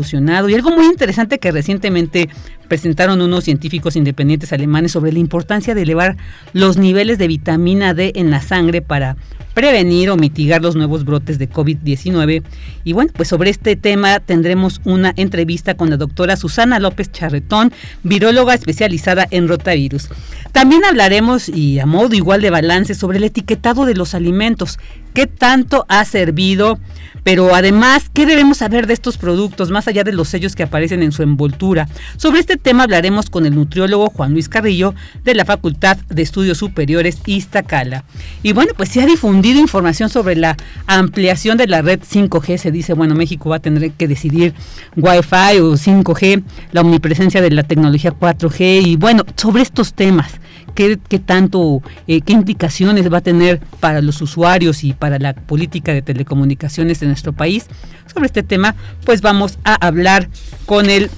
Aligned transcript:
Y 0.49 0.53
algo 0.53 0.71
muy 0.71 0.85
interesante 0.85 1.39
que 1.39 1.51
recientemente 1.51 2.29
presentaron 2.67 3.21
unos 3.21 3.43
científicos 3.43 3.95
independientes 3.95 4.53
alemanes 4.53 4.91
sobre 4.91 5.11
la 5.11 5.19
importancia 5.19 5.75
de 5.75 5.81
elevar 5.83 6.17
los 6.53 6.77
niveles 6.77 7.17
de 7.17 7.27
vitamina 7.27 7.93
D 7.93 8.13
en 8.15 8.31
la 8.31 8.41
sangre 8.41 8.81
para 8.81 9.17
prevenir 9.53 10.09
o 10.09 10.17
mitigar 10.17 10.61
los 10.61 10.75
nuevos 10.75 11.05
brotes 11.05 11.39
de 11.39 11.49
COVID-19. 11.49 12.43
Y 12.83 12.93
bueno, 12.93 13.11
pues 13.15 13.29
sobre 13.29 13.49
este 13.49 13.75
tema 13.75 14.19
tendremos 14.19 14.81
una 14.83 15.13
entrevista 15.15 15.75
con 15.75 15.89
la 15.89 15.97
doctora 15.97 16.35
Susana 16.35 16.79
López 16.79 17.11
Charretón, 17.11 17.71
viróloga 18.03 18.53
especializada 18.53 19.27
en 19.31 19.47
rotavirus. 19.47 20.09
También 20.51 20.83
hablaremos, 20.83 21.49
y 21.49 21.79
a 21.79 21.85
modo 21.85 22.15
igual 22.15 22.41
de 22.41 22.49
balance, 22.49 22.95
sobre 22.95 23.17
el 23.17 23.23
etiquetado 23.23 23.85
de 23.85 23.95
los 23.95 24.13
alimentos, 24.13 24.77
qué 25.13 25.25
tanto 25.25 25.85
ha 25.87 26.03
servido, 26.03 26.77
pero 27.25 27.55
además, 27.55 28.11
qué 28.13 28.27
debemos 28.27 28.59
saber 28.59 28.85
de 28.85 28.93
estos 28.93 29.17
productos, 29.17 29.71
más 29.71 29.87
allá 29.87 30.03
de 30.03 30.11
los 30.11 30.27
sellos 30.27 30.55
que 30.55 30.61
aparecen 30.61 31.01
en 31.01 31.11
su 31.11 31.23
envoltura. 31.23 31.89
Sobre 32.17 32.39
este 32.39 32.55
tema 32.55 32.83
hablaremos 32.83 33.31
con 33.31 33.47
el 33.47 33.55
nutriólogo 33.55 34.11
Juan 34.11 34.33
Luis 34.33 34.47
Carrillo 34.47 34.93
de 35.23 35.33
la 35.33 35.43
Facultad 35.43 35.97
de 36.07 36.21
Estudios 36.21 36.59
Superiores 36.59 37.17
Iztacala. 37.25 38.03
Y 38.43 38.53
bueno, 38.53 38.73
pues 38.77 38.89
se 38.89 39.01
ha 39.01 39.07
difundido 39.07 39.59
información 39.59 40.09
sobre 40.09 40.35
la 40.35 40.55
ampliación 40.85 41.57
de 41.57 41.65
la 41.65 41.81
red 41.81 42.01
5G. 42.01 42.57
Se 42.57 42.71
dice, 42.71 42.93
bueno, 42.93 43.15
México 43.15 43.49
va 43.49 43.55
a 43.55 43.59
tener 43.59 43.89
que 43.93 44.07
decidir 44.07 44.53
Wi-Fi 44.95 45.61
o 45.61 45.73
5G, 45.73 46.43
la 46.73 46.81
omnipresencia 46.81 47.41
de 47.41 47.49
la 47.49 47.63
tecnología 47.63 48.13
4G 48.13 48.85
y 48.85 48.97
bueno, 48.97 49.23
sobre 49.35 49.63
estos 49.63 49.95
temas 49.95 50.39
qué, 50.75 50.97
tanto, 51.19 51.81
eh, 52.07 52.21
qué 52.21 52.33
implicaciones 52.33 53.11
va 53.11 53.19
a 53.19 53.21
tener 53.21 53.59
para 53.79 54.01
los 54.01 54.21
usuarios 54.21 54.83
y 54.83 54.93
para 54.93 55.17
la 55.17 55.33
política 55.33 55.93
de 55.93 56.01
telecomunicaciones 56.01 56.99
de 56.99 57.07
nuestro 57.07 57.33
país. 57.33 57.67
Sobre 58.13 58.27
este 58.27 58.43
tema, 58.43 58.75
pues 59.05 59.21
vamos 59.21 59.57
a 59.63 59.73
hablar 59.75 60.29
con 60.65 60.89
el 60.89 61.09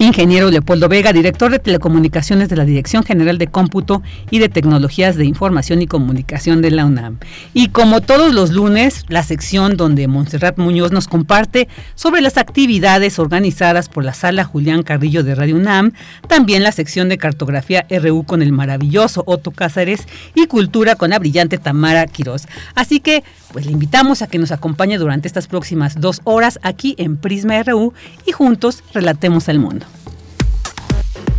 Ingeniero 0.00 0.48
Leopoldo 0.48 0.88
Vega, 0.88 1.12
director 1.12 1.50
de 1.50 1.58
Telecomunicaciones 1.58 2.48
de 2.48 2.54
la 2.54 2.64
Dirección 2.64 3.02
General 3.02 3.36
de 3.36 3.48
Cómputo 3.48 4.00
y 4.30 4.38
de 4.38 4.48
Tecnologías 4.48 5.16
de 5.16 5.24
Información 5.24 5.82
y 5.82 5.88
Comunicación 5.88 6.62
de 6.62 6.70
la 6.70 6.86
UNAM. 6.86 7.18
Y 7.52 7.70
como 7.70 8.00
todos 8.00 8.32
los 8.32 8.52
lunes, 8.52 9.04
la 9.08 9.24
sección 9.24 9.76
donde 9.76 10.06
Montserrat 10.06 10.56
Muñoz 10.56 10.92
nos 10.92 11.08
comparte 11.08 11.66
sobre 11.96 12.20
las 12.20 12.36
actividades 12.36 13.18
organizadas 13.18 13.88
por 13.88 14.04
la 14.04 14.14
Sala 14.14 14.44
Julián 14.44 14.84
Carrillo 14.84 15.24
de 15.24 15.34
Radio 15.34 15.56
UNAM, 15.56 15.92
también 16.28 16.62
la 16.62 16.70
sección 16.70 17.08
de 17.08 17.18
Cartografía 17.18 17.84
RU 17.90 18.22
con 18.22 18.40
el 18.40 18.52
maravilloso 18.52 19.24
Otto 19.26 19.50
Cázares 19.50 20.06
y 20.36 20.46
Cultura 20.46 20.94
con 20.94 21.10
la 21.10 21.18
brillante 21.18 21.58
Tamara 21.58 22.06
Quirós. 22.06 22.46
Así 22.76 23.00
que, 23.00 23.24
pues 23.52 23.66
le 23.66 23.72
invitamos 23.72 24.22
a 24.22 24.26
que 24.26 24.38
nos 24.38 24.52
acompañe 24.52 24.98
durante 24.98 25.28
estas 25.28 25.46
próximas 25.46 26.00
dos 26.00 26.20
horas 26.24 26.58
aquí 26.62 26.94
en 26.98 27.16
Prisma 27.16 27.62
RU 27.62 27.92
y 28.26 28.32
juntos 28.32 28.82
relatemos 28.92 29.48
el 29.48 29.58
mundo. 29.58 29.86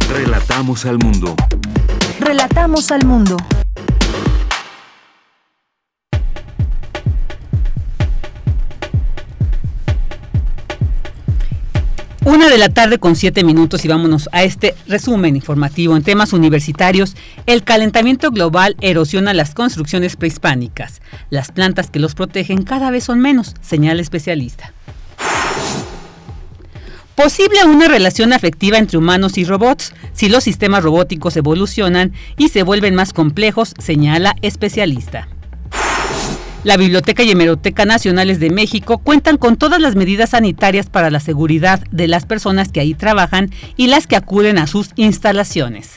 Relatamos 0.09 0.85
al 0.85 0.97
mundo. 0.97 1.35
Relatamos 2.19 2.91
al 2.91 3.05
mundo. 3.05 3.37
Una 12.29 12.47
de 12.47 12.59
la 12.59 12.69
tarde 12.69 12.99
con 12.99 13.15
siete 13.15 13.43
minutos 13.43 13.83
y 13.85 13.87
vámonos 13.87 14.29
a 14.31 14.43
este 14.43 14.75
resumen 14.85 15.35
informativo 15.35 15.97
en 15.97 16.03
temas 16.03 16.31
universitarios. 16.31 17.15
El 17.47 17.63
calentamiento 17.63 18.29
global 18.29 18.75
erosiona 18.81 19.33
las 19.33 19.55
construcciones 19.55 20.15
prehispánicas. 20.15 21.01
Las 21.31 21.51
plantas 21.51 21.89
que 21.89 21.97
los 21.97 22.13
protegen 22.13 22.61
cada 22.61 22.91
vez 22.91 23.05
son 23.05 23.19
menos, 23.19 23.55
señala 23.61 24.03
especialista. 24.03 24.73
Posible 27.15 27.65
una 27.65 27.87
relación 27.87 28.31
afectiva 28.31 28.77
entre 28.77 28.99
humanos 28.99 29.39
y 29.39 29.43
robots 29.43 29.93
si 30.13 30.29
los 30.29 30.43
sistemas 30.43 30.83
robóticos 30.83 31.35
evolucionan 31.35 32.13
y 32.37 32.49
se 32.49 32.61
vuelven 32.61 32.93
más 32.93 33.11
complejos, 33.11 33.73
señala 33.79 34.35
especialista. 34.43 35.29
La 36.69 36.77
Biblioteca 36.77 37.23
y 37.23 37.31
Hemeroteca 37.31 37.85
Nacionales 37.85 38.39
de 38.39 38.51
México 38.51 38.99
cuentan 38.99 39.37
con 39.37 39.57
todas 39.57 39.81
las 39.81 39.95
medidas 39.95 40.29
sanitarias 40.29 40.87
para 40.87 41.09
la 41.09 41.19
seguridad 41.19 41.79
de 41.89 42.07
las 42.07 42.27
personas 42.27 42.71
que 42.71 42.79
ahí 42.79 42.93
trabajan 42.93 43.49
y 43.75 43.87
las 43.87 44.05
que 44.05 44.15
acuden 44.15 44.59
a 44.59 44.67
sus 44.67 44.91
instalaciones. 44.95 45.93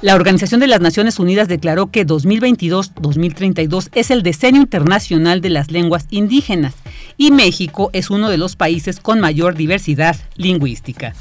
La 0.00 0.14
Organización 0.14 0.60
de 0.60 0.68
las 0.68 0.80
Naciones 0.80 1.18
Unidas 1.18 1.48
declaró 1.48 1.90
que 1.90 2.06
2022-2032 2.06 3.88
es 3.96 4.12
el 4.12 4.22
decenio 4.22 4.62
internacional 4.62 5.40
de 5.40 5.50
las 5.50 5.72
lenguas 5.72 6.06
indígenas 6.10 6.74
y 7.16 7.32
México 7.32 7.90
es 7.92 8.10
uno 8.10 8.30
de 8.30 8.38
los 8.38 8.54
países 8.54 9.00
con 9.00 9.18
mayor 9.18 9.56
diversidad 9.56 10.14
lingüística. 10.36 11.14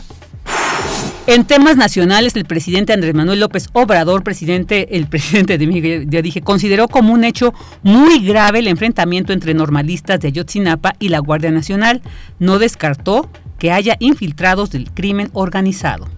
En 1.34 1.46
temas 1.46 1.78
nacionales, 1.78 2.36
el 2.36 2.44
presidente 2.44 2.92
Andrés 2.92 3.16
Manuel 3.16 3.40
López 3.40 3.70
Obrador, 3.72 4.22
presidente, 4.22 4.98
el 4.98 5.08
presidente 5.08 5.58
de 5.58 5.66
México, 5.66 6.06
ya 6.10 6.22
dije, 6.22 6.42
consideró 6.42 6.90
como 6.90 7.14
un 7.14 7.24
hecho 7.24 7.54
muy 7.84 8.20
grave 8.20 8.60
el 8.60 8.68
enfrentamiento 8.68 9.32
entre 9.32 9.54
normalistas 9.54 10.20
de 10.20 10.28
Ayotzinapa 10.28 10.94
y 11.00 11.08
la 11.08 11.20
Guardia 11.20 11.50
Nacional. 11.50 12.02
No 12.40 12.60
descartó 12.60 13.30
que 13.60 13.72
haya 13.72 13.96
infiltrados 14.00 14.72
del 14.72 14.92
crimen 14.92 15.30
organizado. 15.32 16.10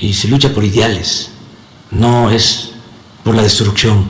Y 0.00 0.14
se 0.14 0.28
lucha 0.28 0.48
por 0.54 0.64
ideales, 0.64 1.32
no 1.90 2.30
es 2.30 2.72
por 3.22 3.34
la 3.34 3.42
destrucción. 3.42 4.08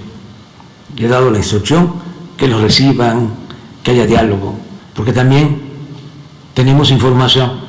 He 0.96 1.08
dado 1.08 1.32
la 1.32 1.38
instrucción 1.38 1.94
que 2.36 2.46
los 2.46 2.62
reciban, 2.62 3.34
que 3.82 3.90
haya 3.90 4.06
diálogo, 4.06 4.56
porque 4.94 5.12
también 5.12 5.62
tenemos 6.54 6.92
información 6.92 7.65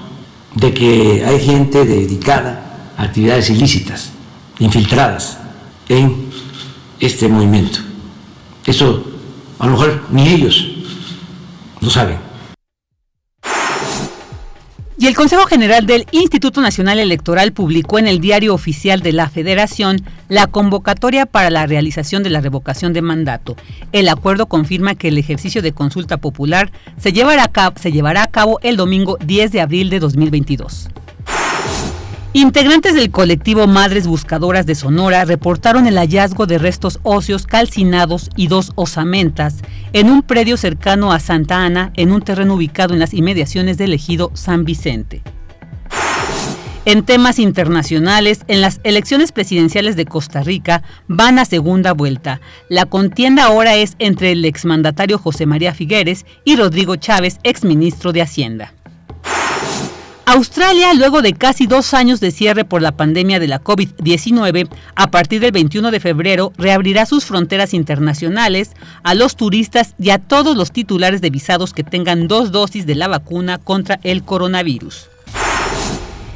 de 0.55 0.73
que 0.73 1.23
hay 1.25 1.39
gente 1.39 1.85
dedicada 1.85 2.93
a 2.97 3.03
actividades 3.03 3.49
ilícitas, 3.49 4.11
infiltradas 4.59 5.37
en 5.89 6.29
este 6.99 7.27
movimiento. 7.27 7.79
Eso 8.65 9.03
a 9.59 9.65
lo 9.65 9.73
mejor 9.73 10.05
ni 10.11 10.27
ellos 10.29 10.67
lo 11.79 11.89
saben. 11.89 12.26
Y 14.99 15.05
el 15.05 15.15
Consejo 15.15 15.45
General 15.45 15.85
del 15.85 16.07
Instituto 16.09 16.59
Nacional 16.59 16.97
Electoral 16.97 17.53
publicó 17.53 17.99
en 17.99 18.07
el 18.07 18.19
Diario 18.19 18.55
Oficial 18.55 19.01
de 19.01 19.13
la 19.13 19.29
Federación 19.29 20.01
la 20.27 20.47
convocatoria 20.47 21.27
para 21.27 21.51
la 21.51 21.67
realización 21.67 22.23
de 22.23 22.31
la 22.31 22.41
revocación 22.41 22.93
de 22.93 23.03
mandato. 23.03 23.55
El 23.91 24.09
acuerdo 24.09 24.47
confirma 24.47 24.95
que 24.95 25.09
el 25.09 25.19
ejercicio 25.19 25.61
de 25.61 25.71
consulta 25.71 26.17
popular 26.17 26.71
se 26.97 27.11
llevará 27.11 27.43
a 28.23 28.27
cabo, 28.27 28.59
el 28.63 28.75
domingo 28.75 29.19
10 29.23 29.51
de 29.51 29.61
abril 29.61 29.91
de 29.91 29.99
2022. 29.99 30.89
Integrantes 32.37 32.93
del 32.93 33.09
colectivo 33.09 33.65
Madres 33.65 34.05
Buscadoras 34.05 34.67
de 34.67 34.75
Sonora 34.75 35.25
reportaron 35.25 35.87
el 35.87 35.97
hallazgo 35.97 36.45
de 36.45 36.59
restos 36.59 36.99
óseos 37.01 37.47
calcinados 37.47 38.29
y 38.35 38.45
dos 38.45 38.73
osamentas 38.75 39.55
en 39.91 40.11
un 40.11 40.21
predio 40.21 40.55
cercano 40.55 41.11
a 41.11 41.19
Santa 41.19 41.65
Ana, 41.65 41.91
en 41.95 42.11
un 42.11 42.21
terreno 42.21 42.53
ubicado 42.53 42.93
en 42.93 42.99
las 42.99 43.15
inmediaciones 43.15 43.79
del 43.79 43.91
ejido 43.91 44.29
San 44.35 44.65
Vicente. 44.65 45.23
En 46.85 47.03
temas 47.03 47.39
internacionales, 47.39 48.41
en 48.47 48.61
las 48.61 48.81
elecciones 48.83 49.31
presidenciales 49.31 49.95
de 49.95 50.05
Costa 50.05 50.43
Rica 50.43 50.83
van 51.07 51.39
a 51.39 51.45
segunda 51.45 51.91
vuelta. 51.93 52.39
La 52.69 52.85
contienda 52.85 53.45
ahora 53.45 53.77
es 53.77 53.95
entre 53.97 54.33
el 54.33 54.45
exmandatario 54.45 55.17
José 55.17 55.47
María 55.47 55.73
Figueres 55.73 56.27
y 56.45 56.55
Rodrigo 56.55 56.97
Chávez, 56.97 57.39
exministro 57.41 58.13
de 58.13 58.21
Hacienda. 58.21 58.75
Australia, 60.29 60.93
luego 60.93 61.21
de 61.21 61.31
casi 61.31 61.67
dos 61.67 61.93
años 61.93 62.19
de 62.19 62.31
cierre 62.31 62.65
por 62.65 62.81
la 62.81 62.91
pandemia 62.91 63.39
de 63.39 63.47
la 63.47 63.63
COVID-19, 63.63 64.67
a 64.93 65.09
partir 65.09 65.39
del 65.39 65.53
21 65.53 65.89
de 65.89 66.01
febrero 66.01 66.51
reabrirá 66.57 67.05
sus 67.05 67.23
fronteras 67.23 67.73
internacionales 67.73 68.71
a 69.03 69.15
los 69.15 69.37
turistas 69.37 69.95
y 69.97 70.09
a 70.09 70.17
todos 70.17 70.57
los 70.57 70.73
titulares 70.73 71.21
de 71.21 71.29
visados 71.29 71.71
que 71.71 71.85
tengan 71.85 72.27
dos 72.27 72.51
dosis 72.51 72.85
de 72.85 72.95
la 72.95 73.07
vacuna 73.07 73.57
contra 73.57 74.01
el 74.03 74.21
coronavirus. 74.21 75.07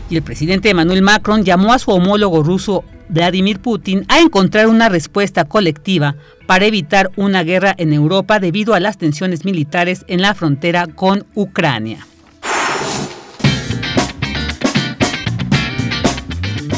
Y 0.09 0.15
el 0.15 0.23
presidente 0.23 0.69
Emmanuel 0.69 1.01
Macron 1.01 1.43
llamó 1.43 1.73
a 1.73 1.79
su 1.79 1.91
homólogo 1.91 2.43
ruso 2.43 2.85
Vladimir 3.09 3.59
Putin 3.59 4.05
a 4.07 4.21
encontrar 4.21 4.67
una 4.67 4.87
respuesta 4.87 5.43
colectiva 5.43 6.15
para 6.45 6.65
evitar 6.65 7.11
una 7.17 7.43
guerra 7.43 7.75
en 7.77 7.91
Europa 7.91 8.39
debido 8.39 8.73
a 8.73 8.79
las 8.79 8.97
tensiones 8.97 9.43
militares 9.43 10.05
en 10.07 10.21
la 10.21 10.33
frontera 10.33 10.87
con 10.87 11.25
Ucrania. 11.35 12.07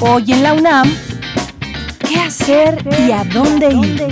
Hoy 0.05 0.25
en 0.33 0.43
la 0.43 0.51
UNAM, 0.51 0.93
¿qué 2.05 2.17
hacer 2.17 2.77
y 3.07 3.11
a 3.11 3.23
dónde 3.23 3.69
ir? 3.69 4.05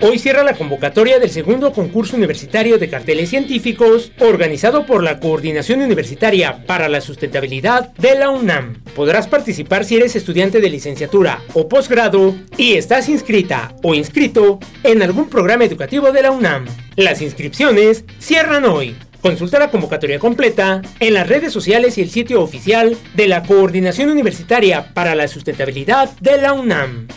Hoy 0.00 0.18
cierra 0.18 0.42
la 0.42 0.54
convocatoria 0.54 1.20
del 1.20 1.30
segundo 1.30 1.72
concurso 1.72 2.16
universitario 2.16 2.76
de 2.78 2.88
carteles 2.88 3.30
científicos 3.30 4.10
organizado 4.18 4.84
por 4.84 5.04
la 5.04 5.20
Coordinación 5.20 5.80
Universitaria 5.80 6.66
para 6.66 6.88
la 6.88 7.00
Sustentabilidad 7.00 7.92
de 7.94 8.18
la 8.18 8.30
UNAM. 8.30 8.82
Podrás 8.96 9.28
participar 9.28 9.84
si 9.84 9.94
eres 9.94 10.16
estudiante 10.16 10.60
de 10.60 10.68
licenciatura 10.68 11.40
o 11.54 11.68
posgrado 11.68 12.34
y 12.56 12.72
estás 12.74 13.08
inscrita 13.08 13.76
o 13.84 13.94
inscrito 13.94 14.58
en 14.82 15.02
algún 15.02 15.28
programa 15.28 15.64
educativo 15.64 16.10
de 16.10 16.22
la 16.22 16.32
UNAM. 16.32 16.66
Las 16.96 17.22
inscripciones 17.22 18.04
cierran 18.18 18.64
hoy. 18.64 18.96
Consulta 19.20 19.58
la 19.58 19.70
convocatoria 19.70 20.18
completa 20.18 20.82
en 21.00 21.14
las 21.14 21.26
redes 21.26 21.52
sociales 21.52 21.98
y 21.98 22.02
el 22.02 22.10
sitio 22.10 22.42
oficial 22.42 22.96
de 23.14 23.28
la 23.28 23.42
Coordinación 23.42 24.10
Universitaria 24.10 24.94
para 24.94 25.14
la 25.14 25.28
Sustentabilidad 25.28 26.10
de 26.20 26.38
la 26.38 26.52
UNAM. 26.52 27.08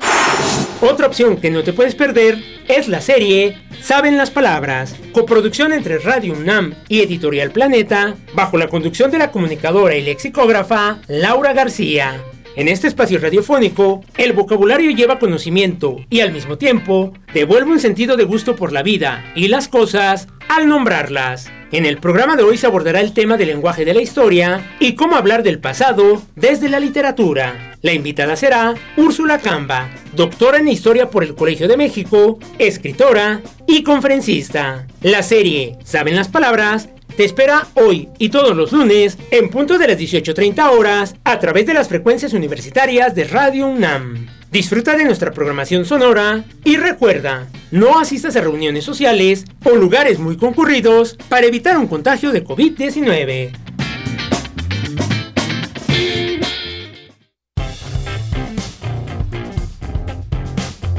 Otra 0.81 1.07
opción 1.07 1.37
que 1.37 1.49
no 1.49 1.63
te 1.63 1.73
puedes 1.73 1.95
perder 1.95 2.37
es 2.67 2.87
la 2.87 3.01
serie 3.01 3.57
Saben 3.81 4.15
las 4.15 4.29
Palabras, 4.31 4.95
coproducción 5.11 5.73
entre 5.73 5.97
Radio 5.97 6.33
UNAM 6.33 6.75
y 6.87 7.01
Editorial 7.01 7.49
Planeta, 7.51 8.15
bajo 8.33 8.57
la 8.57 8.67
conducción 8.67 9.09
de 9.09 9.17
la 9.17 9.31
comunicadora 9.31 9.95
y 9.95 10.03
lexicógrafa 10.03 10.99
Laura 11.07 11.53
García. 11.53 12.21
En 12.55 12.67
este 12.67 12.87
espacio 12.87 13.19
radiofónico, 13.19 14.05
el 14.15 14.33
vocabulario 14.33 14.91
lleva 14.91 15.17
conocimiento 15.17 16.05
y 16.11 16.19
al 16.19 16.31
mismo 16.31 16.59
tiempo 16.59 17.11
devuelve 17.33 17.71
un 17.71 17.79
sentido 17.79 18.15
de 18.15 18.25
gusto 18.25 18.55
por 18.55 18.71
la 18.71 18.83
vida 18.83 19.25
y 19.35 19.47
las 19.47 19.67
cosas 19.67 20.27
al 20.55 20.67
nombrarlas. 20.67 21.49
En 21.71 21.87
el 21.87 21.97
programa 21.97 22.35
de 22.35 22.43
hoy 22.43 22.57
se 22.57 22.67
abordará 22.67 23.01
el 23.01 23.13
tema 23.13 23.37
del 23.37 23.47
lenguaje 23.47 23.85
de 23.85 23.93
la 23.95 24.01
historia 24.01 24.75
y 24.79 24.93
cómo 24.93 25.15
hablar 25.15 25.41
del 25.41 25.59
pasado 25.59 26.21
desde 26.35 26.69
la 26.69 26.79
literatura. 26.79 27.75
La 27.81 27.93
invitada 27.93 28.35
será 28.35 28.75
Úrsula 28.95 29.39
Camba, 29.39 29.89
doctora 30.15 30.59
en 30.59 30.67
historia 30.67 31.09
por 31.09 31.23
el 31.23 31.33
Colegio 31.33 31.67
de 31.67 31.77
México, 31.77 32.37
escritora 32.59 33.41
y 33.67 33.81
conferencista. 33.81 34.85
La 35.01 35.23
serie 35.23 35.77
¿Saben 35.83 36.15
las 36.15 36.27
palabras? 36.27 36.89
te 37.17 37.25
espera 37.25 37.67
hoy 37.75 38.09
y 38.17 38.29
todos 38.29 38.55
los 38.55 38.71
lunes 38.71 39.17
en 39.29 39.49
punto 39.49 39.77
de 39.77 39.87
las 39.87 39.99
18.30 39.99 40.71
horas 40.71 41.15
a 41.23 41.39
través 41.39 41.65
de 41.65 41.73
las 41.73 41.87
frecuencias 41.87 42.33
universitarias 42.33 43.13
de 43.13 43.23
Radio 43.25 43.67
UNAM. 43.67 44.27
Disfruta 44.53 44.95
de 44.95 45.03
nuestra 45.03 45.31
programación 45.31 45.83
sonora 45.83 46.43
y 46.63 46.77
recuerda, 46.77 47.47
no 47.71 47.97
asistas 47.97 48.35
a 48.35 48.41
reuniones 48.41 48.83
sociales 48.83 49.45
o 49.63 49.71
lugares 49.71 50.19
muy 50.19 50.37
concurridos 50.37 51.17
para 51.27 51.47
evitar 51.47 51.75
un 51.75 51.87
contagio 51.87 52.31
de 52.31 52.45
COVID-19. 52.45 53.51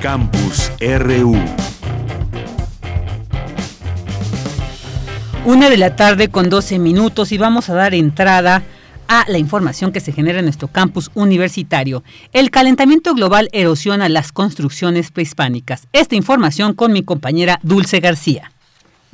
Campus 0.02 0.72
RU. 0.80 1.36
Una 5.44 5.70
de 5.70 5.76
la 5.76 5.94
tarde 5.94 6.28
con 6.28 6.50
12 6.50 6.80
minutos 6.80 7.30
y 7.30 7.38
vamos 7.38 7.70
a 7.70 7.74
dar 7.74 7.94
entrada 7.94 8.64
a 9.08 9.24
la 9.28 9.38
información 9.38 9.92
que 9.92 10.00
se 10.00 10.12
genera 10.12 10.38
en 10.38 10.46
nuestro 10.46 10.68
campus 10.68 11.10
universitario. 11.14 12.02
El 12.32 12.50
calentamiento 12.50 13.14
global 13.14 13.48
erosiona 13.52 14.08
las 14.08 14.32
construcciones 14.32 15.10
prehispánicas. 15.10 15.88
Esta 15.92 16.16
información 16.16 16.74
con 16.74 16.92
mi 16.92 17.02
compañera 17.02 17.60
Dulce 17.62 18.00
García. 18.00 18.53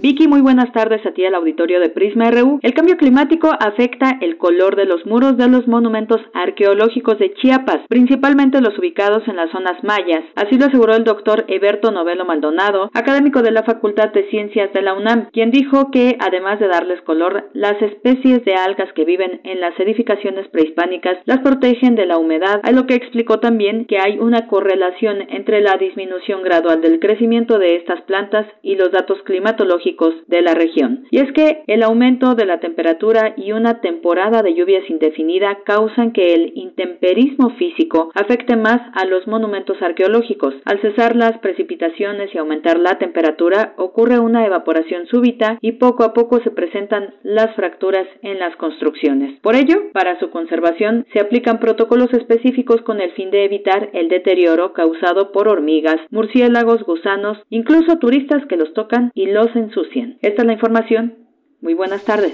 Vicky, 0.03 0.29
muy 0.29 0.41
buenas 0.41 0.73
tardes 0.73 1.05
a 1.05 1.11
ti 1.11 1.27
al 1.27 1.35
auditorio 1.35 1.79
de 1.79 1.91
Prisma 1.91 2.31
RU. 2.31 2.59
El 2.63 2.73
cambio 2.73 2.97
climático 2.97 3.51
afecta 3.61 4.17
el 4.23 4.39
color 4.39 4.75
de 4.75 4.87
los 4.87 5.05
muros 5.05 5.37
de 5.37 5.47
los 5.47 5.69
monumentos 5.69 6.23
arqueológicos 6.33 7.19
de 7.19 7.35
Chiapas, 7.35 7.81
principalmente 7.87 8.63
los 8.63 8.79
ubicados 8.79 9.29
en 9.29 9.37
las 9.37 9.51
zonas 9.51 9.85
mayas. 9.85 10.25
Así 10.37 10.57
lo 10.57 10.65
aseguró 10.65 10.95
el 10.95 11.05
doctor 11.05 11.45
Eberto 11.49 11.91
Novelo 11.91 12.25
Maldonado, 12.25 12.91
académico 12.95 13.43
de 13.43 13.51
la 13.51 13.63
Facultad 13.63 14.11
de 14.15 14.27
Ciencias 14.31 14.73
de 14.73 14.81
la 14.81 14.95
UNAM, 14.95 15.29
quien 15.33 15.51
dijo 15.51 15.91
que, 15.91 16.17
además 16.19 16.59
de 16.61 16.69
darles 16.69 17.03
color, 17.03 17.51
las 17.53 17.77
especies 17.83 18.43
de 18.47 18.55
algas 18.55 18.91
que 18.95 19.05
viven 19.05 19.43
en 19.45 19.61
las 19.61 19.79
edificaciones 19.79 20.49
prehispánicas 20.49 21.19
las 21.27 21.41
protegen 21.41 21.95
de 21.95 22.07
la 22.07 22.17
humedad, 22.17 22.61
a 22.63 22.73
lo 22.73 22.87
que 22.87 22.95
explicó 22.95 23.39
también 23.39 23.85
que 23.85 23.99
hay 23.99 24.19
una 24.19 24.47
correlación 24.47 25.27
entre 25.29 25.61
la 25.61 25.77
disminución 25.77 26.43
gradual 26.43 26.81
del 26.81 27.01
crecimiento 27.01 27.59
de 27.59 27.77
estas 27.77 28.01
plantas 28.03 28.47
y 28.63 28.77
los 28.77 28.93
datos 28.93 29.19
climatológicos 29.25 29.90
de 30.27 30.43
la 30.43 30.55
región. 30.55 31.05
Y 31.11 31.19
es 31.19 31.33
que 31.33 31.63
el 31.67 31.83
aumento 31.83 32.35
de 32.35 32.47
la 32.47 32.61
temperatura 32.61 33.35
y 33.37 33.53
una 33.53 33.81
temporada 33.81 34.43
de 34.43 34.55
lluvias 34.55 34.89
indefinida 34.89 35.59
causan 35.65 36.13
que 36.13 36.33
el 36.35 36.53
intemperismo 36.55 37.51
físico 37.57 38.11
afecte 38.15 38.57
más 38.57 38.81
a 38.95 39.05
los 39.05 39.27
monumentos 39.27 39.81
arqueológicos. 39.83 40.55
Al 40.65 40.81
cesar 40.81 41.17
las 41.17 41.39
precipitaciones 41.39 42.35
y 42.35 42.39
aumentar 42.39 42.79
la 42.79 42.99
temperatura, 42.99 43.75
ocurre 43.77 44.19
una 44.19 44.47
evaporación 44.47 45.07
súbita 45.07 45.59
y 45.61 45.73
poco 45.73 46.05
a 46.05 46.13
poco 46.13 46.41
se 46.41 46.51
presentan 46.51 47.15
las 47.23 47.55
fracturas 47.57 48.07
en 48.23 48.39
las 48.39 48.55
construcciones. 48.57 49.39
Por 49.41 49.57
ello, 49.57 49.91
para 49.93 50.19
su 50.19 50.31
conservación 50.31 51.07
se 51.13 51.21
aplican 51.21 51.59
protocolos 51.59 52.13
específicos 52.13 52.83
con 52.83 53.01
el 53.01 53.11
fin 53.13 53.31
de 53.31 53.45
evitar 53.45 53.91
el 53.93 54.09
deterioro 54.09 54.73
causado 54.73 55.33
por 55.33 55.49
hormigas, 55.49 55.97
murciélagos, 56.11 56.83
gusanos, 56.85 57.39
incluso 57.51 57.99
turistas 57.99 58.45
que 58.47 58.57
los 58.57 58.73
tocan 58.75 59.11
y 59.15 59.27
los 59.27 59.55
ensucian 59.57 59.80
esta 60.21 60.43
es 60.43 60.47
la 60.47 60.53
información. 60.53 61.15
Muy 61.61 61.75
buenas 61.75 62.05
tardes. 62.05 62.33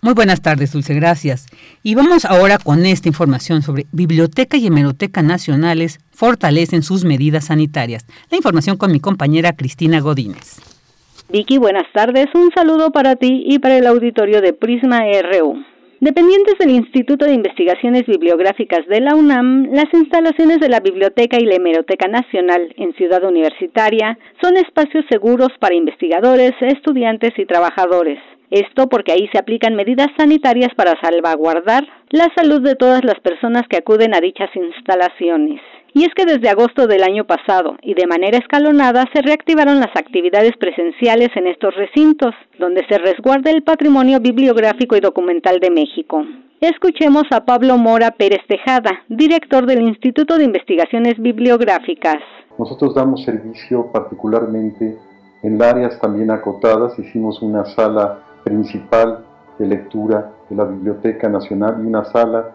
Muy 0.00 0.14
buenas 0.14 0.40
tardes, 0.42 0.72
Dulce, 0.72 0.94
gracias. 0.94 1.46
Y 1.82 1.96
vamos 1.96 2.24
ahora 2.24 2.58
con 2.58 2.86
esta 2.86 3.08
información 3.08 3.62
sobre 3.62 3.86
Biblioteca 3.90 4.56
y 4.56 4.68
Hemeroteca 4.68 5.22
Nacionales 5.22 5.98
fortalecen 6.12 6.84
sus 6.84 7.04
medidas 7.04 7.46
sanitarias. 7.46 8.06
La 8.30 8.36
información 8.36 8.76
con 8.76 8.92
mi 8.92 9.00
compañera 9.00 9.56
Cristina 9.56 9.98
Godínez. 10.00 10.60
Vicky, 11.30 11.58
buenas 11.58 11.92
tardes. 11.92 12.26
Un 12.32 12.52
saludo 12.54 12.92
para 12.92 13.16
ti 13.16 13.42
y 13.44 13.58
para 13.58 13.76
el 13.76 13.86
auditorio 13.88 14.40
de 14.40 14.52
Prisma 14.52 15.00
RU. 15.00 15.64
Dependientes 16.00 16.56
del 16.58 16.70
Instituto 16.70 17.26
de 17.26 17.34
Investigaciones 17.34 18.06
Bibliográficas 18.06 18.86
de 18.86 19.00
la 19.00 19.16
UNAM, 19.16 19.64
las 19.72 19.92
instalaciones 19.92 20.60
de 20.60 20.68
la 20.68 20.78
Biblioteca 20.78 21.38
y 21.40 21.44
la 21.44 21.56
Hemeroteca 21.56 22.06
Nacional 22.06 22.72
en 22.76 22.94
Ciudad 22.94 23.24
Universitaria 23.24 24.16
son 24.40 24.56
espacios 24.56 25.04
seguros 25.10 25.48
para 25.58 25.74
investigadores, 25.74 26.52
estudiantes 26.60 27.32
y 27.36 27.46
trabajadores. 27.46 28.20
Esto 28.50 28.88
porque 28.88 29.12
ahí 29.12 29.28
se 29.32 29.38
aplican 29.38 29.74
medidas 29.74 30.08
sanitarias 30.16 30.74
para 30.74 30.98
salvaguardar 31.00 31.86
la 32.10 32.28
salud 32.34 32.62
de 32.62 32.76
todas 32.76 33.04
las 33.04 33.20
personas 33.20 33.62
que 33.68 33.76
acuden 33.76 34.14
a 34.14 34.20
dichas 34.20 34.48
instalaciones. 34.54 35.60
Y 35.92 36.04
es 36.04 36.14
que 36.14 36.24
desde 36.24 36.48
agosto 36.48 36.86
del 36.86 37.02
año 37.02 37.24
pasado 37.24 37.76
y 37.82 37.94
de 37.94 38.06
manera 38.06 38.38
escalonada 38.38 39.04
se 39.12 39.20
reactivaron 39.20 39.80
las 39.80 39.94
actividades 39.96 40.56
presenciales 40.56 41.28
en 41.34 41.46
estos 41.46 41.74
recintos, 41.74 42.34
donde 42.58 42.86
se 42.88 42.98
resguarda 42.98 43.50
el 43.50 43.62
patrimonio 43.62 44.20
bibliográfico 44.20 44.96
y 44.96 45.00
documental 45.00 45.60
de 45.60 45.70
México. 45.70 46.24
Escuchemos 46.60 47.24
a 47.30 47.44
Pablo 47.44 47.76
Mora 47.78 48.12
Pérez 48.12 48.40
Tejada, 48.48 49.02
director 49.08 49.66
del 49.66 49.82
Instituto 49.82 50.38
de 50.38 50.44
Investigaciones 50.44 51.18
Bibliográficas. 51.18 52.16
Nosotros 52.58 52.94
damos 52.94 53.24
servicio 53.24 53.90
particularmente 53.92 54.96
en 55.42 55.62
áreas 55.62 56.00
también 56.00 56.30
acotadas. 56.30 56.98
Hicimos 56.98 57.42
una 57.42 57.64
sala 57.64 58.24
principal 58.48 59.24
de 59.58 59.66
lectura 59.66 60.32
de 60.48 60.56
la 60.56 60.64
Biblioteca 60.64 61.28
Nacional 61.28 61.76
y 61.82 61.86
una 61.86 62.04
sala 62.06 62.54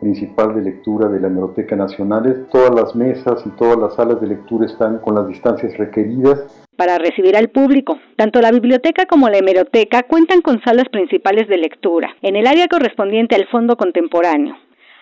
principal 0.00 0.54
de 0.54 0.62
lectura 0.62 1.08
de 1.08 1.20
la 1.20 1.26
Hemeroteca 1.28 1.76
Nacional. 1.76 2.46
Todas 2.50 2.74
las 2.74 2.94
mesas 2.94 3.42
y 3.44 3.50
todas 3.50 3.76
las 3.78 3.94
salas 3.94 4.20
de 4.20 4.28
lectura 4.28 4.66
están 4.66 4.98
con 4.98 5.14
las 5.14 5.26
distancias 5.26 5.76
requeridas. 5.78 6.64
Para 6.76 6.98
recibir 6.98 7.36
al 7.36 7.48
público, 7.48 7.98
tanto 8.16 8.40
la 8.40 8.50
biblioteca 8.50 9.06
como 9.06 9.28
la 9.28 9.38
hemeroteca 9.38 10.02
cuentan 10.04 10.42
con 10.42 10.60
salas 10.62 10.88
principales 10.90 11.48
de 11.48 11.58
lectura, 11.58 12.08
en 12.22 12.36
el 12.36 12.46
área 12.46 12.68
correspondiente 12.68 13.36
al 13.36 13.46
fondo 13.48 13.76
contemporáneo. 13.76 14.56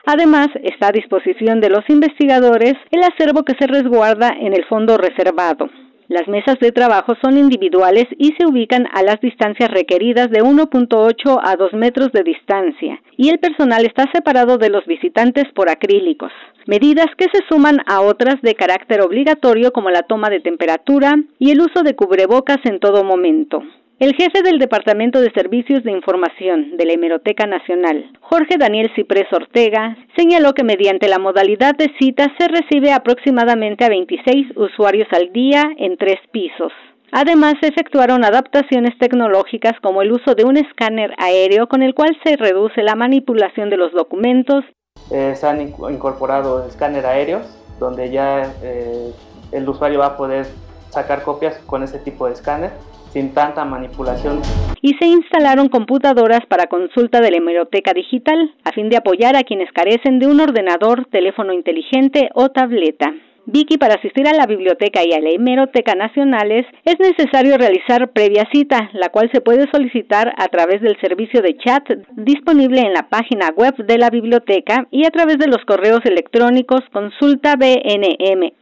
Además, 0.07 0.49
está 0.63 0.89
a 0.89 0.93
disposición 0.93 1.61
de 1.61 1.71
los 1.71 1.85
investigadores 1.89 2.75
el 2.91 3.03
acervo 3.03 3.43
que 3.45 3.55
se 3.59 3.67
resguarda 3.67 4.31
en 4.39 4.55
el 4.55 4.65
fondo 4.65 4.97
reservado. 4.97 5.69
Las 6.11 6.27
mesas 6.27 6.59
de 6.59 6.73
trabajo 6.73 7.13
son 7.23 7.39
individuales 7.39 8.07
y 8.19 8.35
se 8.37 8.45
ubican 8.45 8.89
a 8.93 9.05
las 9.05 9.21
distancias 9.21 9.71
requeridas 9.71 10.29
de 10.29 10.43
1.8 10.43 11.41
a 11.41 11.55
2 11.55 11.73
metros 11.75 12.11
de 12.11 12.25
distancia, 12.25 13.01
y 13.17 13.29
el 13.29 13.39
personal 13.39 13.87
está 13.87 14.11
separado 14.13 14.59
de 14.59 14.71
los 14.71 14.85
visitantes 14.87 15.45
por 15.55 15.71
acrílicos, 15.71 16.33
medidas 16.67 17.07
que 17.17 17.27
se 17.33 17.45
suman 17.49 17.79
a 17.87 18.01
otras 18.01 18.43
de 18.43 18.57
carácter 18.57 19.03
obligatorio 19.03 19.71
como 19.71 19.89
la 19.91 20.03
toma 20.03 20.31
de 20.31 20.41
temperatura 20.41 21.15
y 21.39 21.53
el 21.53 21.61
uso 21.61 21.85
de 21.85 21.95
cubrebocas 21.95 22.59
en 22.65 22.81
todo 22.81 23.05
momento. 23.05 23.63
El 24.01 24.15
jefe 24.15 24.41
del 24.43 24.59
Departamento 24.59 25.21
de 25.21 25.31
Servicios 25.33 25.85
de 25.85 25.93
Información 25.93 26.79
de 26.79 26.87
la 26.87 26.95
Hemeroteca 26.95 27.47
Nacional, 27.47 28.11
Jorge 28.23 28.57
Daniel 28.59 28.91
Ciprés 28.97 29.31
Ortega, 29.31 29.95
señaló 30.17 30.55
que 30.55 30.65
mediante 30.65 31.07
la 31.07 31.19
modalidad 31.19 31.75
de 31.75 31.93
cita 31.99 32.29
se 32.39 32.49
recibe 32.49 32.95
aproximadamente 32.95 33.85
a 33.85 33.91
26 33.91 34.57
usuarios 34.57 35.07
al 35.13 35.31
día 35.35 35.65
en 35.77 35.99
tres 35.99 36.17
pisos. 36.33 36.73
Además, 37.13 37.57
se 37.61 37.69
efectuaron 37.69 38.25
adaptaciones 38.25 38.97
tecnológicas 38.99 39.75
como 39.83 40.01
el 40.01 40.13
uso 40.13 40.35
de 40.35 40.45
un 40.45 40.57
escáner 40.57 41.13
aéreo 41.19 41.69
con 41.69 41.83
el 41.83 41.95
cual 41.95 42.17
se 42.25 42.39
reduce 42.39 42.83
la 42.83 42.95
manipulación 42.95 43.69
de 43.69 43.77
los 43.77 43.93
documentos. 43.93 44.65
Eh, 45.11 45.35
se 45.37 45.47
han 45.47 45.61
incorporado 45.61 46.67
escáner 46.67 47.05
aéreos 47.05 47.43
donde 47.79 48.11
ya 48.11 48.51
eh, 48.63 49.13
el 49.53 49.69
usuario 49.69 49.99
va 49.99 50.07
a 50.07 50.17
poder 50.17 50.47
sacar 50.89 51.23
copias 51.23 51.59
con 51.67 51.83
ese 51.83 51.99
tipo 51.99 52.29
de 52.29 52.33
escáner 52.33 52.71
sin 53.13 53.33
tanta 53.35 53.65
manipulación. 53.65 54.41
Y 54.83 54.95
se 54.95 55.07
instalaron 55.07 55.69
computadoras 55.69 56.41
para 56.49 56.67
consulta 56.67 57.21
de 57.21 57.31
la 57.31 57.37
hemeroteca 57.37 57.93
digital 57.93 58.55
a 58.65 58.73
fin 58.73 58.89
de 58.89 58.97
apoyar 58.97 59.37
a 59.37 59.45
quienes 59.45 59.71
carecen 59.73 60.19
de 60.19 60.27
un 60.27 60.41
ordenador, 60.41 61.07
teléfono 61.11 61.53
inteligente 61.53 62.31
o 62.35 62.49
tableta. 62.51 63.13
Vicky, 63.51 63.79
para 63.79 63.95
asistir 63.95 64.29
a 64.29 64.33
la 64.33 64.47
biblioteca 64.47 65.01
y 65.05 65.13
a 65.13 65.21
la 65.21 65.31
hemeroteca 65.31 65.95
nacionales 65.95 66.67
es 66.85 66.99
necesario 67.01 67.59
realizar 67.59 68.11
previa 68.13 68.47
cita, 68.53 68.91
la 68.93 69.09
cual 69.09 69.29
se 69.33 69.41
puede 69.41 69.69
solicitar 69.73 70.33
a 70.37 70.47
través 70.49 70.81
del 70.81 70.97
servicio 71.01 71.43
de 71.43 71.57
chat 71.57 71.83
disponible 72.13 72.81
en 72.81 72.93
la 72.93 73.09
página 73.09 73.51
web 73.57 73.75
de 73.77 73.99
la 73.99 74.11
biblioteca 74.11 74.87
y 74.91 75.05
a 75.05 75.11
través 75.11 75.39
de 75.39 75.49
los 75.49 75.65
correos 75.65 76.01
electrónicos 76.05 76.83
consulta 76.93 77.57
bnm.unam.mx 77.57 78.61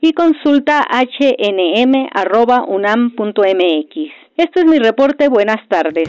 y 0.00 0.12
consulta 0.12 0.86
hnm.unam.mx. 0.92 1.72
Este 4.36 4.60
es 4.60 4.66
mi 4.66 4.78
reporte. 4.78 5.28
Buenas 5.28 5.60
tardes. 5.68 6.08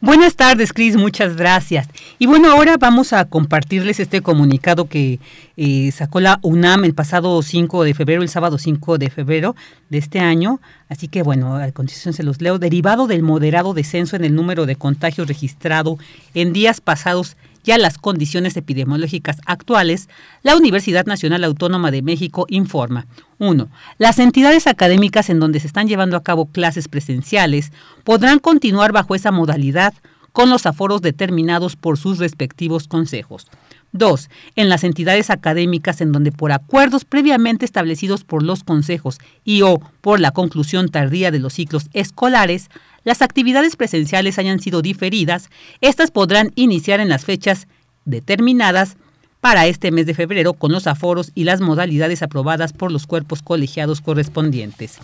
Buenas 0.00 0.36
tardes, 0.36 0.72
Cris. 0.72 0.96
Muchas 0.96 1.36
gracias. 1.36 1.88
Y 2.18 2.26
bueno, 2.26 2.52
ahora 2.52 2.76
vamos 2.78 3.12
a 3.12 3.24
compartirles 3.24 3.98
este 3.98 4.20
comunicado 4.20 4.84
que 4.86 5.18
eh, 5.56 5.90
sacó 5.90 6.20
la 6.20 6.38
UNAM 6.42 6.84
el 6.84 6.94
pasado 6.94 7.42
5 7.42 7.82
de 7.82 7.94
febrero, 7.94 8.22
el 8.22 8.28
sábado 8.28 8.58
5 8.58 8.98
de 8.98 9.10
febrero 9.10 9.56
de 9.88 9.98
este 9.98 10.20
año. 10.20 10.60
Así 10.88 11.08
que 11.08 11.22
bueno, 11.22 11.56
a 11.56 11.72
continuación 11.72 12.14
se 12.14 12.22
los 12.22 12.40
leo. 12.40 12.58
Derivado 12.58 13.06
del 13.08 13.22
moderado 13.22 13.74
descenso 13.74 14.14
en 14.14 14.24
el 14.24 14.34
número 14.34 14.66
de 14.66 14.76
contagios 14.76 15.26
registrado 15.26 15.98
en 16.34 16.52
días 16.52 16.80
pasados 16.80 17.36
ya 17.64 17.78
las 17.78 17.98
condiciones 17.98 18.56
epidemiológicas 18.56 19.38
actuales, 19.46 20.08
la 20.42 20.56
Universidad 20.56 21.06
Nacional 21.06 21.42
Autónoma 21.42 21.90
de 21.90 22.02
México 22.02 22.46
informa 22.48 23.06
1. 23.38 23.68
Las 23.98 24.18
entidades 24.18 24.66
académicas 24.66 25.30
en 25.30 25.40
donde 25.40 25.58
se 25.58 25.66
están 25.66 25.88
llevando 25.88 26.16
a 26.16 26.22
cabo 26.22 26.46
clases 26.46 26.86
presenciales 26.86 27.72
podrán 28.04 28.38
continuar 28.38 28.92
bajo 28.92 29.14
esa 29.14 29.32
modalidad 29.32 29.94
con 30.32 30.50
los 30.50 30.66
aforos 30.66 31.00
determinados 31.00 31.76
por 31.76 31.96
sus 31.96 32.18
respectivos 32.18 32.86
consejos. 32.86 33.48
2. 33.92 34.28
En 34.56 34.68
las 34.68 34.82
entidades 34.82 35.30
académicas 35.30 36.00
en 36.00 36.10
donde 36.10 36.32
por 36.32 36.50
acuerdos 36.50 37.04
previamente 37.04 37.64
establecidos 37.64 38.24
por 38.24 38.42
los 38.42 38.64
consejos 38.64 39.18
y 39.44 39.62
o 39.62 39.80
por 40.00 40.18
la 40.18 40.32
conclusión 40.32 40.88
tardía 40.88 41.30
de 41.30 41.38
los 41.38 41.54
ciclos 41.54 41.88
escolares, 41.92 42.68
las 43.04 43.22
actividades 43.22 43.76
presenciales 43.76 44.38
hayan 44.38 44.60
sido 44.60 44.82
diferidas, 44.82 45.50
estas 45.80 46.10
podrán 46.10 46.52
iniciar 46.54 47.00
en 47.00 47.08
las 47.08 47.24
fechas 47.24 47.68
determinadas 48.04 48.96
para 49.40 49.66
este 49.66 49.90
mes 49.90 50.06
de 50.06 50.14
febrero 50.14 50.54
con 50.54 50.72
los 50.72 50.86
aforos 50.86 51.30
y 51.34 51.44
las 51.44 51.60
modalidades 51.60 52.22
aprobadas 52.22 52.72
por 52.72 52.90
los 52.90 53.06
cuerpos 53.06 53.42
colegiados 53.42 54.00
correspondientes. 54.00 54.98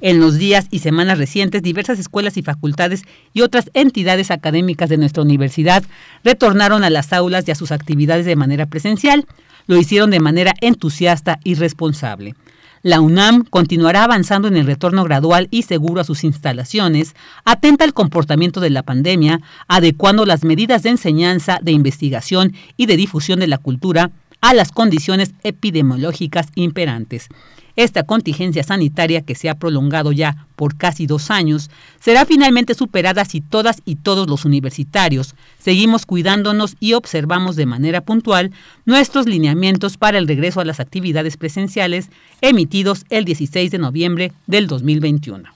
En 0.00 0.20
los 0.20 0.36
días 0.36 0.66
y 0.70 0.80
semanas 0.80 1.18
recientes, 1.18 1.62
diversas 1.62 1.98
escuelas 1.98 2.36
y 2.36 2.42
facultades 2.42 3.02
y 3.32 3.42
otras 3.42 3.70
entidades 3.74 4.30
académicas 4.30 4.88
de 4.88 4.96
nuestra 4.96 5.22
universidad 5.22 5.84
retornaron 6.24 6.82
a 6.82 6.90
las 6.90 7.12
aulas 7.12 7.46
y 7.46 7.50
a 7.50 7.56
sus 7.56 7.72
actividades 7.72 8.26
de 8.26 8.36
manera 8.36 8.66
presencial. 8.66 9.26
Lo 9.68 9.76
hicieron 9.76 10.10
de 10.10 10.18
manera 10.18 10.54
entusiasta 10.60 11.38
y 11.44 11.54
responsable. 11.54 12.34
La 12.82 13.00
UNAM 13.00 13.44
continuará 13.44 14.04
avanzando 14.04 14.48
en 14.48 14.56
el 14.56 14.66
retorno 14.66 15.04
gradual 15.04 15.48
y 15.50 15.62
seguro 15.62 16.00
a 16.00 16.04
sus 16.04 16.24
instalaciones, 16.24 17.14
atenta 17.44 17.84
al 17.84 17.94
comportamiento 17.94 18.60
de 18.60 18.70
la 18.70 18.82
pandemia, 18.82 19.40
adecuando 19.68 20.26
las 20.26 20.44
medidas 20.44 20.82
de 20.82 20.90
enseñanza, 20.90 21.60
de 21.62 21.72
investigación 21.72 22.54
y 22.76 22.86
de 22.86 22.96
difusión 22.96 23.38
de 23.38 23.46
la 23.46 23.58
cultura 23.58 24.10
a 24.40 24.54
las 24.54 24.72
condiciones 24.72 25.32
epidemiológicas 25.44 26.48
imperantes. 26.56 27.28
Esta 27.76 28.02
contingencia 28.02 28.62
sanitaria, 28.62 29.22
que 29.22 29.34
se 29.34 29.48
ha 29.48 29.54
prolongado 29.54 30.12
ya 30.12 30.46
por 30.56 30.76
casi 30.76 31.06
dos 31.06 31.30
años, 31.30 31.70
será 32.00 32.26
finalmente 32.26 32.74
superada 32.74 33.24
si 33.24 33.40
todas 33.40 33.80
y 33.84 33.96
todos 33.96 34.28
los 34.28 34.44
universitarios 34.44 35.34
seguimos 35.58 36.04
cuidándonos 36.04 36.76
y 36.80 36.92
observamos 36.92 37.56
de 37.56 37.66
manera 37.66 38.02
puntual 38.02 38.52
nuestros 38.84 39.26
lineamientos 39.26 39.96
para 39.96 40.18
el 40.18 40.28
regreso 40.28 40.60
a 40.60 40.64
las 40.64 40.80
actividades 40.80 41.36
presenciales 41.36 42.10
emitidos 42.40 43.04
el 43.10 43.24
16 43.24 43.70
de 43.70 43.78
noviembre 43.78 44.32
del 44.46 44.66
2021. 44.66 45.48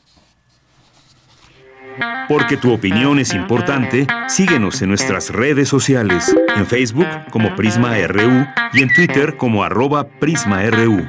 Porque 2.28 2.56
tu 2.56 2.72
opinión 2.72 3.18
es 3.18 3.32
importante, 3.32 4.06
síguenos 4.28 4.82
en 4.82 4.88
nuestras 4.88 5.30
redes 5.30 5.68
sociales, 5.68 6.34
en 6.56 6.66
Facebook 6.66 7.06
como 7.30 7.54
Prisma 7.54 7.96
RU 8.06 8.46
y 8.72 8.82
en 8.82 8.92
Twitter 8.92 9.36
como 9.36 9.62
arroba 9.64 10.06
PrismaRU. 10.08 11.06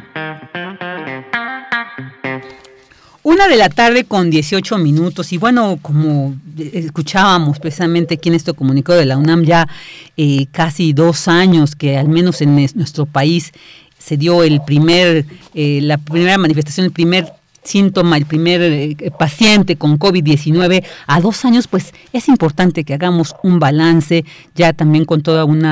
Una 3.28 3.50
de 3.50 3.58
la 3.58 3.68
tarde 3.68 4.06
con 4.06 4.30
18 4.30 4.78
minutos 4.78 5.34
y 5.34 5.38
bueno, 5.38 5.80
como 5.82 6.34
escuchábamos 6.58 7.60
precisamente 7.60 8.14
aquí 8.14 8.30
en 8.30 8.36
este 8.36 8.54
comunicado 8.54 9.00
de 9.00 9.06
la 9.06 9.18
UNAM 9.18 9.44
ya 9.44 9.68
eh, 10.16 10.46
casi 10.54 10.94
dos 10.94 11.28
años 11.28 11.76
que 11.76 11.98
al 11.98 12.08
menos 12.08 12.40
en 12.40 12.56
nuestro 12.56 13.06
país 13.06 13.52
se 13.98 14.16
dio 14.16 14.44
el 14.44 14.62
primer, 14.62 15.26
eh, 15.54 15.82
la 15.82 15.98
primera 15.98 16.38
manifestación, 16.38 16.86
el 16.86 16.94
primer 16.94 17.34
síntoma, 17.64 18.16
el 18.16 18.26
primer 18.26 18.62
eh, 18.62 18.96
paciente 19.20 19.76
con 19.76 20.00
COVID-19 20.00 20.86
a 21.06 21.20
dos 21.20 21.44
años, 21.44 21.68
pues 21.68 21.94
es 22.14 22.30
importante 22.30 22.86
que 22.86 22.94
hagamos 22.94 23.36
un 23.44 23.60
balance, 23.60 24.24
ya 24.56 24.72
también 24.72 25.04
con 25.04 25.22
todo 25.22 25.46
un 25.46 25.66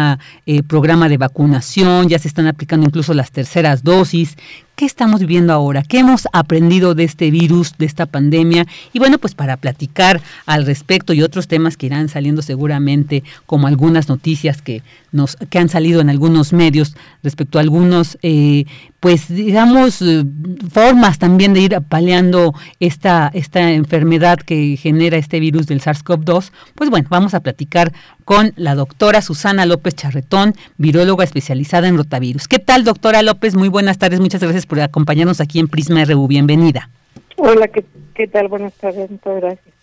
programa 0.67 1.07
de 1.07 1.15
vacunación, 1.15 2.09
ya 2.09 2.19
se 2.19 2.27
están 2.27 2.47
aplicando 2.47 2.85
incluso 2.85 3.13
las 3.13 3.31
terceras 3.31 3.81
dosis, 3.81 4.35
¿Qué 4.75 4.83
estamos 4.83 5.21
viviendo 5.21 5.53
ahora? 5.53 5.83
¿Qué 5.83 5.99
hemos 5.99 6.27
aprendido 6.33 6.95
de 6.95 7.05
este 7.05 7.31
virus, 7.31 7.77
de 7.77 7.85
esta 7.85 8.05
pandemia? 8.05 8.65
Y 8.91 8.99
bueno, 8.99 9.17
pues 9.19 9.33
para 9.33 9.55
platicar 9.55 10.19
al 10.45 10.65
respecto 10.65 11.13
y 11.13 11.21
otros 11.21 11.47
temas 11.47 11.77
que 11.77 11.85
irán 11.85 12.09
saliendo 12.09 12.41
seguramente, 12.41 13.23
como 13.45 13.67
algunas 13.67 14.09
noticias 14.09 14.61
que 14.61 14.83
nos 15.13 15.37
que 15.49 15.59
han 15.59 15.69
salido 15.69 16.01
en 16.01 16.09
algunos 16.09 16.51
medios 16.51 16.97
respecto 17.23 17.57
a 17.57 17.61
algunos, 17.61 18.17
eh, 18.21 18.65
pues 18.99 19.29
digamos, 19.29 20.01
eh, 20.01 20.25
formas 20.69 21.19
también 21.19 21.53
de 21.53 21.61
ir 21.61 21.81
paliando 21.87 22.53
esta, 22.81 23.31
esta 23.33 23.71
enfermedad 23.71 24.39
que 24.39 24.75
genera 24.75 25.15
este 25.15 25.39
virus 25.39 25.67
del 25.67 25.79
SARS-CoV-2. 25.79 26.51
Pues 26.75 26.89
bueno, 26.89 27.07
vamos 27.09 27.33
a 27.33 27.39
platicar 27.39 27.93
con 28.25 28.51
la 28.55 28.75
doctora 28.75 29.21
Susana 29.21 29.65
López 29.65 29.95
Charretón, 29.95 30.55
viróloga 30.77 31.23
especializada 31.23 31.87
en 31.87 31.97
rotavirus. 31.97 32.47
¿Qué 32.47 32.59
tal, 32.59 32.83
doctora 32.83 33.21
López? 33.21 33.55
Muy 33.55 33.69
buenas 33.69 33.97
tardes, 33.97 34.19
muchas 34.19 34.41
gracias 34.41 34.65
por 34.65 34.79
acompañarnos 34.81 35.39
aquí 35.39 35.59
en 35.59 35.67
Prisma 35.67 36.03
RU. 36.03 36.27
Bienvenida. 36.27 36.89
Hola, 37.37 37.67
¿qué, 37.67 37.85
qué 38.13 38.27
tal? 38.27 38.47
Buenas 38.47 38.73
tardes, 38.73 39.09
muchas 39.09 39.35
gracias. 39.41 39.74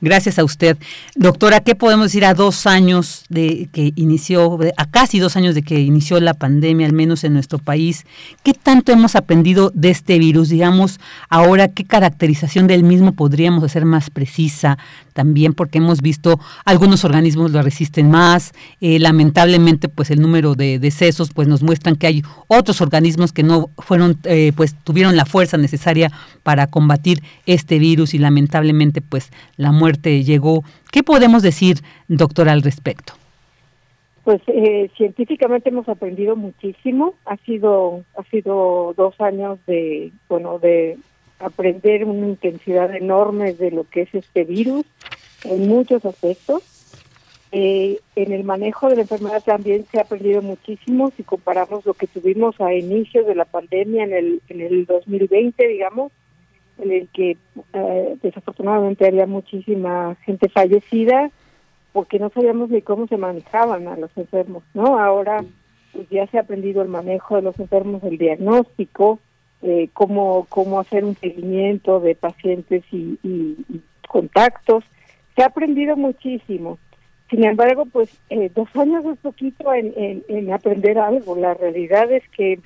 Gracias 0.00 0.38
a 0.38 0.44
usted. 0.44 0.76
Doctora, 1.14 1.60
¿qué 1.60 1.74
podemos 1.74 2.06
decir 2.06 2.24
a 2.24 2.34
dos 2.34 2.66
años 2.66 3.24
de 3.28 3.68
que 3.72 3.92
inició, 3.96 4.58
a 4.76 4.86
casi 4.86 5.18
dos 5.18 5.36
años 5.36 5.54
de 5.54 5.62
que 5.62 5.80
inició 5.80 6.20
la 6.20 6.34
pandemia, 6.34 6.86
al 6.86 6.92
menos 6.92 7.24
en 7.24 7.34
nuestro 7.34 7.58
país? 7.58 8.06
¿Qué 8.42 8.52
tanto 8.52 8.92
hemos 8.92 9.16
aprendido 9.16 9.72
de 9.74 9.90
este 9.90 10.18
virus? 10.18 10.48
Digamos, 10.48 11.00
ahora, 11.28 11.68
¿qué 11.68 11.84
caracterización 11.84 12.66
del 12.66 12.82
mismo 12.82 13.12
podríamos 13.12 13.64
hacer 13.64 13.84
más 13.84 14.10
precisa? 14.10 14.78
También 15.12 15.54
porque 15.54 15.78
hemos 15.78 16.02
visto 16.02 16.38
algunos 16.64 17.04
organismos 17.04 17.50
lo 17.50 17.62
resisten 17.62 18.10
más. 18.10 18.52
Eh, 18.80 18.98
lamentablemente, 18.98 19.88
pues 19.88 20.10
el 20.10 20.20
número 20.20 20.54
de 20.54 20.78
decesos 20.78 21.30
pues 21.32 21.48
nos 21.48 21.62
muestran 21.62 21.96
que 21.96 22.06
hay 22.06 22.22
otros 22.48 22.80
organismos 22.80 23.32
que 23.32 23.42
no 23.42 23.70
fueron, 23.78 24.18
eh, 24.24 24.52
pues 24.54 24.74
tuvieron 24.84 25.16
la 25.16 25.24
fuerza 25.24 25.56
necesaria 25.56 26.12
para 26.42 26.66
combatir 26.66 27.22
este 27.46 27.78
virus 27.78 28.14
y 28.14 28.18
lamentablemente 28.18 29.00
pues 29.00 29.30
la 29.56 29.72
muerte 29.76 30.24
llegó. 30.24 30.64
¿Qué 30.90 31.02
podemos 31.02 31.42
decir, 31.42 31.82
doctor, 32.08 32.48
al 32.48 32.62
respecto? 32.62 33.12
Pues 34.26 34.42
eh, 34.48 34.90
científicamente 34.96 35.68
hemos 35.68 35.88
aprendido 35.88 36.34
muchísimo. 36.34 37.14
Ha 37.26 37.36
sido 37.36 38.02
ha 38.18 38.24
sido 38.24 38.92
dos 38.96 39.14
años 39.20 39.60
de 39.68 40.10
bueno 40.28 40.58
de 40.58 40.98
aprender 41.38 42.04
una 42.04 42.26
intensidad 42.26 42.92
enorme 42.96 43.52
de 43.52 43.70
lo 43.70 43.84
que 43.84 44.02
es 44.02 44.14
este 44.14 44.42
virus 44.42 44.84
en 45.44 45.68
muchos 45.68 46.04
aspectos. 46.04 46.64
Eh, 47.52 48.00
en 48.16 48.32
el 48.32 48.42
manejo 48.42 48.88
de 48.88 48.96
la 48.96 49.02
enfermedad 49.02 49.44
también 49.44 49.86
se 49.92 49.98
ha 49.98 50.02
aprendido 50.02 50.42
muchísimo 50.42 51.12
si 51.16 51.22
comparamos 51.22 51.86
lo 51.86 51.94
que 51.94 52.08
tuvimos 52.08 52.60
a 52.60 52.74
inicios 52.74 53.28
de 53.28 53.36
la 53.36 53.44
pandemia 53.44 54.02
en 54.02 54.12
el 54.12 54.42
en 54.48 54.60
el 54.60 54.86
2020, 54.86 55.68
digamos, 55.68 56.10
en 56.78 56.92
el 56.92 57.08
que 57.08 57.36
eh, 57.72 58.16
desafortunadamente 58.22 59.06
había 59.06 59.26
muchísima 59.26 60.16
gente 60.24 60.48
fallecida 60.48 61.30
porque 61.92 62.18
no 62.18 62.28
sabíamos 62.30 62.68
ni 62.68 62.82
cómo 62.82 63.06
se 63.06 63.16
manejaban 63.16 63.88
a 63.88 63.96
los 63.96 64.10
enfermos, 64.16 64.62
¿no? 64.74 64.98
Ahora 64.98 65.42
pues 65.92 66.08
ya 66.10 66.26
se 66.26 66.36
ha 66.36 66.42
aprendido 66.42 66.82
el 66.82 66.88
manejo 66.88 67.36
de 67.36 67.42
los 67.42 67.58
enfermos, 67.58 68.04
el 68.04 68.18
diagnóstico, 68.18 69.18
eh, 69.62 69.88
cómo, 69.94 70.46
cómo 70.50 70.78
hacer 70.78 71.04
un 71.04 71.16
seguimiento 71.16 72.00
de 72.00 72.14
pacientes 72.14 72.84
y, 72.92 73.56
contactos. 74.08 74.84
Se 75.34 75.42
ha 75.42 75.46
aprendido 75.46 75.96
muchísimo. 75.96 76.78
Sin 77.30 77.44
embargo, 77.44 77.86
pues 77.86 78.20
eh, 78.30 78.50
dos 78.54 78.68
años 78.76 79.04
es 79.06 79.18
poquito 79.18 79.72
en, 79.74 80.22
en, 80.28 80.52
aprender 80.52 80.98
algo. 80.98 81.34
La 81.34 81.54
realidad 81.54 82.12
es 82.12 82.22
que 82.28 82.58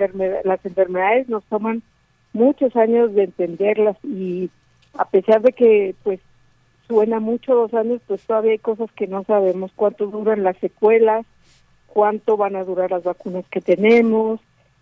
las 0.45 0.67
enfermedades 0.67 1.29
nos 1.29 1.45
toman 1.45 1.83
muchos 2.33 2.75
años 2.77 3.15
de 3.15 3.25
entenderlas 3.25 3.97
y 4.05 4.51
a 4.95 5.05
pesar 5.07 5.43
de 5.43 5.53
que 5.53 5.95
pues 6.03 6.21
suena 6.89 7.21
mucho 7.21 7.55
dos 7.55 7.73
años, 7.75 8.01
pues 8.07 8.23
todavía 8.23 8.53
hay 8.53 8.59
cosas 8.59 8.91
que 8.93 9.07
no 9.07 9.25
sabemos, 9.25 9.71
cuánto 9.77 10.07
duran 10.07 10.43
las 10.43 10.57
secuelas, 10.59 11.25
cuánto 11.87 12.37
van 12.37 12.57
a 12.57 12.65
durar 12.65 12.91
las 12.91 13.05
vacunas 13.05 13.45
que 13.51 13.61
tenemos, 13.61 14.41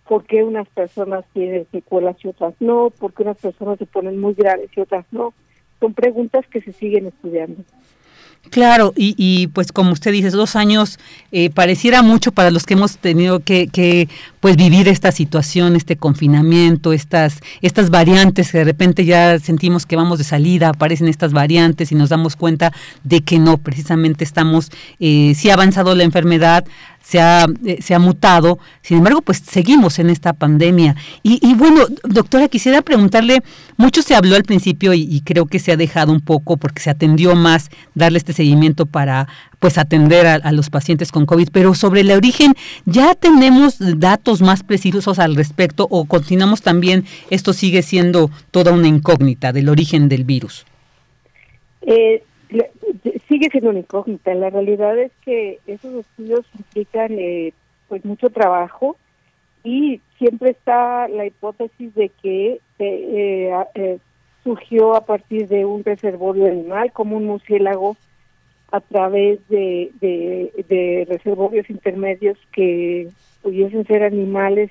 por 0.09 0.25
qué 0.25 0.43
unas 0.43 0.69
personas 0.69 1.25
tienen 1.35 1.67
secuelas 1.71 2.17
y 2.25 2.29
otras 2.29 2.55
no, 2.61 2.91
por 2.91 3.13
qué 3.13 3.25
unas 3.25 3.37
personas 3.37 3.79
se 3.79 3.87
ponen 3.87 4.19
muy 4.19 4.35
graves 4.35 4.71
y 4.75 4.81
otras 4.81 5.05
no. 5.11 5.35
Son 5.81 5.93
preguntas 5.95 6.47
que 6.49 6.61
se 6.61 6.73
siguen 6.73 7.07
estudiando. 7.07 7.63
Claro, 8.51 8.95
y, 8.97 9.15
y, 9.19 9.49
pues 9.49 9.73
como 9.73 9.93
usted 9.93 10.13
dice, 10.13 10.31
dos 10.31 10.57
años 10.57 10.99
eh, 11.33 11.51
pareciera 11.51 12.03
mucho 12.03 12.33
para 12.33 12.51
los 12.51 12.65
que 12.65 12.75
hemos 12.75 12.97
tenido 12.97 13.41
que, 13.41 13.69
que, 13.69 14.09
pues 14.41 14.57
vivir 14.57 14.89
esta 14.89 15.13
situación, 15.13 15.77
este 15.77 15.97
confinamiento, 15.97 16.93
estas, 16.93 17.41
estas 17.61 17.91
variantes 17.91 18.51
que 18.51 18.59
de 18.59 18.65
repente 18.65 19.05
ya 19.05 19.39
sentimos 19.39 19.85
que 19.85 19.97
vamos 19.97 20.19
de 20.19 20.25
salida, 20.25 20.71
aparecen 20.71 21.09
estas 21.09 21.33
variantes 21.33 21.93
y 21.93 21.95
nos 21.95 22.09
damos 22.09 22.37
cuenta 22.37 22.73
de 23.05 23.21
que 23.21 23.39
no, 23.39 23.59
precisamente 23.59 24.25
estamos, 24.25 24.71
eh, 24.99 25.35
si 25.37 25.51
ha 25.51 25.55
avanzado 25.55 25.95
la 25.95 26.05
enfermedad, 26.05 26.65
se 27.09 27.21
ha, 27.21 27.47
eh, 27.65 27.79
se 27.81 27.95
ha 27.95 27.99
mutado, 27.99 28.59
sin 28.83 28.99
embargo, 28.99 29.23
pues 29.23 29.39
seguimos 29.39 29.99
en 29.99 30.11
esta 30.11 30.35
pandemia. 30.35 30.95
Y, 31.23 31.41
y, 31.43 31.55
bueno, 31.55 31.87
doctora, 32.03 32.49
quisiera 32.49 32.83
preguntarle, 32.83 33.43
mucho 33.79 34.03
se 34.03 34.15
habló 34.15 34.37
al 34.37 34.43
principio 34.43 34.93
y, 34.93 35.23
creo 35.25 35.47
que 35.47 35.59
se 35.59 35.73
ha 35.73 35.79
dejado 35.79 36.13
un 36.13 36.21
poco 36.21 36.59
porque 36.59 36.83
se 36.83 36.91
atendió 36.91 37.35
más 37.35 37.71
darle 37.95 38.19
este 38.19 38.35
seguimiento 38.35 38.85
para 38.85 39.27
pues 39.59 39.79
atender 39.79 40.27
a, 40.27 40.53
los 40.53 40.69
pacientes 40.69 41.11
con 41.11 41.25
COVID, 41.25 41.49
pero 41.51 41.75
sobre 41.75 42.03
el 42.03 42.11
origen, 42.11 42.53
¿ya 42.85 43.15
tenemos 43.15 43.77
datos 43.79 44.43
más 44.43 44.63
precisos 44.63 45.19
al 45.19 45.35
respecto 45.35 45.89
o 45.91 46.05
continuamos 46.05 46.61
también, 46.61 47.07
esto 47.31 47.55
sigue 47.55 47.81
siendo 47.81 48.31
toda 48.51 48.73
una 48.73 48.87
incógnita 48.87 49.55
del 49.55 49.71
origen 49.71 50.11
del 50.11 50.25
virus? 50.25 50.67
Eh, 51.81 52.23
sigue 53.29 53.51
siendo 53.51 53.71
una 53.71 53.81
incógnita. 53.81 54.35
La 54.35 54.51
realidad 54.51 54.99
es 54.99 55.13
que 55.25 55.59
esos 55.67 55.95
estudios 55.95 56.47
implican 56.57 57.13
eh, 57.13 57.53
pues 57.89 58.05
mucho 58.05 58.31
trabajo 58.31 58.97
y 59.65 60.01
siempre 60.19 60.51
está 60.51 61.09
la 61.09 61.27
hipótesis 61.27 61.95
de 61.95 62.11
que 62.23 62.61
eh, 62.79 63.53
eh, 63.75 63.99
surgió 64.45 64.95
a 64.95 65.05
partir 65.05 65.49
de 65.49 65.65
un 65.65 65.85
reservorio 65.85 66.47
animal 66.47 66.93
como 66.93 67.17
un 67.17 67.27
murciélago 67.27 67.97
a 68.71 68.81
través 68.81 69.41
de, 69.49 69.91
de, 70.01 71.07
reservorios 71.09 71.71
intermedios 71.71 72.37
que 72.53 73.09
pudiesen 73.43 73.87
ser 73.87 74.03
animales 74.03 74.71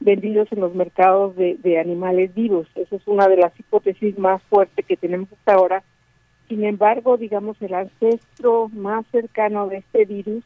vendidos 0.00 0.50
en 0.50 0.60
los 0.60 0.74
mercados 0.74 1.36
de, 1.36 1.56
de 1.62 1.78
animales 1.78 2.34
vivos. 2.34 2.66
Esa 2.74 2.96
es 2.96 3.06
una 3.06 3.28
de 3.28 3.36
las 3.36 3.58
hipótesis 3.58 4.18
más 4.18 4.42
fuertes 4.44 4.84
que 4.84 4.96
tenemos 4.96 5.32
hasta 5.32 5.54
ahora 5.54 5.82
sin 6.48 6.64
embargo, 6.64 7.16
digamos, 7.16 7.60
el 7.60 7.74
ancestro 7.74 8.68
más 8.70 9.06
cercano 9.12 9.68
de 9.68 9.78
este 9.78 10.04
virus, 10.06 10.44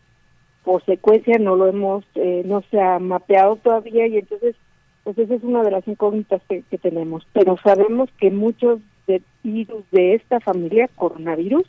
por 0.65 0.85
secuencia, 0.85 1.39
no 1.39 1.57
lo 1.57 1.69
hemos, 1.69 2.05
eh, 2.15 2.43
no 2.45 2.63
se 2.71 2.81
ha 2.81 2.99
mapeado 2.99 3.57
todavía 3.57 4.07
y 4.07 4.19
entonces 4.19 4.57
Pues 5.05 5.19
esa 5.19 5.35
es 5.35 5.43
una 5.43 5.65
de 5.65 5.73
las 5.73 5.87
incógnitas 5.89 6.41
que, 6.49 6.63
tenemos. 6.79 7.27
Pero 7.33 7.57
sabemos 7.57 8.09
que 8.21 8.31
muchos 8.31 8.79
de 9.09 9.21
virus 9.43 9.83
de 9.91 10.15
esta 10.15 10.39
familia, 10.39 10.89
coronavirus, 10.95 11.65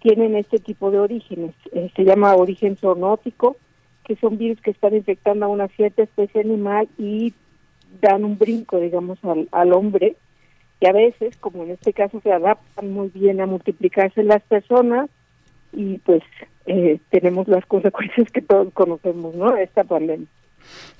tienen 0.00 0.34
este 0.34 0.58
tipo 0.58 0.90
de 0.90 0.98
orígenes. 0.98 1.54
Eh, 1.70 1.92
se 1.94 2.04
llama 2.04 2.34
origen 2.34 2.76
zoonótico, 2.76 3.56
que 4.04 4.16
son 4.16 4.36
virus 4.36 4.60
que 4.60 4.72
están 4.72 4.96
infectando 4.96 5.46
a 5.46 5.48
una 5.48 5.68
cierta 5.68 6.02
especie 6.02 6.40
animal 6.40 6.88
y 6.98 7.34
dan 8.00 8.24
un 8.24 8.36
brinco, 8.36 8.80
digamos, 8.80 9.18
al 9.52 9.72
hombre, 9.72 10.16
y 10.80 10.86
a 10.86 10.92
veces, 10.92 11.36
como 11.38 11.62
en 11.62 11.70
este 11.70 11.92
caso, 11.92 12.20
se 12.20 12.32
adaptan 12.32 12.92
muy 12.92 13.08
bien 13.08 13.40
a 13.40 13.46
multiplicarse 13.46 14.22
las 14.22 14.42
personas 14.42 15.08
y 15.72 15.98
pues 15.98 16.22
eh, 16.66 17.00
tenemos 17.10 17.48
las 17.48 17.64
consecuencias 17.66 18.30
que 18.30 18.42
todos 18.42 18.72
conocemos, 18.72 19.34
¿no? 19.34 19.56
Esta 19.56 19.84
pandemia. 19.84 20.28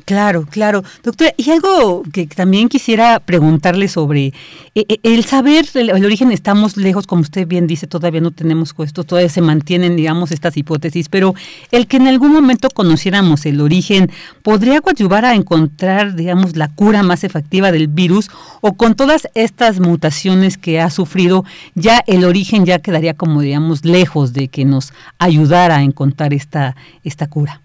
Claro, 0.07 0.47
claro. 0.49 0.85
Doctora, 1.03 1.33
y 1.37 1.51
algo 1.51 2.05
que 2.13 2.29
también 2.29 2.69
quisiera 2.69 3.19
preguntarle 3.19 3.89
sobre 3.89 4.27
eh, 4.27 4.85
eh, 4.89 5.01
el 5.03 5.25
saber 5.25 5.67
el, 5.75 5.91
origen, 6.05 6.31
estamos 6.31 6.77
lejos, 6.77 7.09
como 7.09 7.23
usted 7.23 7.45
bien 7.49 7.67
dice, 7.67 7.89
todavía 7.89 8.21
no 8.21 8.31
tenemos 8.31 8.73
puesto, 8.73 9.03
todavía 9.03 9.29
se 9.29 9.41
mantienen, 9.41 9.97
digamos, 9.97 10.31
estas 10.31 10.57
hipótesis, 10.57 11.09
pero 11.09 11.35
el 11.73 11.89
que 11.89 11.97
en 11.97 12.07
algún 12.07 12.33
momento 12.33 12.71
conociéramos 12.71 13.47
el 13.47 13.61
origen, 13.61 14.09
¿podría 14.45 14.81
ayudar 14.87 15.25
a 15.25 15.35
encontrar, 15.35 16.15
digamos, 16.15 16.55
la 16.55 16.69
cura 16.69 17.03
más 17.03 17.25
efectiva 17.25 17.73
del 17.73 17.89
virus 17.89 18.31
o 18.61 18.75
con 18.75 18.95
todas 18.95 19.27
estas 19.35 19.81
mutaciones 19.81 20.57
que 20.57 20.81
ha 20.81 20.89
sufrido, 20.91 21.45
ya 21.75 22.01
el 22.07 22.25
origen 22.25 22.65
ya 22.65 22.79
quedaría 22.79 23.15
como, 23.15 23.41
digamos, 23.41 23.85
lejos 23.85 24.33
de 24.33 24.47
que 24.47 24.65
nos 24.65 24.93
ayudara 25.19 25.79
a 25.79 25.83
encontrar 25.83 26.33
esta, 26.33 26.77
esta 27.03 27.27
cura? 27.27 27.61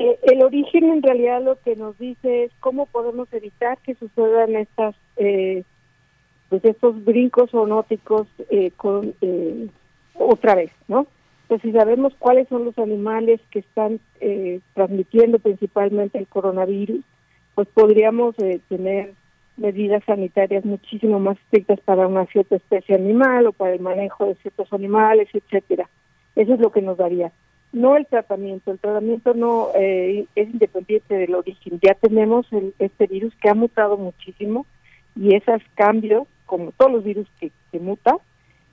Eh, 0.00 0.18
el 0.22 0.42
origen 0.42 0.84
en 0.84 1.02
realidad 1.02 1.42
lo 1.42 1.60
que 1.60 1.76
nos 1.76 1.98
dice 1.98 2.44
es 2.44 2.52
cómo 2.60 2.86
podemos 2.86 3.30
evitar 3.34 3.76
que 3.82 3.94
sucedan 3.96 4.56
estas 4.56 4.94
eh, 5.16 5.62
pues 6.48 6.64
estos 6.64 7.04
brincos 7.04 7.50
zoonóticos 7.50 8.26
eh, 8.48 8.70
con 8.78 9.14
eh, 9.20 9.68
otra 10.14 10.54
vez, 10.54 10.70
¿no? 10.88 11.06
Pues 11.48 11.60
si 11.60 11.70
sabemos 11.72 12.14
cuáles 12.18 12.48
son 12.48 12.64
los 12.64 12.78
animales 12.78 13.42
que 13.50 13.58
están 13.58 14.00
transmitiendo 14.74 15.38
principalmente 15.38 16.16
el 16.16 16.28
coronavirus, 16.28 17.04
pues 17.54 17.68
podríamos 17.68 18.36
tener 18.68 19.12
medidas 19.56 20.04
sanitarias 20.04 20.64
muchísimo 20.64 21.18
más 21.18 21.36
estrictas 21.38 21.80
para 21.80 22.06
una 22.06 22.24
cierta 22.26 22.56
especie 22.56 22.94
animal 22.94 23.48
o 23.48 23.52
para 23.52 23.74
el 23.74 23.80
manejo 23.80 24.26
de 24.26 24.36
ciertos 24.36 24.72
animales, 24.72 25.28
etcétera. 25.34 25.90
Eso 26.36 26.54
es 26.54 26.60
lo 26.60 26.70
que 26.70 26.82
nos 26.82 26.96
daría 26.96 27.32
no 27.72 27.96
el 27.96 28.06
tratamiento, 28.06 28.72
el 28.72 28.78
tratamiento 28.78 29.34
no 29.34 29.68
eh, 29.74 30.26
es 30.34 30.50
independiente 30.50 31.14
del 31.14 31.34
origen. 31.34 31.78
Ya 31.82 31.94
tenemos 31.94 32.46
este 32.78 33.06
virus 33.06 33.34
que 33.36 33.48
ha 33.48 33.54
mutado 33.54 33.96
muchísimo 33.96 34.66
y 35.16 35.34
esos 35.34 35.62
cambios, 35.74 36.26
como 36.46 36.72
todos 36.72 36.92
los 36.92 37.04
virus 37.04 37.28
que, 37.38 37.50
que 37.70 37.78
mutan, 37.78 38.16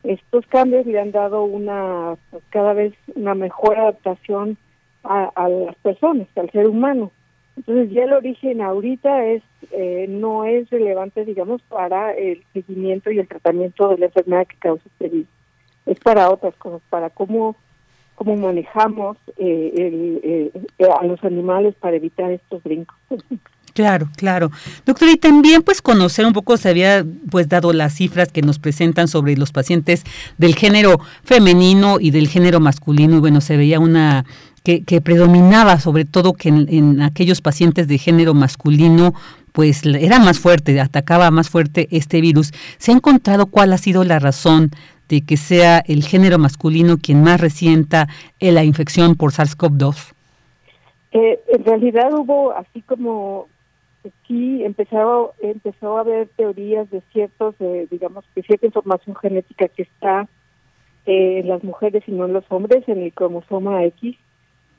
estos 0.04 0.46
cambios 0.48 0.86
le 0.86 1.00
han 1.00 1.12
dado 1.12 1.44
una 1.44 2.16
pues, 2.32 2.44
cada 2.50 2.74
vez 2.74 2.94
una 3.16 3.36
mejor 3.36 3.78
adaptación 3.78 4.58
a, 5.04 5.48
las 5.48 5.76
personas, 5.78 6.28
al 6.36 6.52
ser 6.52 6.68
humano. 6.68 7.12
Entonces 7.56 7.92
ya 7.92 8.04
el 8.04 8.14
origen 8.14 8.62
ahorita 8.62 9.26
es 9.26 9.42
eh, 9.72 10.06
no 10.10 10.46
es 10.46 10.70
relevante, 10.70 11.24
digamos, 11.26 11.62
para 11.64 12.14
el 12.14 12.44
seguimiento 12.54 13.10
y 13.10 13.20
el 13.20 13.28
tratamiento 13.28 13.90
de 13.90 13.98
la 13.98 14.06
enfermedad 14.08 14.48
que 14.48 14.58
causa 14.58 14.84
este 14.86 15.10
virus. 15.10 15.28
Es 15.86 16.00
para 16.00 16.30
otras 16.30 16.56
cosas, 16.56 16.82
para 16.90 17.10
cómo 17.10 17.56
cómo 18.18 18.36
manejamos 18.36 19.16
eh, 19.38 20.52
eh, 20.80 20.90
a 21.00 21.06
los 21.06 21.24
animales 21.24 21.76
para 21.80 21.96
evitar 21.96 22.32
estos 22.32 22.62
brincos. 22.64 22.98
Claro, 23.74 24.10
claro. 24.16 24.50
Doctor, 24.88 25.08
y 25.08 25.18
también 25.18 25.62
pues 25.62 25.84
conocer 25.84 26.26
un 26.26 26.34
poco, 26.34 26.58
se 26.58 26.68
había 26.68 27.06
pues 27.30 27.48
dado 27.48 27.74
las 27.74 27.94
cifras 27.94 28.32
que 28.32 28.42
nos 28.42 28.58
presentan 28.58 29.08
sobre 29.08 29.38
los 29.38 29.52
pacientes 29.52 30.04
del 30.40 30.56
género 30.56 31.00
femenino 31.24 31.98
y 32.00 32.10
del 32.10 32.28
género 32.28 32.60
masculino, 32.60 33.18
y 33.18 33.20
bueno, 33.20 33.40
se 33.40 33.56
veía 33.56 33.80
una 33.80 34.26
que, 34.64 35.02
predominaba 35.02 35.80
sobre 35.80 36.06
todo 36.06 36.34
que 36.34 36.50
en, 36.50 37.02
aquellos 37.02 37.42
pacientes 37.42 37.88
de 37.88 38.00
género 38.00 38.34
masculino 38.34 39.14
pues 39.52 39.86
era 39.86 40.20
más 40.20 40.40
fuerte, 40.40 40.80
atacaba 40.82 41.30
más 41.30 41.50
fuerte 41.50 41.88
este 41.92 42.20
virus. 42.20 42.52
¿Se 42.80 42.92
ha 42.92 42.96
encontrado 42.96 43.46
cuál 43.46 43.74
ha 43.74 43.78
sido 43.78 44.04
la 44.04 44.18
razón 44.20 44.72
de 45.08 45.22
que 45.22 45.38
sea 45.38 45.80
el 45.80 46.04
género 46.04 46.38
masculino 46.38 46.98
quien 46.98 47.24
más 47.24 47.40
resienta 47.40 48.08
la 48.40 48.64
infección 48.64 49.16
por 49.16 49.32
SARS-CoV-2? 49.32 50.14
Eh, 51.12 51.40
en 51.48 51.66
realidad 51.66 52.14
hubo, 52.14 52.52
así 52.52 52.82
como 52.82 53.48
aquí 54.06 54.64
empezó, 54.64 55.34
empezó 55.42 55.98
a 55.98 56.02
haber 56.02 56.28
teorías 56.36 56.90
de 56.92 57.02
ciertos, 57.12 57.56
eh, 57.60 57.88
digamos, 57.90 58.26
que 58.36 58.44
cierta 58.44 58.66
información 58.66 59.16
genética 59.16 59.68
que 59.68 59.84
está 59.84 60.28
eh, 61.06 61.40
en 61.40 61.48
las 61.48 61.64
mujeres 61.64 62.04
y 62.08 62.12
no 62.12 62.26
en 62.26 62.34
los 62.34 62.46
hombres, 62.50 62.88
en 62.88 63.02
el 63.02 63.14
cromosoma 63.14 63.84
X. 63.86 64.18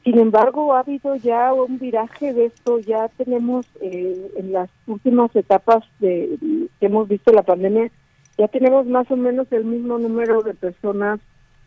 Sin 0.04 0.18
embargo, 0.18 0.74
ha 0.74 0.80
habido 0.80 1.16
ya 1.16 1.52
un 1.52 1.78
viraje 1.78 2.32
de 2.32 2.46
esto, 2.46 2.78
ya 2.78 3.08
tenemos 3.16 3.66
en 3.80 4.52
las 4.52 4.70
últimas 4.86 5.34
etapas 5.34 5.84
de 5.98 6.38
que 6.78 6.86
hemos 6.86 7.08
visto 7.08 7.32
la 7.32 7.42
pandemia, 7.42 7.90
ya 8.38 8.46
tenemos 8.48 8.86
más 8.86 9.10
o 9.10 9.16
menos 9.16 9.48
el 9.50 9.64
mismo 9.64 9.98
número 9.98 10.42
de 10.42 10.54
personas 10.54 11.18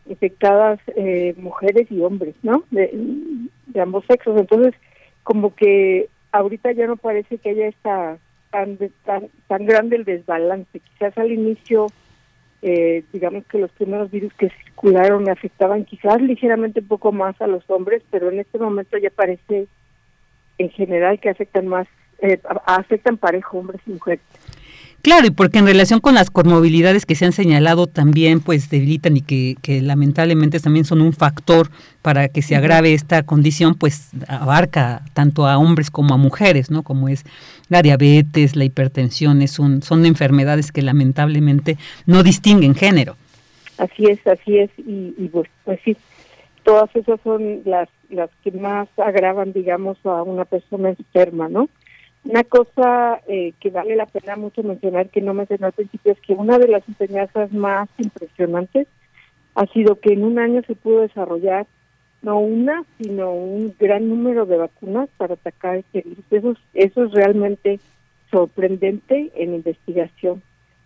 infectadas, 0.06 0.80
eh, 0.96 1.36
mujeres 1.38 1.92
y 1.92 2.00
hombres, 2.02 2.34
¿no? 2.42 2.64
De, 2.72 2.92
ambos 3.80 4.06
sexos. 4.08 4.40
Entonces, 4.40 4.74
como 5.24 5.54
que 5.54 6.08
ahorita 6.32 6.72
ya 6.72 6.88
no 6.88 6.96
parece 6.96 7.38
que 7.38 7.50
haya 7.50 7.68
esta 7.68 8.18
tan, 8.52 8.78
tan, 9.06 9.28
tan 9.48 9.66
grande 9.66 9.98
el 9.98 10.06
desbalance. 10.06 10.80
Quizás 10.80 11.18
al 11.18 11.32
inicio, 11.32 11.88
eh, 12.62 13.04
digamos 13.12 13.46
que 13.48 13.60
los 13.60 13.72
primeros 13.72 14.10
virus 14.10 14.34
que 14.34 14.50
circularon 14.50 15.30
afectaban 15.30 15.84
quizás 15.86 16.22
ligeramente 16.22 16.80
un 16.80 16.88
poco 16.88 17.12
más 17.12 17.40
a 17.42 17.48
los 17.48 17.70
hombres, 17.70 18.02
pero 18.12 18.30
en 18.30 18.40
este 18.40 18.58
momento 18.58 18.98
ya 18.98 19.10
parece 19.10 19.68
en 20.58 20.70
general 20.70 21.20
que 21.20 21.30
afectan 21.30 21.68
más, 21.68 21.88
eh, 22.20 22.40
afectan 22.66 23.18
parejo 23.18 23.60
hombres 23.60 23.82
y 23.86 23.92
mujeres. 23.92 24.22
Claro, 25.02 25.26
y 25.26 25.32
porque 25.32 25.58
en 25.58 25.66
relación 25.66 26.00
con 26.00 26.14
las 26.14 26.30
comorbilidades 26.30 27.08
que 27.08 27.16
se 27.16 27.26
han 27.26 27.32
señalado 27.32 27.88
también 27.88 28.40
pues 28.40 28.70
debilitan 28.70 29.18
y 29.18 29.22
que, 29.22 29.56
que 29.62 29.82
lamentablemente 29.82 30.60
también 30.60 30.86
son 30.86 31.02
un 31.02 31.14
factor 31.14 31.72
para 32.04 32.28
que 32.28 32.44
se 32.44 32.56
agrave 32.56 32.94
esta 32.94 33.24
condición, 33.24 33.74
pues 33.74 34.12
abarca 34.28 35.04
tanto 35.14 35.48
a 35.48 35.58
hombres 35.58 35.90
como 35.90 36.14
a 36.14 36.18
mujeres, 36.18 36.70
¿no? 36.70 36.84
Como 36.84 37.10
es 37.10 37.24
la 37.68 37.82
diabetes, 37.82 38.56
la 38.56 38.64
hipertensión, 38.64 39.42
es 39.42 39.58
un, 39.58 39.82
son 39.82 40.06
enfermedades 40.06 40.72
que 40.72 40.84
lamentablemente 40.84 41.78
no 42.06 42.22
distinguen 42.22 42.76
género. 42.76 43.16
Así 43.80 44.06
es, 44.06 44.20
así 44.28 44.60
es, 44.60 44.70
y, 44.78 45.16
y 45.18 45.30
pues, 45.32 45.50
pues 45.66 45.80
sí, 45.84 45.98
todas 46.64 46.96
esas 46.96 47.20
son 47.24 47.62
las, 47.66 47.90
las 48.10 48.30
que 48.44 48.52
más 48.52 48.88
agravan, 48.98 49.54
digamos, 49.54 49.98
a 50.04 50.22
una 50.22 50.46
persona 50.46 50.90
enferma, 50.90 51.50
¿no? 51.50 51.70
Una 52.24 52.44
cosa 52.44 53.20
eh, 53.28 53.54
que 53.60 53.72
vale 53.72 53.96
la 53.96 54.06
pena 54.06 54.36
mucho 54.36 54.62
mencionar, 54.62 55.10
que 55.10 55.22
no 55.22 55.34
mencioné 55.34 55.66
al 55.66 55.72
principio, 55.72 56.12
es 56.12 56.20
que 56.22 56.34
una 56.34 56.60
de 56.60 56.68
las 56.68 56.88
enseñanzas 56.88 57.52
más 57.52 57.90
impresionantes 57.98 58.88
ha 59.56 59.66
sido 59.68 60.00
que 60.00 60.14
en 60.14 60.24
un 60.24 60.40
año 60.40 60.62
se 60.68 60.76
pudo 60.76 61.02
desarrollar 61.02 61.66
no 62.22 62.40
una, 62.40 62.84
sino 63.00 63.34
un 63.34 63.74
gran 63.80 64.08
número 64.08 64.46
de 64.46 64.58
vacunas 64.58 65.10
para 65.18 65.34
atacar 65.34 65.78
este 65.78 66.02
virus. 66.02 66.24
Eso, 66.30 66.56
eso 66.74 67.04
es 67.06 67.12
realmente 67.12 67.80
sorprendente 68.30 69.32
en 69.36 69.56
investigación. 69.56 70.44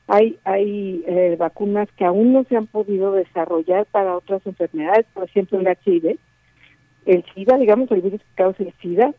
Hay, 0.08 0.38
hay 0.44 1.04
eh, 1.08 1.36
vacunas 1.38 1.90
que 1.98 2.06
aún 2.06 2.32
no 2.32 2.44
se 2.46 2.56
han 2.56 2.68
podido 2.68 3.12
desarrollar 3.12 3.86
para 3.88 4.16
otras 4.16 4.46
enfermedades, 4.46 5.06
por 5.14 5.24
ejemplo 5.24 5.60
el 5.60 5.68
HIV, 5.68 6.18
el 7.06 7.26
SIDA, 7.34 7.58
digamos 7.58 7.92
el 7.92 8.02
virus 8.02 8.22
que 8.22 8.36
causa 8.36 8.64
el 8.64 8.74
SIDA, 8.82 9.14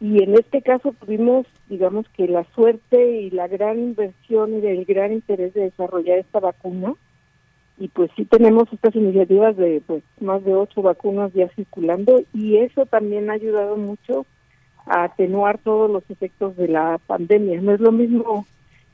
y 0.00 0.22
en 0.22 0.34
este 0.34 0.62
caso 0.62 0.94
tuvimos, 0.98 1.46
digamos 1.68 2.06
que 2.16 2.26
la 2.26 2.44
suerte 2.54 3.20
y 3.20 3.30
la 3.30 3.48
gran 3.48 3.78
inversión 3.78 4.62
y 4.62 4.66
el 4.66 4.86
gran 4.86 5.12
interés 5.12 5.52
de 5.52 5.64
desarrollar 5.64 6.18
esta 6.18 6.40
vacuna. 6.40 6.94
Y 7.78 7.88
pues 7.88 8.10
sí 8.16 8.24
tenemos 8.24 8.64
estas 8.72 8.94
iniciativas 8.94 9.56
de 9.58 9.82
pues 9.86 10.02
más 10.20 10.42
de 10.44 10.54
ocho 10.54 10.80
vacunas 10.80 11.32
ya 11.34 11.48
circulando 11.50 12.22
y 12.32 12.56
eso 12.56 12.86
también 12.86 13.30
ha 13.30 13.34
ayudado 13.34 13.76
mucho 13.76 14.26
a 14.86 15.04
atenuar 15.04 15.58
todos 15.58 15.90
los 15.90 16.02
efectos 16.08 16.56
de 16.56 16.68
la 16.68 16.98
pandemia. 17.06 17.60
No 17.60 17.72
es 17.72 17.80
lo 17.80 17.92
mismo 17.92 18.46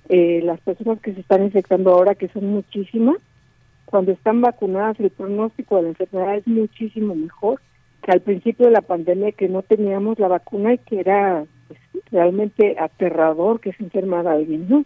eh, 0.08 0.40
las 0.42 0.60
personas 0.60 1.00
que 1.00 1.14
se 1.14 1.20
están 1.20 1.44
infectando 1.44 1.92
ahora, 1.92 2.16
que 2.16 2.28
son 2.28 2.46
muchísimas. 2.46 3.16
Cuando 3.84 4.10
están 4.10 4.40
vacunadas, 4.40 4.98
el 4.98 5.10
pronóstico 5.10 5.76
de 5.76 5.82
la 5.82 5.88
enfermedad 5.90 6.36
es 6.36 6.46
muchísimo 6.48 7.14
mejor 7.14 7.60
al 8.12 8.20
principio 8.20 8.66
de 8.66 8.72
la 8.72 8.82
pandemia 8.82 9.32
que 9.32 9.48
no 9.48 9.62
teníamos 9.62 10.18
la 10.18 10.28
vacuna 10.28 10.74
y 10.74 10.78
que 10.78 11.00
era 11.00 11.44
pues, 11.68 11.80
realmente 12.10 12.76
aterrador 12.78 13.60
que 13.60 13.72
se 13.72 13.84
enfermara 13.84 14.32
alguien, 14.32 14.68
¿no? 14.68 14.84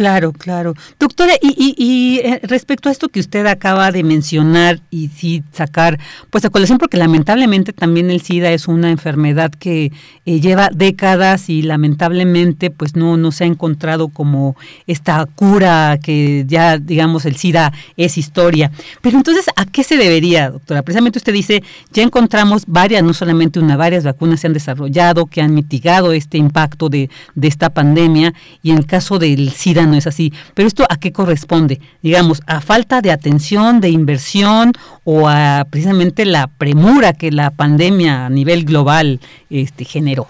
Claro, 0.00 0.32
claro. 0.32 0.72
Doctora, 0.98 1.34
y, 1.42 2.20
eh, 2.24 2.40
respecto 2.44 2.88
a 2.88 2.92
esto 2.92 3.10
que 3.10 3.20
usted 3.20 3.44
acaba 3.44 3.92
de 3.92 4.02
mencionar 4.02 4.80
y 4.88 5.08
sí 5.08 5.42
sacar, 5.52 6.00
pues 6.30 6.42
a 6.46 6.48
colación, 6.48 6.78
porque 6.78 6.96
lamentablemente 6.96 7.74
también 7.74 8.10
el 8.10 8.22
SIDA 8.22 8.50
es 8.50 8.66
una 8.66 8.90
enfermedad 8.90 9.50
que 9.50 9.92
eh, 10.24 10.40
lleva 10.40 10.70
décadas 10.72 11.50
y 11.50 11.60
lamentablemente 11.60 12.70
pues 12.70 12.96
no, 12.96 13.18
no 13.18 13.30
se 13.30 13.44
ha 13.44 13.46
encontrado 13.46 14.08
como 14.08 14.56
esta 14.86 15.26
cura 15.26 15.98
que 16.02 16.46
ya 16.48 16.78
digamos 16.78 17.26
el 17.26 17.36
SIDA 17.36 17.70
es 17.98 18.16
historia. 18.16 18.72
Pero 19.02 19.18
entonces, 19.18 19.50
¿a 19.54 19.66
qué 19.66 19.84
se 19.84 19.98
debería, 19.98 20.48
doctora? 20.48 20.80
Precisamente 20.80 21.18
usted 21.18 21.34
dice, 21.34 21.62
ya 21.92 22.02
encontramos 22.02 22.62
varias, 22.66 23.02
no 23.02 23.12
solamente 23.12 23.60
una, 23.60 23.76
varias 23.76 24.04
vacunas 24.04 24.40
se 24.40 24.46
han 24.46 24.54
desarrollado 24.54 25.26
que 25.26 25.42
han 25.42 25.52
mitigado 25.52 26.14
este 26.14 26.38
impacto 26.38 26.88
de, 26.88 27.10
de 27.34 27.48
esta 27.48 27.68
pandemia 27.68 28.32
y 28.62 28.70
en 28.70 28.78
el 28.78 28.86
caso 28.86 29.18
del 29.18 29.50
SIDA 29.50 29.89
no 29.90 29.96
es 29.96 30.06
así. 30.06 30.32
Pero 30.54 30.66
esto 30.66 30.84
a 30.88 30.96
qué 30.96 31.12
corresponde? 31.12 31.80
Digamos, 32.02 32.42
a 32.46 32.60
falta 32.60 33.02
de 33.02 33.10
atención, 33.10 33.80
de 33.80 33.90
inversión 33.90 34.72
o 35.04 35.28
a 35.28 35.66
precisamente 35.68 36.24
la 36.24 36.46
premura 36.46 37.12
que 37.12 37.30
la 37.30 37.50
pandemia 37.50 38.26
a 38.26 38.30
nivel 38.30 38.64
global 38.64 39.20
este, 39.50 39.84
generó. 39.84 40.26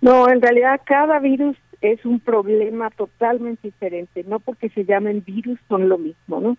No, 0.00 0.28
en 0.28 0.40
realidad 0.40 0.80
cada 0.84 1.18
virus 1.20 1.56
es 1.80 2.04
un 2.04 2.20
problema 2.20 2.90
totalmente 2.90 3.68
diferente, 3.68 4.24
no 4.26 4.40
porque 4.40 4.68
se 4.70 4.84
llamen 4.84 5.22
virus 5.24 5.58
son 5.68 5.88
lo 5.88 5.98
mismo, 5.98 6.40
¿no? 6.40 6.56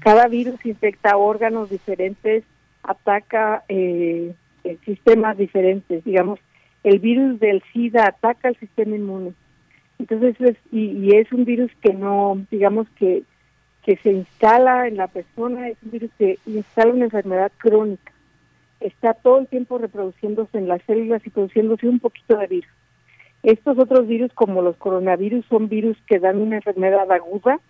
Cada 0.00 0.28
virus 0.28 0.64
infecta 0.64 1.16
órganos 1.16 1.70
diferentes, 1.70 2.44
ataca 2.82 3.64
eh, 3.68 4.34
sistemas 4.84 5.36
diferentes, 5.36 6.04
digamos, 6.04 6.38
el 6.82 6.98
virus 6.98 7.38
del 7.40 7.62
SIDA 7.72 8.06
ataca 8.06 8.48
el 8.48 8.56
sistema 8.58 8.96
inmune, 8.96 9.34
entonces, 10.00 10.34
es, 10.40 10.56
y, 10.72 11.14
es 11.14 11.30
un 11.30 11.44
virus 11.44 11.70
que 11.82 11.92
no, 11.92 12.40
digamos 12.50 12.88
que, 12.96 13.22
que 13.84 13.96
se 13.96 14.12
instala 14.12 14.88
en 14.88 14.96
la 14.96 15.08
persona, 15.08 15.68
es 15.68 15.76
un 15.82 15.90
virus 15.90 16.10
que 16.18 16.38
instala 16.46 16.92
una 16.92 17.04
enfermedad 17.04 17.52
crónica. 17.58 18.12
Está 18.80 19.12
todo 19.12 19.40
el 19.40 19.46
tiempo 19.46 19.76
reproduciéndose 19.76 20.56
en 20.56 20.68
las 20.68 20.82
células 20.84 21.20
y 21.26 21.30
produciéndose 21.30 21.86
un 21.86 22.00
poquito 22.00 22.38
de 22.38 22.46
virus. 22.46 22.70
Estos 23.42 23.78
otros 23.78 24.06
virus, 24.06 24.32
como 24.32 24.62
los 24.62 24.76
coronavirus, 24.76 25.44
son 25.46 25.68
virus 25.68 25.98
que 26.06 26.18
dan 26.18 26.38
una 26.38 26.56
enfermedad 26.56 27.10
aguda 27.12 27.60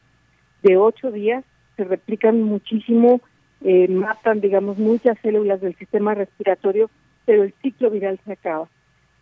de 0.62 0.76
ocho 0.76 1.10
días, 1.10 1.44
se 1.76 1.82
replican 1.82 2.42
muchísimo, 2.42 3.20
eh, 3.62 3.88
matan, 3.88 4.40
digamos, 4.40 4.78
muchas 4.78 5.18
células 5.20 5.60
del 5.60 5.74
sistema 5.74 6.14
respiratorio, 6.14 6.90
pero 7.24 7.42
el 7.42 7.54
ciclo 7.60 7.90
viral 7.90 8.20
se 8.24 8.32
acaba. 8.32 8.68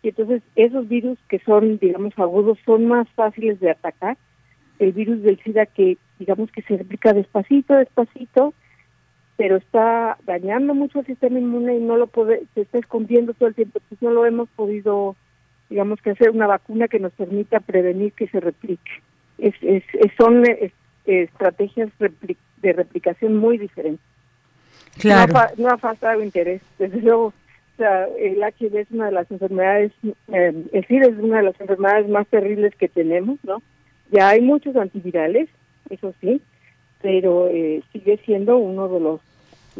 Y 0.01 0.09
entonces 0.09 0.41
esos 0.55 0.87
virus 0.87 1.17
que 1.27 1.39
son, 1.39 1.77
digamos, 1.77 2.13
agudos 2.17 2.57
son 2.65 2.87
más 2.87 3.07
fáciles 3.09 3.59
de 3.59 3.71
atacar. 3.71 4.17
El 4.79 4.93
virus 4.93 5.21
del 5.21 5.39
SIDA 5.43 5.65
que, 5.65 5.97
digamos, 6.19 6.51
que 6.51 6.61
se 6.61 6.77
replica 6.77 7.13
despacito, 7.13 7.73
despacito, 7.75 8.53
pero 9.35 9.57
está 9.57 10.17
dañando 10.25 10.73
mucho 10.73 10.99
el 10.99 11.05
sistema 11.05 11.39
inmune 11.39 11.75
y 11.75 11.81
no 11.81 11.97
lo 11.97 12.07
puede, 12.07 12.43
se 12.55 12.61
está 12.61 12.77
escondiendo 12.77 13.33
todo 13.33 13.49
el 13.49 13.55
tiempo. 13.55 13.79
Entonces 13.79 14.01
no 14.01 14.11
lo 14.11 14.25
hemos 14.25 14.49
podido, 14.49 15.15
digamos, 15.69 16.01
que 16.01 16.11
hacer 16.11 16.29
una 16.29 16.47
vacuna 16.47 16.87
que 16.87 16.99
nos 16.99 17.11
permita 17.13 17.59
prevenir 17.59 18.13
que 18.13 18.27
se 18.27 18.39
replique. 18.39 18.91
Es, 19.37 19.53
es, 19.61 19.83
son 20.17 20.43
estrategias 21.05 21.89
de 21.99 22.73
replicación 22.73 23.37
muy 23.37 23.57
diferentes. 23.57 24.05
Claro. 24.97 25.33
No, 25.33 25.39
ha, 25.39 25.51
no 25.57 25.67
ha 25.69 25.77
faltado 25.77 26.23
interés. 26.23 26.61
Desde 26.77 27.01
luego, 27.01 27.33
el 27.79 28.37
HIV 28.37 28.75
es 28.77 28.91
una 28.91 29.07
de 29.07 29.11
las 29.11 29.29
enfermedades, 29.31 29.91
eh, 30.03 30.65
el 30.71 30.87
SIDA 30.87 31.07
es 31.07 31.17
una 31.17 31.37
de 31.37 31.43
las 31.43 31.61
enfermedades 31.61 32.07
más 32.09 32.27
terribles 32.27 32.75
que 32.75 32.87
tenemos, 32.87 33.37
¿no? 33.43 33.61
Ya 34.11 34.29
hay 34.29 34.41
muchos 34.41 34.75
antivirales, 34.75 35.49
eso 35.89 36.13
sí, 36.21 36.41
pero 37.01 37.47
eh, 37.47 37.81
sigue 37.93 38.17
siendo 38.25 38.57
uno 38.57 38.87
de 38.89 38.99
los, 38.99 39.21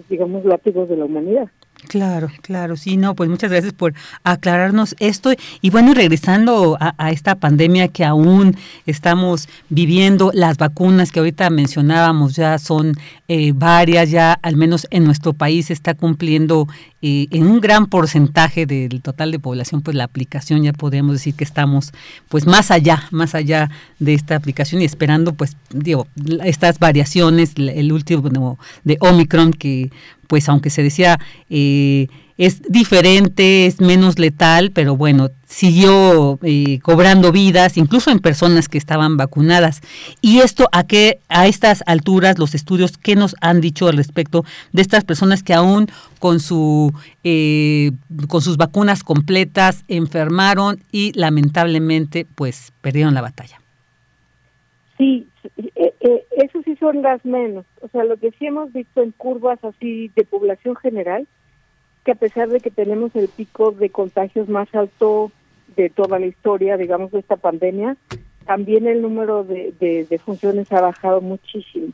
digamos, 0.10 0.46
látigos 0.46 0.90
de 0.90 0.98
la 0.98 1.06
humanidad. 1.06 1.50
Claro, 1.88 2.30
claro, 2.42 2.76
sí, 2.76 2.98
no, 2.98 3.16
pues 3.16 3.30
muchas 3.30 3.52
gracias 3.52 3.74
por 3.74 3.94
aclararnos 4.24 4.96
esto. 5.00 5.32
Y 5.62 5.70
bueno, 5.70 5.94
regresando 5.94 6.78
a, 6.80 7.12
esta 7.12 7.36
pandemia 7.36 7.88
que 7.88 8.04
aún 8.04 8.58
estamos 8.86 9.48
viviendo, 9.70 10.32
las 10.34 10.58
vacunas 10.58 11.12
que 11.12 11.20
ahorita 11.20 11.50
mencionábamos 11.50 12.36
ya 12.36 12.60
son 12.60 12.94
eh, 13.30 13.54
varias, 13.56 14.12
ya 14.12 14.34
al 14.34 14.58
menos 14.58 14.88
en 14.92 15.06
nuestro 15.06 15.34
país 15.34 15.72
está 15.72 15.94
cumpliendo 15.94 16.68
eh, 17.02 17.28
en 17.32 17.48
un 17.48 17.62
gran 17.62 17.86
porcentaje 17.86 18.66
del 18.66 19.02
total 19.02 19.32
de 19.32 19.40
población, 19.40 19.82
pues 19.82 19.96
la 19.96 20.04
aplicación 20.04 20.64
ya 20.64 20.74
podemos 20.74 21.14
decir 21.14 21.34
que 21.34 21.44
estamos 21.44 21.92
pues 22.28 22.46
más 22.46 22.72
allá, 22.72 23.04
más 23.12 23.36
allá 23.36 23.70
de 24.00 24.14
esta 24.14 24.36
aplicación 24.36 24.82
y 24.82 24.86
esperando 24.86 25.34
pues 25.34 25.56
digo, 25.72 26.08
estas 26.44 26.80
variaciones, 26.80 27.54
el 27.58 27.92
último 27.92 28.60
de 28.84 28.98
Omicron 29.00 29.54
que 29.54 29.92
pues 30.28 30.50
aunque 30.50 30.70
se 30.70 30.84
decía 30.84 31.20
eh, 31.50 32.08
es 32.40 32.62
diferente, 32.62 33.66
es 33.66 33.82
menos 33.82 34.18
letal, 34.18 34.72
pero 34.74 34.96
bueno, 34.96 35.28
siguió 35.46 36.40
eh, 36.42 36.80
cobrando 36.80 37.34
vidas, 37.34 37.78
incluso 37.78 38.12
en 38.12 38.20
personas 38.20 38.70
que 38.70 38.78
estaban 38.78 39.18
vacunadas. 39.18 39.82
Y 40.22 40.40
esto 40.40 40.70
a 40.72 40.86
qué, 40.86 41.20
a 41.28 41.48
estas 41.48 41.84
alturas, 41.86 42.40
los 42.40 42.56
estudios, 42.56 42.98
¿qué 42.98 43.18
nos 43.18 43.36
han 43.42 43.60
dicho 43.60 43.90
al 43.90 43.98
respecto 43.98 44.46
de 44.72 44.82
estas 44.82 45.04
personas 45.04 45.44
que 45.44 45.54
aún 45.54 45.88
con 46.20 46.40
su 46.40 46.94
eh, 47.26 47.92
con 48.30 48.42
sus 48.42 48.56
vacunas 48.56 49.04
completas 49.04 49.84
enfermaron 49.90 50.80
y 50.94 51.12
lamentablemente 51.20 52.26
pues 52.36 52.72
perdieron 52.80 53.16
la 53.16 53.22
batalla? 53.22 53.60
Sí, 54.98 55.28
eh, 55.58 55.94
eh, 56.00 56.26
eso 56.38 56.62
sí 56.64 56.78
son 56.78 57.02
las 57.02 57.24
menos. 57.26 57.66
O 57.82 57.90
sea, 57.90 58.06
lo 58.06 58.16
que 58.16 58.32
sí 58.40 58.46
hemos 58.46 58.72
visto 58.72 59.02
en 59.02 59.12
curvas 59.12 59.62
así 59.62 60.10
de 60.16 60.24
población 60.24 60.78
general, 60.78 61.28
que 62.10 62.14
a 62.14 62.16
pesar 62.16 62.50
de 62.50 62.60
que 62.60 62.72
tenemos 62.72 63.16
el 63.16 63.28
pico 63.28 63.72
de 63.72 63.92
contagios 63.92 64.50
más 64.50 64.74
alto 64.74 65.32
de 65.76 65.92
toda 65.92 66.18
la 66.18 66.26
historia, 66.26 66.76
digamos, 66.76 67.12
de 67.12 67.20
esta 67.20 67.36
pandemia, 67.36 67.98
también 68.48 68.88
el 68.88 69.04
número 69.04 69.44
de, 69.44 69.76
de, 69.80 70.18
funciones 70.18 70.72
ha 70.72 70.82
bajado 70.82 71.22
muchísimo. 71.22 71.94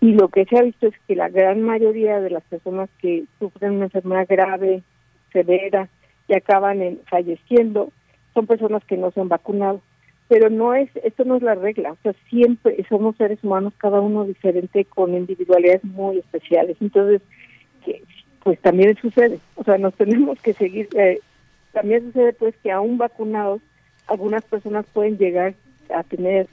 Y 0.00 0.12
lo 0.12 0.28
que 0.28 0.46
se 0.46 0.56
ha 0.56 0.62
visto 0.62 0.86
es 0.86 0.94
que 1.06 1.14
la 1.14 1.28
gran 1.28 1.60
mayoría 1.60 2.20
de 2.20 2.30
las 2.30 2.42
personas 2.44 2.88
que 3.02 3.24
sufren 3.38 3.72
una 3.72 3.84
enfermedad 3.84 4.26
grave, 4.26 4.82
severa, 5.30 5.90
y 6.26 6.32
acaban 6.32 6.80
en, 6.80 7.00
falleciendo, 7.04 7.90
son 8.32 8.46
personas 8.46 8.82
que 8.86 8.96
no 8.96 9.10
se 9.10 9.20
han 9.20 9.28
vacunado. 9.28 9.82
Pero 10.28 10.48
no 10.48 10.72
es, 10.72 10.88
esto 11.02 11.26
no 11.26 11.36
es 11.36 11.42
la 11.42 11.54
regla, 11.54 11.92
o 11.92 11.98
sea, 12.02 12.14
siempre 12.30 12.82
somos 12.88 13.14
seres 13.16 13.44
humanos, 13.44 13.74
cada 13.76 14.00
uno 14.00 14.24
diferente, 14.24 14.86
con 14.86 15.14
individualidades 15.14 15.84
muy 15.84 16.20
especiales, 16.20 16.78
entonces, 16.80 17.20
pues 18.44 18.60
también 18.60 18.96
sucede, 18.96 19.40
o 19.56 19.64
sea, 19.64 19.78
nos 19.78 19.94
tenemos 19.94 20.40
que 20.40 20.52
seguir, 20.52 20.88
eh, 20.96 21.18
también 21.72 22.04
sucede 22.04 22.34
pues 22.34 22.54
que 22.62 22.70
aún 22.70 22.98
vacunados, 22.98 23.60
algunas 24.06 24.44
personas 24.44 24.84
pueden 24.92 25.16
llegar 25.16 25.54
a 25.92 26.02
tener 26.02 26.46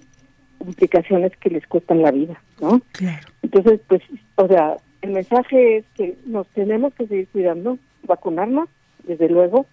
complicaciones 0.58 1.36
que 1.38 1.50
les 1.50 1.68
cuestan 1.68 2.02
la 2.02 2.12
vida, 2.12 2.42
¿no? 2.62 2.82
Claro. 2.94 3.28
Entonces, 3.44 3.82
pues, 3.88 4.02
o 4.36 4.48
sea, 4.48 4.78
el 5.02 5.12
mensaje 5.12 5.78
es 5.78 5.86
que 5.96 6.16
nos 6.26 6.48
tenemos 6.48 6.94
que 6.94 7.08
seguir 7.08 7.28
cuidando, 7.28 7.78
vacunarnos, 8.04 8.70
desde 9.04 9.30
luego, 9.30 9.66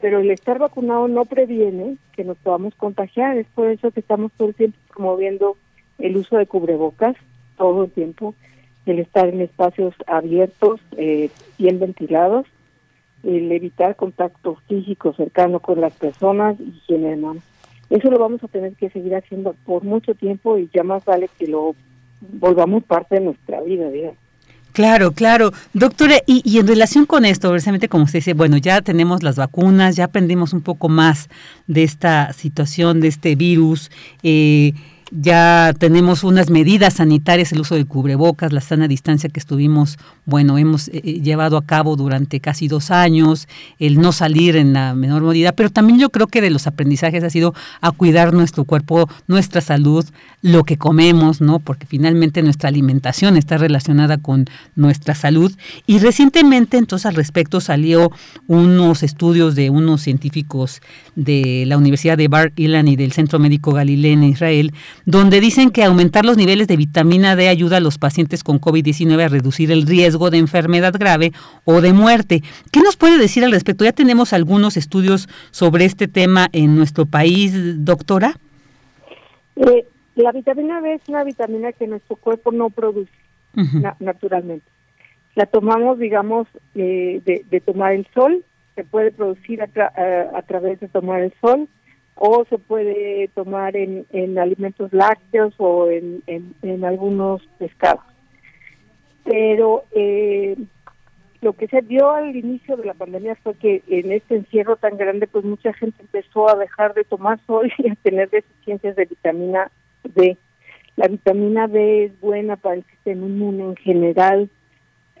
pero 0.00 0.20
el 0.20 0.30
estar 0.30 0.58
vacunado 0.58 1.08
no 1.08 1.24
previene 1.24 1.96
que 2.12 2.24
nos 2.24 2.36
podamos 2.38 2.74
contagiar. 2.74 3.36
Es 3.38 3.46
por 3.54 3.68
eso 3.68 3.90
que 3.90 4.00
estamos 4.00 4.32
todo 4.32 4.48
el 4.48 4.54
tiempo 4.54 4.78
promoviendo 4.92 5.56
el 5.98 6.16
uso 6.16 6.36
de 6.36 6.46
cubrebocas, 6.46 7.16
todo 7.56 7.84
el 7.84 7.90
tiempo, 7.90 8.34
el 8.86 8.98
estar 8.98 9.28
en 9.28 9.40
espacios 9.40 9.94
abiertos, 10.06 10.80
eh, 10.96 11.30
bien 11.58 11.78
ventilados, 11.78 12.46
el 13.22 13.50
evitar 13.52 13.96
contacto 13.96 14.56
físico 14.68 15.14
cercano 15.14 15.60
con 15.60 15.80
las 15.80 15.94
personas 15.94 16.56
y 16.60 16.76
higiene. 16.76 17.18
Eso 17.90 18.10
lo 18.10 18.18
vamos 18.18 18.42
a 18.44 18.48
tener 18.48 18.74
que 18.74 18.90
seguir 18.90 19.14
haciendo 19.14 19.54
por 19.64 19.84
mucho 19.84 20.14
tiempo 20.14 20.58
y 20.58 20.68
ya 20.72 20.82
más 20.82 21.04
vale 21.04 21.28
que 21.38 21.46
lo 21.46 21.74
volvamos 22.20 22.84
parte 22.84 23.16
de 23.16 23.22
nuestra 23.22 23.60
vida, 23.60 23.88
digamos. 23.90 24.18
Claro, 24.72 25.12
claro. 25.12 25.52
Doctora, 25.72 26.16
y, 26.26 26.42
y, 26.44 26.58
en 26.58 26.66
relación 26.66 27.06
con 27.06 27.24
esto, 27.24 27.48
precisamente 27.48 27.88
como 27.88 28.04
usted 28.04 28.18
dice, 28.18 28.34
bueno, 28.34 28.56
ya 28.56 28.82
tenemos 28.82 29.22
las 29.22 29.36
vacunas, 29.36 29.94
ya 29.94 30.06
aprendimos 30.06 30.52
un 30.52 30.62
poco 30.62 30.88
más 30.88 31.28
de 31.68 31.84
esta 31.84 32.32
situación, 32.32 33.00
de 33.00 33.06
este 33.06 33.36
virus. 33.36 33.92
Eh, 34.24 34.72
ya 35.16 35.72
tenemos 35.78 36.24
unas 36.24 36.50
medidas 36.50 36.94
sanitarias, 36.94 37.52
el 37.52 37.60
uso 37.60 37.76
de 37.76 37.84
cubrebocas, 37.84 38.52
la 38.52 38.60
sana 38.60 38.88
distancia 38.88 39.30
que 39.30 39.38
estuvimos, 39.38 39.96
bueno, 40.26 40.58
hemos 40.58 40.88
eh, 40.88 41.02
eh, 41.04 41.20
llevado 41.20 41.56
a 41.56 41.64
cabo 41.64 41.94
durante 41.94 42.40
casi 42.40 42.66
dos 42.66 42.90
años, 42.90 43.46
el 43.78 44.00
no 44.00 44.10
salir 44.10 44.56
en 44.56 44.72
la 44.72 44.94
menor 44.94 45.22
medida, 45.22 45.52
pero 45.52 45.70
también 45.70 46.00
yo 46.00 46.10
creo 46.10 46.26
que 46.26 46.40
de 46.40 46.50
los 46.50 46.66
aprendizajes 46.66 47.22
ha 47.22 47.30
sido 47.30 47.54
a 47.80 47.92
cuidar 47.92 48.32
nuestro 48.32 48.64
cuerpo, 48.64 49.08
nuestra 49.28 49.60
salud, 49.60 50.04
lo 50.42 50.64
que 50.64 50.78
comemos, 50.78 51.40
¿no? 51.40 51.60
Porque 51.60 51.86
finalmente 51.86 52.42
nuestra 52.42 52.68
alimentación 52.68 53.36
está 53.36 53.56
relacionada 53.56 54.18
con 54.18 54.46
nuestra 54.74 55.14
salud. 55.14 55.52
Y 55.86 56.00
recientemente, 56.00 56.76
entonces, 56.76 57.06
al 57.06 57.14
respecto 57.14 57.60
salió 57.60 58.10
unos 58.48 59.02
estudios 59.02 59.54
de 59.54 59.70
unos 59.70 60.02
científicos 60.02 60.82
de 61.14 61.64
la 61.66 61.78
Universidad 61.78 62.18
de 62.18 62.28
Bar 62.28 62.52
Ilan 62.56 62.88
y 62.88 62.96
del 62.96 63.12
Centro 63.12 63.38
Médico 63.38 63.72
Galileo 63.72 64.12
en 64.12 64.24
Israel, 64.24 64.72
donde 65.06 65.40
dicen 65.40 65.70
que 65.70 65.84
aumentar 65.84 66.24
los 66.24 66.36
niveles 66.36 66.66
de 66.66 66.76
vitamina 66.76 67.36
D 67.36 67.48
ayuda 67.48 67.76
a 67.76 67.80
los 67.80 67.98
pacientes 67.98 68.42
con 68.42 68.60
COVID-19 68.60 69.22
a 69.22 69.28
reducir 69.28 69.70
el 69.70 69.86
riesgo 69.86 70.30
de 70.30 70.38
enfermedad 70.38 70.94
grave 70.98 71.32
o 71.64 71.80
de 71.80 71.92
muerte. 71.92 72.42
¿Qué 72.72 72.80
nos 72.80 72.96
puede 72.96 73.18
decir 73.18 73.44
al 73.44 73.52
respecto? 73.52 73.84
Ya 73.84 73.92
tenemos 73.92 74.32
algunos 74.32 74.76
estudios 74.76 75.28
sobre 75.50 75.84
este 75.84 76.08
tema 76.08 76.48
en 76.52 76.76
nuestro 76.76 77.06
país, 77.06 77.52
doctora. 77.84 78.34
Eh, 79.56 79.86
la 80.16 80.32
vitamina 80.32 80.80
D 80.80 80.94
es 80.94 81.02
una 81.08 81.24
vitamina 81.24 81.72
que 81.72 81.86
nuestro 81.86 82.16
cuerpo 82.16 82.52
no 82.52 82.70
produce 82.70 83.10
naturalmente. 84.00 84.66
La 85.36 85.46
tomamos, 85.46 85.98
digamos, 85.98 86.48
eh, 86.74 87.20
de, 87.24 87.60
tomar 87.60 87.92
el 87.92 88.06
sol, 88.14 88.44
se 88.74 88.84
puede 88.84 89.12
producir 89.12 89.62
a, 89.62 89.68
a 90.36 90.42
través 90.42 90.80
de 90.80 90.88
tomar 90.88 91.20
el 91.20 91.32
sol, 91.40 91.68
o 92.16 92.44
se 92.48 92.58
puede 92.58 93.28
tomar 93.34 93.76
en, 93.76 94.06
en 94.12 94.38
alimentos 94.38 94.92
lácteos 94.92 95.54
o 95.58 95.88
en, 95.90 96.22
en, 96.26 96.84
algunos 96.84 97.42
pescados. 97.58 98.04
Pero 99.24 99.84
eh, 99.92 100.56
lo 101.40 101.54
que 101.54 101.66
se 101.66 101.82
dio 101.82 102.10
al 102.10 102.36
inicio 102.36 102.76
de 102.76 102.86
la 102.86 102.94
pandemia 102.94 103.36
fue 103.36 103.54
que 103.54 103.82
en 103.88 104.12
este 104.12 104.36
encierro 104.36 104.76
tan 104.76 104.96
grande, 104.96 105.26
pues 105.26 105.44
mucha 105.44 105.72
gente 105.72 106.02
empezó 106.02 106.48
a 106.48 106.56
dejar 106.56 106.94
de 106.94 107.04
tomar 107.04 107.38
sol 107.46 107.72
y 107.78 107.90
a 107.90 107.94
tener 107.96 108.30
deficiencias 108.30 108.96
de 108.96 109.06
vitamina 109.06 109.70
D. 110.02 110.36
La 110.96 111.08
vitamina 111.08 111.66
D 111.66 112.04
es 112.04 112.20
buena 112.20 112.56
para 112.56 112.76
el 112.76 112.84
sistema 112.84 113.26
inmune 113.26 113.64
en 113.64 113.76
general 113.76 114.48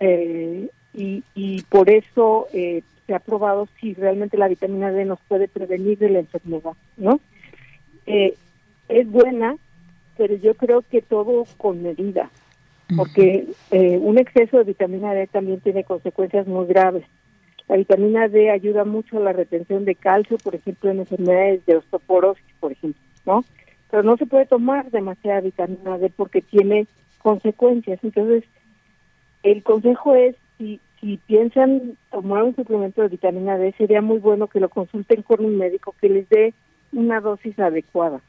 eh, 0.00 0.68
y, 0.92 1.62
por 1.68 1.90
eso 1.90 2.46
eh, 2.52 2.82
se 3.06 3.14
ha 3.14 3.18
probado 3.18 3.68
si 3.80 3.94
realmente 3.94 4.38
la 4.38 4.48
vitamina 4.48 4.90
D 4.90 5.04
nos 5.04 5.20
puede 5.28 5.48
prevenir 5.48 5.98
de 5.98 6.10
la 6.10 6.18
enfermedad, 6.20 6.72
¿no? 6.96 7.20
Eh, 8.06 8.34
es 8.88 9.10
buena, 9.10 9.56
pero 10.16 10.34
yo 10.36 10.54
creo 10.54 10.82
que 10.82 11.02
todo 11.02 11.44
con 11.56 11.82
medida, 11.82 12.30
porque 12.96 13.46
eh, 13.70 13.98
un 14.00 14.18
exceso 14.18 14.58
de 14.58 14.64
vitamina 14.64 15.14
D 15.14 15.26
también 15.26 15.60
tiene 15.60 15.84
consecuencias 15.84 16.46
muy 16.46 16.66
graves. 16.66 17.04
La 17.68 17.76
vitamina 17.76 18.28
D 18.28 18.50
ayuda 18.50 18.84
mucho 18.84 19.16
a 19.16 19.22
la 19.22 19.32
retención 19.32 19.84
de 19.84 19.94
calcio, 19.94 20.36
por 20.38 20.54
ejemplo, 20.54 20.90
en 20.90 21.00
enfermedades 21.00 21.64
de 21.64 21.76
osteoporosis, 21.76 22.44
por 22.60 22.72
ejemplo, 22.72 23.00
¿no? 23.24 23.44
Pero 23.90 24.02
no 24.02 24.16
se 24.16 24.26
puede 24.26 24.44
tomar 24.44 24.90
demasiada 24.90 25.40
vitamina 25.40 25.98
D 25.98 26.10
porque 26.14 26.42
tiene 26.42 26.86
consecuencias. 27.18 27.98
Entonces, 28.02 28.44
el 29.42 29.62
consejo 29.62 30.14
es 30.14 30.36
si 30.58 30.78
si 31.04 31.18
piensan 31.18 31.98
tomar 32.10 32.44
un 32.44 32.56
suplemento 32.56 33.02
de 33.02 33.08
vitamina 33.08 33.58
D, 33.58 33.74
sería 33.76 34.00
muy 34.00 34.16
bueno 34.18 34.46
que 34.46 34.58
lo 34.58 34.70
consulten 34.70 35.20
con 35.20 35.44
un 35.44 35.58
médico 35.58 35.94
que 36.00 36.08
les 36.08 36.26
dé 36.30 36.54
una 36.94 37.20
dosis 37.20 37.58
adecuada. 37.58 38.22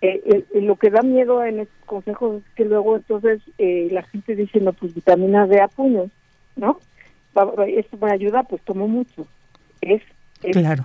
Eh, 0.00 0.44
eh, 0.52 0.60
lo 0.62 0.74
que 0.74 0.90
da 0.90 1.02
miedo 1.02 1.44
en 1.44 1.60
estos 1.60 1.84
consejos 1.86 2.42
es 2.42 2.54
que 2.56 2.64
luego 2.64 2.96
entonces 2.96 3.40
eh, 3.58 3.86
la 3.92 4.02
gente 4.02 4.34
dice, 4.34 4.58
no, 4.58 4.72
pues 4.72 4.94
vitamina 4.94 5.46
D 5.46 5.60
a 5.60 5.68
puños, 5.68 6.10
¿no? 6.56 6.80
Esto 7.68 7.96
me 7.98 8.10
ayuda, 8.10 8.42
pues 8.42 8.62
tomo 8.62 8.88
mucho. 8.88 9.28
Es, 9.80 10.02
claro. 10.40 10.84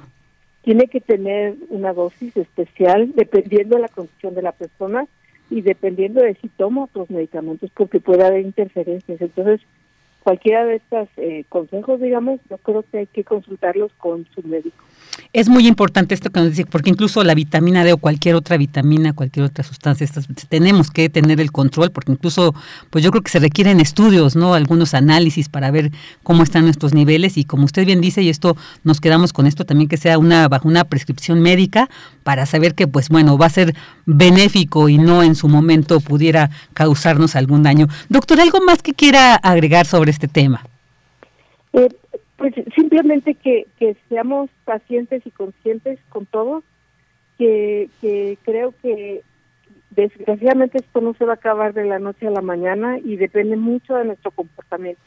Tiene 0.61 0.87
que 0.87 1.01
tener 1.01 1.55
una 1.69 1.93
dosis 1.93 2.37
especial 2.37 3.11
dependiendo 3.15 3.75
de 3.75 3.81
la 3.81 3.87
condición 3.87 4.35
de 4.35 4.43
la 4.43 4.51
persona 4.51 5.07
y 5.49 5.61
dependiendo 5.61 6.21
de 6.21 6.35
si 6.35 6.47
toma 6.49 6.83
otros 6.83 7.09
medicamentos, 7.09 7.71
porque 7.73 7.99
puede 7.99 8.23
haber 8.23 8.41
interferencias. 8.41 9.19
Entonces, 9.19 9.61
cualquiera 10.23 10.65
de 10.65 10.75
estos 10.75 11.09
eh, 11.17 11.45
consejos, 11.49 11.99
digamos, 11.99 12.39
yo 12.49 12.57
creo 12.59 12.83
que 12.83 12.99
hay 12.99 13.07
que 13.07 13.23
consultarlos 13.23 13.91
con 13.93 14.25
su 14.33 14.41
médico. 14.47 14.83
Es 15.33 15.47
muy 15.47 15.65
importante 15.65 16.13
esto 16.13 16.29
que 16.29 16.41
nos 16.41 16.49
dice, 16.49 16.65
porque 16.65 16.89
incluso 16.89 17.23
la 17.23 17.33
vitamina 17.33 17.85
D 17.85 17.93
o 17.93 17.97
cualquier 17.97 18.35
otra 18.35 18.57
vitamina, 18.57 19.13
cualquier 19.13 19.45
otra 19.45 19.63
sustancia, 19.63 20.05
tenemos 20.49 20.91
que 20.91 21.09
tener 21.09 21.39
el 21.39 21.53
control, 21.53 21.91
porque 21.91 22.11
incluso, 22.11 22.53
pues 22.89 23.03
yo 23.03 23.11
creo 23.11 23.23
que 23.23 23.31
se 23.31 23.39
requieren 23.39 23.79
estudios, 23.79 24.35
¿no? 24.35 24.53
Algunos 24.53 24.93
análisis 24.93 25.47
para 25.47 25.71
ver 25.71 25.91
cómo 26.23 26.43
están 26.43 26.65
nuestros 26.65 26.93
niveles 26.93 27.37
y 27.37 27.45
como 27.45 27.63
usted 27.63 27.85
bien 27.85 28.01
dice, 28.01 28.21
y 28.21 28.29
esto 28.29 28.57
nos 28.83 28.99
quedamos 28.99 29.31
con 29.31 29.47
esto 29.47 29.65
también 29.65 29.87
que 29.87 29.97
sea 29.97 30.17
una 30.17 30.49
bajo 30.49 30.67
una 30.67 30.83
prescripción 30.83 31.39
médica 31.39 31.89
para 32.23 32.45
saber 32.45 32.75
que, 32.75 32.87
pues 32.87 33.07
bueno, 33.07 33.37
va 33.37 33.45
a 33.45 33.51
ser 33.51 33.73
benéfico 34.05 34.89
y 34.89 34.97
no 34.97 35.23
en 35.23 35.35
su 35.35 35.47
momento 35.47 36.01
pudiera 36.01 36.49
causarnos 36.73 37.37
algún 37.37 37.63
daño. 37.63 37.87
Doctor, 38.09 38.41
¿algo 38.41 38.59
más 38.65 38.81
que 38.81 38.93
quiera 38.93 39.35
agregar 39.35 39.85
sobre 39.85 40.11
este 40.11 40.27
tema? 40.27 40.65
Eh, 41.73 41.87
pues 42.41 42.55
simplemente 42.73 43.35
que, 43.35 43.67
que 43.77 43.95
seamos 44.09 44.49
pacientes 44.65 45.21
y 45.27 45.29
conscientes 45.29 45.99
con 46.09 46.25
todo, 46.25 46.63
que, 47.37 47.87
que 48.01 48.39
creo 48.41 48.73
que 48.81 49.21
desgraciadamente 49.91 50.79
esto 50.79 51.01
no 51.01 51.13
se 51.13 51.25
va 51.25 51.33
a 51.33 51.35
acabar 51.35 51.75
de 51.75 51.85
la 51.85 51.99
noche 51.99 52.25
a 52.25 52.31
la 52.31 52.41
mañana 52.41 52.97
y 52.97 53.15
depende 53.15 53.57
mucho 53.57 53.93
de 53.93 54.05
nuestro 54.05 54.31
comportamiento. 54.31 55.03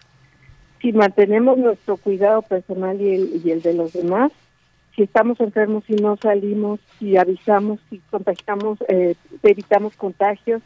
Si 0.81 0.93
mantenemos 0.93 1.59
nuestro 1.59 1.97
cuidado 1.97 2.43
personal 2.43 3.01
y 3.01 3.15
el, 3.17 3.43
y 3.45 3.51
el 3.51 3.63
de 3.63 3.75
los 3.75 3.93
demás, 3.93 4.31
si 4.95 5.03
estamos 5.03 5.41
enfermos 5.41 5.83
y 5.89 5.95
no 5.97 6.17
salimos, 6.19 6.79
si 7.01 7.17
avisamos, 7.17 7.81
si 7.91 7.99
contagiamos, 8.13 8.79
eh, 8.87 9.17
evitamos 9.43 9.97
contagios, 9.97 10.63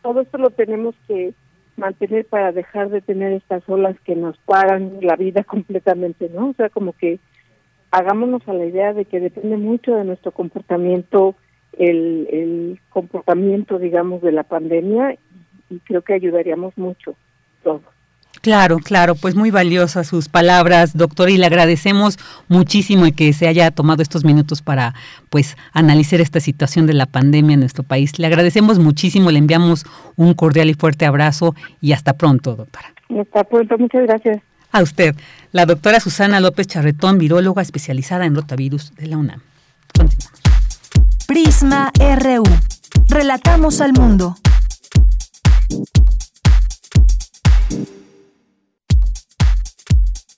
todo 0.00 0.22
esto 0.22 0.38
lo 0.38 0.48
tenemos 0.48 0.94
que 1.06 1.34
mantener 1.76 2.24
para 2.26 2.52
dejar 2.52 2.90
de 2.90 3.00
tener 3.00 3.32
estas 3.32 3.68
olas 3.68 3.96
que 4.04 4.16
nos 4.16 4.36
paran 4.38 4.98
la 5.00 5.16
vida 5.16 5.44
completamente, 5.44 6.28
¿no? 6.28 6.50
O 6.50 6.54
sea, 6.54 6.68
como 6.68 6.92
que 6.92 7.18
hagámonos 7.90 8.46
a 8.48 8.52
la 8.52 8.66
idea 8.66 8.92
de 8.92 9.04
que 9.04 9.20
depende 9.20 9.56
mucho 9.56 9.94
de 9.94 10.04
nuestro 10.04 10.32
comportamiento, 10.32 11.34
el, 11.78 12.28
el 12.30 12.80
comportamiento, 12.90 13.78
digamos, 13.78 14.22
de 14.22 14.32
la 14.32 14.42
pandemia 14.42 15.16
y 15.70 15.78
creo 15.80 16.02
que 16.02 16.14
ayudaríamos 16.14 16.76
mucho 16.76 17.14
todos. 17.62 17.95
Claro, 18.46 18.78
claro, 18.78 19.16
pues 19.16 19.34
muy 19.34 19.50
valiosas 19.50 20.06
sus 20.06 20.28
palabras, 20.28 20.96
doctor, 20.96 21.30
y 21.30 21.36
le 21.36 21.46
agradecemos 21.46 22.16
muchísimo 22.46 23.04
el 23.04 23.12
que 23.12 23.32
se 23.32 23.48
haya 23.48 23.72
tomado 23.72 24.02
estos 24.02 24.24
minutos 24.24 24.62
para 24.62 24.94
pues 25.30 25.56
analizar 25.72 26.20
esta 26.20 26.38
situación 26.38 26.86
de 26.86 26.92
la 26.92 27.06
pandemia 27.06 27.54
en 27.54 27.58
nuestro 27.58 27.82
país. 27.82 28.20
Le 28.20 28.28
agradecemos 28.28 28.78
muchísimo, 28.78 29.32
le 29.32 29.40
enviamos 29.40 29.84
un 30.14 30.32
cordial 30.34 30.70
y 30.70 30.74
fuerte 30.74 31.06
abrazo 31.06 31.56
y 31.80 31.90
hasta 31.90 32.12
pronto, 32.12 32.54
doctora. 32.54 32.94
Hasta 33.20 33.42
pronto, 33.42 33.76
muchas 33.78 34.02
gracias. 34.06 34.38
A 34.70 34.80
usted, 34.80 35.16
la 35.50 35.66
doctora 35.66 35.98
Susana 35.98 36.38
López 36.38 36.68
Charretón, 36.68 37.18
viróloga 37.18 37.62
especializada 37.62 38.26
en 38.26 38.36
rotavirus 38.36 38.94
de 38.94 39.08
la 39.08 39.16
UNAM. 39.16 39.40
Continuamos. 39.92 40.40
Prisma 41.26 41.90
RU. 41.98 42.44
Relatamos 43.08 43.80
al 43.80 43.92
mundo. 43.92 44.36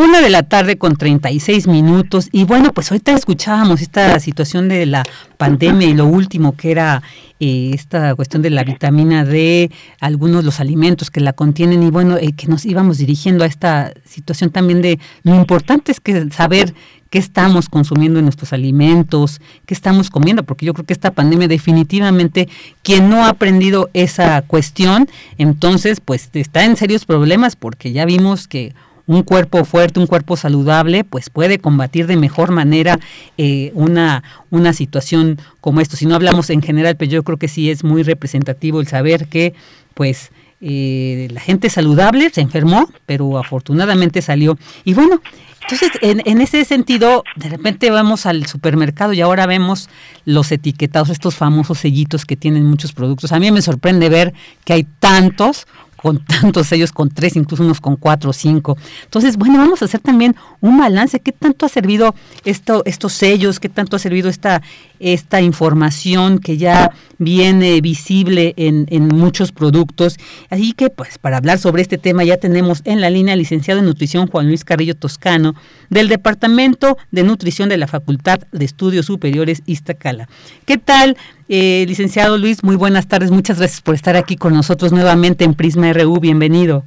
Una 0.00 0.20
de 0.20 0.30
la 0.30 0.44
tarde 0.44 0.78
con 0.78 0.94
36 0.94 1.66
minutos. 1.66 2.28
Y 2.30 2.44
bueno, 2.44 2.72
pues 2.72 2.92
ahorita 2.92 3.14
escuchábamos 3.14 3.82
esta 3.82 4.20
situación 4.20 4.68
de 4.68 4.86
la 4.86 5.02
pandemia 5.38 5.88
y 5.88 5.94
lo 5.94 6.06
último 6.06 6.54
que 6.56 6.70
era 6.70 7.02
eh, 7.40 7.72
esta 7.74 8.14
cuestión 8.14 8.40
de 8.40 8.50
la 8.50 8.62
vitamina 8.62 9.24
D, 9.24 9.72
algunos 9.98 10.44
los 10.44 10.60
alimentos 10.60 11.10
que 11.10 11.18
la 11.18 11.32
contienen 11.32 11.82
y 11.82 11.90
bueno, 11.90 12.16
eh, 12.16 12.30
que 12.30 12.46
nos 12.46 12.64
íbamos 12.64 12.98
dirigiendo 12.98 13.42
a 13.42 13.48
esta 13.48 13.92
situación 14.04 14.50
también 14.50 14.82
de 14.82 15.00
lo 15.24 15.34
importante 15.34 15.90
es 15.90 15.98
que 15.98 16.30
saber 16.30 16.74
qué 17.10 17.18
estamos 17.18 17.68
consumiendo 17.68 18.20
en 18.20 18.26
nuestros 18.26 18.52
alimentos, 18.52 19.40
qué 19.66 19.74
estamos 19.74 20.10
comiendo, 20.10 20.44
porque 20.44 20.64
yo 20.64 20.74
creo 20.74 20.86
que 20.86 20.92
esta 20.92 21.10
pandemia 21.10 21.48
definitivamente, 21.48 22.48
quien 22.84 23.10
no 23.10 23.24
ha 23.24 23.30
aprendido 23.30 23.90
esa 23.94 24.42
cuestión, 24.42 25.08
entonces 25.38 25.98
pues 25.98 26.30
está 26.34 26.64
en 26.64 26.76
serios 26.76 27.04
problemas 27.04 27.56
porque 27.56 27.90
ya 27.90 28.04
vimos 28.04 28.46
que 28.46 28.74
un 29.08 29.22
cuerpo 29.22 29.64
fuerte, 29.64 29.98
un 29.98 30.06
cuerpo 30.06 30.36
saludable, 30.36 31.02
pues 31.02 31.30
puede 31.30 31.58
combatir 31.58 32.06
de 32.06 32.16
mejor 32.18 32.52
manera 32.52 33.00
eh, 33.38 33.72
una, 33.74 34.22
una 34.50 34.74
situación 34.74 35.40
como 35.62 35.80
esto. 35.80 35.96
Si 35.96 36.04
no 36.04 36.14
hablamos 36.14 36.50
en 36.50 36.60
general, 36.60 36.94
pero 36.96 37.08
pues 37.08 37.14
yo 37.14 37.22
creo 37.24 37.38
que 37.38 37.48
sí 37.48 37.70
es 37.70 37.84
muy 37.84 38.02
representativo 38.02 38.80
el 38.80 38.86
saber 38.86 39.26
que, 39.26 39.54
pues, 39.94 40.30
eh, 40.60 41.28
la 41.30 41.40
gente 41.40 41.70
saludable 41.70 42.28
se 42.28 42.42
enfermó, 42.42 42.90
pero 43.06 43.38
afortunadamente 43.38 44.20
salió. 44.20 44.58
Y 44.84 44.92
bueno, 44.92 45.22
entonces 45.62 45.90
en, 46.02 46.20
en, 46.26 46.42
ese 46.42 46.62
sentido, 46.66 47.24
de 47.36 47.48
repente 47.48 47.90
vamos 47.90 48.26
al 48.26 48.44
supermercado 48.44 49.14
y 49.14 49.22
ahora 49.22 49.46
vemos 49.46 49.88
los 50.26 50.52
etiquetados, 50.52 51.08
estos 51.08 51.34
famosos 51.34 51.78
sellitos 51.78 52.26
que 52.26 52.36
tienen 52.36 52.66
muchos 52.66 52.92
productos. 52.92 53.32
A 53.32 53.38
mí 53.38 53.50
me 53.52 53.62
sorprende 53.62 54.10
ver 54.10 54.34
que 54.66 54.74
hay 54.74 54.86
tantos 54.98 55.66
con 56.00 56.24
tantos 56.24 56.68
sellos, 56.68 56.92
con 56.92 57.10
tres, 57.10 57.34
incluso 57.34 57.64
unos 57.64 57.80
con 57.80 57.96
cuatro 57.96 58.30
o 58.30 58.32
cinco. 58.32 58.78
Entonces, 59.02 59.36
bueno, 59.36 59.58
vamos 59.58 59.82
a 59.82 59.86
hacer 59.86 60.00
también 60.00 60.36
un 60.60 60.78
balance. 60.78 61.18
¿Qué 61.18 61.32
tanto 61.32 61.66
ha 61.66 61.68
servido 61.68 62.14
esto, 62.44 62.82
estos 62.86 63.12
sellos? 63.12 63.58
¿Qué 63.58 63.68
tanto 63.68 63.96
ha 63.96 63.98
servido 63.98 64.28
esta 64.28 64.62
esta 65.00 65.40
información 65.40 66.38
que 66.38 66.56
ya 66.56 66.90
viene 67.18 67.80
visible 67.80 68.54
en, 68.56 68.86
en 68.90 69.08
muchos 69.08 69.52
productos. 69.52 70.16
Así 70.50 70.72
que, 70.72 70.90
pues, 70.90 71.18
para 71.18 71.36
hablar 71.36 71.58
sobre 71.58 71.82
este 71.82 71.98
tema 71.98 72.24
ya 72.24 72.36
tenemos 72.36 72.82
en 72.84 73.00
la 73.00 73.10
línea 73.10 73.36
licenciado 73.36 73.80
en 73.80 73.86
nutrición 73.86 74.26
Juan 74.26 74.46
Luis 74.46 74.64
Carrillo 74.64 74.94
Toscano 74.94 75.54
del 75.90 76.08
Departamento 76.08 76.96
de 77.10 77.22
Nutrición 77.22 77.68
de 77.68 77.78
la 77.78 77.86
Facultad 77.86 78.40
de 78.52 78.64
Estudios 78.64 79.06
Superiores 79.06 79.62
Iztacala. 79.66 80.28
¿Qué 80.66 80.78
tal, 80.78 81.16
eh, 81.48 81.84
licenciado 81.88 82.38
Luis? 82.38 82.62
Muy 82.62 82.76
buenas 82.76 83.08
tardes. 83.08 83.30
Muchas 83.30 83.58
gracias 83.58 83.80
por 83.80 83.94
estar 83.94 84.16
aquí 84.16 84.36
con 84.36 84.54
nosotros 84.54 84.92
nuevamente 84.92 85.44
en 85.44 85.54
Prisma 85.54 85.92
RU. 85.92 86.20
Bienvenido. 86.20 86.84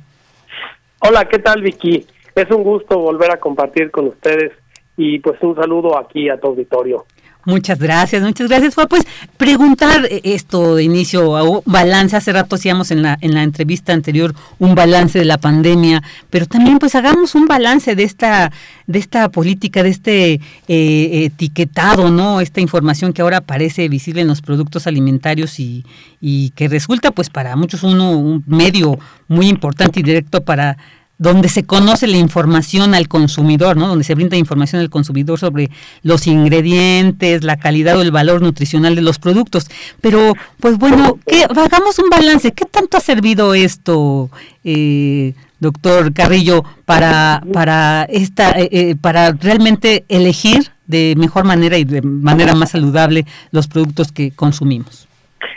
Hola, 0.99 1.25
¿qué 1.25 1.39
tal, 1.39 1.61
Vicky? 1.61 2.05
Es 2.35 2.49
un 2.51 2.63
gusto 2.63 2.99
volver 2.99 3.31
a 3.31 3.37
compartir 3.37 3.91
con 3.91 4.07
ustedes 4.07 4.51
y 4.97 5.19
pues 5.19 5.41
un 5.41 5.55
saludo 5.55 5.97
aquí 5.97 6.29
a 6.29 6.39
tu 6.39 6.47
auditorio. 6.47 7.05
Muchas 7.45 7.79
gracias, 7.79 8.21
muchas 8.21 8.47
gracias. 8.47 8.75
Fue 8.75 8.87
pues 8.87 9.03
preguntar 9.37 10.05
eh, 10.05 10.21
esto 10.23 10.75
de 10.75 10.83
inicio, 10.83 11.63
balance, 11.65 12.15
hace 12.15 12.31
rato 12.31 12.55
hacíamos 12.55 12.91
en 12.91 13.01
la, 13.01 13.17
en 13.21 13.33
la 13.33 13.43
entrevista 13.43 13.93
anterior 13.93 14.35
un 14.59 14.75
balance 14.75 15.17
de 15.17 15.25
la 15.25 15.39
pandemia, 15.39 16.03
pero 16.29 16.45
también 16.45 16.77
pues 16.77 16.93
hagamos 16.93 17.33
un 17.33 17.47
balance 17.47 17.95
de 17.95 18.03
esta, 18.03 18.51
de 18.85 18.99
esta 18.99 19.29
política, 19.29 19.81
de 19.81 19.89
este 19.89 20.33
eh, 20.67 21.25
etiquetado, 21.25 22.11
¿no? 22.11 22.41
Esta 22.41 22.61
información 22.61 23.11
que 23.11 23.23
ahora 23.23 23.37
aparece 23.37 23.89
visible 23.89 24.21
en 24.21 24.27
los 24.27 24.41
productos 24.41 24.85
alimentarios 24.85 25.59
y, 25.59 25.83
y 26.19 26.51
que 26.51 26.67
resulta 26.67 27.11
pues 27.11 27.31
para 27.31 27.55
muchos 27.55 27.81
uno 27.83 28.11
un 28.11 28.43
medio 28.45 28.99
muy 29.27 29.47
importante 29.47 29.99
y 29.99 30.03
directo 30.03 30.43
para 30.43 30.77
donde 31.21 31.49
se 31.49 31.63
conoce 31.63 32.07
la 32.07 32.17
información 32.17 32.95
al 32.95 33.07
consumidor, 33.07 33.77
¿no? 33.77 33.87
Donde 33.87 34.03
se 34.03 34.15
brinda 34.15 34.37
información 34.37 34.81
al 34.81 34.89
consumidor 34.89 35.37
sobre 35.37 35.69
los 36.01 36.25
ingredientes, 36.25 37.43
la 37.43 37.57
calidad 37.57 37.95
o 37.99 38.01
el 38.01 38.09
valor 38.09 38.41
nutricional 38.41 38.95
de 38.95 39.03
los 39.03 39.19
productos. 39.19 39.67
Pero, 40.01 40.33
pues 40.59 40.79
bueno, 40.79 41.19
que 41.27 41.43
hagamos 41.43 41.99
un 41.99 42.09
balance. 42.09 42.53
¿Qué 42.53 42.65
tanto 42.65 42.97
ha 42.97 43.01
servido 43.01 43.53
esto, 43.53 44.31
eh, 44.63 45.35
doctor 45.59 46.11
Carrillo, 46.11 46.63
para 46.85 47.43
para 47.53 48.05
esta, 48.05 48.59
eh, 48.59 48.69
eh, 48.71 48.95
para 48.99 49.33
realmente 49.33 50.05
elegir 50.09 50.71
de 50.87 51.13
mejor 51.17 51.43
manera 51.43 51.77
y 51.77 51.83
de 51.83 52.01
manera 52.01 52.55
más 52.55 52.71
saludable 52.71 53.27
los 53.51 53.67
productos 53.67 54.11
que 54.11 54.31
consumimos? 54.31 55.07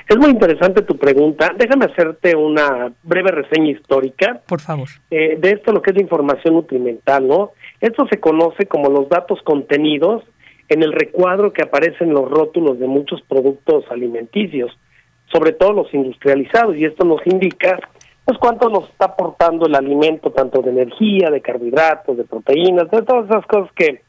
Es 0.09 0.17
muy 0.17 0.31
interesante 0.31 0.83
tu 0.83 0.97
pregunta. 0.97 1.53
Déjame 1.57 1.87
hacerte 1.87 2.37
una 2.37 2.93
breve 3.03 3.31
reseña 3.31 3.71
histórica. 3.71 4.41
Por 4.47 4.61
favor. 4.61 4.89
Eh, 5.11 5.37
de 5.39 5.51
esto, 5.51 5.73
lo 5.73 5.83
que 5.83 5.91
es 5.91 5.97
la 5.97 6.03
información 6.03 6.55
nutrimental, 6.55 7.27
¿no? 7.27 7.53
Esto 7.81 8.07
se 8.09 8.21
conoce 8.21 8.67
como 8.67 8.91
los 8.91 9.09
datos 9.09 9.41
contenidos 9.43 10.23
en 10.69 10.83
el 10.83 10.93
recuadro 10.93 11.53
que 11.53 11.63
aparece 11.63 12.05
en 12.05 12.13
los 12.13 12.31
rótulos 12.31 12.79
de 12.79 12.87
muchos 12.87 13.21
productos 13.23 13.85
alimenticios, 13.91 14.77
sobre 15.33 15.53
todo 15.53 15.73
los 15.73 15.93
industrializados, 15.93 16.77
y 16.77 16.85
esto 16.85 17.05
nos 17.05 17.27
indica 17.27 17.79
pues 18.25 18.39
cuánto 18.39 18.71
nos 18.71 18.89
está 18.89 19.07
aportando 19.07 19.67
el 19.67 19.75
alimento, 19.75 20.31
tanto 20.31 20.63
de 20.63 20.71
energía, 20.71 21.31
de 21.31 21.43
carbohidratos, 21.43 22.17
de 22.17 22.25
proteínas, 22.25 22.91
de 22.91 23.03
todas 23.03 23.27
esas 23.27 23.47
cosas 23.47 23.71
que 23.75 24.03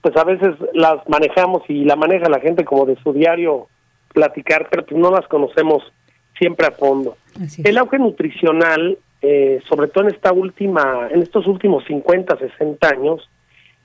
pues 0.00 0.16
a 0.16 0.24
veces 0.24 0.54
las 0.74 1.08
manejamos 1.08 1.62
y 1.68 1.84
la 1.84 1.96
maneja 1.96 2.28
la 2.28 2.40
gente 2.40 2.64
como 2.64 2.84
de 2.84 2.96
su 2.96 3.12
diario 3.12 3.68
platicar, 4.14 4.68
pero 4.70 4.86
pues 4.86 4.98
no 4.98 5.10
las 5.10 5.28
conocemos 5.28 5.82
siempre 6.38 6.66
a 6.66 6.70
fondo. 6.70 7.18
El 7.62 7.76
auge 7.76 7.98
nutricional, 7.98 8.96
eh, 9.20 9.60
sobre 9.68 9.88
todo 9.88 10.04
en 10.04 10.14
esta 10.14 10.32
última, 10.32 11.08
en 11.10 11.20
estos 11.20 11.46
últimos 11.46 11.84
50, 11.84 12.38
60 12.38 12.88
años, 12.88 13.28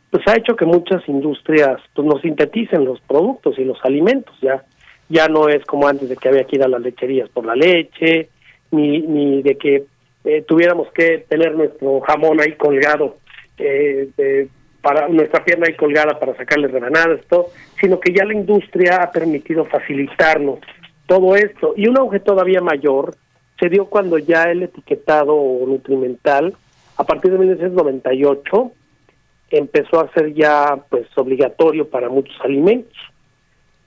pues 0.09 0.25
ha 0.27 0.37
hecho 0.37 0.55
que 0.55 0.65
muchas 0.65 1.07
industrias 1.09 1.81
pues 1.93 2.07
nos 2.07 2.21
sinteticen 2.21 2.85
los 2.85 3.01
productos 3.01 3.59
y 3.59 3.65
los 3.65 3.77
alimentos, 3.83 4.33
ya 4.41 4.63
ya 5.09 5.27
no 5.27 5.49
es 5.49 5.65
como 5.65 5.87
antes 5.87 6.07
de 6.07 6.15
que 6.15 6.29
había 6.29 6.43
que 6.43 6.55
ir 6.55 6.63
a 6.63 6.67
las 6.67 6.81
lecherías 6.81 7.29
por 7.29 7.45
la 7.45 7.55
leche, 7.55 8.29
ni, 8.71 8.99
ni 9.01 9.41
de 9.41 9.57
que 9.57 9.83
eh, 10.23 10.43
tuviéramos 10.47 10.91
que 10.91 11.25
tener 11.27 11.55
nuestro 11.55 11.99
jamón 12.01 12.39
ahí 12.39 12.53
colgado 12.53 13.15
eh, 13.57 14.09
para 14.81 15.07
nuestra 15.07 15.43
pierna 15.43 15.67
ahí 15.67 15.75
colgada 15.75 16.19
para 16.19 16.35
sacarle 16.35 16.67
rebanadas, 16.67 17.21
todo, 17.27 17.47
sino 17.79 17.99
que 17.99 18.13
ya 18.13 18.25
la 18.25 18.33
industria 18.33 18.97
ha 19.03 19.11
permitido 19.11 19.65
facilitarnos 19.65 20.59
todo 21.05 21.35
esto. 21.35 21.73
Y 21.75 21.87
un 21.87 21.97
auge 21.97 22.19
todavía 22.19 22.61
mayor 22.61 23.15
se 23.59 23.69
dio 23.69 23.85
cuando 23.85 24.17
ya 24.17 24.43
el 24.43 24.63
etiquetado 24.63 25.35
nutrimental, 25.67 26.53
a 26.97 27.03
partir 27.03 27.31
de 27.31 27.39
1998, 27.39 28.71
empezó 29.51 29.99
a 29.99 30.11
ser 30.13 30.33
ya 30.33 30.77
pues 30.89 31.07
obligatorio 31.15 31.89
para 31.89 32.09
muchos 32.09 32.35
alimentos. 32.41 32.97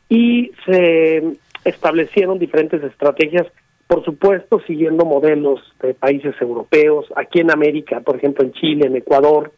Y 0.08 0.50
se 0.66 1.22
establecieron 1.64 2.38
diferentes 2.38 2.82
estrategias, 2.82 3.46
por 3.86 4.04
supuesto, 4.04 4.60
siguiendo 4.66 5.04
modelos 5.04 5.60
de 5.80 5.94
países 5.94 6.34
europeos, 6.40 7.06
aquí 7.16 7.40
en 7.40 7.50
América, 7.50 8.00
por 8.00 8.16
ejemplo 8.16 8.44
en 8.44 8.52
Chile, 8.52 8.86
en 8.86 8.96
Ecuador, 8.96 9.52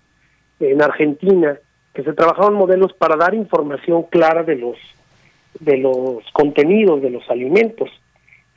en 0.61 0.82
Argentina, 0.82 1.59
que 1.92 2.02
se 2.02 2.12
trabajaban 2.12 2.55
modelos 2.55 2.92
para 2.94 3.16
dar 3.16 3.34
información 3.34 4.05
clara 4.05 4.42
de 4.42 4.57
los 4.57 4.76
de 5.61 5.78
los 5.78 6.24
contenidos 6.32 7.00
de 7.00 7.11
los 7.11 7.28
alimentos. 7.30 7.88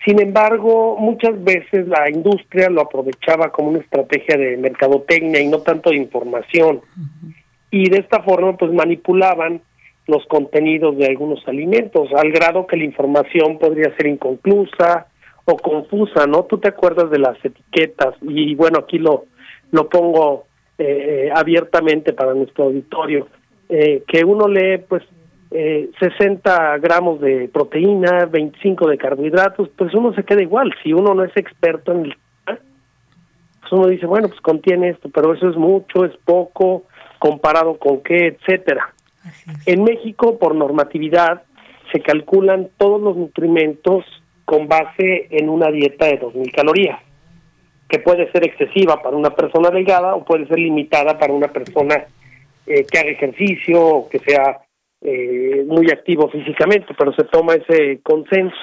Sin 0.05 0.19
embargo, 0.21 0.97
muchas 0.97 1.43
veces 1.43 1.87
la 1.87 2.09
industria 2.09 2.69
lo 2.69 2.81
aprovechaba 2.81 3.51
como 3.51 3.69
una 3.69 3.79
estrategia 3.79 4.37
de 4.37 4.57
mercadotecnia 4.57 5.41
y 5.41 5.47
no 5.47 5.59
tanto 5.59 5.89
de 5.89 5.97
información. 5.97 6.81
Y 7.71 7.89
de 7.89 7.97
esta 7.97 8.23
forma, 8.23 8.55
pues 8.57 8.71
manipulaban 8.71 9.61
los 10.07 10.25
contenidos 10.27 10.97
de 10.97 11.07
algunos 11.07 11.45
alimentos, 11.47 12.09
al 12.15 12.31
grado 12.31 12.65
que 12.65 12.77
la 12.77 12.85
información 12.85 13.59
podría 13.59 13.93
ser 13.97 14.07
inconclusa 14.07 15.07
o 15.43 15.57
confusa, 15.57 16.25
¿no? 16.25 16.43
Tú 16.43 16.59
te 16.59 16.69
acuerdas 16.69 17.11
de 17.11 17.19
las 17.19 17.37
etiquetas 17.43 18.15
y 18.21 18.55
bueno, 18.55 18.79
aquí 18.79 18.99
lo, 18.99 19.25
lo 19.71 19.89
pongo 19.89 20.45
eh, 20.77 21.29
abiertamente 21.33 22.13
para 22.13 22.33
nuestro 22.33 22.65
auditorio, 22.65 23.27
eh, 23.69 24.03
que 24.07 24.23
uno 24.23 24.47
lee 24.47 24.77
pues 24.87 25.03
eh, 25.51 25.89
60 25.99 26.77
gramos 26.77 27.19
de 27.19 27.49
proteína, 27.51 28.25
25 28.25 28.87
de 28.87 28.97
carbohidratos, 28.97 29.69
pues 29.75 29.93
uno 29.93 30.13
se 30.13 30.23
queda 30.23 30.41
igual. 30.41 30.73
Si 30.83 30.93
uno 30.93 31.13
no 31.13 31.23
es 31.23 31.35
experto 31.35 31.91
en 31.93 32.05
el 32.05 32.17
pues 32.45 33.71
uno 33.71 33.87
dice, 33.87 34.05
bueno, 34.05 34.29
pues 34.29 34.39
contiene 34.39 34.89
esto, 34.89 35.09
pero 35.09 35.33
eso 35.33 35.49
es 35.49 35.57
mucho, 35.57 36.05
es 36.05 36.15
poco, 36.23 36.83
comparado 37.19 37.77
con 37.77 38.01
qué, 38.01 38.27
etcétera. 38.27 38.93
En 39.65 39.83
México, 39.83 40.39
por 40.39 40.55
normatividad, 40.55 41.43
se 41.91 41.99
calculan 41.99 42.69
todos 42.77 43.01
los 43.01 43.17
nutrimentos 43.17 44.05
con 44.45 44.69
base 44.69 45.27
en 45.31 45.49
una 45.49 45.69
dieta 45.69 46.05
de 46.05 46.21
2.000 46.21 46.55
calorías 46.55 46.99
que 47.87 47.99
puede 47.99 48.29
ser 48.31 48.45
excesiva 48.45 49.01
para 49.01 49.15
una 49.15 49.29
persona 49.29 49.69
delgada 49.69 50.15
o 50.15 50.25
puede 50.25 50.47
ser 50.47 50.59
limitada 50.59 51.17
para 51.17 51.33
una 51.33 51.47
persona 51.47 52.05
eh, 52.65 52.85
que 52.85 52.99
haga 52.99 53.09
ejercicio 53.09 53.81
o 53.81 54.09
que 54.09 54.19
sea 54.19 54.59
eh, 55.01 55.63
muy 55.67 55.89
activo 55.89 56.29
físicamente, 56.29 56.93
pero 56.97 57.13
se 57.13 57.23
toma 57.25 57.53
ese 57.53 58.01
consenso. 58.03 58.57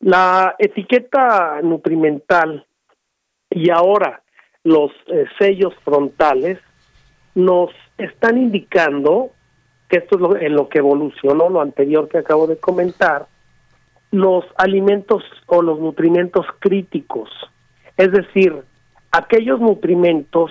La 0.00 0.56
etiqueta 0.58 1.60
nutrimental 1.62 2.66
y 3.48 3.70
ahora 3.70 4.22
los 4.64 4.90
eh, 5.06 5.26
sellos 5.38 5.74
frontales 5.84 6.58
nos 7.34 7.70
están 7.98 8.38
indicando 8.38 9.30
que 9.88 9.98
esto 9.98 10.16
es 10.16 10.20
lo, 10.20 10.36
en 10.36 10.54
lo 10.54 10.68
que 10.68 10.78
evolucionó 10.78 11.48
lo 11.48 11.60
anterior 11.60 12.08
que 12.08 12.18
acabo 12.18 12.46
de 12.46 12.56
comentar, 12.56 13.26
los 14.10 14.44
alimentos 14.56 15.22
o 15.46 15.62
los 15.62 15.78
nutrimentos 15.78 16.46
críticos 16.58 17.30
es 18.02 18.10
decir, 18.10 18.52
aquellos 19.12 19.60
nutrimentos 19.60 20.50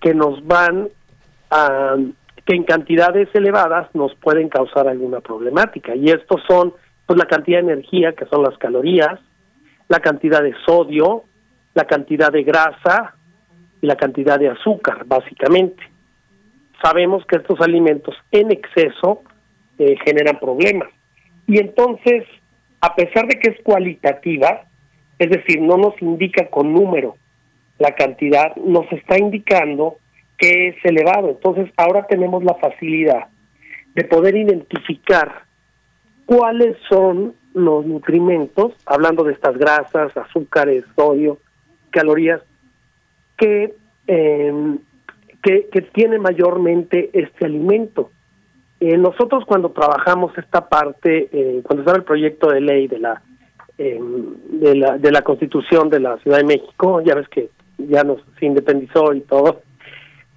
que 0.00 0.14
nos 0.14 0.46
van 0.46 0.88
a, 1.50 1.96
que 2.46 2.56
en 2.56 2.64
cantidades 2.64 3.28
elevadas 3.34 3.94
nos 3.94 4.14
pueden 4.14 4.48
causar 4.48 4.88
alguna 4.88 5.20
problemática. 5.20 5.94
Y 5.94 6.08
estos 6.08 6.40
son 6.48 6.72
pues 7.04 7.18
la 7.18 7.26
cantidad 7.26 7.58
de 7.58 7.72
energía, 7.72 8.14
que 8.14 8.24
son 8.24 8.42
las 8.42 8.56
calorías, 8.56 9.20
la 9.88 10.00
cantidad 10.00 10.42
de 10.42 10.54
sodio, 10.64 11.24
la 11.74 11.84
cantidad 11.84 12.32
de 12.32 12.42
grasa 12.42 13.14
y 13.82 13.86
la 13.86 13.96
cantidad 13.96 14.38
de 14.38 14.48
azúcar, 14.48 15.04
básicamente. 15.04 15.82
Sabemos 16.82 17.26
que 17.26 17.36
estos 17.36 17.60
alimentos 17.60 18.14
en 18.30 18.50
exceso 18.50 19.22
eh, 19.78 19.94
generan 20.06 20.38
problemas. 20.38 20.88
Y 21.46 21.58
entonces, 21.58 22.24
a 22.80 22.94
pesar 22.94 23.26
de 23.26 23.38
que 23.38 23.50
es 23.50 23.62
cualitativa, 23.62 24.62
es 25.18 25.30
decir, 25.30 25.60
no 25.60 25.76
nos 25.76 26.00
indica 26.00 26.46
con 26.48 26.72
número 26.72 27.16
la 27.78 27.92
cantidad, 27.94 28.54
nos 28.56 28.90
está 28.92 29.18
indicando 29.18 29.96
que 30.36 30.68
es 30.68 30.76
elevado. 30.84 31.30
Entonces, 31.30 31.70
ahora 31.76 32.06
tenemos 32.06 32.44
la 32.44 32.54
facilidad 32.54 33.28
de 33.94 34.04
poder 34.04 34.36
identificar 34.36 35.42
cuáles 36.26 36.76
son 36.88 37.34
los 37.54 37.84
nutrimentos, 37.86 38.74
hablando 38.86 39.24
de 39.24 39.32
estas 39.32 39.56
grasas, 39.56 40.16
azúcares, 40.16 40.84
sodio, 40.94 41.38
calorías, 41.90 42.40
que, 43.36 43.74
que, 44.06 45.68
que 45.72 45.82
tiene 45.92 46.18
mayormente 46.18 47.10
este 47.12 47.46
alimento. 47.46 48.10
Eh, 48.80 48.96
nosotros 48.96 49.44
cuando 49.44 49.70
trabajamos 49.70 50.36
esta 50.38 50.68
parte, 50.68 51.28
eh, 51.32 51.62
cuando 51.64 51.82
estaba 51.82 51.98
el 51.98 52.04
proyecto 52.04 52.48
de 52.50 52.60
ley 52.60 52.86
de 52.86 52.98
la, 53.00 53.22
em, 53.78 54.34
de 54.60 54.74
la 54.74 54.98
de 54.98 55.10
la 55.10 55.22
Constitución 55.22 55.88
de 55.88 56.00
la 56.00 56.18
Ciudad 56.18 56.38
de 56.38 56.44
México, 56.44 57.00
ya 57.00 57.14
ves 57.14 57.28
que 57.28 57.48
ya 57.78 58.02
nos 58.04 58.20
independizó 58.40 59.14
y 59.14 59.20
todo, 59.20 59.62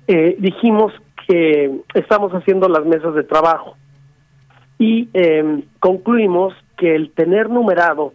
eh, 0.07 0.35
dijimos 0.39 0.93
que 1.27 1.71
estamos 1.93 2.31
haciendo 2.33 2.69
las 2.69 2.85
mesas 2.85 3.15
de 3.15 3.23
trabajo 3.23 3.75
y 4.77 5.09
em, 5.13 5.63
concluimos 5.79 6.53
que 6.77 6.95
el 6.95 7.11
tener 7.11 7.49
numerado 7.49 8.13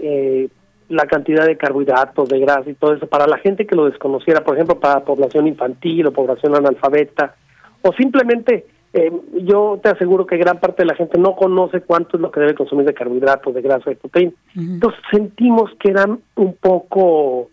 eh, 0.00 0.48
la 0.88 1.06
cantidad 1.06 1.46
de 1.46 1.56
carbohidratos, 1.56 2.28
de 2.28 2.40
grasa 2.40 2.70
y 2.70 2.74
todo 2.74 2.94
eso, 2.94 3.06
para 3.06 3.26
la 3.26 3.38
gente 3.38 3.66
que 3.66 3.74
lo 3.74 3.86
desconociera, 3.86 4.44
por 4.44 4.54
ejemplo, 4.54 4.78
para 4.78 5.04
población 5.04 5.46
infantil 5.46 6.06
o 6.06 6.12
población 6.12 6.54
analfabeta, 6.54 7.34
o 7.82 7.92
simplemente 7.92 8.66
eh, 8.96 9.10
yo 9.42 9.80
te 9.82 9.88
aseguro 9.88 10.24
que 10.24 10.36
gran 10.36 10.60
parte 10.60 10.82
de 10.82 10.86
la 10.86 10.94
gente 10.94 11.18
no 11.18 11.34
conoce 11.34 11.80
cuánto 11.80 12.16
es 12.16 12.20
lo 12.20 12.30
que 12.30 12.38
debe 12.38 12.54
consumir 12.54 12.86
de 12.86 12.94
carbohidratos, 12.94 13.52
de 13.52 13.60
grasa, 13.60 13.90
de 13.90 13.96
proteína. 13.96 14.32
Entonces 14.54 15.00
sentimos 15.10 15.72
que 15.80 15.90
eran 15.90 16.20
un 16.36 16.54
poco, 16.54 17.50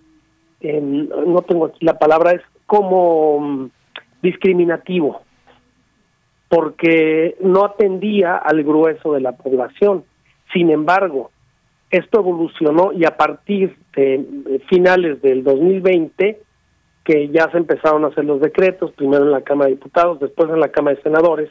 em, 0.59 1.09
no 1.09 1.41
tengo 1.41 1.65
aquí 1.65 1.83
la 1.83 1.97
palabra, 1.97 2.33
es 2.33 2.43
como 2.67 3.39
mm, 3.39 3.69
discriminativo, 4.21 5.21
porque 6.47 7.35
no 7.41 7.65
atendía 7.65 8.35
al 8.35 8.63
grueso 8.63 9.13
de 9.13 9.21
la 9.21 9.31
población. 9.31 10.03
Sin 10.53 10.69
embargo, 10.69 11.31
esto 11.89 12.19
evolucionó 12.19 12.93
y 12.93 13.03
a 13.05 13.17
partir 13.17 13.75
de 13.95 14.61
finales 14.69 15.23
del 15.23 15.43
2020, 15.43 16.39
que 17.03 17.29
ya 17.29 17.49
se 17.51 17.57
empezaron 17.57 18.05
a 18.05 18.09
hacer 18.09 18.25
los 18.25 18.41
decretos, 18.41 18.91
primero 18.91 19.23
en 19.23 19.31
la 19.31 19.41
Cámara 19.41 19.69
de 19.69 19.75
Diputados, 19.75 20.19
después 20.19 20.49
en 20.49 20.59
la 20.59 20.69
Cámara 20.69 20.95
de 20.95 21.03
Senadores, 21.03 21.49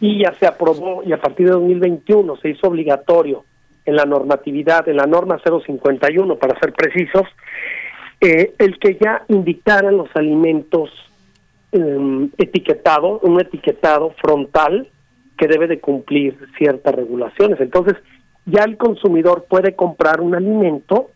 y 0.00 0.22
ya 0.22 0.34
se 0.38 0.46
aprobó 0.46 1.02
y 1.04 1.12
a 1.12 1.20
partir 1.20 1.46
de 1.46 1.52
2021 1.52 2.36
se 2.38 2.50
hizo 2.50 2.68
obligatorio 2.68 3.44
en 3.84 3.96
la 3.96 4.04
normatividad, 4.04 4.88
en 4.88 4.96
la 4.96 5.06
norma 5.06 5.40
051 5.44 6.36
para 6.36 6.58
ser 6.58 6.72
precisos, 6.72 7.24
eh, 8.20 8.54
el 8.58 8.78
que 8.78 8.98
ya 9.00 9.24
indicaran 9.28 9.96
los 9.96 10.08
alimentos 10.14 10.90
eh, 11.72 12.28
etiquetado, 12.38 13.20
un 13.20 13.40
etiquetado 13.40 14.14
frontal 14.20 14.88
que 15.38 15.46
debe 15.46 15.66
de 15.66 15.80
cumplir 15.80 16.36
ciertas 16.58 16.94
regulaciones. 16.94 17.60
Entonces, 17.60 17.96
ya 18.44 18.64
el 18.64 18.76
consumidor 18.76 19.46
puede 19.48 19.74
comprar 19.74 20.20
un 20.20 20.34
alimento 20.34 21.10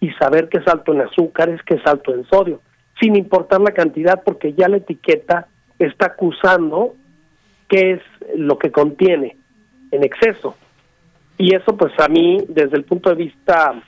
y 0.00 0.10
saber 0.12 0.48
que 0.48 0.58
es 0.58 0.68
alto 0.68 0.92
en 0.92 1.02
azúcares, 1.02 1.62
que 1.62 1.74
es 1.74 1.86
alto 1.86 2.14
en 2.14 2.24
sodio, 2.26 2.60
sin 3.00 3.16
importar 3.16 3.60
la 3.60 3.72
cantidad, 3.72 4.22
porque 4.22 4.52
ya 4.52 4.68
la 4.68 4.76
etiqueta 4.76 5.48
está 5.78 6.06
acusando 6.06 6.94
qué 7.68 7.92
es 7.92 8.00
lo 8.36 8.58
que 8.58 8.70
contiene 8.70 9.36
en 9.90 10.04
exceso. 10.04 10.56
Y 11.38 11.54
eso 11.54 11.76
pues 11.76 11.92
a 11.98 12.08
mí, 12.08 12.44
desde 12.48 12.76
el 12.76 12.84
punto 12.84 13.08
de 13.08 13.16
vista 13.16 13.82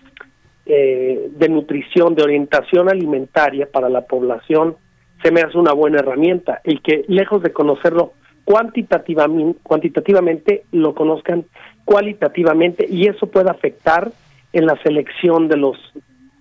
eh, 0.64 1.28
de 1.30 1.48
nutrición, 1.48 2.14
de 2.14 2.22
orientación 2.22 2.88
alimentaria 2.88 3.68
para 3.70 3.88
la 3.88 4.06
población, 4.06 4.76
se 5.22 5.30
me 5.30 5.42
hace 5.42 5.58
una 5.58 5.72
buena 5.72 5.98
herramienta. 5.98 6.60
Y 6.64 6.78
que 6.78 7.04
lejos 7.08 7.42
de 7.42 7.52
conocerlo 7.52 8.14
cuantitativamente, 8.44 9.60
cuantitativamente 9.62 10.64
lo 10.72 10.94
conozcan 10.94 11.44
cualitativamente 11.84 12.86
y 12.88 13.06
eso 13.06 13.26
puede 13.26 13.50
afectar 13.50 14.10
en 14.52 14.66
la 14.66 14.80
selección 14.82 15.48
de 15.48 15.56
los 15.56 15.76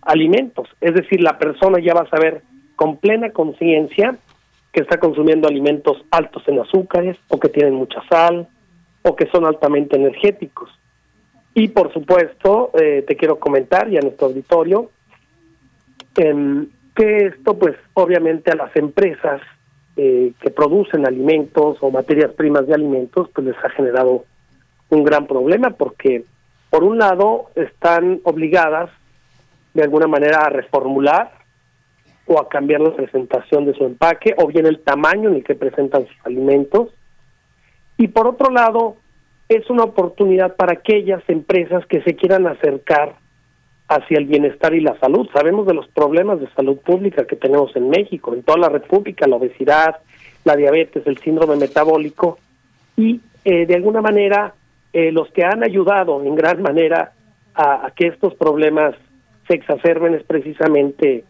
alimentos. 0.01 0.67
Es 0.79 0.93
decir, 0.93 1.21
la 1.21 1.37
persona 1.37 1.79
ya 1.79 1.93
va 1.93 2.01
a 2.01 2.09
saber 2.09 2.41
con 2.81 2.97
plena 2.97 3.29
conciencia 3.29 4.17
que 4.71 4.81
está 4.81 4.99
consumiendo 4.99 5.47
alimentos 5.47 6.03
altos 6.09 6.41
en 6.47 6.61
azúcares 6.61 7.15
o 7.27 7.39
que 7.39 7.47
tienen 7.47 7.75
mucha 7.75 8.01
sal 8.09 8.47
o 9.03 9.15
que 9.15 9.27
son 9.27 9.45
altamente 9.45 9.97
energéticos. 9.97 10.71
Y 11.53 11.67
por 11.67 11.93
supuesto, 11.93 12.71
eh, 12.73 13.05
te 13.07 13.15
quiero 13.15 13.37
comentar 13.37 13.87
ya 13.87 13.99
en 13.99 14.05
nuestro 14.05 14.29
auditorio 14.29 14.89
em, 16.17 16.69
que 16.95 17.27
esto 17.27 17.55
pues 17.59 17.75
obviamente 17.93 18.49
a 18.49 18.55
las 18.55 18.75
empresas 18.75 19.41
eh, 19.95 20.33
que 20.41 20.49
producen 20.49 21.05
alimentos 21.05 21.77
o 21.81 21.91
materias 21.91 22.31
primas 22.31 22.65
de 22.65 22.73
alimentos 22.73 23.29
pues 23.31 23.45
les 23.45 23.63
ha 23.63 23.69
generado 23.69 24.25
un 24.89 25.03
gran 25.03 25.27
problema 25.27 25.69
porque 25.69 26.25
por 26.71 26.83
un 26.83 26.97
lado 26.97 27.51
están 27.53 28.21
obligadas 28.23 28.89
de 29.75 29.83
alguna 29.83 30.07
manera 30.07 30.39
a 30.39 30.49
reformular 30.49 31.40
o 32.25 32.39
a 32.39 32.49
cambiar 32.49 32.81
la 32.81 32.95
presentación 32.95 33.65
de 33.65 33.73
su 33.73 33.85
empaque 33.85 34.33
o 34.37 34.47
bien 34.47 34.65
el 34.65 34.79
tamaño 34.79 35.29
en 35.29 35.35
el 35.35 35.43
que 35.43 35.55
presentan 35.55 36.07
sus 36.07 36.25
alimentos 36.25 36.89
y 37.97 38.07
por 38.07 38.27
otro 38.27 38.51
lado 38.51 38.95
es 39.49 39.69
una 39.69 39.83
oportunidad 39.83 40.55
para 40.55 40.73
aquellas 40.73 41.21
empresas 41.27 41.85
que 41.87 42.01
se 42.03 42.15
quieran 42.15 42.47
acercar 42.47 43.15
hacia 43.89 44.17
el 44.17 44.25
bienestar 44.25 44.73
y 44.73 44.79
la 44.79 44.97
salud. 44.99 45.27
Sabemos 45.33 45.67
de 45.67 45.73
los 45.73 45.87
problemas 45.89 46.39
de 46.39 46.47
salud 46.55 46.77
pública 46.77 47.27
que 47.27 47.35
tenemos 47.35 47.75
en 47.75 47.89
México, 47.89 48.33
en 48.33 48.43
toda 48.43 48.57
la 48.57 48.69
República, 48.69 49.27
la 49.27 49.35
obesidad, 49.35 49.97
la 50.45 50.55
diabetes, 50.55 51.05
el 51.05 51.17
síndrome 51.17 51.57
metabólico 51.57 52.39
y 52.95 53.19
eh, 53.43 53.65
de 53.65 53.75
alguna 53.75 54.01
manera 54.01 54.53
eh, 54.93 55.11
los 55.11 55.29
que 55.31 55.43
han 55.43 55.63
ayudado 55.63 56.23
en 56.23 56.35
gran 56.35 56.61
manera 56.61 57.11
a, 57.53 57.91
que 57.95 58.07
estos 58.07 58.33
problemas 58.35 58.95
se 59.47 59.55
exacerben 59.55 60.15
es 60.15 60.23
precisamente 60.23 61.25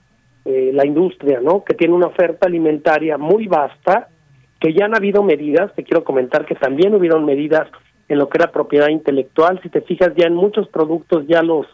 eh, 0.45 0.71
la 0.73 0.85
industria, 0.85 1.39
¿no? 1.39 1.63
Que 1.63 1.75
tiene 1.75 1.93
una 1.93 2.07
oferta 2.07 2.47
alimentaria 2.47 3.17
muy 3.17 3.47
vasta, 3.47 4.09
que 4.59 4.73
ya 4.73 4.85
han 4.85 4.95
habido 4.95 5.23
medidas, 5.23 5.73
te 5.75 5.83
quiero 5.83 6.03
comentar 6.03 6.45
que 6.45 6.55
también 6.55 6.95
hubieron 6.95 7.25
medidas 7.25 7.67
en 8.07 8.17
lo 8.17 8.27
que 8.27 8.39
era 8.39 8.51
propiedad 8.51 8.89
intelectual, 8.89 9.59
si 9.61 9.69
te 9.69 9.81
fijas 9.81 10.13
ya 10.15 10.27
en 10.27 10.35
muchos 10.35 10.67
productos 10.67 11.25
ya 11.27 11.41
los 11.41 11.67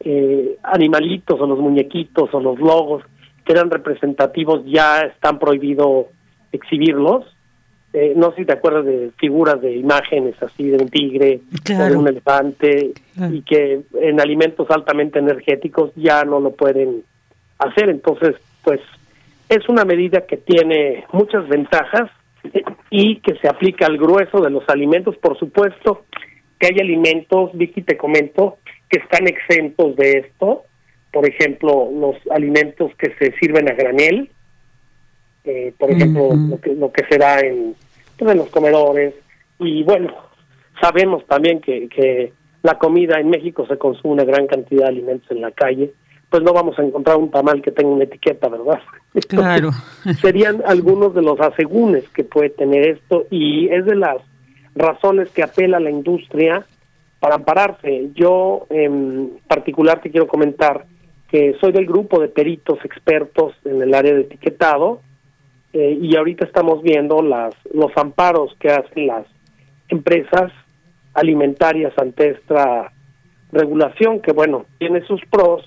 eh, 0.00 0.56
animalitos 0.62 1.40
o 1.40 1.46
los 1.46 1.58
muñequitos 1.58 2.32
o 2.32 2.40
los 2.40 2.58
logos 2.58 3.02
que 3.44 3.52
eran 3.52 3.70
representativos 3.70 4.64
ya 4.64 5.00
están 5.00 5.38
prohibido 5.38 6.08
exhibirlos. 6.52 7.24
Eh, 7.92 8.12
no 8.14 8.30
sé 8.30 8.36
si 8.36 8.44
te 8.44 8.52
acuerdas 8.52 8.84
de 8.84 9.10
figuras 9.18 9.60
de 9.60 9.76
imágenes 9.76 10.40
así 10.42 10.68
de 10.68 10.76
un 10.76 10.88
tigre 10.88 11.40
o 11.70 11.84
de 11.84 11.96
un 11.96 12.06
elefante 12.06 12.92
y 13.32 13.42
que 13.42 13.80
en 14.00 14.20
alimentos 14.20 14.70
altamente 14.70 15.18
energéticos 15.18 15.90
ya 15.96 16.24
no 16.24 16.38
lo 16.38 16.52
pueden 16.52 17.02
hacer. 17.60 17.88
Entonces, 17.88 18.36
pues 18.62 18.80
es 19.48 19.68
una 19.68 19.84
medida 19.84 20.26
que 20.26 20.36
tiene 20.36 21.04
muchas 21.12 21.48
ventajas 21.48 22.10
y 22.90 23.16
que 23.16 23.36
se 23.36 23.48
aplica 23.48 23.86
al 23.86 23.98
grueso 23.98 24.40
de 24.40 24.50
los 24.50 24.68
alimentos. 24.68 25.16
Por 25.16 25.38
supuesto 25.38 26.04
que 26.58 26.68
hay 26.68 26.80
alimentos, 26.80 27.50
Vicky, 27.54 27.82
te 27.82 27.96
comento, 27.96 28.58
que 28.88 28.98
están 29.00 29.26
exentos 29.26 29.96
de 29.96 30.18
esto. 30.18 30.64
Por 31.12 31.28
ejemplo, 31.28 31.90
los 31.92 32.16
alimentos 32.30 32.92
que 32.96 33.14
se 33.18 33.32
sirven 33.38 33.68
a 33.68 33.74
granel, 33.74 34.30
eh, 35.44 35.72
por 35.78 35.90
ejemplo, 35.90 36.30
lo 36.34 36.60
que 36.60 36.74
lo 36.74 36.92
que 36.92 37.04
se 37.10 37.18
da 37.18 37.40
en, 37.40 37.74
pues, 38.18 38.30
en 38.32 38.38
los 38.38 38.50
comedores 38.50 39.14
y 39.58 39.82
bueno, 39.82 40.14
sabemos 40.80 41.26
también 41.26 41.60
que, 41.60 41.88
que 41.88 42.32
la 42.62 42.78
comida 42.78 43.20
en 43.20 43.28
México 43.30 43.66
se 43.66 43.78
consume 43.78 44.14
una 44.14 44.24
gran 44.24 44.46
cantidad 44.46 44.84
de 44.84 44.88
alimentos 44.88 45.30
en 45.30 45.42
la 45.42 45.50
calle, 45.50 45.92
pues 46.30 46.42
no 46.44 46.52
vamos 46.52 46.78
a 46.78 46.82
encontrar 46.82 47.16
un 47.16 47.30
tamal 47.30 47.60
que 47.60 47.72
tenga 47.72 47.90
una 47.90 48.04
etiqueta, 48.04 48.48
¿verdad? 48.48 48.80
Claro. 49.28 49.70
serían 50.20 50.62
algunos 50.64 51.12
de 51.14 51.22
los 51.22 51.40
asegúnes 51.40 52.08
que 52.10 52.22
puede 52.22 52.50
tener 52.50 52.88
esto 52.88 53.26
y 53.30 53.68
es 53.68 53.84
de 53.84 53.96
las 53.96 54.18
razones 54.76 55.28
que 55.30 55.42
apela 55.42 55.80
la 55.80 55.90
industria 55.90 56.64
para 57.18 57.34
ampararse. 57.34 58.10
Yo 58.14 58.66
en 58.70 59.38
particular 59.48 60.00
te 60.00 60.10
quiero 60.10 60.28
comentar 60.28 60.86
que 61.28 61.56
soy 61.60 61.72
del 61.72 61.86
grupo 61.86 62.20
de 62.20 62.28
peritos 62.28 62.78
expertos 62.84 63.54
en 63.64 63.82
el 63.82 63.92
área 63.92 64.14
de 64.14 64.22
etiquetado 64.22 65.00
eh, 65.72 65.98
y 66.00 66.16
ahorita 66.16 66.44
estamos 66.44 66.82
viendo 66.82 67.22
las 67.22 67.54
los 67.72 67.90
amparos 67.96 68.56
que 68.58 68.70
hacen 68.70 69.06
las 69.06 69.26
empresas 69.88 70.52
alimentarias 71.14 71.92
ante 71.98 72.30
esta 72.30 72.92
regulación 73.52 74.20
que 74.20 74.32
bueno 74.32 74.66
tiene 74.78 75.02
sus 75.06 75.20
pros 75.30 75.64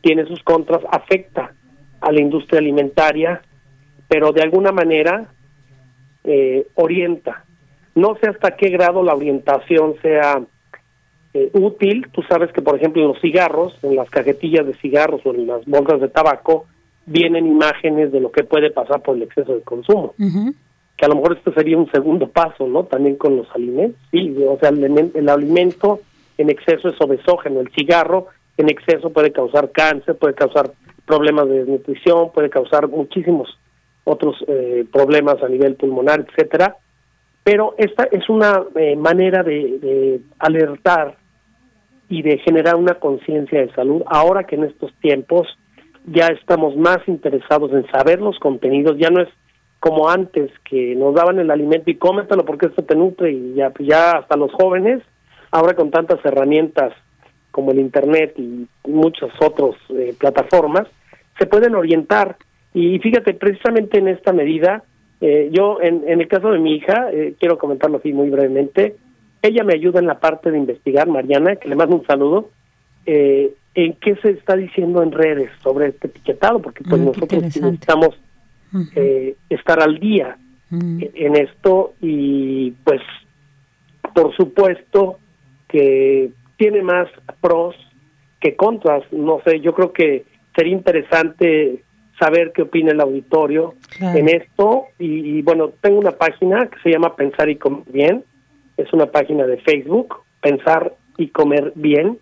tiene 0.00 0.26
sus 0.26 0.42
contras 0.42 0.80
afecta 0.90 1.52
a 2.00 2.12
la 2.12 2.20
industria 2.20 2.58
alimentaria 2.58 3.42
pero 4.08 4.32
de 4.32 4.42
alguna 4.42 4.72
manera 4.72 5.28
eh, 6.24 6.66
orienta 6.74 7.44
no 7.94 8.16
sé 8.20 8.28
hasta 8.28 8.56
qué 8.56 8.68
grado 8.70 9.02
la 9.02 9.14
orientación 9.14 9.94
sea 10.02 10.42
eh, 11.32 11.50
útil 11.52 12.06
tú 12.12 12.22
sabes 12.22 12.52
que 12.52 12.62
por 12.62 12.76
ejemplo 12.76 13.02
en 13.02 13.08
los 13.08 13.20
cigarros 13.20 13.78
en 13.82 13.96
las 13.96 14.10
cajetillas 14.10 14.66
de 14.66 14.74
cigarros 14.74 15.20
o 15.24 15.34
en 15.34 15.46
las 15.46 15.64
bolsas 15.66 16.00
de 16.00 16.08
tabaco 16.08 16.66
vienen 17.10 17.46
imágenes 17.46 18.12
de 18.12 18.20
lo 18.20 18.30
que 18.30 18.44
puede 18.44 18.70
pasar 18.70 19.02
por 19.02 19.16
el 19.16 19.22
exceso 19.22 19.54
de 19.54 19.62
consumo. 19.62 20.14
Que 20.96 21.06
a 21.06 21.08
lo 21.08 21.16
mejor 21.16 21.36
esto 21.36 21.52
sería 21.52 21.76
un 21.76 21.90
segundo 21.90 22.28
paso, 22.28 22.68
¿no? 22.68 22.84
También 22.84 23.16
con 23.16 23.36
los 23.36 23.50
alimentos. 23.54 24.00
Sí, 24.10 24.36
o 24.46 24.58
sea, 24.58 24.68
el, 24.68 25.10
el 25.14 25.28
alimento 25.28 26.00
en 26.38 26.50
exceso 26.50 26.88
es 26.88 27.00
obesógeno. 27.00 27.60
El 27.60 27.70
cigarro 27.70 28.28
en 28.60 28.70
exceso 28.70 29.10
puede 29.10 29.32
causar 29.32 29.70
cáncer, 29.70 30.16
puede 30.16 30.34
causar 30.34 30.70
problemas 31.06 31.48
de 31.48 31.58
desnutrición, 31.58 32.30
puede 32.32 32.50
causar 32.50 32.88
muchísimos 32.88 33.58
otros 34.04 34.36
eh, 34.46 34.84
problemas 34.92 35.42
a 35.42 35.48
nivel 35.48 35.76
pulmonar, 35.76 36.24
etcétera. 36.28 36.76
Pero 37.42 37.74
esta 37.78 38.04
es 38.04 38.28
una 38.28 38.62
eh, 38.76 38.96
manera 38.96 39.42
de, 39.42 40.20
alertar 40.38 41.16
y 42.08 42.22
de 42.22 42.38
generar 42.38 42.76
una 42.76 42.94
conciencia 42.94 43.60
de 43.60 43.72
salud 43.72 44.02
ahora 44.06 44.44
que 44.44 44.56
en 44.56 44.64
estos 44.64 44.92
tiempos 45.00 45.46
ya 46.06 46.26
estamos 46.26 46.76
más 46.76 46.98
interesados 47.06 47.72
en 47.72 47.86
saber 47.90 48.20
los 48.20 48.38
contenidos, 48.38 48.96
ya 48.98 49.10
no 49.10 49.22
es 49.22 49.28
como 49.78 50.10
antes 50.10 50.50
que 50.68 50.94
nos 50.94 51.14
daban 51.14 51.38
el 51.38 51.50
alimento 51.50 51.90
y 51.90 51.96
cómetelo 51.96 52.44
porque 52.44 52.66
esto 52.66 52.82
te 52.82 52.94
nutre 52.94 53.32
y 53.32 53.54
ya, 53.54 53.70
pues 53.70 53.88
ya 53.88 54.12
hasta 54.12 54.36
los 54.36 54.52
jóvenes, 54.52 55.02
ahora 55.50 55.74
con 55.74 55.90
tantas 55.90 56.22
herramientas 56.24 56.92
como 57.60 57.72
el 57.72 57.78
internet 57.80 58.32
y 58.38 58.66
muchas 58.88 59.28
otras 59.38 59.72
eh, 59.90 60.14
plataformas, 60.18 60.88
se 61.38 61.44
pueden 61.44 61.74
orientar. 61.74 62.36
Y 62.72 62.98
fíjate, 63.00 63.34
precisamente 63.34 63.98
en 63.98 64.08
esta 64.08 64.32
medida, 64.32 64.82
eh, 65.20 65.50
yo 65.52 65.78
en, 65.82 66.02
en 66.08 66.22
el 66.22 66.26
caso 66.28 66.50
de 66.52 66.58
mi 66.58 66.76
hija, 66.76 67.10
eh, 67.12 67.34
quiero 67.38 67.58
comentarlo 67.58 67.98
así 67.98 68.14
muy 68.14 68.30
brevemente, 68.30 68.96
ella 69.42 69.62
me 69.62 69.74
ayuda 69.74 70.00
en 70.00 70.06
la 70.06 70.18
parte 70.20 70.50
de 70.50 70.56
investigar, 70.56 71.06
Mariana, 71.06 71.56
que 71.56 71.68
le 71.68 71.76
mando 71.76 71.96
un 71.96 72.06
saludo, 72.06 72.48
eh, 73.04 73.52
en 73.74 73.92
qué 73.94 74.16
se 74.16 74.30
está 74.30 74.56
diciendo 74.56 75.02
en 75.02 75.12
redes 75.12 75.50
sobre 75.62 75.88
este 75.88 76.06
etiquetado, 76.08 76.60
porque 76.62 76.82
pues 76.82 76.98
Mm, 76.98 77.04
qué 77.04 77.12
nosotros 77.12 77.42
necesitamos 77.42 78.18
Ujú. 78.72 78.84
eh, 78.96 79.34
estar 79.50 79.82
al 79.82 79.98
día 79.98 80.38
Mm. 80.70 81.02
en- 81.02 81.10
en 81.14 81.36
esto 81.36 81.92
y 82.00 82.70
pues 82.84 83.02
por 84.14 84.34
supuesto 84.34 85.18
que 85.68 86.30
tiene 86.60 86.82
más 86.82 87.08
pros 87.40 87.74
que 88.38 88.54
contras, 88.54 89.02
no 89.12 89.40
sé, 89.46 89.60
yo 89.60 89.72
creo 89.72 89.94
que 89.94 90.24
sería 90.54 90.74
interesante 90.74 91.82
saber 92.18 92.52
qué 92.52 92.62
opina 92.62 92.92
el 92.92 93.00
auditorio 93.00 93.74
Claro. 93.96 94.18
en 94.18 94.28
esto. 94.28 94.84
Y, 94.98 95.38
y, 95.38 95.42
bueno, 95.42 95.70
tengo 95.80 95.98
una 95.98 96.10
página 96.10 96.66
que 96.68 96.78
se 96.82 96.90
llama 96.90 97.16
Pensar 97.16 97.48
y 97.48 97.56
Comer 97.56 97.84
Bien, 97.90 98.24
es 98.76 98.92
una 98.92 99.06
página 99.06 99.46
de 99.46 99.56
Facebook, 99.62 100.16
Pensar 100.42 100.92
y 101.16 101.28
Comer 101.28 101.72
Bien, 101.76 102.18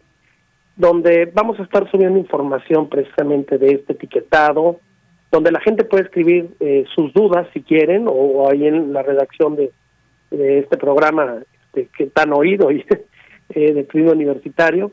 donde 0.76 1.26
vamos 1.34 1.58
a 1.58 1.64
estar 1.64 1.90
subiendo 1.90 2.16
información 2.16 2.88
precisamente 2.88 3.58
de 3.58 3.72
este 3.72 3.94
etiquetado, 3.94 4.78
donde 5.32 5.50
la 5.50 5.60
gente 5.60 5.82
puede 5.82 6.04
escribir 6.04 6.50
eh, 6.60 6.84
sus 6.94 7.12
dudas 7.12 7.48
si 7.52 7.62
quieren, 7.62 8.06
o, 8.06 8.12
o 8.12 8.50
ahí 8.50 8.68
en 8.68 8.92
la 8.92 9.02
redacción 9.02 9.56
de, 9.56 9.72
de 10.30 10.60
este 10.60 10.76
programa 10.76 11.38
este, 11.64 11.88
que 11.96 12.06
tan 12.06 12.32
oído 12.32 12.70
y 12.70 12.84
eh, 13.50 13.72
de 13.72 13.84
Primo 13.84 14.12
Universitario, 14.12 14.92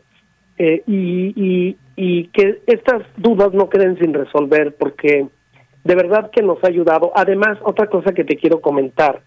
eh, 0.57 0.83
y, 0.87 1.33
y, 1.35 1.77
y 1.95 2.27
que 2.27 2.61
estas 2.67 3.03
dudas 3.17 3.53
no 3.53 3.69
queden 3.69 3.97
sin 3.99 4.13
resolver, 4.13 4.75
porque 4.75 5.27
de 5.83 5.95
verdad 5.95 6.31
que 6.31 6.41
nos 6.41 6.63
ha 6.63 6.67
ayudado. 6.67 7.11
Además, 7.15 7.57
otra 7.63 7.87
cosa 7.87 8.13
que 8.13 8.23
te 8.23 8.37
quiero 8.37 8.61
comentar 8.61 9.21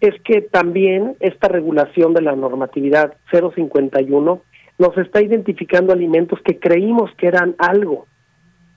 es 0.00 0.20
que 0.22 0.42
también 0.42 1.16
esta 1.20 1.48
regulación 1.48 2.12
de 2.12 2.22
la 2.22 2.36
normatividad 2.36 3.14
051 3.30 4.42
nos 4.78 4.98
está 4.98 5.22
identificando 5.22 5.92
alimentos 5.92 6.40
que 6.44 6.58
creímos 6.58 7.10
que 7.16 7.28
eran 7.28 7.54
algo. 7.58 8.06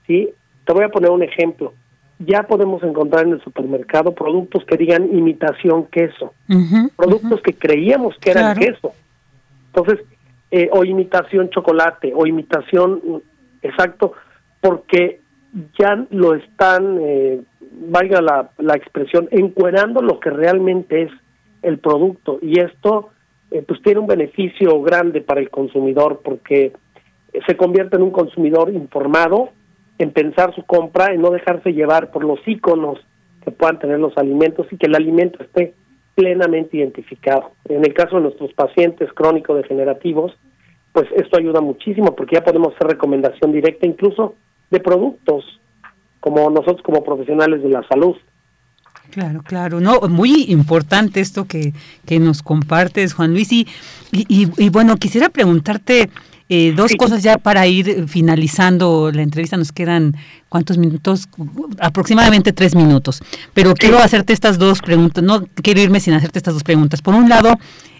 ¿sí? 0.06 0.30
Te 0.66 0.74
voy 0.74 0.84
a 0.86 0.90
poner 0.90 1.10
un 1.10 1.24
ejemplo. 1.24 1.74
Ya 2.20 2.44
podemos 2.44 2.82
encontrar 2.84 3.26
en 3.26 3.34
el 3.34 3.42
supermercado 3.44 4.14
productos 4.14 4.64
que 4.66 4.78
digan 4.78 5.10
imitación 5.16 5.86
queso, 5.88 6.34
productos 6.96 7.42
que 7.42 7.54
creíamos 7.54 8.16
que 8.20 8.32
eran 8.32 8.56
Claro. 8.56 8.60
queso. 8.60 8.94
Entonces, 9.78 10.06
eh, 10.50 10.70
o 10.72 10.84
imitación 10.84 11.52
chocolate, 11.52 12.12
o 12.16 12.26
imitación, 12.26 13.22
exacto, 13.62 14.14
porque 14.60 15.20
ya 15.78 16.04
lo 16.10 16.34
están, 16.34 16.98
eh, 17.00 17.42
valga 17.90 18.22
la, 18.22 18.50
la 18.58 18.76
expresión, 18.76 19.28
encuerando 19.30 20.02
lo 20.02 20.20
que 20.20 20.32
realmente 20.32 21.04
es 21.04 21.12
el 21.62 21.78
producto. 21.78 22.40
Y 22.42 22.60
esto, 22.60 23.10
eh, 23.52 23.64
pues 23.68 23.80
tiene 23.84 24.00
un 24.00 24.08
beneficio 24.08 24.82
grande 24.82 25.22
para 25.22 25.42
el 25.42 25.52
consumidor, 25.52 26.22
porque 26.24 26.74
eh, 27.34 27.40
se 27.46 27.56
convierte 27.56 27.98
en 27.98 28.02
un 28.02 28.12
consumidor 28.12 28.72
informado, 28.72 29.50
en 30.00 30.12
pensar 30.12 30.56
su 30.56 30.64
compra, 30.64 31.14
en 31.14 31.22
no 31.22 31.30
dejarse 31.30 31.74
llevar 31.74 32.10
por 32.10 32.24
los 32.24 32.40
iconos 32.48 33.00
que 33.44 33.52
puedan 33.52 33.78
tener 33.78 34.00
los 34.00 34.18
alimentos 34.18 34.66
y 34.72 34.78
que 34.78 34.88
el 34.88 34.96
alimento 34.96 35.44
esté 35.44 35.76
plenamente 36.18 36.78
identificado. 36.78 37.52
En 37.70 37.86
el 37.86 37.94
caso 37.94 38.16
de 38.16 38.24
nuestros 38.24 38.52
pacientes 38.54 39.08
crónico-degenerativos, 39.14 40.34
pues 40.92 41.06
esto 41.16 41.38
ayuda 41.38 41.62
muchísimo 41.62 42.16
porque 42.16 42.38
ya 42.38 42.44
podemos 42.44 42.74
hacer 42.74 42.88
recomendación 42.88 43.52
directa 43.52 43.86
incluso 43.86 44.34
de 44.72 44.80
productos 44.80 45.46
como 46.20 46.50
nosotros 46.50 46.82
como 46.82 47.04
profesionales 47.04 47.62
de 47.62 47.70
la 47.70 47.88
salud. 47.88 48.16
Claro, 49.12 49.44
claro, 49.44 49.80
no, 49.80 50.02
muy 50.10 50.46
importante 50.50 51.20
esto 51.20 51.46
que, 51.46 51.74
que 52.08 52.20
nos 52.20 52.42
compartes, 52.42 53.14
Juan 53.14 53.34
Luis. 53.34 53.52
Y, 53.52 53.68
y, 54.12 54.50
y 54.58 54.70
bueno, 54.70 54.98
quisiera 54.98 55.30
preguntarte 55.30 56.10
eh, 56.50 56.74
dos 56.76 56.92
Sí. 56.92 56.98
cosas 56.98 57.24
ya 57.24 57.38
para 57.38 57.68
ir 57.68 58.06
finalizando 58.08 59.12
la 59.12 59.22
entrevista. 59.22 59.58
Nos 59.58 59.72
quedan, 59.72 60.16
¿cuántos 60.50 60.78
minutos? 60.78 61.28
Aproximadamente 61.80 62.54
tres 62.54 62.76
minutos. 62.76 63.22
Pero 63.54 63.74
quiero 63.74 64.00
hacerte 64.00 64.34
estas 64.34 64.58
dos 64.58 64.80
preguntas, 64.80 65.24
no 65.24 65.46
quiero 65.62 65.82
irme 65.82 66.00
sin 66.00 66.14
hacerte 66.14 66.40
estas 66.40 66.54
dos 66.54 66.64
preguntas. 66.64 67.02
Por 67.02 67.16
un 67.16 67.28
lado, 67.30 67.58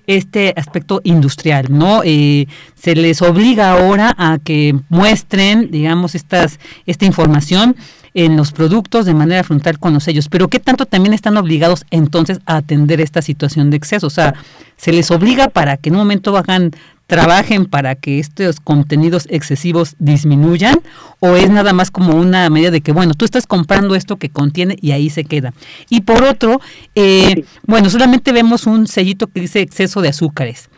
este 0.08 0.54
aspecto 0.56 1.02
industrial, 1.04 1.66
¿no? 1.70 2.02
Eh, 2.06 2.48
se 2.76 2.96
les 2.96 3.22
obliga 3.22 3.72
ahora 3.74 4.16
a 4.18 4.38
que 4.42 4.74
muestren, 4.88 5.70
digamos, 5.70 6.16
estas, 6.16 6.60
esta 6.86 7.06
información 7.06 7.76
en 8.14 8.38
los 8.38 8.52
productos 8.54 9.06
de 9.06 9.14
manera 9.14 9.44
frontal 9.44 9.78
con 9.78 9.94
los 9.94 10.06
sellos, 10.06 10.28
pero 10.30 10.48
¿qué 10.48 10.60
tanto 10.60 10.86
también 10.88 11.14
están 11.14 11.38
obligados 11.38 11.86
entonces 11.92 12.40
a 12.46 12.56
atender 12.56 13.00
esta 13.02 13.22
situación 13.22 13.70
de 13.70 13.78
exceso? 13.78 14.08
O 14.08 14.10
sea, 14.10 14.34
¿se 14.78 14.92
les 14.94 15.12
obliga 15.12 15.50
para 15.50 15.78
que 15.78 15.90
en 15.90 15.96
un 15.96 16.00
momento 16.00 16.36
hagan, 16.38 16.72
trabajen 17.08 17.66
para 17.66 17.96
que 17.96 18.20
estos 18.20 18.60
contenidos 18.60 19.26
excesivos 19.30 19.96
disminuyan? 19.98 20.80
¿O 21.20 21.36
es 21.36 21.50
nada 21.50 21.74
más 21.74 21.90
como 21.90 22.16
una 22.16 22.50
medida 22.50 22.70
de 22.70 22.82
que, 22.82 22.92
bueno, 22.92 23.14
tú 23.16 23.26
estás 23.26 23.48
comprando 23.48 23.96
esto 23.96 24.18
que 24.18 24.30
contiene 24.30 24.78
y 24.82 24.92
ahí 24.92 25.10
se 25.10 25.24
queda? 25.24 25.54
Y 25.90 26.02
por 26.02 26.24
otro, 26.24 26.62
eh, 26.94 27.46
bueno, 27.66 27.90
solamente 27.90 28.32
vemos 28.32 28.68
un 28.68 28.86
sellito 28.88 29.28
que 29.28 29.42
dice 29.42 29.62
exceso 29.62 30.02
de 30.02 30.10
azúcares. 30.10 30.70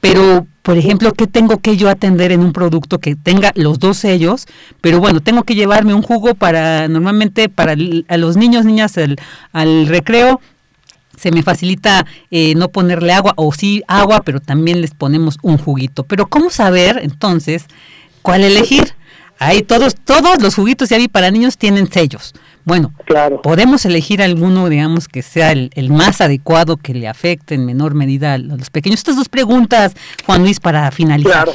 Pero, 0.00 0.48
por 0.62 0.78
ejemplo, 0.78 1.12
¿qué 1.12 1.28
tengo 1.28 1.58
que 1.58 1.76
yo 1.76 1.88
atender 1.88 2.32
en 2.32 2.40
un 2.40 2.52
producto 2.52 2.98
que 2.98 3.14
tenga 3.14 3.52
los 3.54 3.78
dos 3.78 3.98
sellos? 3.98 4.46
Pero 4.80 4.98
bueno, 4.98 5.20
tengo 5.20 5.44
que 5.44 5.54
llevarme 5.54 5.94
un 5.94 6.02
jugo 6.02 6.34
para, 6.34 6.88
normalmente 6.88 7.48
para 7.48 7.74
a 7.74 8.16
los 8.16 8.36
niños, 8.36 8.64
niñas, 8.64 8.96
al 9.52 9.86
recreo, 9.86 10.40
se 11.22 11.30
me 11.30 11.42
facilita 11.44 12.04
eh, 12.32 12.54
no 12.56 12.68
ponerle 12.68 13.12
agua, 13.12 13.32
o 13.36 13.52
sí 13.52 13.82
agua, 13.86 14.22
pero 14.24 14.40
también 14.40 14.80
les 14.80 14.92
ponemos 14.92 15.38
un 15.42 15.56
juguito. 15.56 16.02
Pero 16.02 16.26
¿cómo 16.26 16.50
saber 16.50 16.98
entonces 17.02 17.66
cuál 18.22 18.42
elegir? 18.42 18.84
Ahí 19.38 19.62
todos, 19.62 19.94
todos 19.96 20.42
los 20.42 20.54
juguitos 20.54 20.88
ya 20.88 20.98
vi 20.98 21.08
para 21.08 21.30
niños 21.30 21.58
tienen 21.58 21.90
sellos. 21.90 22.32
Bueno, 22.64 22.92
Claro. 23.06 23.40
podemos 23.42 23.84
elegir 23.84 24.20
alguno, 24.22 24.68
digamos, 24.68 25.08
que 25.08 25.22
sea 25.22 25.50
el, 25.52 25.70
el 25.74 25.90
más 25.90 26.20
adecuado, 26.20 26.76
que 26.76 26.94
le 26.94 27.08
afecte 27.08 27.54
en 27.54 27.66
menor 27.66 27.94
medida 27.94 28.34
a 28.34 28.38
los 28.38 28.70
pequeños. 28.70 29.00
Estas 29.00 29.16
dos 29.16 29.28
preguntas, 29.28 29.94
Juan 30.26 30.42
Luis, 30.42 30.58
para 30.60 30.90
finalizar. 30.90 31.44
Claro. 31.44 31.52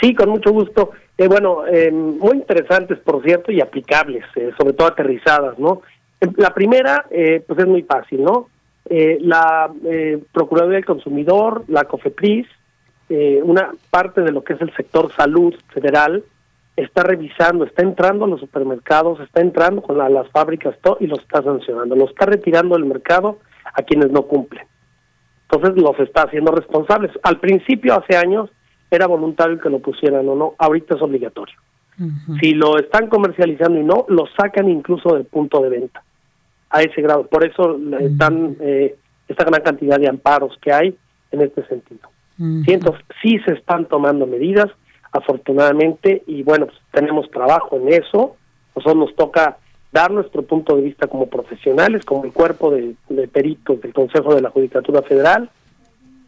Sí, 0.00 0.14
con 0.14 0.28
mucho 0.30 0.50
gusto. 0.52 0.90
Eh, 1.18 1.26
bueno, 1.28 1.66
eh, 1.66 1.90
muy 1.90 2.36
interesantes, 2.36 2.98
por 3.04 3.22
cierto, 3.24 3.50
y 3.50 3.60
aplicables, 3.60 4.24
eh, 4.36 4.50
sobre 4.58 4.74
todo 4.74 4.88
aterrizadas, 4.88 5.58
¿no? 5.58 5.80
Eh, 6.20 6.28
La 6.36 6.54
primera, 6.54 7.06
eh, 7.10 7.42
pues 7.46 7.58
es 7.58 7.66
muy 7.66 7.82
fácil, 7.82 8.22
¿no? 8.22 8.48
Eh, 8.88 9.18
la 9.20 9.70
eh, 9.84 10.22
Procuraduría 10.32 10.76
del 10.76 10.84
Consumidor, 10.84 11.64
la 11.68 11.84
COFEPRIS, 11.84 12.46
eh, 13.08 13.40
una 13.42 13.70
parte 13.90 14.20
de 14.22 14.32
lo 14.32 14.42
que 14.44 14.54
es 14.54 14.60
el 14.60 14.74
sector 14.74 15.12
salud 15.12 15.54
federal, 15.68 16.24
está 16.76 17.02
revisando, 17.02 17.64
está 17.64 17.82
entrando 17.82 18.26
a 18.26 18.28
los 18.28 18.40
supermercados, 18.40 19.18
está 19.20 19.40
entrando 19.40 19.82
con 19.82 19.96
la- 19.96 20.08
las 20.08 20.28
fábricas 20.30 20.76
todo, 20.82 20.98
y 21.00 21.06
los 21.06 21.20
está 21.20 21.42
sancionando, 21.42 21.96
los 21.96 22.10
está 22.10 22.26
retirando 22.26 22.74
del 22.74 22.84
mercado 22.84 23.38
a 23.74 23.82
quienes 23.82 24.10
no 24.10 24.22
cumplen. 24.22 24.66
Entonces 25.50 25.80
los 25.82 25.98
está 26.00 26.22
haciendo 26.22 26.52
responsables. 26.52 27.12
Al 27.22 27.38
principio, 27.40 27.94
hace 27.94 28.16
años, 28.16 28.50
era 28.90 29.06
voluntario 29.06 29.58
que 29.58 29.70
lo 29.70 29.78
pusieran 29.78 30.28
o 30.28 30.34
no, 30.34 30.54
ahorita 30.58 30.96
es 30.96 31.02
obligatorio. 31.02 31.56
Si 32.40 32.52
lo 32.52 32.78
están 32.78 33.08
comercializando 33.08 33.80
y 33.80 33.82
no, 33.82 34.04
lo 34.08 34.26
sacan 34.38 34.68
incluso 34.68 35.14
del 35.14 35.24
punto 35.24 35.60
de 35.62 35.70
venta, 35.70 36.02
a 36.76 36.82
ese 36.82 37.00
grado. 37.02 37.26
Por 37.26 37.44
eso 37.46 37.76
la- 37.78 37.98
están 37.98 38.56
eh, 38.60 38.96
esta 39.28 39.44
gran 39.44 39.62
cantidad 39.62 39.98
de 39.98 40.08
amparos 40.08 40.56
que 40.60 40.72
hay 40.72 40.96
en 41.32 41.40
este 41.42 41.64
sentido. 41.66 42.08
Ujú. 42.38 42.62
Sí, 42.64 42.72
entonces 42.72 43.04
sí 43.22 43.38
se 43.46 43.52
están 43.54 43.86
tomando 43.86 44.26
medidas, 44.26 44.66
afortunadamente, 45.12 46.22
y 46.26 46.42
bueno, 46.42 46.66
pues, 46.66 46.78
tenemos 46.92 47.30
trabajo 47.30 47.76
en 47.76 47.88
eso. 47.92 48.36
Nosotros 48.74 48.96
nos 48.96 49.14
toca 49.16 49.56
dar 49.92 50.10
nuestro 50.10 50.42
punto 50.42 50.76
de 50.76 50.82
vista 50.82 51.06
como 51.06 51.26
profesionales, 51.26 52.04
como 52.04 52.24
el 52.24 52.32
cuerpo 52.32 52.70
de, 52.70 52.94
de 53.08 53.28
peritos 53.28 53.80
del 53.80 53.94
Consejo 53.94 54.34
de 54.34 54.42
la 54.42 54.50
Judicatura 54.50 55.02
Federal, 55.02 55.48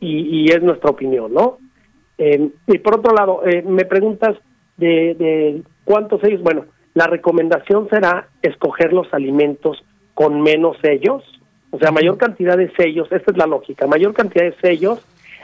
y, 0.00 0.42
y 0.44 0.46
es 0.48 0.62
nuestra 0.62 0.90
opinión, 0.90 1.34
¿no? 1.34 1.58
Eh, 2.16 2.48
y 2.66 2.78
por 2.78 2.98
otro 2.98 3.12
lado, 3.14 3.42
eh, 3.46 3.62
me 3.62 3.84
preguntas 3.84 4.36
de, 4.76 5.14
de 5.14 5.62
cuántos 5.84 6.20
sellos. 6.20 6.40
Bueno, 6.42 6.64
la 6.94 7.06
recomendación 7.06 7.88
será 7.90 8.28
escoger 8.42 8.92
los 8.92 9.12
alimentos 9.12 9.84
con 10.18 10.40
menos 10.40 10.76
sellos 10.82 11.22
O 11.70 11.78
sea, 11.78 11.92
mayor 11.92 12.18
cantidad 12.18 12.56
de 12.56 12.72
sellos, 12.72 13.06
esta 13.12 13.30
es 13.30 13.36
la 13.36 13.46
lógica, 13.46 13.86
mayor 13.86 14.14
cantidad 14.14 14.46
de 14.46 14.56
sellos, 14.60 14.98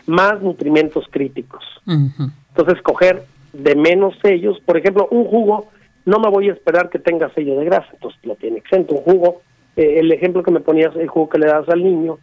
más 0.07 0.43
nutrimentos 0.43 1.07
críticos. 1.11 1.63
Entonces, 1.87 2.83
coger 2.83 3.23
de 3.53 3.77
menos 3.77 4.15
sellos, 4.21 4.59
por 4.67 4.77
ejemplo, 4.77 5.07
un 5.13 5.27
jugo, 5.27 5.69
no 6.07 6.19
me 6.19 6.29
voy 6.29 6.49
a 6.49 6.55
esperar 6.55 6.91
que 6.91 6.99
tenga 6.99 7.33
sello 7.35 7.57
de 7.57 7.67
grasa, 7.67 7.87
entonces 7.93 8.19
lo 8.25 8.35
tiene 8.35 8.59
exento. 8.59 8.97
Un 8.97 9.03
jugo, 9.03 9.43
eh, 9.77 10.01
el 10.01 10.11
ejemplo 10.11 10.43
que 10.43 10.51
me 10.51 10.59
ponías, 10.59 10.97
el 10.97 11.07
jugo 11.07 11.29
que 11.29 11.39
le 11.39 11.47
das 11.47 11.69
al 11.69 11.85
niño, 11.85 12.19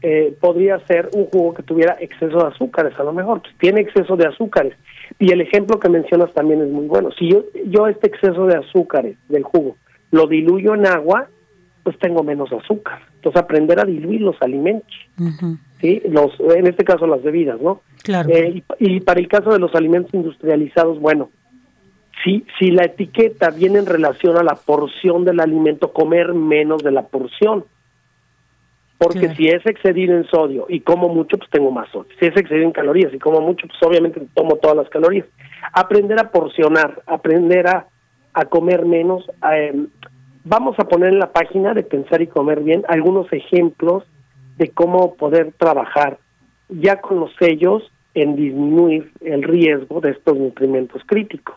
eh, 0.00 0.34
podría 0.40 0.78
ser 0.86 1.10
un 1.12 1.26
jugo 1.26 1.52
que 1.52 1.62
tuviera 1.64 1.98
exceso 2.00 2.38
de 2.38 2.48
azúcares, 2.48 2.98
a 2.98 3.04
lo 3.04 3.12
mejor, 3.12 3.42
pues, 3.42 3.54
tiene 3.58 3.82
exceso 3.82 4.16
de 4.16 4.26
azúcares. 4.26 4.74
Y 5.18 5.32
el 5.32 5.42
ejemplo 5.42 5.78
que 5.78 5.90
mencionas 5.90 6.32
también 6.32 6.62
es 6.62 6.70
muy 6.70 6.86
bueno. 6.86 7.10
Si 7.18 7.28
yo, 7.28 7.44
yo 7.66 7.88
este 7.88 8.06
exceso 8.06 8.46
de 8.46 8.56
azúcares 8.56 9.18
del 9.28 9.42
jugo 9.42 9.76
lo 10.12 10.26
diluyo 10.26 10.74
en 10.74 10.86
agua, 10.86 11.28
pues 11.82 11.98
tengo 11.98 12.22
menos 12.22 12.52
azúcar. 12.52 13.00
Entonces 13.16 13.40
aprender 13.40 13.80
a 13.80 13.84
diluir 13.84 14.20
los 14.20 14.40
alimentos, 14.40 14.94
¿sí? 15.80 16.02
los, 16.08 16.32
en 16.40 16.66
este 16.66 16.84
caso 16.84 17.06
las 17.06 17.22
bebidas, 17.22 17.60
¿no? 17.60 17.80
Claro. 18.02 18.28
Eh, 18.30 18.62
y, 18.78 18.96
y, 18.96 19.00
para 19.00 19.20
el 19.20 19.28
caso 19.28 19.50
de 19.50 19.58
los 19.58 19.74
alimentos 19.74 20.12
industrializados, 20.14 20.98
bueno, 21.00 21.30
si, 22.24 22.44
si 22.58 22.70
la 22.70 22.84
etiqueta 22.84 23.50
viene 23.50 23.78
en 23.78 23.86
relación 23.86 24.36
a 24.36 24.42
la 24.42 24.54
porción 24.54 25.24
del 25.24 25.40
alimento, 25.40 25.92
comer 25.92 26.34
menos 26.34 26.82
de 26.82 26.90
la 26.90 27.02
porción. 27.02 27.64
Porque 28.98 29.20
claro. 29.20 29.36
si 29.36 29.48
es 29.48 29.64
excedido 29.64 30.14
en 30.14 30.26
sodio 30.26 30.66
y 30.68 30.80
como 30.80 31.08
mucho, 31.08 31.38
pues 31.38 31.48
tengo 31.48 31.70
más 31.70 31.88
sodio. 31.90 32.10
Si 32.18 32.26
es 32.26 32.36
excedido 32.36 32.66
en 32.66 32.72
calorías 32.72 33.14
y 33.14 33.18
como 33.18 33.40
mucho, 33.40 33.66
pues 33.66 33.82
obviamente 33.82 34.20
tomo 34.34 34.56
todas 34.56 34.76
las 34.76 34.90
calorías. 34.90 35.26
Aprender 35.72 36.20
a 36.20 36.30
porcionar, 36.30 37.02
aprender 37.06 37.66
a, 37.66 37.86
a 38.34 38.44
comer 38.44 38.84
menos. 38.84 39.24
Eh, 39.54 39.86
vamos 40.44 40.78
a 40.78 40.84
poner 40.84 41.10
en 41.10 41.18
la 41.18 41.32
página 41.32 41.74
de 41.74 41.82
Pensar 41.82 42.22
y 42.22 42.26
Comer 42.26 42.60
Bien 42.60 42.84
algunos 42.88 43.32
ejemplos 43.32 44.04
de 44.56 44.70
cómo 44.70 45.14
poder 45.14 45.52
trabajar 45.56 46.18
ya 46.68 47.00
con 47.00 47.20
los 47.20 47.30
sellos 47.38 47.90
en 48.14 48.36
disminuir 48.36 49.12
el 49.20 49.42
riesgo 49.42 50.00
de 50.00 50.10
estos 50.10 50.36
nutrimentos 50.36 51.02
críticos. 51.06 51.56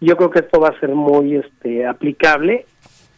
Yo 0.00 0.16
creo 0.16 0.30
que 0.30 0.40
esto 0.40 0.60
va 0.60 0.68
a 0.68 0.80
ser 0.80 0.90
muy 0.90 1.36
este 1.36 1.86
aplicable, 1.86 2.66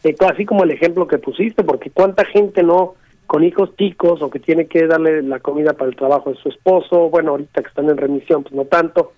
eh, 0.02 0.14
así 0.28 0.44
como 0.44 0.64
el 0.64 0.70
ejemplo 0.70 1.06
que 1.06 1.18
pusiste, 1.18 1.64
porque 1.64 1.90
cuánta 1.90 2.24
gente 2.24 2.62
no 2.62 2.94
con 3.26 3.42
hijos 3.42 3.74
chicos 3.76 4.20
o 4.20 4.28
que 4.28 4.38
tiene 4.38 4.66
que 4.66 4.86
darle 4.86 5.22
la 5.22 5.40
comida 5.40 5.72
para 5.72 5.88
el 5.88 5.96
trabajo 5.96 6.30
de 6.30 6.36
su 6.36 6.50
esposo, 6.50 7.08
bueno, 7.08 7.30
ahorita 7.30 7.62
que 7.62 7.68
están 7.68 7.88
en 7.88 7.96
remisión, 7.96 8.42
pues 8.42 8.54
no 8.54 8.66
tanto, 8.66 9.12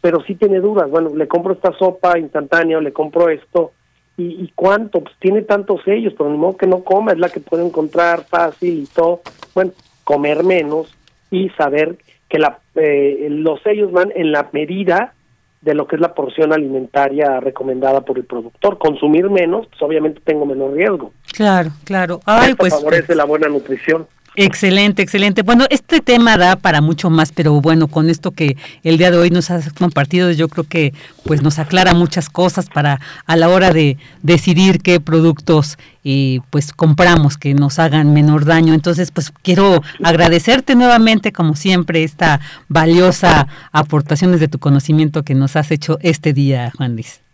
pero 0.00 0.22
sí 0.24 0.34
tiene 0.34 0.60
dudas, 0.60 0.90
bueno, 0.90 1.10
le 1.14 1.26
compro 1.26 1.54
esta 1.54 1.72
sopa 1.72 2.18
instantánea 2.18 2.78
o 2.78 2.82
le 2.82 2.92
compro 2.92 3.30
esto, 3.30 3.72
¿y, 4.18 4.24
y 4.42 4.52
cuánto? 4.54 5.00
Pues 5.00 5.14
tiene 5.18 5.42
tantos 5.42 5.80
sellos, 5.84 6.12
pero 6.18 6.28
ni 6.28 6.36
modo 6.36 6.58
que 6.58 6.66
no 6.66 6.84
coma, 6.84 7.12
es 7.12 7.18
la 7.18 7.30
que 7.30 7.40
puede 7.40 7.64
encontrar 7.64 8.24
fácil 8.24 8.82
y 8.82 8.86
todo, 8.86 9.22
bueno, 9.54 9.72
comer 10.04 10.44
menos 10.44 10.94
y 11.30 11.48
saber 11.50 11.96
que 12.28 12.38
la, 12.38 12.58
eh, 12.74 13.28
los 13.30 13.62
sellos 13.62 13.90
van 13.92 14.12
en 14.14 14.32
la 14.32 14.48
medida 14.52 15.14
de 15.60 15.74
lo 15.74 15.86
que 15.86 15.96
es 15.96 16.00
la 16.00 16.14
porción 16.14 16.52
alimentaria 16.52 17.40
recomendada 17.40 18.02
por 18.02 18.18
el 18.18 18.24
productor. 18.24 18.78
Consumir 18.78 19.28
menos, 19.28 19.66
pues 19.66 19.82
obviamente 19.82 20.20
tengo 20.24 20.46
menos 20.46 20.72
riesgo. 20.72 21.12
Claro, 21.32 21.70
claro. 21.84 22.20
Ay, 22.26 22.50
Esto 22.50 22.56
pues 22.58 22.74
favorece 22.74 23.14
la 23.14 23.24
buena 23.24 23.48
nutrición. 23.48 24.06
Excelente, 24.40 25.02
excelente. 25.02 25.42
Bueno, 25.42 25.64
este 25.68 25.98
tema 25.98 26.36
da 26.36 26.54
para 26.54 26.80
mucho 26.80 27.10
más, 27.10 27.32
pero 27.32 27.60
bueno, 27.60 27.88
con 27.88 28.08
esto 28.08 28.30
que 28.30 28.56
el 28.84 28.96
día 28.96 29.10
de 29.10 29.16
hoy 29.18 29.30
nos 29.30 29.50
has 29.50 29.72
compartido, 29.72 30.30
yo 30.30 30.46
creo 30.46 30.62
que 30.62 30.92
pues 31.24 31.42
nos 31.42 31.58
aclara 31.58 31.92
muchas 31.92 32.30
cosas 32.30 32.70
para 32.70 33.00
a 33.26 33.34
la 33.34 33.48
hora 33.48 33.72
de 33.72 33.96
decidir 34.22 34.78
qué 34.80 35.00
productos 35.00 35.76
eh, 36.04 36.38
pues 36.50 36.72
compramos 36.72 37.36
que 37.36 37.52
nos 37.54 37.80
hagan 37.80 38.14
menor 38.14 38.44
daño. 38.44 38.74
Entonces, 38.74 39.10
pues 39.10 39.32
quiero 39.42 39.82
agradecerte 40.04 40.76
nuevamente, 40.76 41.32
como 41.32 41.56
siempre, 41.56 42.04
esta 42.04 42.38
valiosa 42.68 43.48
aportación 43.72 44.30
desde 44.30 44.46
tu 44.46 44.60
conocimiento 44.60 45.24
que 45.24 45.34
nos 45.34 45.56
has 45.56 45.72
hecho 45.72 45.98
este 46.00 46.32
día, 46.32 46.70
Juan 46.76 46.92
Luis. 46.92 47.24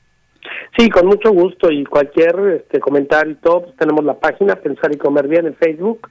Sí, 0.79 0.89
con 0.89 1.07
mucho 1.07 1.31
gusto 1.33 1.71
y 1.71 1.85
cualquier 1.85 2.63
este, 2.63 2.81
comentario 2.81 3.33
y 3.33 3.37
todo, 3.37 3.65
pues 3.65 3.77
tenemos 3.77 4.03
la 4.07 4.15
página 4.15 4.55
Pensar 4.55 4.91
y 4.95 4.97
Comer 4.97 5.29
Bien 5.29 5.45
en 5.45 5.55
Facebook 5.55 6.09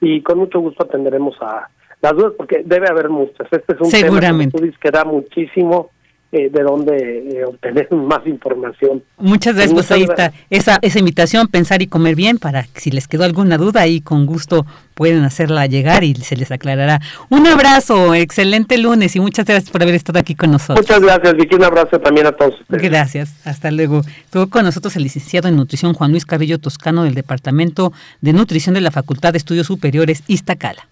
y 0.00 0.22
con 0.22 0.38
mucho 0.38 0.60
gusto 0.60 0.84
atenderemos 0.84 1.36
a 1.40 1.68
las 2.02 2.12
dudas 2.12 2.32
porque 2.36 2.62
debe 2.64 2.88
haber 2.88 3.08
muchas. 3.08 3.46
Este 3.50 3.74
es 3.74 3.80
un 3.80 3.90
tema 3.90 4.48
que 4.80 4.90
da 4.90 5.04
muchísimo 5.04 5.90
eh, 6.32 6.50
de 6.50 6.62
dónde 6.62 7.38
eh, 7.40 7.44
obtener 7.44 7.88
más 7.92 8.26
información. 8.26 9.02
Muchas 9.16 9.54
gracias, 9.54 9.74
pues 9.74 9.90
ahí 9.90 10.02
está 10.02 10.32
esa, 10.50 10.78
esa 10.82 10.98
invitación, 10.98 11.48
pensar 11.48 11.82
y 11.82 11.86
comer 11.86 12.14
bien, 12.14 12.38
para 12.38 12.64
que 12.64 12.80
si 12.80 12.90
les 12.90 13.06
quedó 13.08 13.24
alguna 13.24 13.58
duda 13.58 13.82
ahí 13.82 14.00
con 14.00 14.26
gusto 14.26 14.66
pueden 14.94 15.24
hacerla 15.24 15.66
llegar 15.66 16.04
y 16.04 16.14
se 16.14 16.36
les 16.36 16.50
aclarará. 16.50 17.00
Un 17.28 17.46
abrazo, 17.46 18.14
excelente 18.14 18.78
lunes 18.78 19.14
y 19.14 19.20
muchas 19.20 19.44
gracias 19.44 19.70
por 19.70 19.82
haber 19.82 19.94
estado 19.94 20.18
aquí 20.18 20.34
con 20.34 20.50
nosotros. 20.50 20.84
Muchas 20.86 21.02
gracias, 21.02 21.36
Vicky, 21.36 21.54
un 21.54 21.64
abrazo 21.64 22.00
también 22.00 22.26
a 22.26 22.32
todos 22.32 22.60
ustedes. 22.60 22.82
Gracias, 22.82 23.46
hasta 23.46 23.70
luego. 23.70 24.00
Estuvo 24.24 24.48
con 24.48 24.64
nosotros 24.64 24.96
el 24.96 25.02
licenciado 25.02 25.48
en 25.48 25.56
nutrición 25.56 25.92
Juan 25.92 26.10
Luis 26.10 26.24
Carrillo 26.24 26.58
Toscano 26.58 27.04
del 27.04 27.14
Departamento 27.14 27.92
de 28.22 28.32
Nutrición 28.32 28.74
de 28.74 28.80
la 28.80 28.90
Facultad 28.90 29.32
de 29.32 29.38
Estudios 29.38 29.66
Superiores 29.66 30.22
Iztacala. 30.26 30.88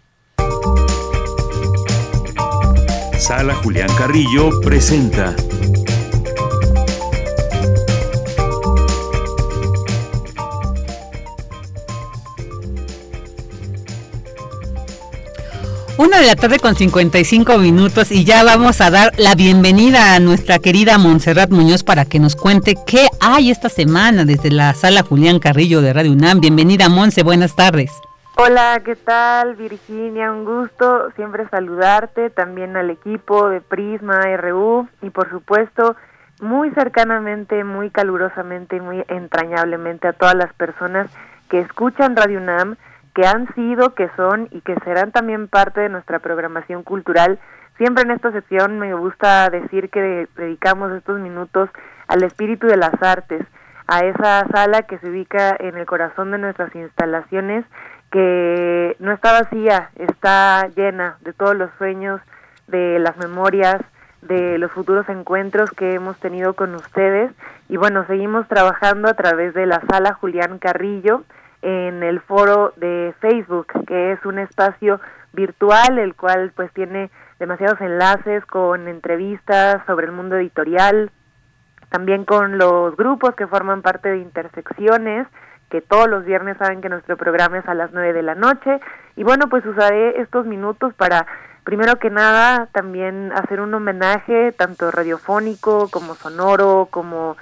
Sala 3.18 3.54
Julián 3.54 3.88
Carrillo 3.96 4.50
presenta. 4.60 5.34
Una 15.96 16.18
de 16.18 16.26
la 16.26 16.36
tarde 16.36 16.58
con 16.58 16.74
55 16.74 17.56
minutos 17.58 18.10
y 18.10 18.24
ya 18.24 18.42
vamos 18.42 18.80
a 18.80 18.90
dar 18.90 19.12
la 19.16 19.34
bienvenida 19.34 20.14
a 20.14 20.20
nuestra 20.20 20.58
querida 20.58 20.98
Montserrat 20.98 21.50
Muñoz 21.50 21.84
para 21.84 22.04
que 22.04 22.18
nos 22.18 22.34
cuente 22.36 22.74
qué 22.86 23.06
hay 23.20 23.50
esta 23.50 23.68
semana 23.68 24.24
desde 24.24 24.50
la 24.50 24.74
sala 24.74 25.02
Julián 25.02 25.38
Carrillo 25.38 25.80
de 25.80 25.92
Radio 25.92 26.12
UNAM. 26.12 26.40
Bienvenida 26.40 26.88
Monse, 26.88 27.22
buenas 27.22 27.54
tardes. 27.54 27.90
Hola, 28.37 28.82
¿qué 28.85 28.97
tal 28.97 29.55
Virginia? 29.55 30.32
Un 30.32 30.45
gusto 30.45 31.12
siempre 31.12 31.49
saludarte, 31.51 32.30
también 32.30 32.76
al 32.76 32.91
equipo 32.91 33.49
de 33.49 33.61
Prisma 33.61 34.22
RU 34.37 34.89
y 35.03 35.11
por 35.11 35.30
supuesto 35.30 35.95
muy 36.41 36.72
cercanamente, 36.72 37.62
muy 37.62 37.91
calurosamente 37.91 38.80
muy 38.80 39.05
entrañablemente 39.07 40.09
a 40.09 40.14
todas 40.14 40.35
las 40.35 40.53
personas 40.55 41.09
que 41.49 41.61
escuchan 41.61 42.16
Radio 42.16 42.41
UNAM, 42.41 42.74
que 43.14 43.24
han 43.24 43.55
sido, 43.55 43.95
que 43.95 44.11
son 44.16 44.49
y 44.51 44.62
que 44.62 44.74
serán 44.85 45.12
también 45.12 45.47
parte 45.47 45.82
de 45.82 45.89
nuestra 45.89 46.18
programación 46.18 46.82
cultural. 46.82 47.39
Siempre 47.78 48.03
en 48.03 48.11
esta 48.11 48.32
sesión 48.32 48.80
me 48.80 48.95
gusta 48.95 49.49
decir 49.49 49.91
que 49.91 50.26
dedicamos 50.37 50.91
estos 50.91 51.20
minutos 51.20 51.70
al 52.09 52.24
espíritu 52.24 52.66
de 52.66 52.78
las 52.78 53.01
artes, 53.01 53.47
a 53.87 54.01
esa 54.01 54.47
sala 54.49 54.82
que 54.82 54.99
se 54.99 55.09
ubica 55.09 55.55
en 55.59 55.76
el 55.76 55.87
corazón 55.87 56.32
de 56.32 56.39
nuestras 56.39 56.74
instalaciones 56.74 57.64
que 58.14 58.96
no 59.00 59.10
está 59.10 59.32
vacía, 59.32 59.90
está 59.96 60.68
llena 60.68 61.16
de 61.22 61.32
todos 61.32 61.56
los 61.56 61.68
sueños, 61.78 62.20
de 62.68 63.00
las 63.00 63.16
memorias, 63.16 63.82
de 64.22 64.56
los 64.58 64.70
futuros 64.70 65.08
encuentros 65.08 65.68
que 65.72 65.94
hemos 65.94 66.16
tenido 66.20 66.54
con 66.54 66.76
ustedes. 66.76 67.32
Y 67.68 67.76
bueno, 67.76 68.06
seguimos 68.06 68.46
trabajando 68.46 69.08
a 69.08 69.14
través 69.14 69.52
de 69.52 69.66
la 69.66 69.82
sala 69.90 70.14
Julián 70.14 70.60
Carrillo 70.60 71.24
en 71.62 72.04
el 72.04 72.20
foro 72.20 72.72
de 72.76 73.16
Facebook, 73.18 73.66
que 73.84 74.12
es 74.12 74.24
un 74.24 74.38
espacio 74.38 75.00
virtual, 75.32 75.98
el 75.98 76.14
cual 76.14 76.52
pues 76.54 76.72
tiene 76.72 77.10
demasiados 77.40 77.80
enlaces 77.80 78.46
con 78.46 78.86
entrevistas 78.86 79.84
sobre 79.86 80.06
el 80.06 80.12
mundo 80.12 80.36
editorial, 80.36 81.10
también 81.90 82.24
con 82.24 82.58
los 82.58 82.96
grupos 82.96 83.34
que 83.34 83.48
forman 83.48 83.82
parte 83.82 84.08
de 84.08 84.18
Intersecciones, 84.18 85.26
que 85.70 85.80
todos 85.80 86.08
los 86.08 86.24
viernes 86.24 86.56
saben 86.58 86.80
que 86.80 86.88
nuestro 86.88 87.16
programa 87.16 87.58
es 87.58 87.68
a 87.68 87.74
las 87.74 87.92
nueve 87.92 88.12
de 88.12 88.22
la 88.22 88.34
noche. 88.34 88.80
Y 89.16 89.24
bueno, 89.24 89.48
pues 89.48 89.64
usaré 89.66 90.20
estos 90.20 90.46
minutos 90.46 90.94
para, 90.94 91.26
primero 91.64 91.96
que 91.96 92.10
nada, 92.10 92.68
también 92.72 93.32
hacer 93.32 93.60
un 93.60 93.74
homenaje, 93.74 94.52
tanto 94.52 94.90
radiofónico 94.90 95.88
como 95.90 96.14
sonoro, 96.14 96.88
como 96.90 97.36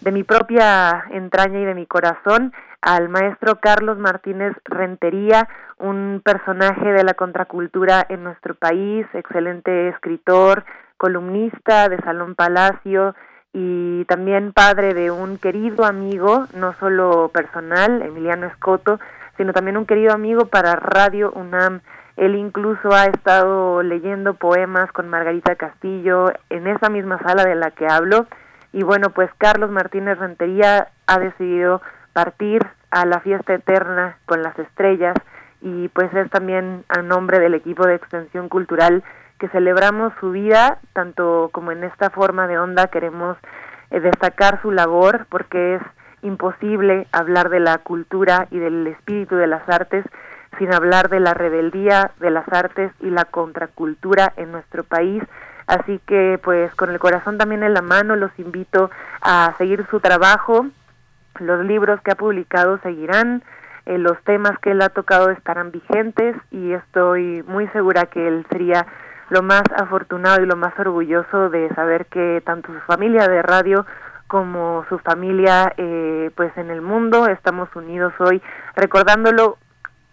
de 0.00 0.12
mi 0.12 0.22
propia 0.22 1.04
entraña 1.10 1.60
y 1.60 1.64
de 1.64 1.74
mi 1.74 1.86
corazón, 1.86 2.52
al 2.82 3.08
maestro 3.08 3.60
Carlos 3.60 3.98
Martínez 3.98 4.54
Rentería, 4.66 5.48
un 5.78 6.20
personaje 6.22 6.92
de 6.92 7.02
la 7.02 7.14
contracultura 7.14 8.04
en 8.08 8.22
nuestro 8.22 8.54
país, 8.54 9.06
excelente 9.14 9.88
escritor, 9.88 10.64
columnista 10.98 11.88
de 11.88 11.96
Salón 12.02 12.34
Palacio, 12.34 13.14
y 13.54 14.04
también 14.06 14.52
padre 14.52 14.94
de 14.94 15.12
un 15.12 15.38
querido 15.38 15.84
amigo, 15.84 16.46
no 16.54 16.74
solo 16.80 17.30
personal, 17.32 18.02
Emiliano 18.02 18.46
Escoto, 18.46 18.98
sino 19.36 19.52
también 19.52 19.76
un 19.76 19.86
querido 19.86 20.12
amigo 20.12 20.46
para 20.46 20.74
Radio 20.74 21.32
UNAM. 21.32 21.80
Él 22.16 22.34
incluso 22.34 22.92
ha 22.92 23.06
estado 23.06 23.84
leyendo 23.84 24.34
poemas 24.34 24.90
con 24.90 25.08
Margarita 25.08 25.54
Castillo 25.54 26.32
en 26.50 26.66
esa 26.66 26.88
misma 26.88 27.20
sala 27.20 27.44
de 27.44 27.54
la 27.54 27.70
que 27.70 27.86
hablo. 27.86 28.26
Y 28.72 28.82
bueno, 28.82 29.10
pues 29.10 29.30
Carlos 29.38 29.70
Martínez 29.70 30.18
Rentería 30.18 30.88
ha 31.06 31.18
decidido 31.20 31.80
partir 32.12 32.66
a 32.90 33.06
la 33.06 33.20
fiesta 33.20 33.54
eterna 33.54 34.18
con 34.26 34.42
las 34.42 34.58
estrellas 34.58 35.14
y 35.60 35.88
pues 35.88 36.12
es 36.12 36.28
también 36.30 36.84
a 36.88 37.02
nombre 37.02 37.38
del 37.38 37.54
equipo 37.54 37.86
de 37.86 37.94
extensión 37.94 38.48
cultural 38.48 39.04
que 39.44 39.50
celebramos 39.50 40.14
su 40.20 40.30
vida, 40.30 40.78
tanto 40.94 41.50
como 41.52 41.70
en 41.70 41.84
esta 41.84 42.08
forma 42.08 42.46
de 42.46 42.58
onda 42.58 42.86
queremos 42.86 43.36
eh, 43.90 44.00
destacar 44.00 44.62
su 44.62 44.70
labor 44.70 45.26
porque 45.28 45.74
es 45.74 45.82
imposible 46.22 47.06
hablar 47.12 47.50
de 47.50 47.60
la 47.60 47.76
cultura 47.76 48.48
y 48.50 48.58
del 48.58 48.86
espíritu 48.86 49.36
de 49.36 49.46
las 49.46 49.68
artes 49.68 50.06
sin 50.58 50.72
hablar 50.72 51.10
de 51.10 51.20
la 51.20 51.34
rebeldía 51.34 52.12
de 52.20 52.30
las 52.30 52.50
artes 52.50 52.90
y 53.00 53.10
la 53.10 53.26
contracultura 53.26 54.32
en 54.38 54.50
nuestro 54.50 54.82
país. 54.82 55.22
Así 55.66 56.00
que 56.06 56.40
pues 56.42 56.74
con 56.74 56.88
el 56.88 56.98
corazón 56.98 57.36
también 57.36 57.62
en 57.62 57.74
la 57.74 57.82
mano 57.82 58.16
los 58.16 58.30
invito 58.38 58.90
a 59.20 59.52
seguir 59.58 59.84
su 59.90 60.00
trabajo. 60.00 60.66
Los 61.38 61.66
libros 61.66 62.00
que 62.00 62.12
ha 62.12 62.16
publicado 62.16 62.78
seguirán, 62.78 63.42
eh, 63.84 63.98
los 63.98 64.18
temas 64.24 64.58
que 64.60 64.70
él 64.70 64.80
ha 64.80 64.88
tocado 64.88 65.28
estarán 65.28 65.70
vigentes 65.70 66.34
y 66.50 66.72
estoy 66.72 67.42
muy 67.46 67.68
segura 67.68 68.06
que 68.06 68.26
él 68.26 68.46
sería 68.50 68.86
lo 69.30 69.42
más 69.42 69.62
afortunado 69.76 70.42
y 70.42 70.46
lo 70.46 70.56
más 70.56 70.78
orgulloso 70.78 71.50
de 71.50 71.68
saber 71.74 72.06
que 72.06 72.42
tanto 72.44 72.72
su 72.72 72.80
familia 72.80 73.26
de 73.28 73.42
radio 73.42 73.86
como 74.26 74.84
su 74.88 74.98
familia 74.98 75.72
eh, 75.76 76.30
pues 76.34 76.56
en 76.56 76.70
el 76.70 76.80
mundo 76.80 77.26
estamos 77.26 77.68
unidos 77.74 78.12
hoy 78.18 78.42
recordándolo 78.74 79.58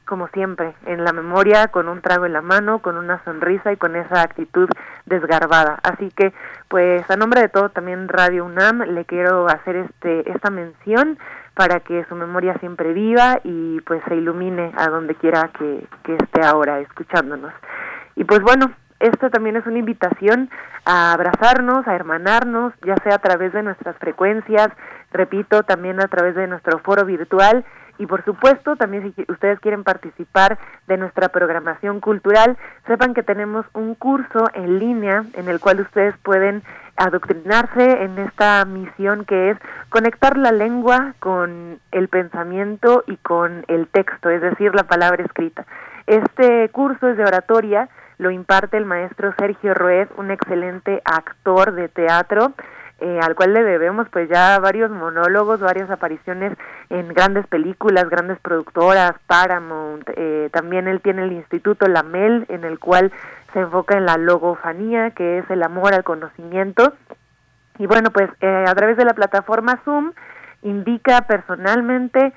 como 0.05 0.27
siempre 0.27 0.75
en 0.85 1.05
la 1.05 1.13
memoria 1.13 1.69
con 1.69 1.87
un 1.87 2.01
trago 2.01 2.25
en 2.25 2.33
la 2.33 2.41
mano 2.41 2.79
con 2.79 2.97
una 2.97 3.23
sonrisa 3.23 3.71
y 3.71 3.77
con 3.77 3.95
esa 3.95 4.21
actitud 4.21 4.67
desgarbada. 5.05 5.79
Así 5.83 6.11
que 6.11 6.33
pues 6.67 7.09
a 7.09 7.15
nombre 7.15 7.41
de 7.41 7.49
todo 7.49 7.69
también 7.69 8.09
Radio 8.09 8.45
UNAM 8.45 8.81
le 8.81 9.05
quiero 9.05 9.47
hacer 9.47 9.77
este 9.77 10.29
esta 10.29 10.49
mención 10.49 11.17
para 11.53 11.79
que 11.79 12.05
su 12.09 12.15
memoria 12.15 12.57
siempre 12.59 12.91
viva 12.93 13.39
y 13.43 13.79
pues 13.81 14.01
se 14.07 14.15
ilumine 14.15 14.73
a 14.77 14.87
donde 14.89 15.15
quiera 15.15 15.49
que, 15.57 15.85
que 16.03 16.15
esté 16.15 16.43
ahora 16.43 16.79
escuchándonos. 16.79 17.53
Y 18.15 18.23
pues 18.25 18.41
bueno 18.41 18.71
esto 19.01 19.29
también 19.29 19.55
es 19.55 19.65
una 19.65 19.79
invitación 19.79 20.49
a 20.85 21.13
abrazarnos, 21.13 21.87
a 21.87 21.95
hermanarnos, 21.95 22.73
ya 22.85 22.95
sea 23.03 23.15
a 23.15 23.19
través 23.19 23.53
de 23.53 23.63
nuestras 23.63 23.95
frecuencias, 23.97 24.69
repito, 25.11 25.63
también 25.63 25.99
a 25.99 26.07
través 26.07 26.35
de 26.35 26.47
nuestro 26.47 26.79
foro 26.79 27.05
virtual 27.05 27.65
y 28.01 28.07
por 28.07 28.25
supuesto 28.25 28.75
también 28.75 29.13
si 29.15 29.25
ustedes 29.31 29.59
quieren 29.59 29.83
participar 29.83 30.57
de 30.87 30.97
nuestra 30.97 31.29
programación 31.29 31.99
cultural, 31.99 32.57
sepan 32.87 33.13
que 33.13 33.21
tenemos 33.21 33.63
un 33.73 33.93
curso 33.93 34.49
en 34.53 34.79
línea 34.79 35.23
en 35.33 35.47
el 35.47 35.59
cual 35.59 35.81
ustedes 35.81 36.15
pueden 36.23 36.63
adoctrinarse 36.97 38.03
en 38.03 38.17
esta 38.17 38.65
misión 38.65 39.25
que 39.25 39.51
es 39.51 39.57
conectar 39.89 40.35
la 40.37 40.51
lengua 40.51 41.13
con 41.19 41.79
el 41.91 42.07
pensamiento 42.07 43.03
y 43.05 43.17
con 43.17 43.65
el 43.67 43.87
texto, 43.87 44.31
es 44.31 44.41
decir, 44.41 44.73
la 44.73 44.83
palabra 44.83 45.23
escrita. 45.23 45.65
Este 46.07 46.69
curso 46.69 47.07
es 47.07 47.17
de 47.17 47.23
oratoria, 47.23 47.87
lo 48.21 48.29
imparte 48.29 48.77
el 48.77 48.85
maestro 48.85 49.33
Sergio 49.39 49.73
Ruiz, 49.73 50.07
un 50.15 50.29
excelente 50.29 51.01
actor 51.05 51.73
de 51.73 51.89
teatro, 51.89 52.53
eh, 52.99 53.19
al 53.19 53.33
cual 53.33 53.51
le 53.51 53.63
debemos 53.63 54.07
pues 54.09 54.29
ya 54.29 54.59
varios 54.59 54.91
monólogos, 54.91 55.59
varias 55.59 55.89
apariciones 55.89 56.55
en 56.91 57.07
grandes 57.07 57.47
películas, 57.47 58.07
grandes 58.11 58.37
productoras, 58.39 59.13
Paramount, 59.25 60.07
eh, 60.15 60.49
también 60.53 60.87
él 60.87 61.01
tiene 61.01 61.23
el 61.23 61.31
Instituto 61.31 61.87
Lamel, 61.87 62.45
en 62.49 62.63
el 62.63 62.77
cual 62.77 63.11
se 63.53 63.61
enfoca 63.61 63.97
en 63.97 64.05
la 64.05 64.17
logofanía, 64.17 65.09
que 65.09 65.39
es 65.39 65.49
el 65.49 65.63
amor 65.63 65.95
al 65.95 66.03
conocimiento, 66.03 66.93
y 67.79 67.87
bueno 67.87 68.11
pues 68.11 68.29
eh, 68.41 68.65
a 68.67 68.75
través 68.75 68.97
de 68.97 69.05
la 69.05 69.15
plataforma 69.15 69.81
Zoom 69.83 70.13
indica 70.61 71.21
personalmente 71.21 72.33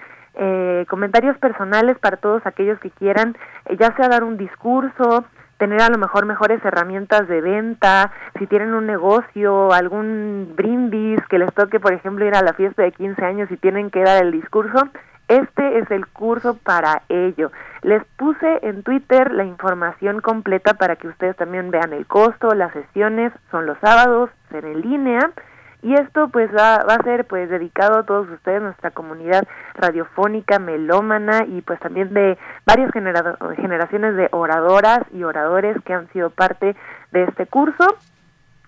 comentarios 0.88 1.38
personales 1.38 1.96
para 2.00 2.16
todos 2.16 2.44
aquellos 2.44 2.80
que 2.80 2.90
quieran, 2.90 3.36
ya 3.78 3.94
sea 3.94 4.08
dar 4.08 4.24
un 4.24 4.36
discurso, 4.36 5.24
tener 5.58 5.80
a 5.82 5.88
lo 5.88 5.98
mejor 5.98 6.26
mejores 6.26 6.64
herramientas 6.64 7.28
de 7.28 7.40
venta, 7.40 8.12
si 8.38 8.46
tienen 8.46 8.74
un 8.74 8.86
negocio, 8.86 9.72
algún 9.72 10.52
brindis 10.56 11.20
que 11.28 11.38
les 11.38 11.52
toque, 11.54 11.80
por 11.80 11.92
ejemplo, 11.92 12.24
ir 12.24 12.34
a 12.34 12.42
la 12.42 12.54
fiesta 12.54 12.82
de 12.82 12.92
15 12.92 13.24
años 13.24 13.50
y 13.50 13.56
tienen 13.56 13.90
que 13.90 14.02
dar 14.02 14.22
el 14.22 14.32
discurso, 14.32 14.88
este 15.28 15.78
es 15.78 15.90
el 15.90 16.06
curso 16.06 16.56
para 16.62 17.02
ello. 17.08 17.50
Les 17.82 18.04
puse 18.16 18.60
en 18.62 18.82
Twitter 18.82 19.32
la 19.32 19.44
información 19.44 20.20
completa 20.20 20.74
para 20.74 20.96
que 20.96 21.08
ustedes 21.08 21.36
también 21.36 21.70
vean 21.70 21.92
el 21.92 22.06
costo, 22.06 22.54
las 22.54 22.72
sesiones 22.72 23.32
son 23.50 23.66
los 23.66 23.78
sábados, 23.78 24.30
en 24.50 24.80
línea 24.80 25.30
y 25.84 25.94
esto 25.94 26.28
pues 26.28 26.50
va, 26.50 26.82
va, 26.88 26.94
a 26.94 27.02
ser 27.02 27.26
pues 27.26 27.50
dedicado 27.50 27.98
a 27.98 28.04
todos 28.04 28.26
ustedes, 28.30 28.62
nuestra 28.62 28.90
comunidad 28.90 29.46
radiofónica, 29.74 30.58
melómana 30.58 31.44
y 31.46 31.60
pues 31.60 31.78
también 31.78 32.14
de 32.14 32.38
varias 32.66 32.90
generaciones 32.90 34.16
de 34.16 34.30
oradoras 34.32 35.00
y 35.12 35.24
oradores 35.24 35.76
que 35.84 35.92
han 35.92 36.10
sido 36.12 36.30
parte 36.30 36.74
de 37.12 37.24
este 37.24 37.44
curso. 37.46 37.84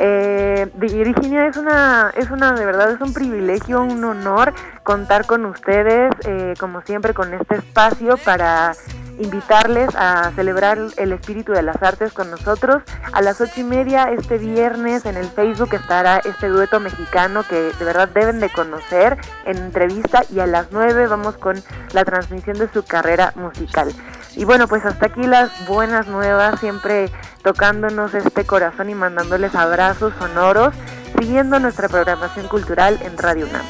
eh, 0.00 0.70
Virginia, 0.74 1.46
es 1.46 1.56
una, 1.56 2.12
es 2.16 2.30
una, 2.30 2.52
de 2.52 2.64
verdad, 2.64 2.92
es 2.92 3.00
un 3.00 3.12
privilegio, 3.12 3.82
un 3.82 4.04
honor 4.04 4.54
contar 4.84 5.26
con 5.26 5.44
ustedes, 5.44 6.12
eh, 6.24 6.54
como 6.58 6.82
siempre, 6.82 7.14
con 7.14 7.34
este 7.34 7.56
espacio 7.56 8.16
para 8.18 8.74
invitarles 9.18 9.88
a 9.96 10.30
celebrar 10.36 10.78
el 10.96 11.12
espíritu 11.12 11.50
de 11.50 11.62
las 11.62 11.82
artes 11.82 12.12
con 12.12 12.30
nosotros. 12.30 12.84
A 13.12 13.20
las 13.22 13.40
ocho 13.40 13.60
y 13.60 13.64
media 13.64 14.12
este 14.12 14.38
viernes 14.38 15.04
en 15.04 15.16
el 15.16 15.26
Facebook 15.26 15.74
estará 15.74 16.18
este 16.18 16.46
dueto 16.46 16.78
mexicano 16.78 17.42
que 17.42 17.56
de 17.56 17.84
verdad 17.84 18.08
deben 18.08 18.38
de 18.38 18.50
conocer 18.50 19.16
en 19.46 19.56
entrevista 19.56 20.22
y 20.32 20.38
a 20.38 20.46
las 20.46 20.68
nueve 20.70 21.08
vamos 21.08 21.36
con 21.36 21.60
la 21.92 22.04
transmisión 22.04 22.56
de 22.58 22.68
su 22.68 22.84
carrera 22.84 23.32
musical. 23.34 23.92
Y 24.36 24.44
bueno, 24.44 24.68
pues 24.68 24.84
hasta 24.84 25.06
aquí 25.06 25.22
las 25.22 25.50
buenas 25.66 26.06
nuevas, 26.06 26.60
siempre 26.60 27.10
tocándonos 27.42 28.14
este 28.14 28.44
corazón 28.44 28.90
y 28.90 28.94
mandándoles 28.94 29.54
abrazos 29.54 30.12
sonoros, 30.18 30.74
siguiendo 31.18 31.58
nuestra 31.58 31.88
programación 31.88 32.46
cultural 32.48 32.98
en 33.02 33.16
Radio 33.18 33.46
UNAM. 33.46 33.64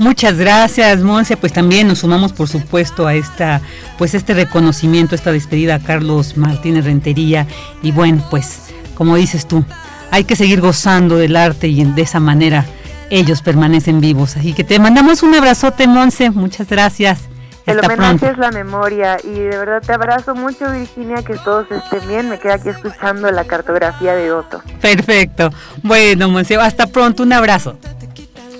Muchas 0.00 0.38
gracias, 0.38 1.00
Monse. 1.02 1.36
Pues 1.36 1.52
también 1.52 1.86
nos 1.86 1.98
sumamos, 1.98 2.32
por 2.32 2.48
supuesto, 2.48 3.06
a 3.06 3.14
esta, 3.14 3.60
pues 3.98 4.14
este 4.14 4.32
reconocimiento, 4.32 5.14
esta 5.14 5.30
despedida 5.30 5.74
a 5.74 5.78
Carlos 5.78 6.38
Martínez 6.38 6.86
Rentería. 6.86 7.46
Y 7.82 7.92
bueno, 7.92 8.24
pues, 8.30 8.70
como 8.94 9.16
dices 9.16 9.46
tú, 9.46 9.62
hay 10.10 10.24
que 10.24 10.36
seguir 10.36 10.62
gozando 10.62 11.16
del 11.18 11.36
arte 11.36 11.68
y 11.68 11.84
de 11.84 12.00
esa 12.00 12.18
manera 12.18 12.64
ellos 13.10 13.42
permanecen 13.42 14.00
vivos. 14.00 14.38
Así 14.38 14.54
que 14.54 14.64
te 14.64 14.78
mandamos 14.78 15.22
un 15.22 15.34
abrazote, 15.34 15.86
Monse. 15.86 16.30
Muchas 16.30 16.68
gracias. 16.70 17.28
El 17.70 17.84
homenaje 17.84 18.30
es 18.30 18.38
la 18.38 18.50
memoria 18.50 19.18
y 19.22 19.30
de 19.30 19.56
verdad 19.56 19.82
te 19.84 19.92
abrazo 19.92 20.34
mucho 20.34 20.70
Virginia, 20.70 21.22
que 21.22 21.34
todos 21.34 21.70
estén 21.70 22.06
bien. 22.08 22.28
Me 22.28 22.38
queda 22.38 22.54
aquí 22.54 22.68
escuchando 22.68 23.30
la 23.30 23.44
cartografía 23.44 24.14
de 24.14 24.32
Otto. 24.32 24.62
Perfecto. 24.80 25.50
Bueno, 25.82 26.28
Monse, 26.28 26.56
hasta 26.56 26.86
pronto. 26.86 27.22
Un 27.22 27.32
abrazo. 27.32 27.76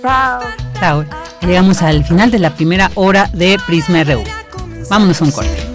Chao. 0.02 0.40
Chao. 0.78 1.04
Llegamos 1.40 1.82
al 1.82 2.04
final 2.04 2.30
de 2.30 2.38
la 2.38 2.50
primera 2.54 2.90
hora 2.94 3.28
de 3.32 3.58
Prisma 3.66 4.04
RU. 4.04 4.22
Vámonos 4.88 5.20
a 5.20 5.24
un 5.24 5.30
corte. 5.30 5.69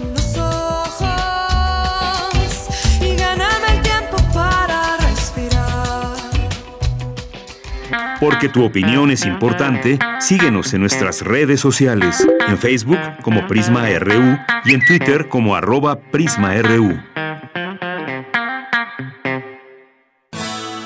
Porque 8.20 8.48
tu 8.48 8.64
opinión 8.64 9.10
es 9.10 9.24
importante, 9.26 9.98
síguenos 10.20 10.72
en 10.74 10.80
nuestras 10.80 11.22
redes 11.22 11.60
sociales, 11.60 12.26
en 12.48 12.58
Facebook 12.58 12.98
como 13.22 13.46
Prisma 13.46 13.88
RU 13.98 14.38
y 14.64 14.74
en 14.74 14.84
Twitter 14.86 15.28
como 15.28 15.54
arroba 15.54 15.98
PrismaRU. 15.98 16.98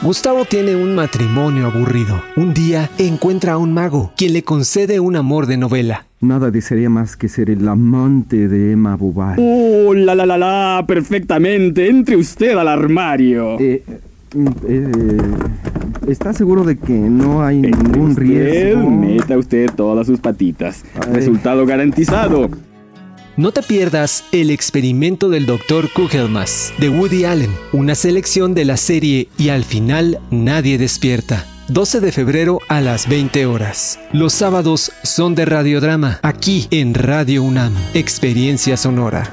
Gustavo 0.02 0.44
tiene 0.46 0.76
un 0.76 0.94
matrimonio 0.94 1.66
aburrido. 1.66 2.22
Un 2.36 2.54
día 2.54 2.88
encuentra 2.98 3.52
a 3.52 3.58
un 3.58 3.74
mago, 3.74 4.12
quien 4.16 4.32
le 4.32 4.42
concede 4.42 4.98
un 4.98 5.14
amor 5.14 5.46
de 5.46 5.58
novela 5.58 6.06
Nada 6.22 6.50
desearía 6.50 6.90
más 6.90 7.16
que 7.16 7.30
ser 7.30 7.48
el 7.48 7.66
amante 7.66 8.46
de 8.46 8.72
Emma 8.72 8.94
Bovary. 8.94 9.40
¡Oh, 9.42 9.94
la 9.94 10.14
la 10.14 10.26
la 10.26 10.36
la! 10.36 10.84
Perfectamente. 10.86 11.88
Entre 11.88 12.14
usted 12.14 12.58
al 12.58 12.68
armario. 12.68 13.58
Eh, 13.58 13.82
eh, 14.34 15.18
¿Está 16.06 16.32
seguro 16.32 16.64
de 16.64 16.76
que 16.76 16.92
no 16.92 17.42
hay 17.42 17.58
ningún 17.58 18.16
riesgo? 18.16 18.90
Meta 18.90 19.36
usted 19.36 19.70
todas 19.76 20.06
sus 20.06 20.20
patitas. 20.20 20.84
Resultado 21.12 21.66
garantizado. 21.66 22.48
No 23.36 23.52
te 23.52 23.62
pierdas 23.62 24.24
El 24.32 24.50
experimento 24.50 25.28
del 25.30 25.46
Dr. 25.46 25.88
Kugelmas 25.92 26.74
de 26.78 26.90
Woody 26.90 27.24
Allen, 27.24 27.50
una 27.72 27.94
selección 27.94 28.54
de 28.54 28.64
la 28.64 28.76
serie 28.76 29.28
Y 29.38 29.48
al 29.48 29.64
final 29.64 30.18
nadie 30.30 30.78
despierta. 30.78 31.46
12 31.68 32.00
de 32.00 32.10
febrero 32.10 32.58
a 32.68 32.80
las 32.80 33.08
20 33.08 33.46
horas. 33.46 34.00
Los 34.12 34.32
sábados 34.32 34.90
son 35.04 35.36
de 35.36 35.44
radiodrama, 35.44 36.18
aquí 36.22 36.66
en 36.72 36.94
Radio 36.94 37.44
UNAM, 37.44 37.72
Experiencia 37.94 38.76
Sonora. 38.76 39.32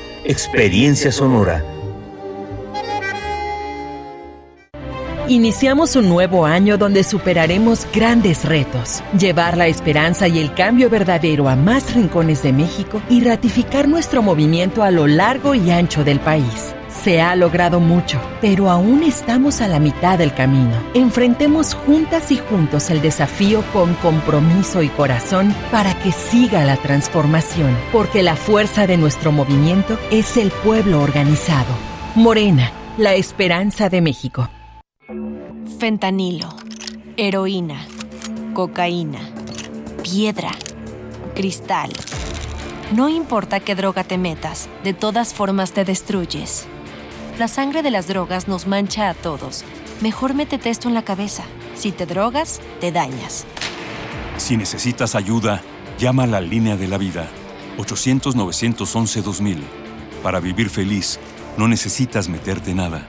Experiencia 0.23 1.11
Sonora. 1.11 1.65
Iniciamos 5.27 5.95
un 5.95 6.09
nuevo 6.09 6.45
año 6.45 6.77
donde 6.77 7.03
superaremos 7.03 7.87
grandes 7.91 8.45
retos, 8.45 9.01
llevar 9.17 9.57
la 9.57 9.65
esperanza 9.65 10.27
y 10.27 10.37
el 10.37 10.53
cambio 10.53 10.91
verdadero 10.91 11.49
a 11.49 11.55
más 11.55 11.95
rincones 11.95 12.43
de 12.43 12.53
México 12.53 13.01
y 13.09 13.23
ratificar 13.23 13.87
nuestro 13.87 14.21
movimiento 14.21 14.83
a 14.83 14.91
lo 14.91 15.07
largo 15.07 15.55
y 15.55 15.71
ancho 15.71 16.03
del 16.03 16.19
país. 16.19 16.75
Se 17.03 17.19
ha 17.19 17.35
logrado 17.35 17.79
mucho, 17.79 18.21
pero 18.41 18.69
aún 18.69 19.01
estamos 19.01 19.61
a 19.61 19.67
la 19.67 19.79
mitad 19.79 20.19
del 20.19 20.35
camino. 20.35 20.77
Enfrentemos 20.93 21.73
juntas 21.73 22.31
y 22.31 22.37
juntos 22.37 22.91
el 22.91 23.01
desafío 23.01 23.63
con 23.73 23.95
compromiso 23.95 24.83
y 24.83 24.89
corazón 24.89 25.55
para 25.71 25.97
que 25.97 26.11
siga 26.11 26.63
la 26.63 26.77
transformación, 26.77 27.75
porque 27.91 28.21
la 28.21 28.35
fuerza 28.35 28.85
de 28.85 28.97
nuestro 28.97 29.31
movimiento 29.31 29.97
es 30.11 30.37
el 30.37 30.51
pueblo 30.51 31.01
organizado. 31.01 31.73
Morena, 32.13 32.71
la 32.99 33.15
esperanza 33.15 33.89
de 33.89 34.01
México. 34.01 34.47
Fentanilo, 35.79 36.49
heroína, 37.17 37.83
cocaína, 38.53 39.21
piedra, 40.03 40.51
cristal. 41.33 41.89
No 42.93 43.09
importa 43.09 43.59
qué 43.59 43.73
droga 43.73 44.03
te 44.03 44.19
metas, 44.19 44.69
de 44.83 44.93
todas 44.93 45.33
formas 45.33 45.71
te 45.71 45.83
destruyes. 45.83 46.67
La 47.37 47.47
sangre 47.47 47.81
de 47.81 47.91
las 47.91 48.07
drogas 48.07 48.47
nos 48.47 48.67
mancha 48.67 49.09
a 49.09 49.13
todos. 49.13 49.63
Mejor 50.01 50.33
métete 50.33 50.69
esto 50.69 50.87
en 50.87 50.93
la 50.93 51.03
cabeza. 51.03 51.43
Si 51.75 51.91
te 51.91 52.05
drogas, 52.05 52.59
te 52.79 52.91
dañas. 52.91 53.45
Si 54.37 54.57
necesitas 54.57 55.15
ayuda, 55.15 55.61
llama 55.97 56.23
a 56.23 56.27
la 56.27 56.41
línea 56.41 56.75
de 56.75 56.87
la 56.87 56.97
vida. 56.97 57.27
800-911-2000. 57.77 59.61
Para 60.21 60.39
vivir 60.39 60.69
feliz, 60.69 61.19
no 61.57 61.67
necesitas 61.67 62.27
meterte 62.27 62.73
nada. 62.73 63.07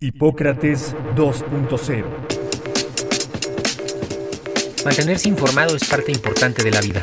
Hipócrates 0.00 0.94
2.0 1.16 2.04
Mantenerse 4.84 5.28
informado 5.28 5.74
es 5.74 5.84
parte 5.88 6.12
importante 6.12 6.62
de 6.62 6.70
la 6.70 6.80
vida. 6.80 7.02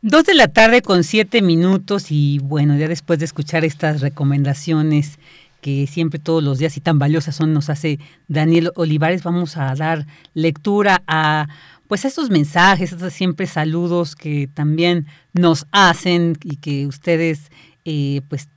Dos 0.03 0.25
de 0.25 0.35
la 0.35 0.49
tarde 0.49 0.83
con 0.83 1.03
siete 1.03 1.41
minutos 1.41 2.11
y 2.11 2.37
bueno, 2.37 2.77
ya 2.77 2.87
después 2.87 3.17
de 3.17 3.25
escuchar 3.25 3.65
estas 3.65 4.01
recomendaciones 4.01 5.17
que 5.63 5.87
siempre 5.87 6.19
todos 6.19 6.43
los 6.43 6.59
días 6.59 6.75
y 6.75 6.81
tan 6.81 6.99
valiosas 6.99 7.37
son, 7.37 7.53
nos 7.53 7.69
hace 7.69 7.97
Daniel 8.27 8.71
Olivares. 8.75 9.23
Vamos 9.23 9.55
a 9.55 9.73
dar 9.73 10.05
lectura 10.33 11.01
a 11.07 11.47
pues 11.87 12.03
estos 12.03 12.29
mensajes, 12.29 12.91
estos 12.91 13.13
siempre 13.13 13.47
saludos 13.47 14.15
que 14.15 14.49
también 14.53 15.07
nos 15.31 15.65
hacen 15.71 16.37
y 16.43 16.57
que 16.57 16.85
ustedes 16.85 17.49
eh, 17.85 18.21
pues 18.27 18.49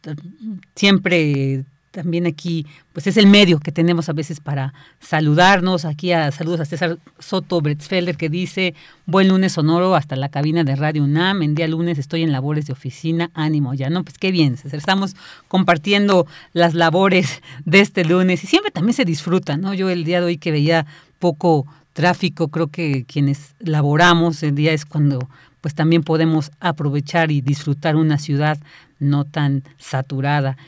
siempre 0.74 1.64
también 1.96 2.26
aquí, 2.26 2.66
pues 2.92 3.06
es 3.06 3.16
el 3.16 3.26
medio 3.26 3.58
que 3.58 3.72
tenemos 3.72 4.10
a 4.10 4.12
veces 4.12 4.38
para 4.38 4.74
saludarnos. 5.00 5.86
Aquí 5.86 6.12
a 6.12 6.30
saludos 6.30 6.60
a 6.60 6.66
César 6.66 6.98
Soto 7.18 7.62
Bretzfelder 7.62 8.18
que 8.18 8.28
dice, 8.28 8.74
buen 9.06 9.28
lunes 9.28 9.54
sonoro 9.54 9.94
hasta 9.94 10.14
la 10.14 10.28
cabina 10.28 10.62
de 10.62 10.76
Radio 10.76 11.04
UNAM. 11.04 11.40
En 11.40 11.54
día 11.54 11.66
lunes 11.66 11.96
estoy 11.96 12.22
en 12.22 12.32
labores 12.32 12.66
de 12.66 12.74
oficina, 12.74 13.30
ánimo 13.32 13.72
ya, 13.72 13.88
¿no? 13.88 14.04
Pues 14.04 14.18
qué 14.18 14.30
bien. 14.30 14.58
Estamos 14.70 15.16
compartiendo 15.48 16.26
las 16.52 16.74
labores 16.74 17.40
de 17.64 17.80
este 17.80 18.04
lunes 18.04 18.44
y 18.44 18.46
siempre 18.46 18.70
también 18.70 18.92
se 18.92 19.06
disfruta, 19.06 19.56
¿no? 19.56 19.72
Yo 19.72 19.88
el 19.88 20.04
día 20.04 20.20
de 20.20 20.26
hoy 20.26 20.36
que 20.36 20.50
veía 20.50 20.84
poco 21.18 21.66
tráfico, 21.94 22.48
creo 22.48 22.66
que 22.66 23.06
quienes 23.06 23.54
laboramos 23.58 24.42
el 24.42 24.54
día 24.54 24.74
es 24.74 24.84
cuando 24.84 25.30
pues 25.62 25.74
también 25.74 26.02
podemos 26.02 26.50
aprovechar 26.60 27.30
y 27.30 27.40
disfrutar 27.40 27.96
una 27.96 28.18
ciudad 28.18 28.58
no 28.98 29.24
tan 29.24 29.62
saturada. 29.78 30.58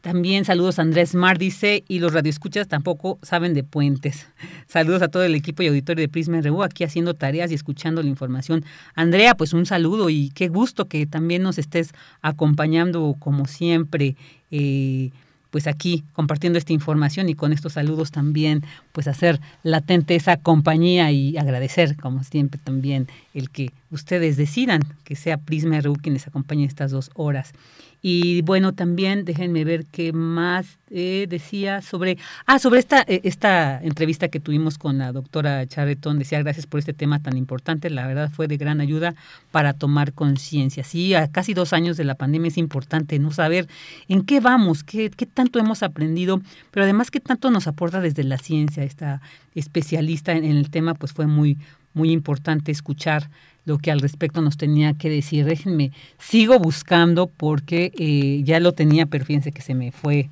También 0.00 0.44
saludos 0.44 0.78
a 0.78 0.82
Andrés 0.82 1.14
Mar, 1.14 1.38
dice, 1.38 1.82
y 1.88 1.98
los 1.98 2.12
radioescuchas 2.12 2.68
tampoco 2.68 3.18
saben 3.22 3.52
de 3.54 3.64
puentes. 3.64 4.28
Saludos 4.68 5.02
a 5.02 5.08
todo 5.08 5.24
el 5.24 5.34
equipo 5.34 5.62
y 5.62 5.68
auditorio 5.68 6.02
de 6.02 6.08
Prisma 6.08 6.40
RU, 6.40 6.62
aquí 6.62 6.84
haciendo 6.84 7.14
tareas 7.14 7.50
y 7.50 7.54
escuchando 7.54 8.02
la 8.02 8.08
información. 8.08 8.64
Andrea, 8.94 9.34
pues 9.34 9.52
un 9.52 9.66
saludo 9.66 10.08
y 10.08 10.30
qué 10.30 10.48
gusto 10.48 10.86
que 10.86 11.06
también 11.06 11.42
nos 11.42 11.58
estés 11.58 11.92
acompañando 12.22 13.16
como 13.18 13.46
siempre. 13.46 14.16
Eh, 14.50 15.10
pues 15.50 15.66
aquí 15.66 16.04
compartiendo 16.12 16.58
esta 16.58 16.72
información 16.72 17.28
y 17.28 17.34
con 17.34 17.52
estos 17.52 17.72
saludos 17.72 18.10
también 18.10 18.64
pues 18.92 19.08
hacer 19.08 19.40
latente 19.62 20.14
esa 20.14 20.36
compañía 20.36 21.10
y 21.10 21.36
agradecer 21.38 21.96
como 21.96 22.22
siempre 22.22 22.60
también 22.62 23.08
el 23.34 23.50
que 23.50 23.72
ustedes 23.90 24.36
decidan 24.36 24.82
que 25.04 25.16
sea 25.16 25.38
Prisma 25.38 25.80
RU 25.80 25.94
quienes 25.94 26.26
acompañen 26.26 26.66
estas 26.66 26.90
dos 26.90 27.10
horas. 27.14 27.52
Y 28.00 28.42
bueno, 28.42 28.74
también 28.74 29.24
déjenme 29.24 29.64
ver 29.64 29.84
qué 29.86 30.12
más 30.12 30.78
eh, 30.90 31.26
decía 31.28 31.82
sobre, 31.82 32.16
ah, 32.46 32.58
sobre 32.58 32.78
esta, 32.78 33.02
eh, 33.02 33.20
esta 33.24 33.80
entrevista 33.82 34.28
que 34.28 34.38
tuvimos 34.38 34.78
con 34.78 34.98
la 34.98 35.12
doctora 35.12 35.66
Charretón. 35.66 36.18
Decía, 36.18 36.40
gracias 36.42 36.66
por 36.66 36.78
este 36.78 36.92
tema 36.92 37.20
tan 37.20 37.36
importante. 37.36 37.90
La 37.90 38.06
verdad 38.06 38.30
fue 38.30 38.46
de 38.46 38.56
gran 38.56 38.80
ayuda 38.80 39.14
para 39.50 39.72
tomar 39.72 40.12
conciencia. 40.12 40.84
Sí, 40.84 41.14
a 41.14 41.28
casi 41.28 41.54
dos 41.54 41.72
años 41.72 41.96
de 41.96 42.04
la 42.04 42.14
pandemia 42.14 42.48
es 42.48 42.58
importante 42.58 43.18
no 43.18 43.32
saber 43.32 43.68
en 44.08 44.22
qué 44.22 44.40
vamos, 44.40 44.84
qué, 44.84 45.10
qué 45.10 45.26
tanto 45.26 45.58
hemos 45.58 45.82
aprendido, 45.82 46.40
pero 46.70 46.84
además 46.84 47.10
qué 47.10 47.20
tanto 47.20 47.50
nos 47.50 47.66
aporta 47.66 48.00
desde 48.00 48.22
la 48.22 48.38
ciencia. 48.38 48.84
Esta 48.84 49.20
especialista 49.56 50.32
en, 50.32 50.44
en 50.44 50.56
el 50.56 50.70
tema, 50.70 50.94
pues 50.94 51.12
fue 51.12 51.26
muy, 51.26 51.58
muy 51.94 52.12
importante 52.12 52.70
escuchar 52.70 53.28
lo 53.68 53.78
que 53.78 53.90
al 53.90 54.00
respecto 54.00 54.40
nos 54.40 54.56
tenía 54.56 54.94
que 54.94 55.10
decir. 55.10 55.44
Déjenme, 55.44 55.92
sigo 56.18 56.58
buscando 56.58 57.26
porque 57.26 57.92
eh, 57.98 58.42
ya 58.42 58.60
lo 58.60 58.72
tenía, 58.72 59.04
pero 59.06 59.26
fíjense 59.26 59.52
que 59.52 59.60
se 59.60 59.74
me 59.74 59.92
fue 59.92 60.30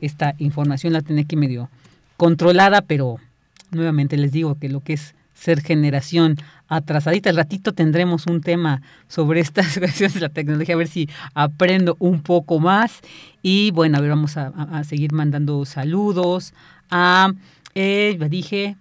esta 0.00 0.34
información, 0.38 0.92
la 0.92 1.00
tenía 1.00 1.22
aquí 1.22 1.36
medio 1.36 1.70
controlada, 2.16 2.82
pero 2.82 3.18
nuevamente 3.70 4.16
les 4.16 4.32
digo 4.32 4.56
que 4.56 4.68
lo 4.68 4.80
que 4.80 4.94
es 4.94 5.14
ser 5.32 5.62
generación 5.62 6.36
atrasadita. 6.66 7.30
El 7.30 7.36
ratito 7.36 7.72
tendremos 7.72 8.26
un 8.26 8.40
tema 8.40 8.82
sobre 9.06 9.40
estas 9.40 9.78
cuestiones 9.78 10.14
de 10.14 10.20
la 10.20 10.28
tecnología, 10.28 10.74
a 10.74 10.78
ver 10.78 10.88
si 10.88 11.08
aprendo 11.34 11.96
un 12.00 12.20
poco 12.22 12.58
más. 12.58 13.00
Y 13.42 13.70
bueno, 13.70 13.96
a 13.96 14.00
ver, 14.00 14.10
vamos 14.10 14.36
a, 14.36 14.82
seguir 14.82 15.12
mandando 15.12 15.64
saludos 15.66 16.52
a, 16.90 17.32
eh, 17.76 18.18
dije, 18.28 18.76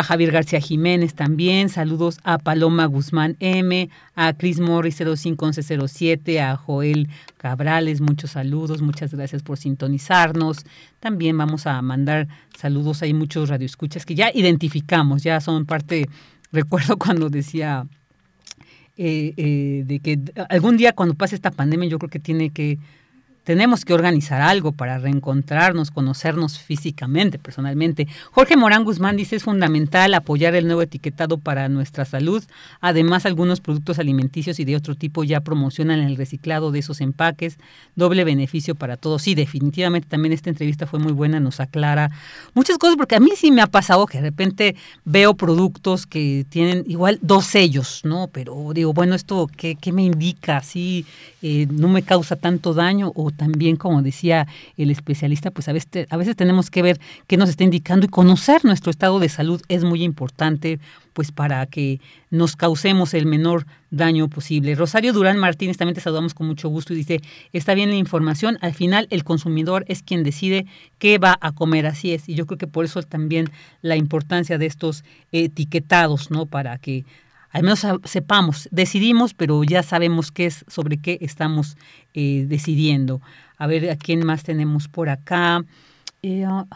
a 0.00 0.02
Javier 0.02 0.32
García 0.32 0.60
Jiménez 0.60 1.14
también, 1.14 1.68
saludos 1.68 2.20
a 2.24 2.38
Paloma 2.38 2.86
Guzmán 2.86 3.36
M, 3.38 3.90
a 4.14 4.32
Chris 4.32 4.58
Morris 4.58 4.96
051107, 4.96 6.40
a 6.40 6.56
Joel 6.56 7.08
Cabrales, 7.36 8.00
muchos 8.00 8.30
saludos, 8.30 8.80
muchas 8.80 9.12
gracias 9.12 9.42
por 9.42 9.58
sintonizarnos. 9.58 10.64
También 11.00 11.36
vamos 11.36 11.66
a 11.66 11.80
mandar 11.82 12.28
saludos, 12.58 13.02
hay 13.02 13.12
muchos 13.12 13.50
radioescuchas 13.50 14.06
que 14.06 14.14
ya 14.14 14.30
identificamos, 14.32 15.22
ya 15.22 15.38
son 15.40 15.66
parte, 15.66 16.08
recuerdo 16.52 16.96
cuando 16.96 17.28
decía 17.28 17.86
eh, 18.96 19.34
eh, 19.36 19.84
de 19.84 20.00
que 20.00 20.18
algún 20.48 20.78
día 20.78 20.94
cuando 20.94 21.14
pase 21.14 21.34
esta 21.34 21.50
pandemia 21.50 21.90
yo 21.90 21.98
creo 21.98 22.10
que 22.10 22.20
tiene 22.20 22.48
que 22.48 22.78
tenemos 23.44 23.84
que 23.84 23.94
organizar 23.94 24.40
algo 24.42 24.72
para 24.72 24.98
reencontrarnos, 24.98 25.90
conocernos 25.90 26.58
físicamente, 26.58 27.38
personalmente. 27.38 28.06
Jorge 28.32 28.56
Morán 28.56 28.84
Guzmán 28.84 29.16
dice 29.16 29.36
es 29.36 29.44
fundamental 29.44 30.14
apoyar 30.14 30.54
el 30.54 30.66
nuevo 30.66 30.82
etiquetado 30.82 31.38
para 31.38 31.68
nuestra 31.68 32.04
salud. 32.04 32.44
Además, 32.80 33.26
algunos 33.26 33.60
productos 33.60 33.98
alimenticios 33.98 34.60
y 34.60 34.64
de 34.64 34.76
otro 34.76 34.94
tipo 34.94 35.24
ya 35.24 35.40
promocionan 35.40 36.00
el 36.00 36.16
reciclado 36.16 36.70
de 36.70 36.80
esos 36.80 37.00
empaques. 37.00 37.58
Doble 37.96 38.24
beneficio 38.24 38.74
para 38.74 38.96
todos. 38.96 39.22
Sí, 39.22 39.34
definitivamente 39.34 40.08
también 40.08 40.32
esta 40.32 40.50
entrevista 40.50 40.86
fue 40.86 40.98
muy 40.98 41.12
buena, 41.12 41.40
nos 41.40 41.60
aclara 41.60 42.10
muchas 42.54 42.78
cosas, 42.78 42.96
porque 42.96 43.16
a 43.16 43.20
mí 43.20 43.30
sí 43.36 43.50
me 43.50 43.62
ha 43.62 43.66
pasado 43.66 44.06
que 44.06 44.18
de 44.18 44.24
repente 44.24 44.76
veo 45.04 45.34
productos 45.34 46.06
que 46.06 46.46
tienen 46.48 46.84
igual 46.86 47.18
dos 47.22 47.46
sellos, 47.46 48.02
¿no? 48.04 48.28
Pero 48.28 48.72
digo, 48.74 48.92
bueno, 48.92 49.14
¿esto 49.14 49.48
qué, 49.56 49.76
qué 49.76 49.92
me 49.92 50.02
indica? 50.02 50.60
¿Sí 50.60 51.06
eh, 51.42 51.66
no 51.70 51.88
me 51.88 52.02
causa 52.02 52.36
tanto 52.36 52.74
daño 52.74 53.12
o 53.14 53.29
también, 53.32 53.76
como 53.76 54.02
decía 54.02 54.46
el 54.76 54.90
especialista, 54.90 55.50
pues 55.50 55.68
a 55.68 55.72
veces, 55.72 56.06
a 56.10 56.16
veces 56.16 56.36
tenemos 56.36 56.70
que 56.70 56.82
ver 56.82 57.00
qué 57.26 57.36
nos 57.36 57.48
está 57.48 57.64
indicando 57.64 58.06
y 58.06 58.08
conocer 58.08 58.64
nuestro 58.64 58.90
estado 58.90 59.18
de 59.18 59.28
salud 59.28 59.60
es 59.68 59.84
muy 59.84 60.02
importante 60.02 60.80
pues 61.12 61.32
para 61.32 61.66
que 61.66 62.00
nos 62.30 62.56
causemos 62.56 63.14
el 63.14 63.26
menor 63.26 63.66
daño 63.90 64.28
posible. 64.28 64.74
Rosario 64.74 65.12
Durán 65.12 65.38
Martínez 65.38 65.76
también 65.76 65.94
te 65.94 66.00
saludamos 66.00 66.34
con 66.34 66.46
mucho 66.46 66.68
gusto 66.68 66.92
y 66.92 66.96
dice, 66.96 67.20
está 67.52 67.74
bien 67.74 67.90
la 67.90 67.96
información, 67.96 68.58
al 68.60 68.74
final 68.74 69.06
el 69.10 69.24
consumidor 69.24 69.84
es 69.88 70.02
quien 70.02 70.22
decide 70.22 70.66
qué 70.98 71.18
va 71.18 71.36
a 71.40 71.52
comer, 71.52 71.86
así 71.86 72.12
es, 72.12 72.28
y 72.28 72.34
yo 72.34 72.46
creo 72.46 72.58
que 72.58 72.66
por 72.66 72.84
eso 72.84 73.02
también 73.02 73.50
la 73.82 73.96
importancia 73.96 74.58
de 74.58 74.66
estos 74.66 75.04
etiquetados, 75.32 76.30
¿no? 76.30 76.46
Para 76.46 76.78
que 76.78 77.04
al 77.50 77.62
menos 77.62 77.84
sepamos, 78.04 78.68
decidimos, 78.70 79.34
pero 79.34 79.64
ya 79.64 79.82
sabemos 79.82 80.30
qué 80.30 80.46
es, 80.46 80.64
sobre 80.68 80.98
qué 80.98 81.18
estamos 81.20 81.76
eh, 82.14 82.46
decidiendo. 82.48 83.20
A 83.58 83.66
ver, 83.66 83.90
¿a 83.90 83.96
quién 83.96 84.24
más 84.24 84.44
tenemos 84.44 84.88
por 84.88 85.08
acá? 85.08 85.64
Eh, 86.22 86.44
ah, 86.46 86.66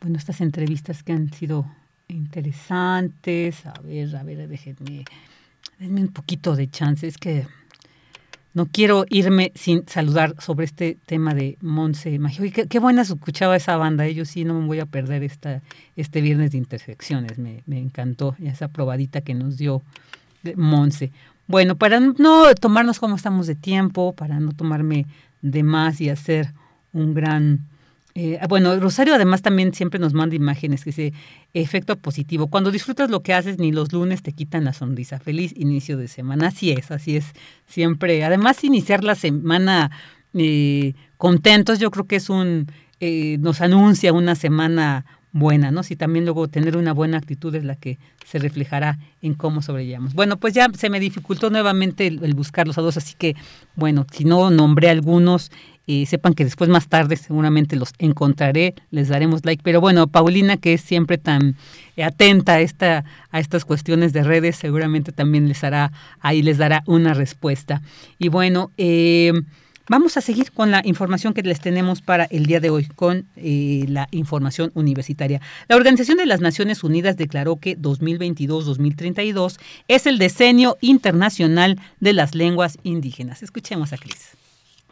bueno, 0.00 0.16
estas 0.16 0.40
entrevistas 0.40 1.02
que 1.02 1.12
han 1.12 1.32
sido 1.32 1.66
interesantes. 2.08 3.66
A 3.66 3.80
ver, 3.82 4.14
a 4.16 4.22
ver, 4.22 4.48
déjenme, 4.48 5.04
denme 5.78 6.02
un 6.02 6.12
poquito 6.12 6.54
de 6.54 6.70
chance. 6.70 7.06
Es 7.06 7.18
que 7.18 7.46
no 8.52 8.66
quiero 8.66 9.04
irme 9.08 9.52
sin 9.54 9.86
saludar 9.86 10.34
sobre 10.40 10.64
este 10.64 10.98
tema 11.06 11.34
de 11.34 11.56
Monse 11.60 12.18
Magio. 12.18 12.50
qué, 12.52 12.66
qué, 12.66 12.78
buena 12.78 13.02
escuchaba 13.02 13.56
esa 13.56 13.76
banda. 13.76 14.06
¿eh? 14.06 14.24
sí 14.24 14.44
no 14.44 14.60
me 14.60 14.66
voy 14.66 14.80
a 14.80 14.86
perder 14.86 15.22
esta, 15.22 15.62
este 15.96 16.20
viernes 16.20 16.50
de 16.50 16.58
intersecciones. 16.58 17.38
Me, 17.38 17.62
encantó 17.68 18.34
esa 18.42 18.68
probadita 18.68 19.20
que 19.20 19.34
nos 19.34 19.56
dio 19.56 19.82
Monse. 20.56 21.12
Bueno, 21.46 21.76
para 21.76 22.00
no 22.00 22.54
tomarnos 22.54 22.98
como 22.98 23.16
estamos 23.16 23.46
de 23.46 23.54
tiempo, 23.54 24.12
para 24.14 24.40
no 24.40 24.52
tomarme 24.52 25.06
de 25.42 25.62
más 25.62 26.00
y 26.00 26.08
hacer 26.08 26.52
un 26.92 27.14
gran 27.14 27.69
eh, 28.14 28.38
ah, 28.40 28.46
bueno, 28.48 28.78
Rosario 28.80 29.14
además 29.14 29.42
también 29.42 29.72
siempre 29.72 30.00
nos 30.00 30.14
manda 30.14 30.34
imágenes 30.34 30.84
que 30.84 30.90
dice 30.90 31.12
efecto 31.54 31.96
positivo. 31.96 32.48
Cuando 32.48 32.70
disfrutas 32.70 33.10
lo 33.10 33.20
que 33.20 33.34
haces, 33.34 33.58
ni 33.58 33.72
los 33.72 33.92
lunes 33.92 34.22
te 34.22 34.32
quitan 34.32 34.64
la 34.64 34.72
sonrisa. 34.72 35.20
Feliz 35.20 35.52
inicio 35.56 35.96
de 35.96 36.08
semana. 36.08 36.48
Así 36.48 36.70
es, 36.72 36.90
así 36.90 37.16
es. 37.16 37.26
Siempre. 37.66 38.24
Además, 38.24 38.64
iniciar 38.64 39.04
la 39.04 39.14
semana 39.14 39.90
eh, 40.34 40.94
contentos, 41.16 41.78
yo 41.78 41.90
creo 41.90 42.06
que 42.06 42.16
es 42.16 42.30
un 42.30 42.66
eh, 43.00 43.38
nos 43.40 43.62
anuncia 43.62 44.12
una 44.12 44.34
semana 44.34 45.06
buena, 45.32 45.70
¿no? 45.70 45.82
Si 45.82 45.96
también 45.96 46.26
luego 46.26 46.48
tener 46.48 46.76
una 46.76 46.92
buena 46.92 47.16
actitud 47.16 47.54
es 47.54 47.64
la 47.64 47.74
que 47.74 47.98
se 48.26 48.38
reflejará 48.38 48.98
en 49.22 49.34
cómo 49.34 49.62
sobrellevamos. 49.62 50.12
Bueno, 50.12 50.36
pues 50.36 50.52
ya 50.52 50.68
se 50.76 50.90
me 50.90 51.00
dificultó 51.00 51.48
nuevamente 51.48 52.06
el, 52.06 52.34
buscar 52.34 52.66
los 52.66 52.76
dos, 52.76 52.98
así 52.98 53.14
que, 53.16 53.36
bueno, 53.74 54.06
si 54.12 54.24
no 54.24 54.50
nombré 54.50 54.90
algunos, 54.90 55.50
eh, 55.86 56.06
sepan 56.06 56.34
que 56.34 56.44
después 56.44 56.70
más 56.70 56.88
tarde 56.88 57.16
seguramente 57.16 57.76
los 57.76 57.92
encontraré, 57.98 58.74
les 58.90 59.08
daremos 59.08 59.44
like. 59.44 59.62
Pero 59.62 59.80
bueno, 59.80 60.06
Paulina, 60.06 60.56
que 60.56 60.74
es 60.74 60.80
siempre 60.80 61.18
tan 61.18 61.56
atenta 62.02 62.54
a, 62.54 62.60
esta, 62.60 63.04
a 63.30 63.40
estas 63.40 63.64
cuestiones 63.64 64.12
de 64.12 64.22
redes, 64.22 64.56
seguramente 64.56 65.12
también 65.12 65.48
les 65.48 65.64
hará, 65.64 65.92
ahí 66.20 66.42
les 66.42 66.58
dará 66.58 66.82
una 66.86 67.14
respuesta. 67.14 67.82
Y 68.18 68.28
bueno, 68.28 68.70
eh, 68.76 69.32
Vamos 69.90 70.16
a 70.16 70.20
seguir 70.20 70.52
con 70.52 70.70
la 70.70 70.82
información 70.84 71.34
que 71.34 71.42
les 71.42 71.58
tenemos 71.58 72.00
para 72.00 72.26
el 72.26 72.46
día 72.46 72.60
de 72.60 72.70
hoy, 72.70 72.86
con 72.94 73.26
eh, 73.34 73.86
la 73.88 74.06
información 74.12 74.70
universitaria. 74.74 75.40
La 75.66 75.74
Organización 75.74 76.16
de 76.16 76.26
las 76.26 76.40
Naciones 76.40 76.84
Unidas 76.84 77.16
declaró 77.16 77.56
que 77.56 77.76
2022-2032 77.76 79.58
es 79.88 80.06
el 80.06 80.18
decenio 80.18 80.78
internacional 80.80 81.80
de 81.98 82.12
las 82.12 82.36
lenguas 82.36 82.78
indígenas. 82.84 83.42
Escuchemos 83.42 83.92
a 83.92 83.98
Cris. 83.98 84.39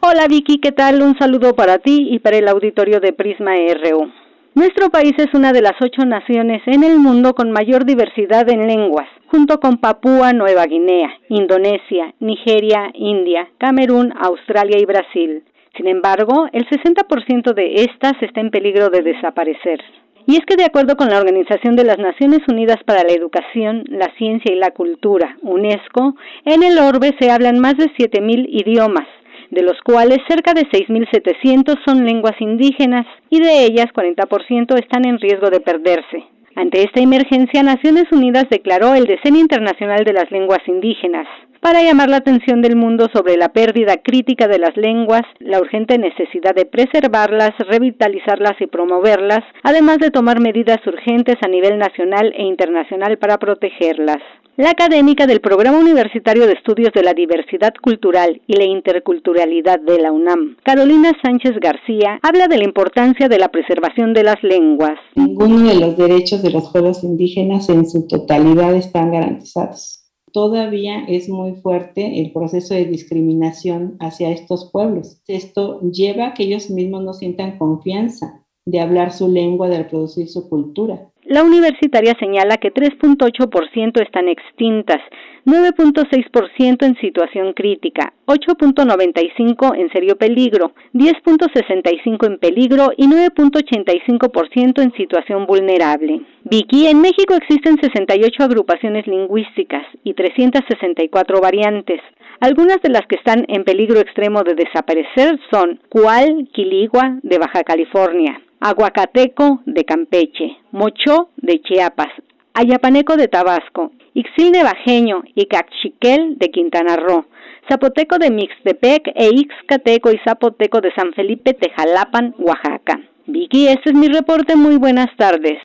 Hola 0.01 0.27
Vicky, 0.29 0.59
¿qué 0.59 0.71
tal? 0.71 1.01
Un 1.01 1.19
saludo 1.19 1.53
para 1.55 1.77
ti 1.79 2.07
y 2.09 2.19
para 2.19 2.37
el 2.37 2.47
auditorio 2.47 3.01
de 3.01 3.11
Prisma 3.11 3.55
RU. 3.55 4.09
Nuestro 4.55 4.89
país 4.89 5.11
es 5.17 5.27
una 5.33 5.51
de 5.51 5.61
las 5.61 5.73
ocho 5.81 6.05
naciones 6.05 6.61
en 6.67 6.85
el 6.85 6.99
mundo 6.99 7.33
con 7.33 7.51
mayor 7.51 7.83
diversidad 7.83 8.49
en 8.49 8.65
lenguas, 8.65 9.09
junto 9.27 9.59
con 9.59 9.75
Papúa 9.75 10.31
Nueva 10.31 10.65
Guinea, 10.67 11.09
Indonesia, 11.27 12.13
Nigeria, 12.21 12.91
India, 12.93 13.49
Camerún, 13.57 14.13
Australia 14.17 14.77
y 14.79 14.85
Brasil. 14.85 15.43
Sin 15.75 15.87
embargo, 15.87 16.47
el 16.53 16.65
60% 16.69 17.53
de 17.53 17.83
estas 17.83 18.13
está 18.21 18.39
en 18.39 18.51
peligro 18.51 18.89
de 18.89 19.01
desaparecer. 19.01 19.81
Y 20.27 20.37
es 20.37 20.45
que 20.45 20.55
de 20.55 20.63
acuerdo 20.63 20.95
con 20.95 21.09
la 21.09 21.17
Organización 21.17 21.75
de 21.75 21.83
las 21.83 21.97
Naciones 21.97 22.39
Unidas 22.47 22.77
para 22.85 23.03
la 23.03 23.11
Educación, 23.11 23.83
la 23.89 24.07
Ciencia 24.17 24.53
y 24.53 24.59
la 24.59 24.71
Cultura, 24.71 25.37
UNESCO, 25.41 26.15
en 26.45 26.63
el 26.63 26.77
orbe 26.77 27.15
se 27.19 27.31
hablan 27.31 27.59
más 27.59 27.75
de 27.75 27.91
7.000 27.95 28.45
idiomas, 28.47 29.07
de 29.51 29.63
los 29.63 29.79
cuales 29.81 30.19
cerca 30.27 30.53
de 30.53 30.67
6.700 30.69 31.79
son 31.85 32.05
lenguas 32.05 32.39
indígenas 32.39 33.05
y 33.29 33.39
de 33.39 33.65
ellas 33.65 33.87
40% 33.93 34.79
están 34.79 35.05
en 35.05 35.19
riesgo 35.19 35.49
de 35.49 35.59
perderse. 35.59 36.23
Ante 36.55 36.83
esta 36.83 36.99
emergencia, 36.99 37.63
Naciones 37.63 38.05
Unidas 38.11 38.45
declaró 38.49 38.93
el 38.93 39.05
Decenio 39.05 39.41
Internacional 39.41 40.03
de 40.03 40.13
las 40.13 40.29
Lenguas 40.31 40.59
Indígenas, 40.67 41.27
para 41.61 41.83
llamar 41.83 42.09
la 42.09 42.17
atención 42.17 42.61
del 42.61 42.75
mundo 42.75 43.07
sobre 43.13 43.37
la 43.37 43.49
pérdida 43.49 43.97
crítica 43.97 44.47
de 44.47 44.59
las 44.59 44.75
lenguas, 44.77 45.23
la 45.39 45.59
urgente 45.59 45.97
necesidad 45.97 46.55
de 46.55 46.65
preservarlas, 46.65 47.51
revitalizarlas 47.59 48.59
y 48.59 48.67
promoverlas, 48.67 49.41
además 49.63 49.99
de 49.99 50.11
tomar 50.11 50.39
medidas 50.39 50.79
urgentes 50.85 51.35
a 51.41 51.47
nivel 51.47 51.77
nacional 51.77 52.33
e 52.35 52.43
internacional 52.43 53.17
para 53.17 53.37
protegerlas. 53.37 54.17
La 54.57 54.71
académica 54.71 55.25
del 55.25 55.39
Programa 55.39 55.77
Universitario 55.77 56.45
de 56.45 56.51
Estudios 56.51 56.91
de 56.93 57.01
la 57.01 57.13
Diversidad 57.13 57.73
Cultural 57.81 58.41
y 58.45 58.57
la 58.57 58.65
Interculturalidad 58.65 59.79
de 59.79 60.01
la 60.01 60.11
UNAM, 60.11 60.57
Carolina 60.63 61.13
Sánchez 61.23 61.53
García, 61.61 62.19
habla 62.21 62.49
de 62.49 62.57
la 62.57 62.65
importancia 62.65 63.29
de 63.29 63.39
la 63.39 63.47
preservación 63.47 64.13
de 64.13 64.23
las 64.23 64.43
lenguas. 64.43 64.99
Ninguno 65.15 65.59
de 65.59 65.79
los 65.79 65.95
derechos 65.95 66.43
de 66.43 66.51
los 66.51 66.71
pueblos 66.71 67.05
indígenas 67.05 67.69
en 67.69 67.89
su 67.89 68.05
totalidad 68.05 68.75
están 68.75 69.13
garantizados. 69.13 69.98
Todavía 70.31 71.05
es 71.07 71.29
muy 71.29 71.55
fuerte 71.55 72.19
el 72.19 72.31
proceso 72.31 72.73
de 72.73 72.85
discriminación 72.85 73.97
hacia 73.99 74.31
estos 74.31 74.69
pueblos. 74.71 75.21
Esto 75.27 75.81
lleva 75.91 76.27
a 76.27 76.33
que 76.33 76.43
ellos 76.43 76.69
mismos 76.69 77.03
no 77.03 77.13
sientan 77.13 77.57
confianza 77.57 78.45
de 78.65 78.79
hablar 78.79 79.11
su 79.11 79.27
lengua, 79.27 79.69
de 79.69 79.79
reproducir 79.79 80.29
su 80.29 80.47
cultura. 80.49 81.08
La 81.29 81.43
universitaria 81.43 82.15
señala 82.19 82.57
que 82.57 82.73
3.8% 82.73 84.01
están 84.01 84.27
extintas, 84.29 84.97
9.6% 85.45 86.83
en 86.83 86.95
situación 86.95 87.53
crítica, 87.53 88.13
8.95% 88.25 89.77
en 89.77 89.91
serio 89.91 90.15
peligro, 90.15 90.71
10.65% 90.95 92.25
en 92.25 92.39
peligro 92.39 92.93
y 92.97 93.05
9.85% 93.05 94.81
en 94.81 94.91
situación 94.93 95.45
vulnerable. 95.45 96.21
Vicky, 96.45 96.87
en 96.87 96.99
México 96.99 97.35
existen 97.35 97.77
68 97.79 98.43
agrupaciones 98.43 99.05
lingüísticas 99.05 99.85
y 100.03 100.15
364 100.15 101.41
variantes. 101.41 102.01
Algunas 102.39 102.81
de 102.81 102.89
las 102.89 103.05
que 103.05 103.17
están 103.17 103.45
en 103.49 103.65
peligro 103.65 103.99
extremo 103.99 104.41
de 104.41 104.55
desaparecer 104.55 105.39
son 105.51 105.79
Cual, 105.89 106.49
Quiligua, 106.51 107.19
de 107.21 107.37
Baja 107.37 107.63
California, 107.63 108.41
Aguacateco 108.59 109.61
de 109.65 109.85
Campeche, 109.85 110.57
Mocho 110.71 111.29
de 111.37 111.61
Chiapas, 111.61 112.11
Ayapaneco 112.53 113.15
de 113.15 113.27
Tabasco, 113.27 113.91
Ixil 114.13 114.51
de 114.51 114.63
Bajeño 114.63 115.23
y 115.33 115.45
Cachiquel 115.45 116.37
de 116.37 116.49
Quintana 116.49 116.97
Roo, 116.97 117.25
Zapoteco 117.69 118.17
de 118.17 118.31
Mixtepec 118.31 119.11
e 119.15 119.29
Ixcateco 119.29 120.11
y 120.11 120.19
Zapoteco 120.25 120.81
de 120.81 120.93
San 120.93 121.13
Felipe 121.13 121.53
Tejalapan, 121.53 122.35
Oaxaca. 122.39 122.99
Vicky, 123.27 123.67
este 123.67 123.91
es 123.91 123.95
mi 123.95 124.07
reporte. 124.07 124.55
Muy 124.55 124.77
buenas 124.77 125.15
tardes. 125.17 125.59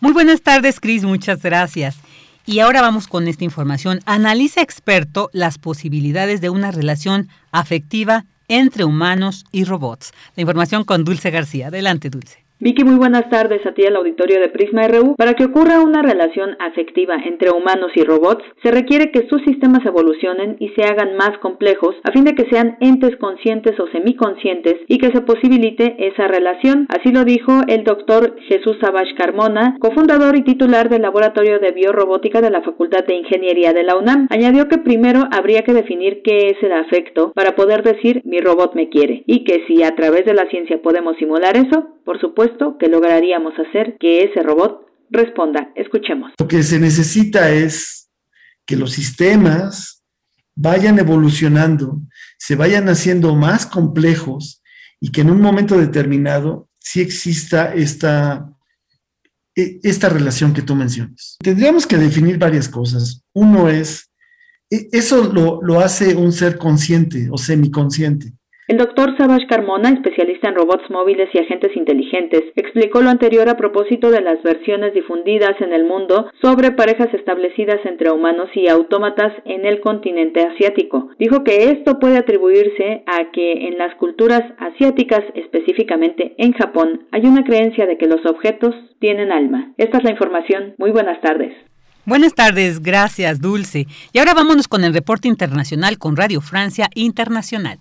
Muy 0.00 0.12
buenas 0.12 0.42
tardes, 0.42 0.80
Cris. 0.80 1.04
Muchas 1.04 1.42
gracias. 1.42 2.00
Y 2.46 2.60
ahora 2.60 2.82
vamos 2.82 3.08
con 3.08 3.26
esta 3.26 3.44
información. 3.44 4.00
Analiza 4.06 4.60
experto 4.60 5.28
las 5.32 5.58
posibilidades 5.58 6.40
de 6.40 6.50
una 6.50 6.70
relación 6.70 7.28
afectiva 7.52 8.24
entre 8.48 8.84
humanos 8.84 9.44
y 9.52 9.64
robots. 9.64 10.12
La 10.36 10.42
información 10.42 10.84
con 10.84 11.04
Dulce 11.04 11.30
García. 11.30 11.68
Adelante, 11.68 12.10
Dulce. 12.10 12.43
Vicky, 12.60 12.84
muy 12.84 12.94
buenas 12.94 13.28
tardes 13.30 13.66
a 13.66 13.74
ti 13.74 13.84
al 13.84 13.96
auditorio 13.96 14.38
de 14.40 14.48
Prisma 14.48 14.86
RU. 14.86 15.16
Para 15.16 15.34
que 15.34 15.44
ocurra 15.44 15.80
una 15.80 16.02
relación 16.02 16.56
afectiva 16.60 17.16
entre 17.16 17.50
humanos 17.50 17.90
y 17.96 18.04
robots, 18.04 18.44
se 18.62 18.70
requiere 18.70 19.10
que 19.10 19.26
sus 19.28 19.42
sistemas 19.42 19.84
evolucionen 19.84 20.54
y 20.60 20.68
se 20.70 20.84
hagan 20.84 21.16
más 21.16 21.36
complejos 21.38 21.96
a 22.04 22.12
fin 22.12 22.22
de 22.24 22.36
que 22.36 22.48
sean 22.48 22.76
entes 22.78 23.16
conscientes 23.16 23.78
o 23.80 23.88
semiconscientes 23.88 24.76
y 24.86 24.98
que 24.98 25.10
se 25.10 25.22
posibilite 25.22 25.96
esa 26.06 26.28
relación. 26.28 26.86
Así 26.90 27.10
lo 27.12 27.24
dijo 27.24 27.52
el 27.66 27.82
doctor 27.82 28.36
Jesús 28.48 28.76
Sabash 28.80 29.14
Carmona, 29.16 29.76
cofundador 29.80 30.36
y 30.36 30.42
titular 30.42 30.88
del 30.88 31.02
Laboratorio 31.02 31.58
de 31.58 31.72
Biorrobótica 31.72 32.40
de 32.40 32.50
la 32.50 32.62
Facultad 32.62 33.04
de 33.04 33.16
Ingeniería 33.16 33.72
de 33.72 33.82
la 33.82 33.96
UNAM. 33.96 34.28
Añadió 34.30 34.68
que 34.68 34.78
primero 34.78 35.24
habría 35.32 35.62
que 35.62 35.74
definir 35.74 36.22
qué 36.22 36.46
es 36.50 36.62
el 36.62 36.72
afecto 36.72 37.32
para 37.34 37.56
poder 37.56 37.82
decir 37.82 38.22
mi 38.24 38.38
robot 38.38 38.76
me 38.76 38.90
quiere 38.90 39.24
y 39.26 39.42
que 39.42 39.64
si 39.66 39.82
a 39.82 39.96
través 39.96 40.24
de 40.24 40.34
la 40.34 40.48
ciencia 40.50 40.80
podemos 40.80 41.16
simular 41.16 41.56
eso, 41.56 41.93
por 42.04 42.20
supuesto 42.20 42.76
que 42.78 42.88
lograríamos 42.88 43.54
hacer 43.58 43.96
que 43.98 44.24
ese 44.24 44.42
robot 44.42 44.86
responda. 45.10 45.72
Escuchemos. 45.74 46.32
Lo 46.38 46.48
que 46.48 46.62
se 46.62 46.78
necesita 46.78 47.50
es 47.50 48.10
que 48.66 48.76
los 48.76 48.92
sistemas 48.92 50.04
vayan 50.54 50.98
evolucionando, 50.98 52.00
se 52.38 52.56
vayan 52.56 52.88
haciendo 52.88 53.34
más 53.34 53.66
complejos 53.66 54.62
y 55.00 55.10
que 55.10 55.22
en 55.22 55.30
un 55.30 55.40
momento 55.40 55.76
determinado 55.76 56.68
sí 56.78 57.00
exista 57.00 57.74
esta, 57.74 58.50
e, 59.56 59.80
esta 59.82 60.08
relación 60.08 60.52
que 60.52 60.62
tú 60.62 60.74
mencionas. 60.74 61.36
Tendríamos 61.42 61.86
que 61.86 61.96
definir 61.96 62.38
varias 62.38 62.68
cosas. 62.68 63.22
Uno 63.32 63.68
es, 63.68 64.10
e, 64.70 64.88
eso 64.92 65.32
lo, 65.32 65.60
lo 65.62 65.80
hace 65.80 66.14
un 66.14 66.32
ser 66.32 66.56
consciente 66.58 67.28
o 67.30 67.38
semiconsciente. 67.38 68.32
El 68.66 68.78
doctor 68.78 69.14
Savage 69.18 69.46
Carmona, 69.46 69.90
especialista 69.90 70.48
en 70.48 70.54
robots 70.54 70.88
móviles 70.88 71.28
y 71.34 71.38
agentes 71.38 71.76
inteligentes, 71.76 72.40
explicó 72.56 73.02
lo 73.02 73.10
anterior 73.10 73.46
a 73.50 73.58
propósito 73.58 74.10
de 74.10 74.22
las 74.22 74.42
versiones 74.42 74.94
difundidas 74.94 75.60
en 75.60 75.74
el 75.74 75.84
mundo 75.84 76.30
sobre 76.40 76.72
parejas 76.72 77.12
establecidas 77.12 77.84
entre 77.84 78.10
humanos 78.10 78.48
y 78.54 78.68
autómatas 78.68 79.34
en 79.44 79.66
el 79.66 79.80
continente 79.80 80.40
asiático. 80.40 81.10
Dijo 81.18 81.44
que 81.44 81.72
esto 81.72 81.98
puede 81.98 82.16
atribuirse 82.16 83.04
a 83.06 83.30
que 83.32 83.68
en 83.68 83.76
las 83.76 83.94
culturas 83.96 84.42
asiáticas, 84.56 85.20
específicamente 85.34 86.34
en 86.38 86.54
Japón, 86.54 87.06
hay 87.12 87.26
una 87.26 87.44
creencia 87.44 87.84
de 87.84 87.98
que 87.98 88.06
los 88.06 88.24
objetos 88.24 88.74
tienen 88.98 89.30
alma. 89.30 89.74
Esta 89.76 89.98
es 89.98 90.04
la 90.04 90.12
información. 90.12 90.74
Muy 90.78 90.90
buenas 90.90 91.20
tardes. 91.20 91.52
Buenas 92.06 92.34
tardes, 92.34 92.80
gracias 92.80 93.40
Dulce. 93.40 93.86
Y 94.14 94.18
ahora 94.18 94.32
vámonos 94.32 94.68
con 94.68 94.84
el 94.84 94.94
reporte 94.94 95.28
internacional 95.28 95.98
con 95.98 96.16
Radio 96.16 96.40
Francia 96.40 96.88
Internacional. 96.94 97.78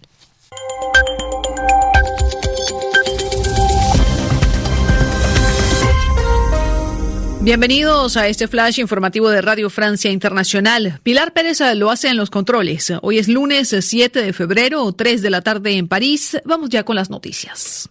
Bienvenidos 7.44 8.16
a 8.16 8.30
este 8.30 8.48
flash 8.48 8.80
informativo 8.80 9.30
de 9.30 9.42
Radio 9.42 9.70
Francia 9.70 10.10
Internacional. 10.10 11.02
Pilar 11.04 11.34
Pérez 11.34 11.60
lo 11.76 11.92
hace 11.92 12.08
en 12.08 12.16
los 12.16 12.30
controles. 12.30 12.94
Hoy 13.02 13.18
es 13.18 13.28
lunes 13.28 13.76
7 13.78 14.22
de 14.22 14.32
febrero, 14.32 14.90
3 14.94 15.22
de 15.22 15.30
la 15.30 15.42
tarde 15.42 15.74
en 15.74 15.90
París. 15.90 16.38
Vamos 16.46 16.70
ya 16.70 16.86
con 16.86 16.96
las 16.96 17.10
noticias. 17.10 17.90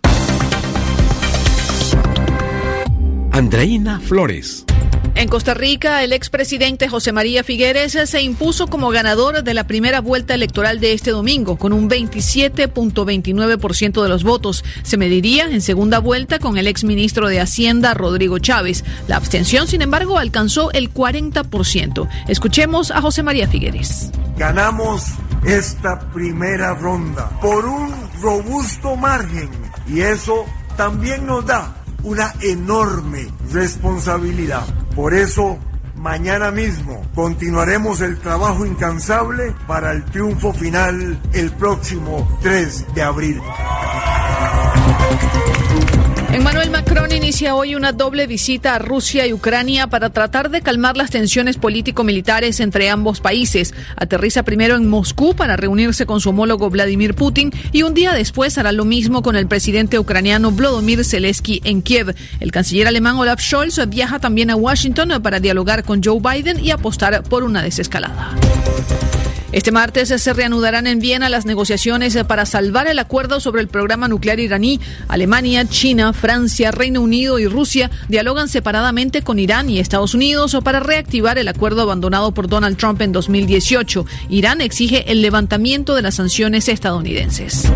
Andreina 3.31 4.01
Flores. 4.01 4.65
En 5.14 5.28
Costa 5.28 5.52
Rica, 5.52 6.02
el 6.02 6.14
expresidente 6.14 6.89
José 6.89 7.12
María 7.12 7.44
Figueres 7.44 7.93
se 7.93 8.22
impuso 8.22 8.66
como 8.66 8.89
ganador 8.89 9.44
de 9.44 9.52
la 9.52 9.66
primera 9.66 10.01
vuelta 10.01 10.32
electoral 10.34 10.80
de 10.80 10.94
este 10.94 11.10
domingo, 11.10 11.56
con 11.56 11.74
un 11.74 11.90
27.29% 11.90 14.02
de 14.02 14.09
los 14.09 14.24
votos. 14.24 14.64
Se 14.82 14.97
mediría 14.97 15.44
en 15.44 15.60
segunda 15.60 15.98
vuelta 15.98 16.39
con 16.39 16.56
el 16.56 16.66
exministro 16.66 17.28
de 17.28 17.40
Hacienda, 17.40 17.93
Rodrigo 17.93 18.39
Chávez. 18.39 18.86
La 19.06 19.16
abstención, 19.16 19.68
sin 19.68 19.82
embargo, 19.82 20.16
alcanzó 20.16 20.72
el 20.72 20.90
40%. 20.93 22.09
Escuchemos 22.28 22.90
a 22.90 23.02
José 23.02 23.22
María 23.22 23.47
Figueres. 23.47 24.10
Ganamos 24.39 25.02
esta 25.44 26.01
primera 26.12 26.72
ronda 26.74 27.28
por 27.40 27.66
un 27.66 27.93
robusto 28.22 28.97
margen 28.97 29.51
y 29.86 30.01
eso 30.01 30.47
también 30.76 31.26
nos 31.26 31.44
da 31.44 31.82
una 32.03 32.33
enorme 32.41 33.29
responsabilidad. 33.51 34.65
Por 34.95 35.15
eso, 35.15 35.59
mañana 35.97 36.51
mismo 36.51 37.03
continuaremos 37.15 38.01
el 38.01 38.19
trabajo 38.19 38.66
incansable 38.66 39.55
para 39.66 39.93
el 39.93 40.05
triunfo 40.05 40.53
final 40.53 41.20
el 41.33 41.51
próximo 41.53 42.39
3 42.43 42.95
de 42.95 43.03
abril. 43.03 43.41
Emmanuel 46.33 46.71
Macron 46.71 47.13
inicia 47.13 47.55
hoy 47.55 47.75
una 47.75 47.93
doble 47.93 48.27
visita 48.27 48.75
a 48.75 48.79
Rusia 48.79 49.27
y 49.27 49.35
Ucrania 49.35 49.89
para 49.89 50.09
tratar 50.09 50.49
de 50.49 50.63
calmar 50.63 50.97
las 50.97 51.11
tensiones 51.11 51.59
político-militares 51.59 52.59
entre 52.61 52.89
ambos 52.89 53.21
países. 53.21 53.75
Aterriza 53.97 54.43
primero 54.43 54.77
en 54.77 54.89
Moscú 54.89 55.37
para 55.37 55.59
reunirse 55.59 56.07
con 56.07 56.23
su 56.23 56.31
homólogo 56.31 56.71
Vladimir 56.71 57.15
Putin 57.15 57.53
y 57.71 57.83
un 57.83 57.93
día 57.93 58.15
después 58.15 58.57
hará 58.57 58.73
lo 58.73 58.87
mismo 58.87 59.23
con 59.23 59.37
el 59.37 59.47
presidente 59.47 59.99
ucraniano 59.99 60.53
Volodymyr 60.53 61.05
Zelensky 61.05 61.61
en 61.65 61.83
Kiev. 61.83 62.15
El 62.41 62.51
canciller 62.51 62.89
alemán 62.89 63.17
Olaf 63.17 63.43
Scholz 63.43 63.87
viaja 63.89 64.19
también 64.19 64.49
a 64.49 64.57
Washington 64.57 65.21
para 65.23 65.39
dialogar 65.39 65.85
con 65.85 66.03
Joe 66.03 66.19
Biden 66.19 66.65
y 66.65 66.71
apostar 66.71 67.23
por 67.25 67.43
una 67.45 67.63
desescalada. 67.63 68.35
Este 69.53 69.70
martes 69.70 70.09
se 70.09 70.33
reanudarán 70.33 70.87
en 70.87 70.99
Viena 70.99 71.29
las 71.29 71.45
negociaciones 71.45 72.16
para 72.27 72.47
salvar 72.47 72.87
el 72.87 72.99
acuerdo 72.99 73.39
sobre 73.39 73.61
el 73.61 73.69
programa 73.69 74.09
nuclear 74.09 74.41
iraní. 74.41 74.81
Alemania, 75.09 75.66
China, 75.69 76.15
Francia, 76.15 76.70
Reino 76.70 77.03
Unido 77.03 77.39
y 77.39 77.47
Rusia 77.47 77.91
dialogan 78.09 78.49
separadamente 78.49 79.23
con 79.23 79.39
Irán 79.39 79.69
y 79.69 79.79
Estados 79.79 80.15
Unidos 80.15 80.57
para 80.65 80.81
reactivar 80.81 81.39
el 81.39 81.49
acuerdo 81.49 81.83
abandonado 81.83 82.33
por 82.33 82.49
Donald 82.49 82.79
Trump 82.79 83.03
en 83.03 83.12
2018. 83.12 84.07
Irán 84.31 84.62
exige 84.62 85.12
el 85.12 85.20
levantamiento 85.20 85.95
de 85.95 86.03
las 86.03 86.15
sanciones 86.15 86.69
estadounidenses. 86.69 87.70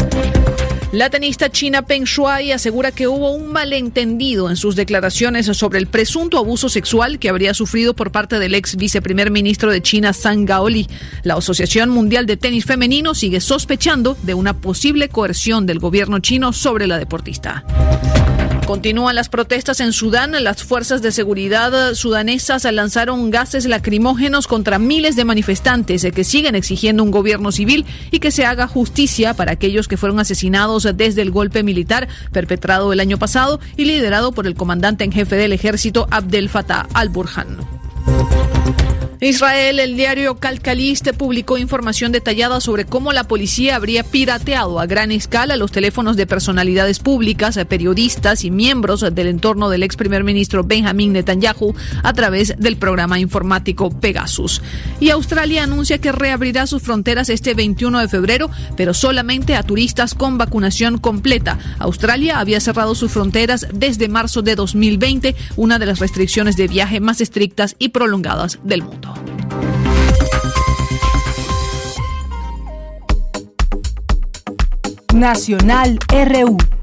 La 0.92 1.10
tenista 1.10 1.50
china 1.50 1.82
Peng 1.82 2.04
Shuai 2.04 2.52
asegura 2.52 2.92
que 2.92 3.08
hubo 3.08 3.32
un 3.32 3.52
malentendido 3.52 4.48
en 4.48 4.56
sus 4.56 4.76
declaraciones 4.76 5.46
sobre 5.46 5.80
el 5.80 5.88
presunto 5.88 6.38
abuso 6.38 6.68
sexual 6.68 7.18
que 7.18 7.28
habría 7.28 7.54
sufrido 7.54 7.94
por 7.94 8.12
parte 8.12 8.38
del 8.38 8.54
ex 8.54 8.76
viceprimer 8.76 9.32
ministro 9.32 9.72
de 9.72 9.82
China, 9.82 10.12
Zhang 10.12 10.46
Gaoli. 10.46 10.86
La 11.24 11.34
Asociación 11.34 11.90
Mundial 11.90 12.26
de 12.26 12.36
Tenis 12.36 12.66
Femenino 12.66 13.14
sigue 13.14 13.40
sospechando 13.40 14.16
de 14.22 14.34
una 14.34 14.60
posible 14.60 15.08
coerción 15.08 15.66
del 15.66 15.80
gobierno 15.80 16.20
chino 16.20 16.52
sobre 16.52 16.86
la 16.86 16.98
deportista. 16.98 17.64
Continúan 18.66 19.14
las 19.14 19.28
protestas 19.28 19.78
en 19.78 19.92
Sudán. 19.92 20.32
Las 20.42 20.64
fuerzas 20.64 21.00
de 21.00 21.12
seguridad 21.12 21.94
sudanesas 21.94 22.64
lanzaron 22.64 23.30
gases 23.30 23.64
lacrimógenos 23.66 24.48
contra 24.48 24.80
miles 24.80 25.14
de 25.14 25.24
manifestantes 25.24 26.04
que 26.12 26.24
siguen 26.24 26.56
exigiendo 26.56 27.04
un 27.04 27.12
gobierno 27.12 27.52
civil 27.52 27.86
y 28.10 28.18
que 28.18 28.32
se 28.32 28.44
haga 28.44 28.66
justicia 28.66 29.34
para 29.34 29.52
aquellos 29.52 29.86
que 29.86 29.96
fueron 29.96 30.18
asesinados 30.18 30.88
desde 30.96 31.22
el 31.22 31.30
golpe 31.30 31.62
militar 31.62 32.08
perpetrado 32.32 32.92
el 32.92 32.98
año 32.98 33.18
pasado 33.18 33.60
y 33.76 33.84
liderado 33.84 34.32
por 34.32 34.48
el 34.48 34.56
comandante 34.56 35.04
en 35.04 35.12
jefe 35.12 35.36
del 35.36 35.52
ejército 35.52 36.08
Abdel 36.10 36.48
Fattah 36.48 36.88
al-Burhan. 36.92 37.58
Israel, 39.20 39.80
el 39.80 39.96
diario 39.96 40.34
Calcaliste 40.34 41.14
publicó 41.14 41.56
información 41.56 42.12
detallada 42.12 42.60
sobre 42.60 42.84
cómo 42.84 43.14
la 43.14 43.24
policía 43.24 43.76
habría 43.76 44.04
pirateado 44.04 44.78
a 44.78 44.84
gran 44.84 45.10
escala 45.10 45.56
los 45.56 45.72
teléfonos 45.72 46.18
de 46.18 46.26
personalidades 46.26 46.98
públicas, 46.98 47.58
periodistas 47.66 48.44
y 48.44 48.50
miembros 48.50 49.06
del 49.14 49.28
entorno 49.28 49.70
del 49.70 49.84
ex 49.84 49.96
primer 49.96 50.22
ministro 50.22 50.64
Benjamin 50.64 51.14
Netanyahu 51.14 51.74
a 52.02 52.12
través 52.12 52.56
del 52.58 52.76
programa 52.76 53.18
informático 53.18 53.88
Pegasus. 53.88 54.60
Y 55.00 55.08
Australia 55.08 55.64
anuncia 55.64 55.96
que 55.96 56.12
reabrirá 56.12 56.66
sus 56.66 56.82
fronteras 56.82 57.30
este 57.30 57.54
21 57.54 58.00
de 58.00 58.08
febrero, 58.08 58.50
pero 58.76 58.92
solamente 58.92 59.56
a 59.56 59.62
turistas 59.62 60.14
con 60.14 60.36
vacunación 60.36 60.98
completa. 60.98 61.58
Australia 61.78 62.38
había 62.38 62.60
cerrado 62.60 62.94
sus 62.94 63.12
fronteras 63.12 63.66
desde 63.72 64.08
marzo 64.08 64.42
de 64.42 64.56
2020, 64.56 65.34
una 65.56 65.78
de 65.78 65.86
las 65.86 66.00
restricciones 66.00 66.56
de 66.56 66.68
viaje 66.68 67.00
más 67.00 67.22
estrictas 67.22 67.76
y 67.78 67.88
prolongadas 67.88 68.58
del 68.62 68.82
mundo. 68.82 69.05
Nacional 75.14 75.98
RU. 76.10 76.75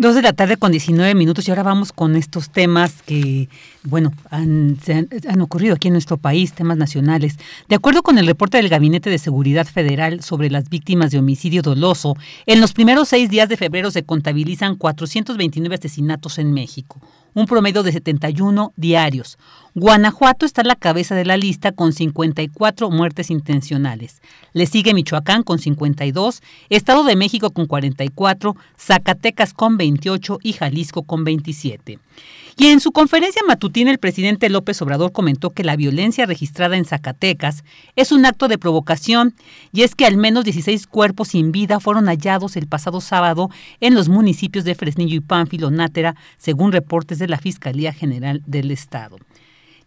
Dos 0.00 0.14
de 0.14 0.22
la 0.22 0.32
tarde 0.32 0.56
con 0.56 0.72
19 0.72 1.14
minutos 1.14 1.46
y 1.46 1.50
ahora 1.50 1.62
vamos 1.62 1.92
con 1.92 2.16
estos 2.16 2.48
temas 2.48 3.02
que, 3.02 3.50
bueno, 3.82 4.14
han, 4.30 4.78
han, 4.88 5.08
han, 5.28 5.40
ocurrido 5.42 5.74
aquí 5.74 5.88
en 5.88 5.92
nuestro 5.92 6.16
país, 6.16 6.54
temas 6.54 6.78
nacionales. 6.78 7.36
De 7.68 7.76
acuerdo 7.76 8.02
con 8.02 8.16
el 8.16 8.26
reporte 8.26 8.56
del 8.56 8.70
Gabinete 8.70 9.10
de 9.10 9.18
Seguridad 9.18 9.66
Federal 9.66 10.22
sobre 10.22 10.48
las 10.48 10.70
víctimas 10.70 11.10
de 11.10 11.18
homicidio 11.18 11.60
doloso, 11.60 12.16
en 12.46 12.62
los 12.62 12.72
primeros 12.72 13.08
seis 13.08 13.28
días 13.28 13.50
de 13.50 13.58
febrero 13.58 13.90
se 13.90 14.02
contabilizan 14.02 14.76
429 14.76 15.74
asesinatos 15.74 16.38
en 16.38 16.54
México, 16.54 16.98
un 17.34 17.46
promedio 17.46 17.82
de 17.82 17.92
71 17.92 18.72
diarios. 18.76 19.38
Guanajuato 19.74 20.46
está 20.46 20.62
a 20.62 20.64
la 20.64 20.74
cabeza 20.74 21.14
de 21.14 21.24
la 21.24 21.36
lista 21.36 21.72
con 21.72 21.92
54 21.92 22.90
muertes 22.90 23.30
intencionales. 23.30 24.20
Le 24.52 24.66
sigue 24.66 24.94
Michoacán 24.94 25.42
con 25.42 25.58
52, 25.58 26.42
Estado 26.70 27.04
de 27.04 27.16
México 27.16 27.50
con 27.50 27.66
44, 27.66 28.56
Zacatecas 28.76 29.54
con 29.54 29.76
28 29.76 30.38
y 30.42 30.54
Jalisco 30.54 31.04
con 31.04 31.24
27. 31.24 31.98
Y 32.60 32.66
en 32.66 32.80
su 32.80 32.92
conferencia 32.92 33.40
matutina 33.48 33.90
el 33.90 33.96
presidente 33.96 34.50
López 34.50 34.82
Obrador 34.82 35.12
comentó 35.12 35.48
que 35.48 35.64
la 35.64 35.76
violencia 35.76 36.26
registrada 36.26 36.76
en 36.76 36.84
Zacatecas 36.84 37.64
es 37.96 38.12
un 38.12 38.26
acto 38.26 38.48
de 38.48 38.58
provocación 38.58 39.34
y 39.72 39.80
es 39.80 39.94
que 39.94 40.04
al 40.04 40.18
menos 40.18 40.44
16 40.44 40.86
cuerpos 40.86 41.28
sin 41.28 41.52
vida 41.52 41.80
fueron 41.80 42.04
hallados 42.04 42.58
el 42.58 42.66
pasado 42.66 43.00
sábado 43.00 43.48
en 43.80 43.94
los 43.94 44.10
municipios 44.10 44.66
de 44.66 44.74
Fresnillo 44.74 45.16
y 45.16 45.20
Pánfilo, 45.20 45.70
Nátera, 45.70 46.16
según 46.36 46.70
reportes 46.70 47.18
de 47.18 47.28
la 47.28 47.38
Fiscalía 47.38 47.94
General 47.94 48.42
del 48.44 48.72
Estado. 48.72 49.16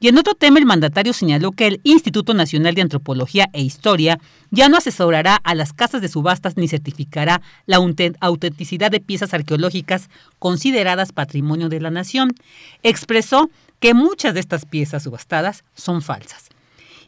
Y 0.04 0.10
en 0.10 0.18
otro 0.18 0.34
tema, 0.34 0.60
el 0.60 0.66
mandatario 0.66 1.14
señaló 1.14 1.54
que 1.54 1.66
el 1.66 1.80
Instituto 1.86 2.34
Nacional 2.34 2.76
de 2.76 2.82
Antropología 2.82 3.50
e 3.54 3.62
Historia 3.62 4.20
ya 4.52 4.68
no 4.68 4.76
asesorará 4.76 5.38
a 5.38 5.56
las 5.56 5.72
casas 5.72 6.02
de 6.02 6.10
subastas 6.10 6.58
ni 6.58 6.68
certificará 6.68 7.42
la 7.68 7.78
autenticidad 8.20 8.92
de 8.92 9.00
piezas 9.00 9.34
arqueológicas 9.34 10.10
consideradas 10.40 11.14
patrimonio 11.14 11.70
de 11.70 11.80
la 11.80 11.90
nación. 11.90 12.36
Expresó 12.84 13.50
que 13.80 13.94
muchas 13.94 14.34
de 14.34 14.42
estas 14.42 14.66
piezas 14.66 15.04
subastadas 15.04 15.64
son 15.74 16.02
falsas. 16.02 16.50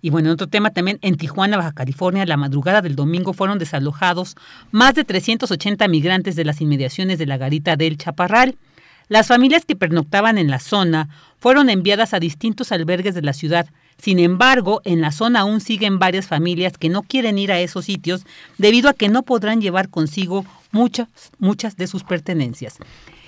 Y 0.01 0.09
bueno, 0.09 0.29
en 0.29 0.35
otro 0.35 0.47
tema 0.47 0.69
también, 0.69 0.97
en 1.01 1.17
Tijuana, 1.17 1.57
Baja 1.57 1.73
California, 1.73 2.25
la 2.25 2.37
madrugada 2.37 2.81
del 2.81 2.95
domingo 2.95 3.33
fueron 3.33 3.59
desalojados 3.59 4.37
más 4.71 4.95
de 4.95 5.03
380 5.03 5.85
migrantes 5.89 6.37
de 6.37 6.45
las 6.45 6.61
inmediaciones 6.61 7.19
de 7.19 7.25
la 7.25 7.35
garita 7.35 7.75
del 7.75 7.97
Chaparral. 7.97 8.55
Las 9.07 9.27
familias 9.27 9.65
que 9.65 9.75
pernoctaban 9.75 10.37
en 10.39 10.49
la 10.49 10.59
zona 10.59 11.09
fueron 11.37 11.69
enviadas 11.69 12.13
a 12.15 12.19
distintos 12.19 12.71
albergues 12.71 13.13
de 13.13 13.21
la 13.21 13.33
ciudad. 13.33 13.67
Sin 13.97 14.17
embargo, 14.17 14.81
en 14.83 14.99
la 14.99 15.11
zona 15.11 15.41
aún 15.41 15.61
siguen 15.61 15.99
varias 15.99 16.25
familias 16.25 16.77
que 16.77 16.89
no 16.89 17.03
quieren 17.03 17.37
ir 17.37 17.51
a 17.51 17.59
esos 17.59 17.85
sitios 17.85 18.25
debido 18.57 18.89
a 18.89 18.93
que 18.93 19.09
no 19.09 19.21
podrán 19.21 19.61
llevar 19.61 19.89
consigo 19.89 20.43
muchas, 20.71 21.07
muchas 21.37 21.77
de 21.77 21.85
sus 21.85 22.03
pertenencias. 22.03 22.77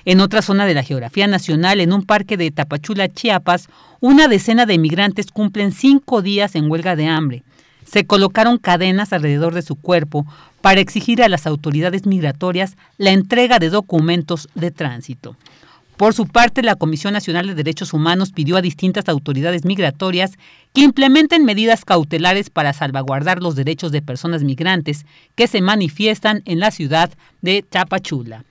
En 0.04 0.20
otra 0.20 0.42
zona 0.42 0.66
de 0.66 0.74
la 0.74 0.84
geografía 0.84 1.28
nacional, 1.28 1.80
en 1.80 1.94
un 1.94 2.04
parque 2.04 2.38
de 2.38 2.50
Tapachula, 2.50 3.08
Chiapas, 3.08 3.68
una 4.00 4.28
decena 4.28 4.66
de 4.66 4.80
migrantes 4.80 5.28
cumplen 5.32 5.72
cinco 5.72 6.24
días 6.24 6.56
en 6.56 6.72
huelga 6.72 6.96
de 6.96 7.08
hambre. 7.08 7.44
Se 7.86 8.06
colocaron 8.06 8.58
cadenas 8.58 9.14
alrededor 9.14 9.54
de 9.54 9.62
su 9.62 9.76
cuerpo 9.76 10.26
para 10.62 10.82
exigir 10.82 11.22
a 11.22 11.30
las 11.30 11.46
autoridades 11.46 12.06
migratorias 12.06 12.78
la 12.98 13.12
entrega 13.12 13.60
de 13.60 13.70
documentos 13.70 14.50
de 14.56 14.72
tránsito. 14.72 15.38
Por 15.98 16.14
su 16.14 16.28
parte, 16.28 16.62
la 16.62 16.76
Comisión 16.76 17.14
Nacional 17.14 17.48
de 17.48 17.56
Derechos 17.56 17.92
Humanos 17.92 18.32
pidió 18.32 18.56
a 18.56 18.62
distintas 18.62 19.10
autoridades 19.10 19.66
migratorias 19.66 20.38
que 20.72 20.82
implementen 20.82 21.44
medidas 21.44 21.86
cautelares 21.86 22.52
para 22.52 22.72
salvaguardar 22.74 23.42
los 23.42 23.56
derechos 23.56 23.92
de 23.92 24.04
personas 24.04 24.44
migrantes 24.44 25.08
que 25.34 25.48
se 25.48 25.60
manifiestan 25.60 26.44
en 26.46 26.60
la 26.60 26.70
ciudad 26.70 27.10
de 27.42 27.64
Tapachula. 27.68 28.46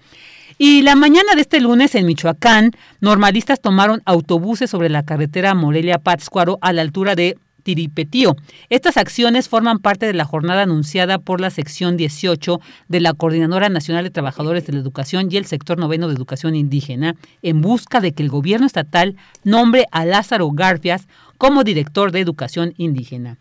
Y 0.59 0.83
la 0.83 0.97
mañana 0.97 1.37
de 1.37 1.43
este 1.43 1.61
lunes 1.61 1.95
en 1.95 2.07
Michoacán, 2.07 2.73
normalistas 3.01 3.61
tomaron 3.61 4.03
autobuses 4.07 4.69
sobre 4.69 4.89
la 4.89 5.05
carretera 5.05 5.55
Morelia-Pátzcuaro 5.55 6.59
a 6.63 6.73
la 6.73 6.83
altura 6.83 7.15
de 7.15 7.39
Tiripetío. 7.67 8.37
Estas 8.71 8.97
acciones 8.97 9.49
forman 9.49 9.81
parte 9.81 10.07
de 10.07 10.15
la 10.15 10.25
jornada 10.25 10.63
anunciada 10.63 11.19
por 11.19 11.41
la 11.41 11.51
sección 11.51 11.97
18 11.97 12.61
de 12.87 13.01
la 13.01 13.13
Coordinadora 13.13 13.69
Nacional 13.69 14.05
de 14.05 14.11
Trabajadores 14.11 14.65
de 14.67 14.73
la 14.73 14.79
Educación 14.79 15.27
y 15.33 15.37
el 15.37 15.47
sector 15.47 15.77
noveno 15.77 16.07
de 16.07 16.15
educación 16.15 16.55
indígena 16.55 17.17
en 17.43 17.63
busca 17.63 18.01
de 18.01 18.13
que 18.13 18.23
el 18.23 18.29
gobierno 18.29 18.69
estatal 18.69 19.17
nombre 19.43 19.87
a 19.91 20.05
Lázaro 20.05 20.49
Garfias 20.53 21.09
como 21.39 21.65
director 21.65 22.13
de 22.13 22.21
educación 22.21 22.73
indígena. 22.77 23.37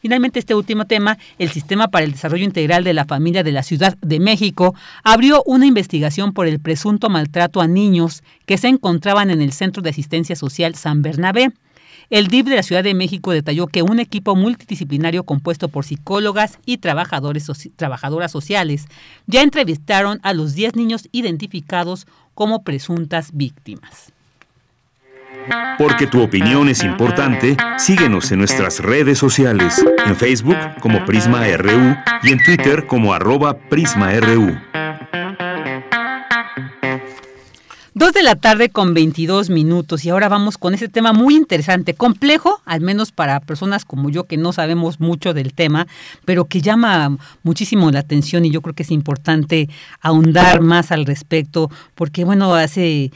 Finalmente, 0.00 0.40
este 0.40 0.56
último 0.56 0.84
tema, 0.84 1.16
el 1.38 1.50
Sistema 1.50 1.86
para 1.86 2.04
el 2.04 2.12
Desarrollo 2.12 2.44
Integral 2.44 2.82
de 2.82 2.94
la 2.94 3.04
Familia 3.04 3.44
de 3.44 3.52
la 3.52 3.62
Ciudad 3.62 3.96
de 4.00 4.18
México, 4.18 4.74
abrió 5.04 5.44
una 5.46 5.66
investigación 5.66 6.32
por 6.32 6.48
el 6.48 6.58
presunto 6.58 7.10
maltrato 7.10 7.60
a 7.60 7.68
niños 7.68 8.24
que 8.44 8.58
se 8.58 8.66
encontraban 8.66 9.30
en 9.30 9.40
el 9.40 9.52
Centro 9.52 9.82
de 9.82 9.90
Asistencia 9.90 10.34
Social 10.34 10.74
San 10.74 11.00
Bernabé. 11.02 11.52
El 12.10 12.28
DIF 12.28 12.46
de 12.46 12.56
la 12.56 12.62
Ciudad 12.62 12.82
de 12.82 12.94
México 12.94 13.32
detalló 13.32 13.66
que 13.66 13.82
un 13.82 14.00
equipo 14.00 14.34
multidisciplinario 14.34 15.24
compuesto 15.24 15.68
por 15.68 15.84
psicólogas 15.84 16.58
y 16.64 16.78
trabajadores 16.78 17.46
trabajadoras 17.76 18.32
sociales 18.32 18.86
ya 19.26 19.42
entrevistaron 19.42 20.18
a 20.22 20.32
los 20.32 20.54
10 20.54 20.76
niños 20.76 21.08
identificados 21.12 22.06
como 22.34 22.62
presuntas 22.62 23.30
víctimas. 23.34 24.12
Porque 25.76 26.06
tu 26.06 26.22
opinión 26.22 26.70
es 26.70 26.82
importante, 26.82 27.58
síguenos 27.76 28.32
en 28.32 28.38
nuestras 28.38 28.80
redes 28.80 29.18
sociales, 29.18 29.84
en 30.06 30.16
Facebook 30.16 30.56
como 30.80 31.04
Prisma 31.04 31.44
RU 31.58 31.94
y 32.22 32.32
en 32.32 32.42
Twitter 32.42 32.86
como 32.86 33.12
arroba 33.12 33.58
PrismaRU. 33.58 34.58
Dos 37.98 38.12
de 38.12 38.22
la 38.22 38.36
tarde 38.36 38.68
con 38.68 38.94
22 38.94 39.50
minutos 39.50 40.04
y 40.04 40.10
ahora 40.10 40.28
vamos 40.28 40.56
con 40.56 40.72
ese 40.72 40.88
tema 40.88 41.12
muy 41.12 41.34
interesante, 41.34 41.94
complejo, 41.94 42.62
al 42.64 42.80
menos 42.80 43.10
para 43.10 43.40
personas 43.40 43.84
como 43.84 44.08
yo 44.08 44.22
que 44.22 44.36
no 44.36 44.52
sabemos 44.52 45.00
mucho 45.00 45.34
del 45.34 45.52
tema, 45.52 45.88
pero 46.24 46.44
que 46.44 46.60
llama 46.60 47.18
muchísimo 47.42 47.90
la 47.90 47.98
atención 47.98 48.44
y 48.44 48.52
yo 48.52 48.62
creo 48.62 48.76
que 48.76 48.84
es 48.84 48.92
importante 48.92 49.68
ahondar 50.00 50.60
más 50.60 50.92
al 50.92 51.06
respecto, 51.06 51.72
porque 51.96 52.22
bueno, 52.22 52.54
hace 52.54 53.10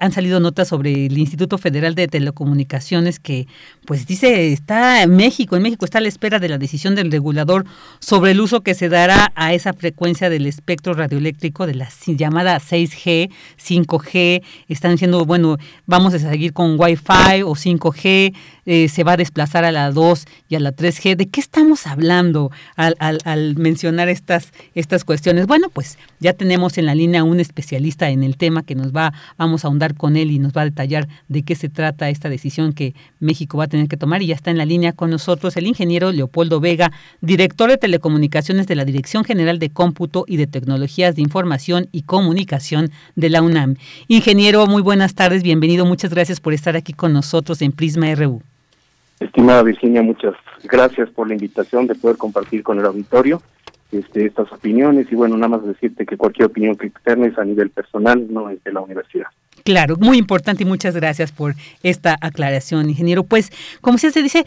han 0.00 0.12
salido 0.12 0.40
notas 0.40 0.68
sobre 0.68 1.06
el 1.06 1.16
Instituto 1.16 1.58
Federal 1.58 1.94
de 1.94 2.08
Telecomunicaciones 2.08 3.20
que 3.20 3.46
pues 3.86 4.06
dice 4.06 4.52
está 4.52 5.02
en 5.02 5.14
México, 5.14 5.56
en 5.56 5.62
México 5.62 5.84
está 5.84 5.98
a 5.98 6.00
la 6.00 6.08
espera 6.08 6.38
de 6.38 6.48
la 6.48 6.58
decisión 6.58 6.94
del 6.94 7.12
regulador 7.12 7.64
sobre 8.00 8.32
el 8.32 8.40
uso 8.40 8.62
que 8.62 8.74
se 8.74 8.88
dará 8.88 9.32
a 9.36 9.52
esa 9.54 9.72
frecuencia 9.72 10.28
del 10.28 10.46
espectro 10.46 10.94
radioeléctrico 10.94 11.66
de 11.66 11.74
la 11.74 11.88
llamada 12.06 12.58
6G, 12.58 13.30
5G, 13.58 14.42
están 14.68 14.92
diciendo, 14.92 15.24
bueno, 15.24 15.58
vamos 15.86 16.14
a 16.14 16.18
seguir 16.18 16.52
con 16.52 16.78
Wi-Fi 16.78 17.42
o 17.44 17.54
5G, 17.54 18.34
eh, 18.66 18.88
se 18.88 19.04
va 19.04 19.12
a 19.12 19.16
desplazar 19.16 19.64
a 19.64 19.72
la 19.72 19.90
2 19.90 20.24
y 20.48 20.54
a 20.54 20.60
la 20.60 20.74
3G. 20.74 21.16
¿De 21.16 21.28
qué 21.28 21.40
estamos 21.40 21.86
hablando 21.86 22.50
al, 22.76 23.56
mencionar 23.56 24.08
estas, 24.08 24.52
estas 24.74 25.04
cuestiones? 25.04 25.46
Bueno, 25.46 25.68
pues 25.70 25.98
ya 26.20 26.32
tenemos 26.32 26.78
en 26.78 26.86
la 26.86 26.94
línea 26.94 27.24
un 27.24 27.40
especialista 27.40 28.10
en 28.10 28.22
el 28.22 28.36
tema 28.36 28.62
que 28.62 28.74
nos 28.74 28.92
va 28.92 29.12
Vamos 29.36 29.64
a 29.64 29.68
ahondar 29.68 29.94
con 29.94 30.16
él 30.16 30.30
y 30.30 30.38
nos 30.38 30.52
va 30.52 30.62
a 30.62 30.64
detallar 30.64 31.08
de 31.28 31.42
qué 31.42 31.54
se 31.54 31.68
trata 31.68 32.10
esta 32.10 32.28
decisión 32.28 32.72
que 32.72 32.94
México 33.20 33.58
va 33.58 33.64
a 33.64 33.68
tener 33.68 33.88
que 33.88 33.96
tomar. 33.96 34.22
Y 34.22 34.26
ya 34.26 34.34
está 34.34 34.50
en 34.50 34.58
la 34.58 34.64
línea 34.64 34.92
con 34.92 35.10
nosotros 35.10 35.56
el 35.56 35.66
ingeniero 35.66 36.12
Leopoldo 36.12 36.60
Vega, 36.60 36.92
director 37.20 37.70
de 37.70 37.78
telecomunicaciones 37.78 38.66
de 38.66 38.74
la 38.74 38.84
Dirección 38.84 39.24
General 39.24 39.58
de 39.58 39.70
Cómputo 39.70 40.24
y 40.26 40.36
de 40.36 40.46
Tecnologías 40.46 41.16
de 41.16 41.22
Información 41.22 41.88
y 41.92 42.02
Comunicación 42.02 42.90
de 43.16 43.30
la 43.30 43.42
UNAM. 43.42 43.76
Ingeniero, 44.08 44.66
muy 44.66 44.82
buenas 44.82 45.14
tardes, 45.14 45.42
bienvenido. 45.42 45.84
Muchas 45.84 46.10
gracias 46.10 46.40
por 46.40 46.54
estar 46.54 46.76
aquí 46.76 46.92
con 46.92 47.12
nosotros 47.12 47.62
en 47.62 47.72
Prisma 47.72 48.14
RU. 48.14 48.53
Estimada 49.20 49.62
Virginia, 49.62 50.02
muchas 50.02 50.34
gracias 50.64 51.08
por 51.10 51.28
la 51.28 51.34
invitación 51.34 51.86
de 51.86 51.94
poder 51.94 52.16
compartir 52.16 52.62
con 52.62 52.78
el 52.78 52.86
auditorio 52.86 53.40
este, 53.92 54.26
estas 54.26 54.50
opiniones 54.52 55.06
y 55.10 55.14
bueno, 55.14 55.36
nada 55.36 55.56
más 55.56 55.64
decirte 55.64 56.04
que 56.04 56.16
cualquier 56.16 56.46
opinión 56.46 56.76
que 56.76 56.86
externes 56.86 57.38
a 57.38 57.44
nivel 57.44 57.70
personal 57.70 58.26
no 58.28 58.50
es 58.50 58.62
de 58.64 58.72
la 58.72 58.80
universidad. 58.80 59.26
Claro, 59.64 59.96
muy 59.96 60.18
importante 60.18 60.64
y 60.64 60.66
muchas 60.66 60.94
gracias 60.94 61.32
por 61.32 61.54
esta 61.82 62.18
aclaración, 62.20 62.90
ingeniero. 62.90 63.22
Pues, 63.22 63.50
como 63.80 63.98
se 63.98 64.10
dice, 64.20 64.44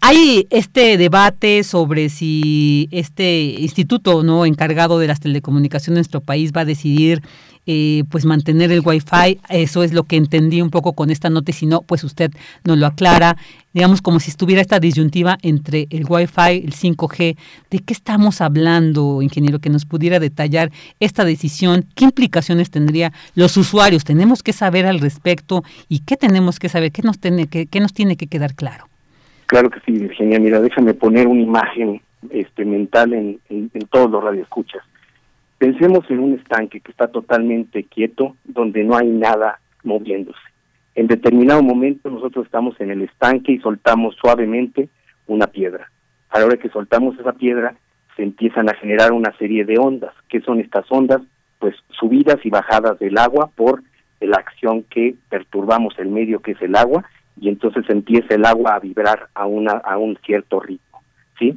hay 0.00 0.46
este 0.50 0.96
debate 0.96 1.64
sobre 1.64 2.08
si 2.08 2.88
este 2.90 3.40
instituto 3.40 4.22
no 4.22 4.44
encargado 4.44 4.98
de 4.98 5.06
las 5.06 5.20
telecomunicaciones 5.20 5.88
en 5.88 5.94
nuestro 5.94 6.20
país 6.20 6.52
va 6.56 6.62
a 6.62 6.66
decidir 6.66 7.22
eh, 7.70 8.04
pues 8.10 8.24
mantener 8.24 8.72
el 8.72 8.80
wifi 8.82 9.38
eso 9.50 9.82
es 9.82 9.92
lo 9.92 10.04
que 10.04 10.16
entendí 10.16 10.62
un 10.62 10.70
poco 10.70 10.94
con 10.94 11.10
esta 11.10 11.28
nota 11.28 11.52
si 11.52 11.66
no 11.66 11.82
pues 11.82 12.02
usted 12.02 12.30
nos 12.64 12.78
lo 12.78 12.86
aclara. 12.86 13.36
Digamos 13.74 14.00
como 14.00 14.20
si 14.20 14.30
estuviera 14.30 14.62
esta 14.62 14.80
disyuntiva 14.80 15.36
entre 15.42 15.86
el 15.90 16.06
wifi 16.08 16.64
el 16.64 16.72
5G 16.72 17.36
de 17.70 17.78
qué 17.80 17.92
estamos 17.92 18.40
hablando 18.40 19.20
ingeniero 19.20 19.58
que 19.58 19.68
nos 19.68 19.84
pudiera 19.84 20.18
detallar 20.18 20.70
esta 20.98 21.26
decisión 21.26 21.84
qué 21.94 22.06
implicaciones 22.06 22.70
tendría 22.70 23.12
los 23.34 23.58
usuarios 23.58 24.02
tenemos 24.02 24.42
que 24.42 24.54
saber 24.54 24.86
al 24.86 24.98
respecto 24.98 25.62
y 25.90 25.98
qué 26.00 26.16
tenemos 26.16 26.58
que 26.58 26.70
saber 26.70 26.90
qué 26.90 27.02
nos 27.02 27.18
tiene 27.18 27.48
que 27.48 27.66
qué 27.66 27.80
nos 27.80 27.92
tiene 27.92 28.16
que 28.16 28.28
quedar 28.28 28.54
claro 28.54 28.86
claro 29.44 29.68
que 29.68 29.80
sí 29.80 29.92
Virginia. 29.92 30.40
Mira 30.40 30.62
déjame 30.62 30.94
poner 30.94 31.26
una 31.26 31.42
imagen 31.42 32.00
este 32.30 32.64
mental 32.64 33.12
en, 33.12 33.38
en, 33.50 33.70
en 33.74 33.86
todos 33.88 34.10
los 34.10 34.24
radioescuchas 34.24 34.82
Pensemos 35.58 36.08
en 36.08 36.20
un 36.20 36.34
estanque 36.34 36.80
que 36.80 36.90
está 36.90 37.08
totalmente 37.08 37.84
quieto, 37.84 38.36
donde 38.44 38.84
no 38.84 38.96
hay 38.96 39.08
nada 39.08 39.58
moviéndose. 39.82 40.38
En 40.94 41.08
determinado 41.08 41.62
momento 41.62 42.10
nosotros 42.10 42.46
estamos 42.46 42.80
en 42.80 42.90
el 42.90 43.02
estanque 43.02 43.52
y 43.52 43.58
soltamos 43.58 44.16
suavemente 44.16 44.88
una 45.26 45.48
piedra. 45.48 45.90
A 46.30 46.38
la 46.38 46.46
hora 46.46 46.56
que 46.56 46.68
soltamos 46.68 47.18
esa 47.18 47.32
piedra, 47.32 47.74
se 48.16 48.22
empiezan 48.22 48.68
a 48.68 48.74
generar 48.74 49.12
una 49.12 49.36
serie 49.38 49.64
de 49.64 49.78
ondas. 49.78 50.12
¿Qué 50.28 50.40
son 50.40 50.60
estas 50.60 50.86
ondas? 50.90 51.22
Pues 51.58 51.74
subidas 51.90 52.38
y 52.44 52.50
bajadas 52.50 52.98
del 52.98 53.18
agua 53.18 53.50
por 53.54 53.82
la 54.20 54.36
acción 54.36 54.84
que 54.84 55.14
perturbamos 55.28 55.94
el 55.98 56.08
medio 56.08 56.40
que 56.40 56.52
es 56.52 56.62
el 56.62 56.76
agua 56.76 57.04
y 57.40 57.48
entonces 57.48 57.84
empieza 57.88 58.34
el 58.34 58.44
agua 58.44 58.74
a 58.74 58.80
vibrar 58.80 59.28
a 59.34 59.46
una 59.46 59.72
a 59.72 59.96
un 59.96 60.18
cierto 60.24 60.60
ritmo, 60.60 61.02
¿sí? 61.38 61.56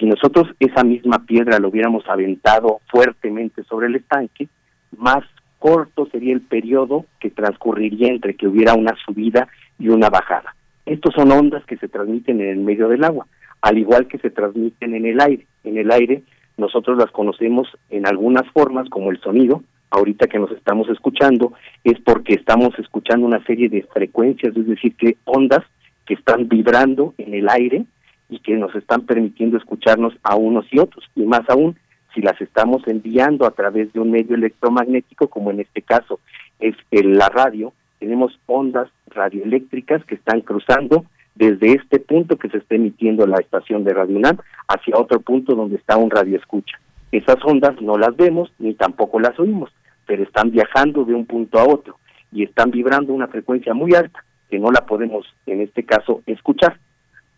Si 0.00 0.06
nosotros 0.06 0.48
esa 0.58 0.82
misma 0.82 1.26
piedra 1.26 1.58
lo 1.58 1.68
hubiéramos 1.68 2.08
aventado 2.08 2.80
fuertemente 2.90 3.62
sobre 3.64 3.88
el 3.88 3.96
estanque, 3.96 4.48
más 4.96 5.22
corto 5.58 6.06
sería 6.06 6.32
el 6.32 6.40
periodo 6.40 7.04
que 7.20 7.28
transcurriría 7.28 8.08
entre 8.08 8.34
que 8.34 8.48
hubiera 8.48 8.72
una 8.72 8.96
subida 9.04 9.46
y 9.78 9.88
una 9.88 10.08
bajada. 10.08 10.56
Estos 10.86 11.14
son 11.14 11.30
ondas 11.30 11.66
que 11.66 11.76
se 11.76 11.86
transmiten 11.86 12.40
en 12.40 12.48
el 12.48 12.58
medio 12.60 12.88
del 12.88 13.04
agua, 13.04 13.26
al 13.60 13.76
igual 13.76 14.08
que 14.08 14.16
se 14.16 14.30
transmiten 14.30 14.94
en 14.94 15.04
el 15.04 15.20
aire. 15.20 15.46
En 15.64 15.76
el 15.76 15.90
aire 15.90 16.22
nosotros 16.56 16.96
las 16.96 17.10
conocemos 17.10 17.68
en 17.90 18.06
algunas 18.06 18.50
formas 18.52 18.88
como 18.88 19.10
el 19.10 19.20
sonido, 19.20 19.62
ahorita 19.90 20.28
que 20.28 20.38
nos 20.38 20.50
estamos 20.52 20.88
escuchando, 20.88 21.52
es 21.84 22.00
porque 22.00 22.32
estamos 22.32 22.70
escuchando 22.78 23.26
una 23.26 23.44
serie 23.44 23.68
de 23.68 23.82
frecuencias, 23.82 24.56
es 24.56 24.66
decir, 24.66 24.94
que 24.96 25.18
ondas 25.24 25.64
que 26.06 26.14
están 26.14 26.48
vibrando 26.48 27.12
en 27.18 27.34
el 27.34 27.50
aire 27.50 27.84
y 28.30 28.38
que 28.38 28.56
nos 28.56 28.74
están 28.74 29.02
permitiendo 29.02 29.58
escucharnos 29.58 30.14
a 30.22 30.36
unos 30.36 30.66
y 30.70 30.78
otros, 30.78 31.04
y 31.14 31.22
más 31.22 31.48
aún 31.48 31.76
si 32.14 32.22
las 32.22 32.40
estamos 32.40 32.86
enviando 32.86 33.46
a 33.46 33.50
través 33.50 33.92
de 33.92 34.00
un 34.00 34.10
medio 34.10 34.34
electromagnético, 34.34 35.28
como 35.28 35.50
en 35.50 35.60
este 35.60 35.82
caso 35.82 36.20
es 36.58 36.74
la 36.90 37.28
radio, 37.28 37.72
tenemos 37.98 38.38
ondas 38.46 38.88
radioeléctricas 39.08 40.04
que 40.04 40.14
están 40.14 40.40
cruzando 40.40 41.04
desde 41.34 41.72
este 41.72 42.00
punto 42.00 42.36
que 42.36 42.48
se 42.48 42.58
está 42.58 42.74
emitiendo 42.74 43.26
la 43.26 43.38
estación 43.38 43.84
de 43.84 43.94
Radio 43.94 44.16
UNAM 44.16 44.38
hacia 44.68 44.98
otro 44.98 45.20
punto 45.20 45.54
donde 45.54 45.76
está 45.76 45.96
un 45.96 46.10
radio 46.10 46.36
escucha. 46.36 46.78
Esas 47.12 47.36
ondas 47.44 47.80
no 47.80 47.98
las 47.98 48.16
vemos 48.16 48.52
ni 48.58 48.74
tampoco 48.74 49.20
las 49.20 49.38
oímos, 49.38 49.70
pero 50.06 50.22
están 50.22 50.50
viajando 50.50 51.04
de 51.04 51.14
un 51.14 51.26
punto 51.26 51.58
a 51.58 51.64
otro 51.64 51.98
y 52.32 52.44
están 52.44 52.70
vibrando 52.70 53.12
una 53.12 53.28
frecuencia 53.28 53.74
muy 53.74 53.94
alta 53.94 54.24
que 54.48 54.58
no 54.58 54.70
la 54.70 54.84
podemos 54.86 55.26
en 55.46 55.60
este 55.60 55.84
caso 55.84 56.22
escuchar 56.26 56.78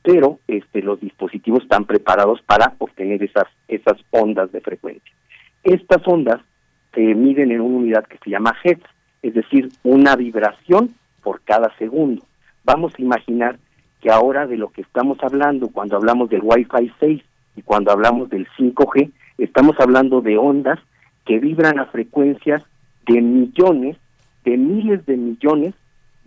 pero 0.02 0.40
este, 0.48 0.82
los 0.82 1.00
dispositivos 1.00 1.62
están 1.62 1.84
preparados 1.84 2.42
para 2.42 2.74
obtener 2.78 3.22
esas, 3.22 3.46
ondas 4.10 4.50
de 4.52 4.60
frecuencia. 4.60 5.12
Estas 5.62 6.06
ondas 6.06 6.40
se 6.94 7.00
miden 7.00 7.52
en 7.52 7.60
una 7.60 7.78
unidad 7.78 8.04
que 8.06 8.18
se 8.18 8.30
llama 8.30 8.56
Hertz, 8.62 8.84
es 9.22 9.34
decir, 9.34 9.68
una 9.84 10.16
vibración 10.16 10.90
por 11.22 11.40
cada 11.42 11.74
segundo. 11.78 12.24
Vamos 12.64 12.92
a 12.98 13.02
imaginar 13.02 13.58
que 14.00 14.10
ahora 14.10 14.46
de 14.46 14.56
lo 14.56 14.70
que 14.70 14.82
estamos 14.82 15.18
hablando 15.22 15.68
cuando 15.68 15.96
hablamos 15.96 16.28
del 16.28 16.42
Wi-Fi 16.42 16.92
6 16.98 17.22
y 17.56 17.62
cuando 17.62 17.92
hablamos 17.92 18.28
del 18.30 18.48
5G, 18.58 19.12
estamos 19.38 19.78
hablando 19.78 20.20
de 20.20 20.36
ondas 20.36 20.80
que 21.24 21.38
vibran 21.38 21.78
a 21.78 21.86
frecuencias 21.86 22.64
de 23.06 23.20
millones, 23.20 23.96
de 24.44 24.56
miles 24.56 25.06
de 25.06 25.16
millones 25.16 25.74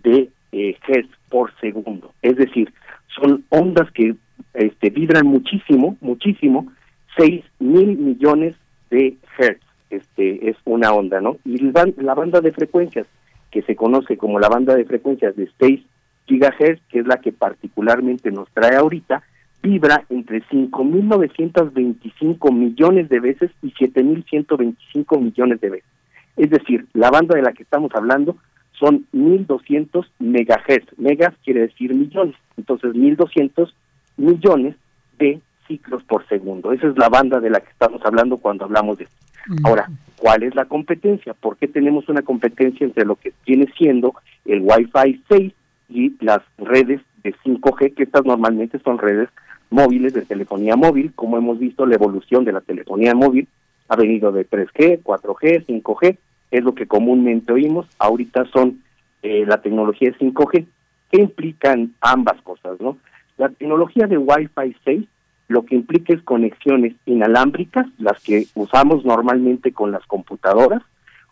de 0.04 0.30
eh, 0.54 0.78
hertz 0.88 1.10
por 1.36 1.52
segundo. 1.60 2.14
Es 2.22 2.38
decir, 2.38 2.72
son 3.08 3.44
ondas 3.50 3.92
que 3.92 4.16
este, 4.54 4.90
vibran 4.90 5.28
muchísimo, 5.28 5.98
muchísimo, 6.00 6.72
6 7.18 7.44
mil 7.60 7.98
millones 7.98 8.56
de 8.90 9.18
hertz, 9.38 9.60
este, 9.90 10.50
es 10.50 10.56
una 10.64 10.94
onda, 10.94 11.20
¿no? 11.20 11.36
Y 11.44 11.58
la 11.58 12.14
banda 12.14 12.40
de 12.40 12.54
frecuencias, 12.54 13.06
que 13.52 13.64
se 13.64 13.76
conoce 13.76 14.16
como 14.16 14.40
la 14.40 14.48
banda 14.48 14.76
de 14.76 14.86
frecuencias 14.86 15.36
de 15.36 15.50
6 15.60 15.82
gigahertz, 16.26 16.82
que 16.88 17.00
es 17.00 17.06
la 17.06 17.18
que 17.18 17.34
particularmente 17.34 18.32
nos 18.32 18.50
trae 18.52 18.78
ahorita, 18.78 19.22
vibra 19.62 20.06
entre 20.10 20.42
5.925 20.44 22.54
millones 22.54 23.10
de 23.10 23.20
veces 23.20 23.52
y 23.62 23.74
7.125 23.74 25.20
millones 25.20 25.60
de 25.60 25.70
veces. 25.70 25.90
Es 26.38 26.50
decir, 26.50 26.86
la 26.94 27.12
banda 27.12 27.36
de 27.36 27.42
la 27.42 27.52
que 27.52 27.64
estamos 27.64 27.94
hablando 27.94 28.38
son 28.80 29.06
1.200 29.14 30.06
megahertz. 30.20 30.98
Megas 30.98 31.34
quiere 31.44 31.62
decir 31.62 31.94
millones. 31.94 32.36
Entonces, 32.58 32.94
1.200 32.94 33.72
millones 34.18 34.76
de 35.18 35.40
ciclos 35.68 36.04
por 36.04 36.28
segundo. 36.28 36.72
Esa 36.72 36.88
es 36.88 36.98
la 36.98 37.10
banda 37.10 37.40
de 37.40 37.50
la 37.50 37.60
que 37.60 37.70
estamos 37.70 38.02
hablando 38.06 38.38
cuando 38.38 38.66
hablamos 38.66 38.98
de 38.98 39.06
esto. 39.06 39.16
Ahora, 39.64 39.90
¿cuál 40.18 40.44
es 40.44 40.56
la 40.56 40.66
competencia? 40.66 41.34
¿Por 41.34 41.58
qué 41.58 41.68
tenemos 41.68 42.10
una 42.10 42.24
competencia 42.24 42.86
entre 42.86 43.06
lo 43.06 43.16
que 43.16 43.34
viene 43.46 43.68
siendo 43.78 44.16
el 44.46 44.62
Wi-Fi 44.62 45.24
6 45.30 45.54
y 45.90 46.24
las 46.24 46.42
redes 46.58 47.02
de 47.24 47.34
5G, 47.44 47.94
que 47.94 48.04
estas 48.04 48.26
normalmente 48.26 48.80
son 48.80 48.98
redes 48.98 49.30
móviles 49.70 50.14
de 50.14 50.24
telefonía 50.24 50.76
móvil? 50.76 51.14
Como 51.16 51.38
hemos 51.38 51.60
visto, 51.60 51.86
la 51.86 51.96
evolución 51.96 52.44
de 52.44 52.54
la 52.54 52.62
telefonía 52.62 53.14
móvil 53.14 53.48
ha 53.88 53.96
venido 53.96 54.32
de 54.32 54.50
3G, 54.50 55.04
4G, 55.04 55.66
5G, 55.68 56.18
es 56.58 56.64
lo 56.64 56.76
que 56.76 56.88
comúnmente 56.88 57.54
oímos. 57.54 57.88
Ahorita 58.00 58.46
son 58.54 58.82
eh, 59.24 59.46
la 59.46 59.62
tecnología 59.62 60.12
de 60.12 60.18
5G, 60.18 60.66
que 61.12 61.22
implican 61.22 61.94
ambas 62.02 62.42
cosas, 62.42 62.80
¿no? 62.80 62.98
La 63.38 63.50
tecnología 63.50 64.08
de 64.08 64.18
Wi-Fi 64.18 64.76
6 64.84 65.06
lo 65.48 65.66
que 65.66 65.76
implica 65.76 66.14
es 66.14 66.22
conexiones 66.24 66.96
inalámbricas, 67.06 67.86
las 68.00 68.22
que 68.24 68.48
usamos 68.56 69.06
normalmente 69.06 69.74
con 69.74 69.92
las 69.92 70.06
computadoras 70.08 70.82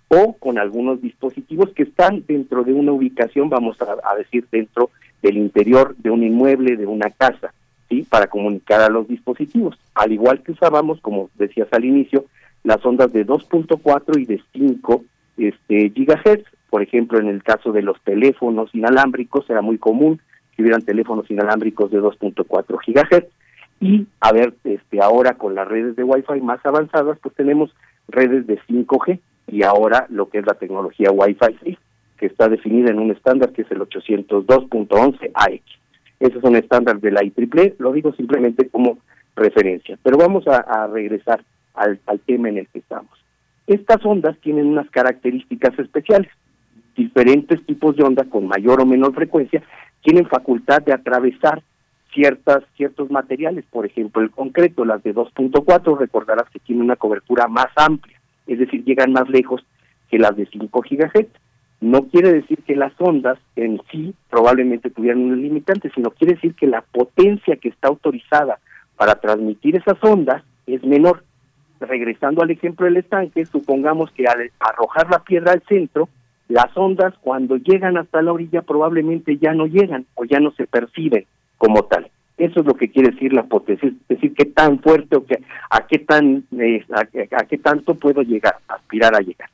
o 0.08 0.34
con 0.38 0.60
algunos 0.60 1.02
dispositivos 1.02 1.72
que 1.72 1.84
están 1.84 2.24
dentro 2.28 2.64
de 2.64 2.74
una 2.74 2.91
ubicación, 2.91 3.50
vamos 3.50 3.78
a, 3.82 4.16
decir, 4.16 4.45
dentro 4.52 4.91
del 5.24 5.38
interior 5.38 5.95
de 5.98 6.12
un 6.12 6.24
inmueble, 6.24 6.78
de 6.78 6.86
una 6.86 7.10
casa, 7.10 7.54
¿sí? 7.90 8.06
Para 8.08 8.28
comunicar 8.28 8.82
a 8.82 8.90
los 8.90 9.08
dispositivos. 9.08 9.76
Al 9.95 10.12
igual 10.12 10.44
que 10.44 10.52
usábamos, 10.52 11.02
como 11.02 11.32
decías 11.36 11.68
al 11.72 11.86
inicio, 11.86 12.26
las 12.64 12.86
ondas 12.86 13.12
de 13.12 13.26
2.4 13.26 14.22
y 14.22 14.26
de 14.26 14.41
5 14.54 15.04
este, 15.38 15.89
gigahertz. 15.91 16.45
Por 16.69 16.81
ejemplo, 16.81 17.19
en 17.19 17.27
el 17.27 17.43
caso 17.43 17.72
de 17.72 17.84
los 17.84 18.01
teléfonos 18.01 18.73
inalámbricos, 18.73 19.49
era 19.49 19.61
muy 19.61 19.77
común 19.77 20.19
que 20.55 20.64
hubieran 20.64 20.81
teléfonos 20.81 21.30
inalámbricos 21.30 21.91
de 21.91 22.01
2.4 22.01 22.80
gigahertz 22.81 23.31
y 23.84 24.07
a 24.22 24.31
ver, 24.31 24.53
este, 24.64 25.01
ahora 25.01 25.34
con 25.34 25.55
las 25.55 25.68
redes 25.68 25.97
de 25.97 26.03
Wi-Fi 26.03 26.39
más 26.41 26.65
avanzadas, 26.65 27.19
pues 27.22 27.35
tenemos 27.35 27.76
redes 28.07 28.47
de 28.47 28.57
5G 28.61 29.19
y 29.47 29.64
ahora 29.64 30.05
lo 30.10 30.30
que 30.30 30.39
es 30.39 30.45
la 30.45 30.53
tecnología 30.53 31.11
Wi-Fi 31.11 31.57
6, 31.64 31.77
que 32.18 32.26
está 32.27 32.47
definida 32.47 32.91
en 32.91 32.99
un 32.99 33.11
estándar 33.11 33.51
que 33.51 33.64
es 33.64 33.72
el 33.72 33.80
802.11 33.80 35.31
AX. 35.34 35.61
Ese 36.22 36.38
es 36.38 36.43
un 36.45 36.55
estándar 36.55 37.01
de 37.01 37.11
la 37.11 37.23
IEEE, 37.23 37.76
lo 37.80 37.91
digo 37.91 38.14
simplemente 38.14 38.69
como 38.69 38.99
referencia. 39.35 39.97
Pero 40.01 40.18
vamos 40.18 40.47
a, 40.47 40.88
regresar 40.88 41.43
al, 41.73 41.99
al 42.05 42.19
tema 42.22 42.47
en 42.47 42.60
el 42.60 42.68
que 42.68 42.80
estamos. 42.80 43.23
Estas 43.68 44.06
ondas 44.06 44.38
tienen 44.40 44.68
unas 44.68 44.90
características 44.90 45.77
especiales. 45.80 46.30
Diferentes 46.95 47.65
tipos 47.65 47.95
de 47.95 48.03
ondas 48.03 48.27
con 48.27 48.48
mayor 48.48 48.81
o 48.81 48.85
menor 48.85 49.14
frecuencia 49.14 49.64
tienen 50.02 50.27
facultad 50.27 50.81
de 50.81 50.94
atravesar 50.94 51.64
ciertas 52.14 52.64
ciertos 52.76 53.10
materiales, 53.10 53.65
por 53.72 53.85
ejemplo, 53.85 54.22
el 54.22 54.31
concreto, 54.31 54.85
las 54.85 55.02
de 55.03 55.15
2.4, 55.15 55.98
recordarás 55.98 56.49
que 56.49 56.60
tiene 56.60 56.84
una 56.84 56.95
cobertura 56.95 57.48
más 57.48 57.69
amplia, 57.76 58.19
es 58.45 58.60
decir, 58.60 58.84
llegan 58.84 59.11
más 59.14 59.27
lejos 59.30 59.65
que 60.10 60.19
las 60.19 60.35
de 60.35 60.45
5 60.45 60.81
GHz. 60.81 61.27
No 61.81 62.03
quiere 62.07 62.31
decir 62.31 62.60
que 62.60 62.76
las 62.76 62.94
ondas 62.99 63.38
en 63.56 63.81
sí 63.91 64.14
probablemente 64.30 64.90
tuvieran 64.90 65.22
un 65.22 65.41
limitante, 65.41 65.91
sino 65.94 66.11
quiere 66.11 66.35
decir 66.35 66.53
que 66.56 66.68
la 66.68 66.81
potencia 66.81 67.57
que 67.57 67.69
está 67.69 67.88
autorizada 67.90 68.60
para 68.95 69.15
transmitir 69.15 69.76
esas 69.76 69.98
ondas 70.02 70.44
es 70.65 70.84
menor. 70.84 71.23
Regresando 71.80 72.44
al 72.44 72.52
ejemplo 72.52 72.86
del 72.86 72.98
estanque, 72.98 73.45
supongamos 73.45 74.12
que 74.12 74.26
al 74.26 74.52
arrojar 74.60 75.10
la 75.10 75.20
piedra 75.20 75.52
al 75.52 75.64
centro, 75.64 76.10
las 76.48 76.76
ondas 76.78 77.14
cuando 77.22 77.58
llegan 77.58 77.98
hasta 77.98 78.22
la 78.22 78.32
orilla 78.32 78.62
probablemente 78.62 79.38
ya 79.38 79.54
no 79.54 79.66
llegan 79.66 80.06
o 80.16 80.26
ya 80.26 80.40
no 80.40 80.52
se 80.52 80.68
perciben 80.68 81.26
como 81.58 81.84
tal. 81.84 82.10
Eso 82.38 82.62
es 82.62 82.66
lo 82.66 82.74
que 82.74 82.90
quiere 82.90 83.12
decir 83.12 83.32
la 83.32 83.44
potencia, 83.44 83.88
es 83.88 84.08
decir, 84.08 84.34
qué 84.34 84.45
tan 84.45 84.80
fuerte 84.80 85.16
o 85.16 85.26
que, 85.26 85.40
a 85.70 85.86
qué 85.88 86.00
tan 86.00 86.44
eh, 86.60 86.84
a, 86.91 87.06
qué 87.45 87.58
tanto 87.58 87.95
puedo 87.95 88.22
llegar, 88.22 88.58
aspirar 88.68 89.16
a 89.16 89.20
llegar. 89.20 89.50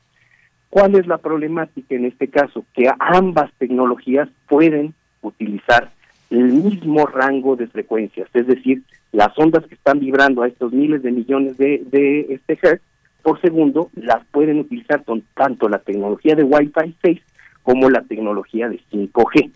¿Cuál 0.70 0.94
es 0.94 1.06
la 1.06 1.18
problemática 1.18 1.94
en 1.94 2.06
este 2.06 2.28
caso? 2.28 2.64
Que 2.74 2.90
ambas 2.98 3.52
tecnologías 3.58 4.28
pueden 4.48 4.94
utilizar 5.20 5.90
el 6.30 6.44
mismo 6.44 7.06
rango 7.06 7.56
de 7.56 7.66
frecuencias, 7.66 8.28
es 8.32 8.46
decir, 8.46 8.82
las 9.12 9.36
ondas 9.38 9.66
que 9.66 9.74
están 9.74 10.00
vibrando 10.00 10.42
a 10.42 10.48
estos 10.48 10.72
miles 10.72 11.02
de 11.02 11.12
millones 11.12 11.56
de, 11.58 11.82
de 11.90 12.26
este 12.34 12.58
hertz 12.62 12.82
por 13.22 13.40
segundo 13.40 13.90
las 13.94 14.24
pueden 14.26 14.60
utilizar 14.60 15.04
con 15.04 15.22
tanto 15.34 15.68
la 15.68 15.78
tecnología 15.78 16.34
de 16.34 16.44
Wi-Fi 16.44 16.94
6 17.02 17.20
como 17.62 17.90
la 17.90 18.02
tecnología 18.02 18.68
de 18.68 18.80
5G. 18.90 19.50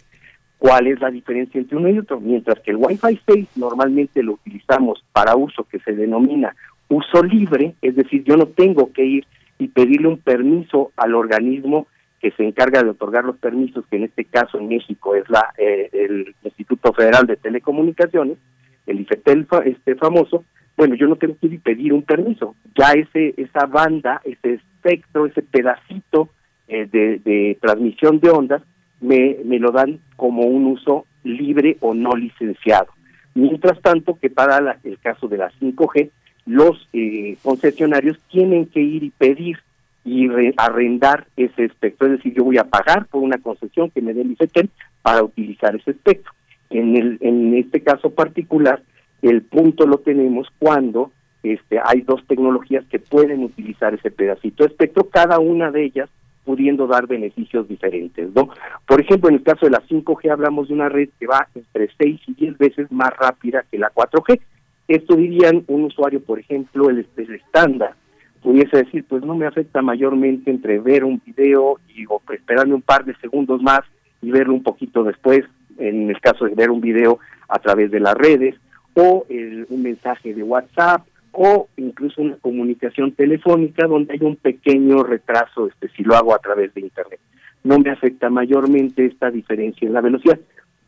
¿Cuál 0.58 0.86
es 0.86 1.00
la 1.00 1.10
diferencia 1.10 1.60
entre 1.60 1.76
uno 1.76 1.88
y 1.88 1.98
otro? 1.98 2.20
Mientras 2.20 2.60
que 2.60 2.70
el 2.70 2.78
Wi-Fi 2.78 3.20
6 3.26 3.48
normalmente 3.56 4.22
lo 4.22 4.32
utilizamos 4.34 5.04
para 5.12 5.36
uso 5.36 5.64
que 5.64 5.78
se 5.80 5.92
denomina 5.92 6.54
uso 6.88 7.22
libre, 7.22 7.74
es 7.82 7.96
decir, 7.96 8.24
yo 8.24 8.36
no 8.36 8.46
tengo 8.46 8.92
que 8.92 9.04
ir 9.04 9.26
y 9.58 9.68
pedirle 9.68 10.08
un 10.08 10.18
permiso 10.18 10.92
al 10.96 11.14
organismo 11.14 11.86
que 12.20 12.30
se 12.32 12.44
encarga 12.44 12.82
de 12.82 12.90
otorgar 12.90 13.24
los 13.24 13.36
permisos, 13.36 13.84
que 13.90 13.96
en 13.96 14.04
este 14.04 14.24
caso 14.24 14.58
en 14.58 14.68
México 14.68 15.14
es 15.14 15.28
la 15.28 15.52
eh, 15.58 15.88
el 15.92 16.34
Instituto 16.42 16.92
Federal 16.92 17.26
de 17.26 17.36
Telecomunicaciones, 17.36 18.38
el 18.86 19.00
IFETEL 19.00 19.46
este 19.64 19.94
famoso, 19.96 20.44
bueno, 20.76 20.94
yo 20.96 21.06
no 21.06 21.16
tengo 21.16 21.36
que 21.38 21.46
ir 21.46 21.54
y 21.54 21.58
pedir 21.58 21.92
un 21.92 22.02
permiso. 22.02 22.56
Ya 22.76 22.92
ese 22.92 23.34
esa 23.36 23.66
banda, 23.66 24.20
ese 24.24 24.54
espectro, 24.54 25.26
ese 25.26 25.42
pedacito 25.42 26.30
eh, 26.66 26.86
de, 26.90 27.58
transmisión 27.60 28.20
de 28.20 28.30
ondas 28.30 28.62
me, 29.00 29.36
lo 29.58 29.70
dan 29.70 30.00
como 30.16 30.42
un 30.42 30.66
uso 30.66 31.06
libre 31.22 31.76
o 31.80 31.94
no 31.94 32.14
licenciado. 32.16 32.88
Mientras 33.34 33.80
tanto, 33.80 34.18
que 34.20 34.30
para 34.30 34.78
el 34.84 34.98
caso 34.98 35.28
de 35.28 35.38
la 35.38 35.50
5G, 35.60 36.10
los 36.46 36.88
eh, 36.92 37.36
concesionarios 37.42 38.18
tienen 38.30 38.66
que 38.66 38.80
ir 38.80 39.02
y 39.04 39.10
pedir 39.10 39.58
y 40.04 40.28
arrendar 40.58 41.26
ese 41.36 41.64
espectro, 41.64 42.06
es 42.06 42.18
decir, 42.18 42.34
yo 42.34 42.44
voy 42.44 42.58
a 42.58 42.64
pagar 42.64 43.06
por 43.06 43.22
una 43.22 43.38
concesión 43.38 43.90
que 43.90 44.02
me 44.02 44.12
dé 44.12 44.20
el 44.20 44.32
IFETEL 44.32 44.68
para 45.00 45.22
utilizar 45.22 45.74
ese 45.74 45.92
espectro. 45.92 46.32
En, 46.70 46.96
el, 46.96 47.18
en 47.20 47.54
este 47.54 47.82
caso 47.82 48.10
particular, 48.10 48.82
el 49.22 49.42
punto 49.42 49.86
lo 49.86 49.98
tenemos 49.98 50.48
cuando 50.58 51.12
este, 51.42 51.78
hay 51.84 52.00
dos 52.00 52.26
tecnologías 52.26 52.84
que 52.86 52.98
pueden 52.98 53.44
utilizar 53.44 53.94
ese 53.94 54.10
pedacito 54.10 54.64
de 54.64 54.70
espectro, 54.70 55.08
cada 55.10 55.38
una 55.38 55.70
de 55.70 55.84
ellas 55.84 56.08
pudiendo 56.44 56.86
dar 56.86 57.06
beneficios 57.06 57.66
diferentes, 57.68 58.34
¿no? 58.34 58.50
Por 58.86 59.00
ejemplo, 59.00 59.28
en 59.28 59.36
el 59.36 59.42
caso 59.42 59.66
de 59.66 59.72
la 59.72 59.82
5G 59.82 60.30
hablamos 60.30 60.68
de 60.68 60.74
una 60.74 60.88
red 60.88 61.08
que 61.18 61.26
va 61.26 61.48
entre 61.54 61.88
6 61.98 62.20
y 62.28 62.34
10 62.34 62.58
veces 62.58 62.92
más 62.92 63.10
rápida 63.16 63.64
que 63.70 63.78
la 63.78 63.90
4G. 63.92 64.40
Esto 64.88 65.16
dirían 65.16 65.64
un 65.68 65.84
usuario, 65.84 66.20
por 66.22 66.38
ejemplo, 66.38 66.90
el, 66.90 67.06
estándar, 67.16 67.94
pudiese 68.42 68.76
decir, 68.76 69.04
pues 69.08 69.24
no 69.24 69.34
me 69.34 69.46
afecta 69.46 69.80
mayormente 69.80 70.50
entre 70.50 70.78
ver 70.78 71.04
un 71.04 71.20
video 71.24 71.78
y 71.88 72.04
o 72.06 72.20
esperarme 72.30 72.74
un 72.74 72.82
par 72.82 73.06
de 73.06 73.16
segundos 73.16 73.62
más 73.62 73.80
y 74.20 74.30
verlo 74.30 74.52
un 74.52 74.62
poquito 74.62 75.02
después, 75.02 75.44
en 75.78 76.10
el 76.10 76.20
caso 76.20 76.44
de 76.44 76.54
ver 76.54 76.70
un 76.70 76.80
video 76.80 77.18
a 77.48 77.58
través 77.58 77.90
de 77.90 78.00
las 78.00 78.14
redes, 78.14 78.54
o 78.94 79.26
un 79.28 79.82
mensaje 79.82 80.34
de 80.34 80.42
WhatsApp, 80.42 81.06
o 81.32 81.68
incluso 81.76 82.22
una 82.22 82.36
comunicación 82.36 83.12
telefónica 83.12 83.86
donde 83.86 84.14
hay 84.14 84.20
un 84.22 84.36
pequeño 84.36 85.02
retraso 85.02 85.66
este 85.66 85.88
si 85.96 86.04
lo 86.04 86.14
hago 86.14 86.34
a 86.34 86.38
través 86.38 86.72
de 86.74 86.80
internet. 86.80 87.18
No 87.64 87.78
me 87.78 87.90
afecta 87.90 88.30
mayormente 88.30 89.04
esta 89.04 89.30
diferencia 89.30 89.86
en 89.86 89.94
la 89.94 90.00
velocidad, 90.00 90.38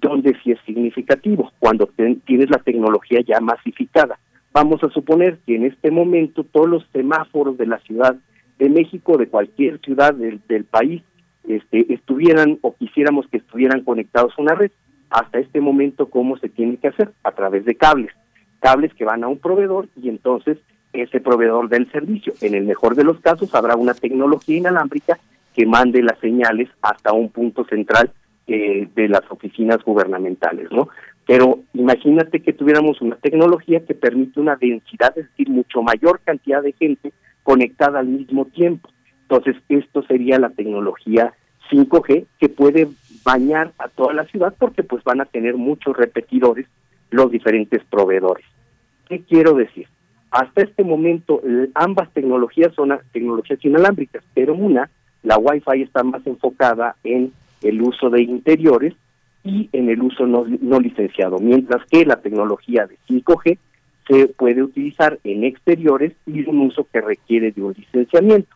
donde 0.01 0.37
sí 0.43 0.53
es 0.53 0.59
significativo, 0.65 1.51
cuando 1.59 1.89
tienes 2.25 2.51
la 2.51 2.59
tecnología 2.59 3.21
ya 3.27 3.41
masificada. 3.41 4.19
Vamos 4.53 4.83
a 4.85 4.91
suponer 4.91 5.39
que 5.45 5.57
en 5.57 5.65
este 5.65 5.91
momento 5.91 6.45
todos 6.45 6.69
los 6.69 6.87
semáforos 6.93 7.59
de 7.59 7.67
la 7.67 7.79
Ciudad 7.81 8.17
de 8.59 8.71
México, 8.71 9.19
de 9.19 9.27
cualquier 9.27 9.81
ciudad 9.81 10.15
del, 10.15 10.41
del 10.49 10.65
país, 10.65 11.03
este, 11.49 11.93
estuvieran 11.93 12.59
o 12.63 12.75
quisiéramos 12.75 13.27
que 13.29 13.39
estuvieran 13.39 13.83
conectados 13.83 14.35
a 14.37 14.43
una 14.43 14.55
red. 14.55 14.71
Hasta 15.11 15.39
este 15.39 15.61
momento, 15.61 16.11
¿cómo 16.11 16.37
se 16.39 16.49
tiene 16.49 16.77
que 16.79 16.89
hacer? 16.89 17.13
A 17.23 17.33
través 17.33 17.65
de 17.65 17.77
cables 17.77 18.13
cables 18.61 18.93
que 18.95 19.05
van 19.05 19.25
a 19.25 19.29
un 19.29 19.39
proveedor 19.39 19.89
y 20.01 20.09
entonces 20.09 20.59
ese 20.93 21.21
proveedor 21.21 21.69
del 21.69 21.91
servicio. 21.93 22.33
En 22.41 22.55
el 22.55 22.65
mejor 22.65 22.95
de 22.95 23.05
los 23.05 23.21
casos 23.21 23.55
habrá 23.55 23.77
una 23.77 23.95
tecnología 23.95 24.57
inalámbrica 24.57 25.19
que 25.55 25.67
mande 25.67 26.03
las 26.03 26.19
señales 26.19 26.69
hasta 26.83 27.13
un 27.13 27.31
punto 27.31 27.65
central 27.65 28.11
eh, 28.47 28.89
de 28.95 29.09
las 29.09 29.23
oficinas 29.31 29.83
gubernamentales, 29.85 30.71
¿no? 30.71 30.89
Pero 31.27 31.61
imagínate 31.75 32.41
que 32.41 32.53
tuviéramos 32.53 33.01
una 33.01 33.17
tecnología 33.17 33.85
que 33.85 33.95
permite 33.95 34.41
una 34.41 34.57
densidad, 34.57 35.17
es 35.17 35.29
decir, 35.29 35.49
mucho 35.49 35.83
mayor 35.83 36.21
cantidad 36.25 36.63
de 36.63 36.73
gente 36.73 37.13
conectada 37.43 37.99
al 37.99 38.07
mismo 38.07 38.47
tiempo. 38.47 38.89
Entonces, 39.29 39.57
esto 39.69 40.03
sería 40.05 40.39
la 40.39 40.51
tecnología 40.51 41.33
5G 41.71 42.27
que 42.39 42.49
puede 42.49 42.89
bañar 43.25 43.73
a 43.79 43.89
toda 43.89 44.15
la 44.15 44.25
ciudad 44.27 44.55
porque 44.57 44.85
pues 44.85 45.03
van 45.03 45.21
a 45.21 45.25
tener 45.25 45.57
muchos 45.57 45.97
repetidores 45.97 46.67
los 47.11 47.31
diferentes 47.31 47.83
proveedores. 47.85 48.45
¿Qué 49.09 49.23
quiero 49.23 49.55
decir? 49.55 49.89
Hasta 50.31 50.63
este 50.63 50.85
momento 50.85 51.41
ambas 51.75 52.13
tecnologías 52.13 52.73
son 52.75 52.97
tecnologías 53.13 53.65
inalámbricas, 53.65 54.23
pero 54.35 54.55
una, 54.55 54.91
la 55.23 55.39
Wi-Fi 55.39 55.83
está 55.83 56.05
más 56.05 56.25
enfocada 56.27 56.97
en 57.03 57.33
el 57.63 57.83
uso 57.83 58.11
de 58.11 58.23
interiores 58.23 58.95
y 59.43 59.69
en 59.73 59.89
el 59.89 60.03
uso 60.03 60.27
no, 60.27 60.45
no 60.61 60.79
licenciado, 60.81 61.39
mientras 61.39 61.85
que 61.87 62.05
la 62.05 62.17
tecnología 62.17 62.87
de 62.87 62.97
5G 63.09 63.59
se 64.09 64.29
puede 64.29 64.63
utilizar 64.63 65.19
en 65.25 65.45
exteriores 65.45 66.13
y 66.27 66.49
un 66.49 66.61
uso 66.61 66.87
que 66.93 67.01
requiere 67.01 67.51
de 67.51 67.63
un 67.63 67.75
licenciamiento. 67.77 68.56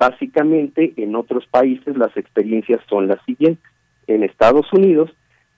Básicamente, 0.00 0.94
en 0.96 1.14
otros 1.14 1.46
países 1.46 1.94
las 1.94 2.16
experiencias 2.16 2.80
son 2.88 3.06
las 3.06 3.22
siguientes. 3.26 3.62
En 4.06 4.24
Estados 4.24 4.72
Unidos 4.72 5.10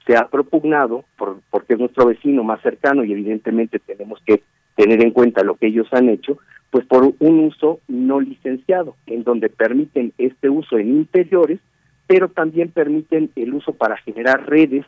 se 0.04 0.16
ha 0.16 0.26
propugnado, 0.26 1.04
por, 1.16 1.38
porque 1.48 1.74
es 1.74 1.78
nuestro 1.78 2.06
vecino 2.06 2.42
más 2.42 2.60
cercano 2.60 3.04
y 3.04 3.12
evidentemente 3.12 3.78
tenemos 3.78 4.20
que 4.26 4.42
tener 4.74 5.00
en 5.00 5.12
cuenta 5.12 5.44
lo 5.44 5.54
que 5.54 5.68
ellos 5.68 5.86
han 5.92 6.08
hecho, 6.08 6.38
pues 6.72 6.84
por 6.86 7.14
un 7.20 7.38
uso 7.38 7.78
no 7.86 8.18
licenciado, 8.18 8.96
en 9.06 9.22
donde 9.22 9.48
permiten 9.48 10.12
este 10.18 10.48
uso 10.48 10.76
en 10.76 10.88
interiores, 10.88 11.60
pero 12.08 12.28
también 12.28 12.72
permiten 12.72 13.30
el 13.36 13.54
uso 13.54 13.74
para 13.74 13.96
generar 13.98 14.50
redes 14.50 14.84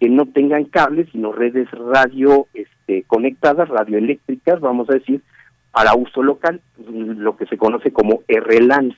que 0.00 0.08
no 0.08 0.24
tengan 0.24 0.64
cables, 0.64 1.10
sino 1.12 1.30
redes 1.30 1.70
radio 1.72 2.46
este, 2.54 3.02
conectadas, 3.02 3.68
radioeléctricas, 3.68 4.60
vamos 4.60 4.88
a 4.88 4.94
decir, 4.94 5.20
para 5.74 5.96
uso 5.96 6.22
local, 6.22 6.60
lo 6.86 7.36
que 7.36 7.46
se 7.46 7.58
conoce 7.58 7.92
como 7.92 8.22
RLANs. 8.28 8.94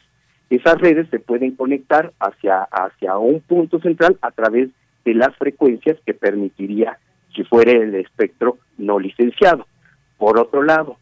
Esas 0.50 0.78
redes 0.78 1.08
se 1.10 1.18
pueden 1.18 1.56
conectar 1.56 2.12
hacia, 2.20 2.64
hacia 2.64 3.16
un 3.16 3.40
punto 3.40 3.80
central 3.80 4.18
a 4.20 4.30
través 4.30 4.68
de 5.06 5.14
las 5.14 5.34
frecuencias 5.36 5.96
que 6.04 6.12
permitiría 6.12 6.98
si 7.34 7.44
fuera 7.44 7.72
el 7.72 7.94
espectro 7.94 8.58
no 8.76 8.98
licenciado. 8.98 9.66
Por 10.18 10.38
otro 10.38 10.62
lado, 10.62 10.98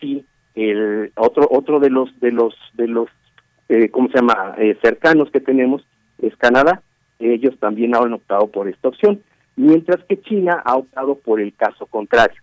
si 0.00 0.24
el 0.54 1.12
otro 1.16 1.48
otro 1.50 1.80
de 1.80 1.90
los 1.90 2.08
de 2.20 2.30
los 2.30 2.54
de 2.74 2.86
los 2.86 3.08
eh, 3.68 3.90
cómo 3.90 4.08
se 4.08 4.18
llama 4.18 4.54
eh, 4.58 4.78
cercanos 4.80 5.30
que 5.32 5.40
tenemos 5.40 5.84
es 6.22 6.36
Canadá, 6.36 6.82
ellos 7.18 7.58
también 7.58 7.96
han 7.96 8.12
optado 8.12 8.46
por 8.46 8.68
esta 8.68 8.88
opción, 8.88 9.20
mientras 9.56 10.02
que 10.04 10.20
China 10.20 10.62
ha 10.64 10.76
optado 10.76 11.16
por 11.16 11.40
el 11.40 11.52
caso 11.54 11.86
contrario. 11.86 12.40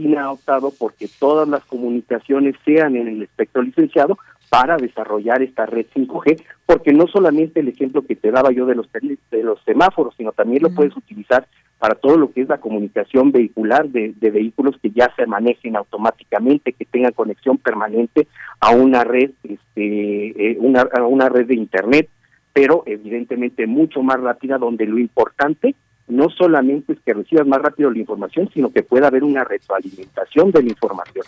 China 0.00 0.24
ha 0.24 0.32
optado 0.32 0.72
porque 0.78 1.08
todas 1.18 1.46
las 1.46 1.64
comunicaciones 1.64 2.54
sean 2.64 2.96
en 2.96 3.08
el 3.08 3.22
espectro 3.22 3.62
licenciado 3.62 4.18
para 4.48 4.76
desarrollar 4.76 5.42
esta 5.42 5.66
red 5.66 5.86
5G, 5.94 6.42
porque 6.66 6.92
no 6.92 7.06
solamente 7.06 7.60
el 7.60 7.68
ejemplo 7.68 8.02
que 8.02 8.16
te 8.16 8.32
daba 8.32 8.50
yo 8.50 8.66
de 8.66 8.74
los 8.74 8.88
de 8.92 9.42
los 9.42 9.62
semáforos, 9.64 10.14
sino 10.16 10.32
también 10.32 10.62
lo 10.62 10.70
puedes 10.70 10.96
utilizar 10.96 11.46
para 11.78 11.94
todo 11.94 12.18
lo 12.18 12.32
que 12.32 12.42
es 12.42 12.48
la 12.48 12.58
comunicación 12.58 13.30
vehicular 13.30 13.88
de, 13.88 14.12
vehículos 14.20 14.76
que 14.82 14.90
ya 14.90 15.12
se 15.16 15.26
manejen 15.26 15.76
automáticamente, 15.76 16.72
que 16.72 16.84
tengan 16.84 17.12
conexión 17.12 17.58
permanente 17.58 18.26
a 18.60 18.70
una 18.70 19.04
red, 19.04 19.30
este, 19.44 20.50
eh, 20.50 20.56
una, 20.58 20.82
a 20.82 21.06
una 21.06 21.28
red 21.28 21.46
de 21.46 21.54
internet, 21.54 22.08
pero 22.52 22.82
evidentemente 22.86 23.66
mucho 23.66 24.02
más 24.02 24.20
rápida, 24.20 24.58
donde 24.58 24.84
lo 24.86 24.98
importante 24.98 25.74
no 26.10 26.28
solamente 26.30 26.92
es 26.92 27.00
que 27.00 27.14
recibas 27.14 27.46
más 27.46 27.62
rápido 27.62 27.90
la 27.90 27.98
información, 27.98 28.50
sino 28.52 28.70
que 28.70 28.82
pueda 28.82 29.08
haber 29.08 29.24
una 29.24 29.44
retroalimentación 29.44 30.50
de 30.50 30.62
la 30.62 30.68
información 30.68 31.24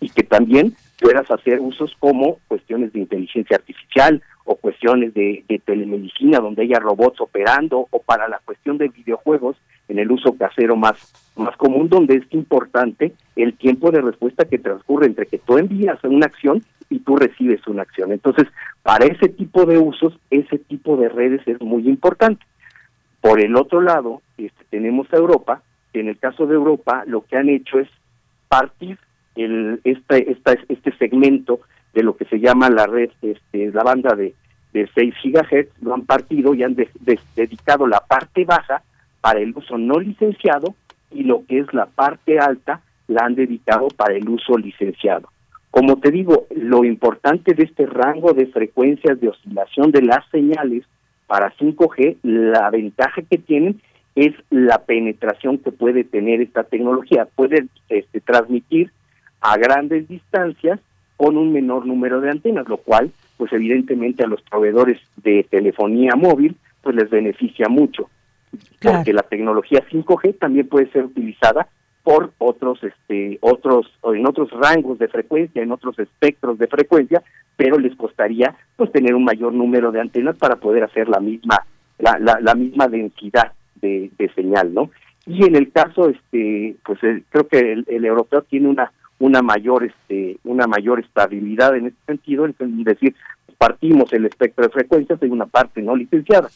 y 0.00 0.10
que 0.10 0.22
también 0.22 0.74
puedas 1.00 1.30
hacer 1.30 1.60
usos 1.60 1.94
como 1.98 2.38
cuestiones 2.48 2.92
de 2.92 3.00
inteligencia 3.00 3.56
artificial 3.56 4.22
o 4.44 4.56
cuestiones 4.56 5.12
de, 5.14 5.44
telemedicina 5.64 6.38
donde 6.38 6.62
haya 6.62 6.78
robots 6.78 7.20
operando 7.20 7.88
o 7.90 8.00
para 8.00 8.28
la 8.28 8.40
cuestión 8.44 8.78
de 8.78 8.88
videojuegos 8.88 9.56
en 9.88 9.98
el 9.98 10.10
uso 10.10 10.36
casero 10.36 10.76
más, 10.76 10.96
más 11.36 11.56
común 11.56 11.88
donde 11.88 12.14
es 12.16 12.24
importante 12.30 13.12
el 13.34 13.54
tiempo 13.54 13.90
de 13.90 14.00
respuesta 14.00 14.44
que 14.44 14.58
transcurre 14.58 15.06
entre 15.06 15.26
que 15.26 15.38
tú 15.38 15.58
envías 15.58 16.02
una 16.04 16.26
acción 16.26 16.62
y 16.88 17.00
tú 17.00 17.16
recibes 17.16 17.66
una 17.66 17.82
acción. 17.82 18.12
Entonces, 18.12 18.46
para 18.82 19.06
ese 19.06 19.28
tipo 19.28 19.66
de 19.66 19.78
usos, 19.78 20.18
ese 20.30 20.58
tipo 20.58 20.96
de 20.96 21.08
redes 21.08 21.40
es 21.46 21.60
muy 21.60 21.88
importante. 21.88 22.44
Por 23.20 23.40
el 23.40 23.56
otro 23.56 23.80
lado, 23.80 24.22
este, 24.38 24.64
tenemos 24.70 25.12
a 25.12 25.16
Europa, 25.16 25.62
en 25.92 26.08
el 26.08 26.18
caso 26.18 26.46
de 26.46 26.54
Europa 26.54 27.04
lo 27.06 27.22
que 27.22 27.36
han 27.36 27.48
hecho 27.48 27.78
es 27.78 27.88
partir 28.48 28.98
el, 29.34 29.80
este, 29.84 30.36
este 30.68 30.96
segmento 30.98 31.60
de 31.94 32.02
lo 32.02 32.16
que 32.16 32.26
se 32.26 32.38
llama 32.38 32.68
la 32.68 32.86
red, 32.86 33.10
este, 33.22 33.70
la 33.72 33.82
banda 33.82 34.14
de, 34.14 34.34
de 34.72 34.88
6 34.94 35.14
gigahertz, 35.22 35.72
lo 35.80 35.94
han 35.94 36.04
partido 36.04 36.54
y 36.54 36.62
han 36.62 36.76
dedicado 37.34 37.86
la 37.86 38.00
parte 38.00 38.44
baja 38.44 38.82
para 39.20 39.40
el 39.40 39.56
uso 39.56 39.78
no 39.78 39.98
licenciado 39.98 40.74
y 41.10 41.24
lo 41.24 41.44
que 41.46 41.60
es 41.60 41.72
la 41.72 41.86
parte 41.86 42.38
alta 42.38 42.82
la 43.08 43.24
han 43.24 43.34
dedicado 43.34 43.88
para 43.88 44.14
el 44.14 44.28
uso 44.28 44.58
licenciado. 44.58 45.28
Como 45.70 45.96
te 45.98 46.10
digo, 46.10 46.46
lo 46.54 46.84
importante 46.84 47.54
de 47.54 47.64
este 47.64 47.86
rango 47.86 48.32
de 48.32 48.46
frecuencias 48.46 49.20
de 49.20 49.28
oscilación 49.28 49.90
de 49.90 50.02
las 50.02 50.28
señales 50.30 50.84
para 51.26 51.52
5G, 51.56 52.18
la 52.22 52.70
ventaja 52.70 53.22
que 53.22 53.38
tienen 53.38 53.80
es 54.16 54.34
la 54.50 54.78
penetración 54.78 55.58
que 55.58 55.70
puede 55.70 56.02
tener 56.02 56.40
esta 56.40 56.64
tecnología. 56.64 57.28
Puede 57.34 57.66
este, 57.90 58.20
transmitir 58.20 58.90
a 59.40 59.56
grandes 59.58 60.08
distancias 60.08 60.80
con 61.16 61.36
un 61.36 61.52
menor 61.52 61.86
número 61.86 62.20
de 62.20 62.30
antenas, 62.30 62.66
lo 62.68 62.78
cual, 62.78 63.12
pues 63.36 63.52
evidentemente 63.52 64.24
a 64.24 64.26
los 64.26 64.42
proveedores 64.42 64.98
de 65.16 65.46
telefonía 65.48 66.16
móvil, 66.16 66.56
pues 66.82 66.96
les 66.96 67.10
beneficia 67.10 67.68
mucho, 67.68 68.08
porque 68.82 69.12
la 69.12 69.22
tecnología 69.22 69.84
5G 69.90 70.38
también 70.38 70.68
puede 70.68 70.90
ser 70.90 71.04
utilizada 71.04 71.68
por 72.02 72.32
otros, 72.38 72.82
este, 72.84 73.38
otros, 73.40 73.90
en 74.04 74.26
otros 74.26 74.50
rangos 74.50 74.98
de 74.98 75.08
frecuencia, 75.08 75.62
en 75.62 75.72
otros 75.72 75.98
espectros 75.98 76.56
de 76.56 76.68
frecuencia, 76.68 77.22
pero 77.56 77.78
les 77.78 77.96
costaría, 77.96 78.54
pues, 78.76 78.92
tener 78.92 79.14
un 79.14 79.24
mayor 79.24 79.52
número 79.52 79.90
de 79.90 80.00
antenas 80.00 80.36
para 80.36 80.56
poder 80.56 80.84
hacer 80.84 81.08
la 81.08 81.18
misma, 81.18 81.66
la, 81.98 82.38
la, 82.40 82.54
misma 82.54 82.86
densidad 82.88 83.52
de, 83.80 84.10
de 84.18 84.28
señal, 84.34 84.72
¿no? 84.74 84.90
Y 85.26 85.44
en 85.44 85.56
el 85.56 85.72
caso, 85.72 86.08
este, 86.08 86.76
pues, 86.84 87.00
creo 87.00 87.48
que 87.48 87.72
el 87.86 88.04
europeo 88.04 88.42
tiene 88.42 88.68
una 88.68 88.92
una 89.18 89.42
mayor 89.42 89.84
este 89.84 90.38
una 90.44 90.66
mayor 90.66 91.00
estabilidad 91.00 91.76
en 91.76 91.86
este 91.86 92.04
sentido, 92.06 92.46
es 92.46 92.54
decir, 92.58 93.14
partimos 93.58 94.12
el 94.12 94.26
espectro 94.26 94.64
de 94.64 94.70
frecuencias 94.70 95.22
en 95.22 95.32
una 95.32 95.46
parte 95.46 95.80
no 95.82 95.96
licenciada. 95.96 96.50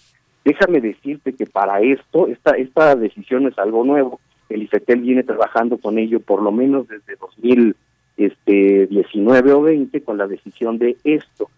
Déjame 0.44 0.80
decirte 0.80 1.32
que 1.32 1.47
para 1.47 1.80
esto 1.80 2.28
esta 2.28 2.52
esta 2.52 2.94
decisión 2.97 3.47
es 3.47 3.59
algo 3.59 3.84
nuevo. 3.84 4.20
El 4.48 4.62
IFETEL 4.62 5.01
viene 5.01 5.22
trabajando 5.22 5.78
con 5.78 5.98
ello 5.98 6.20
por 6.20 6.42
lo 6.42 6.52
menos 6.52 6.88
desde 6.88 7.16
2019 7.16 7.76
este, 8.16 9.52
o 9.52 9.62
20 9.62 10.02
con 10.02 10.18
la 10.18 10.26
decisión 10.26 10.78
de 10.78 10.97
esto. 11.05 11.48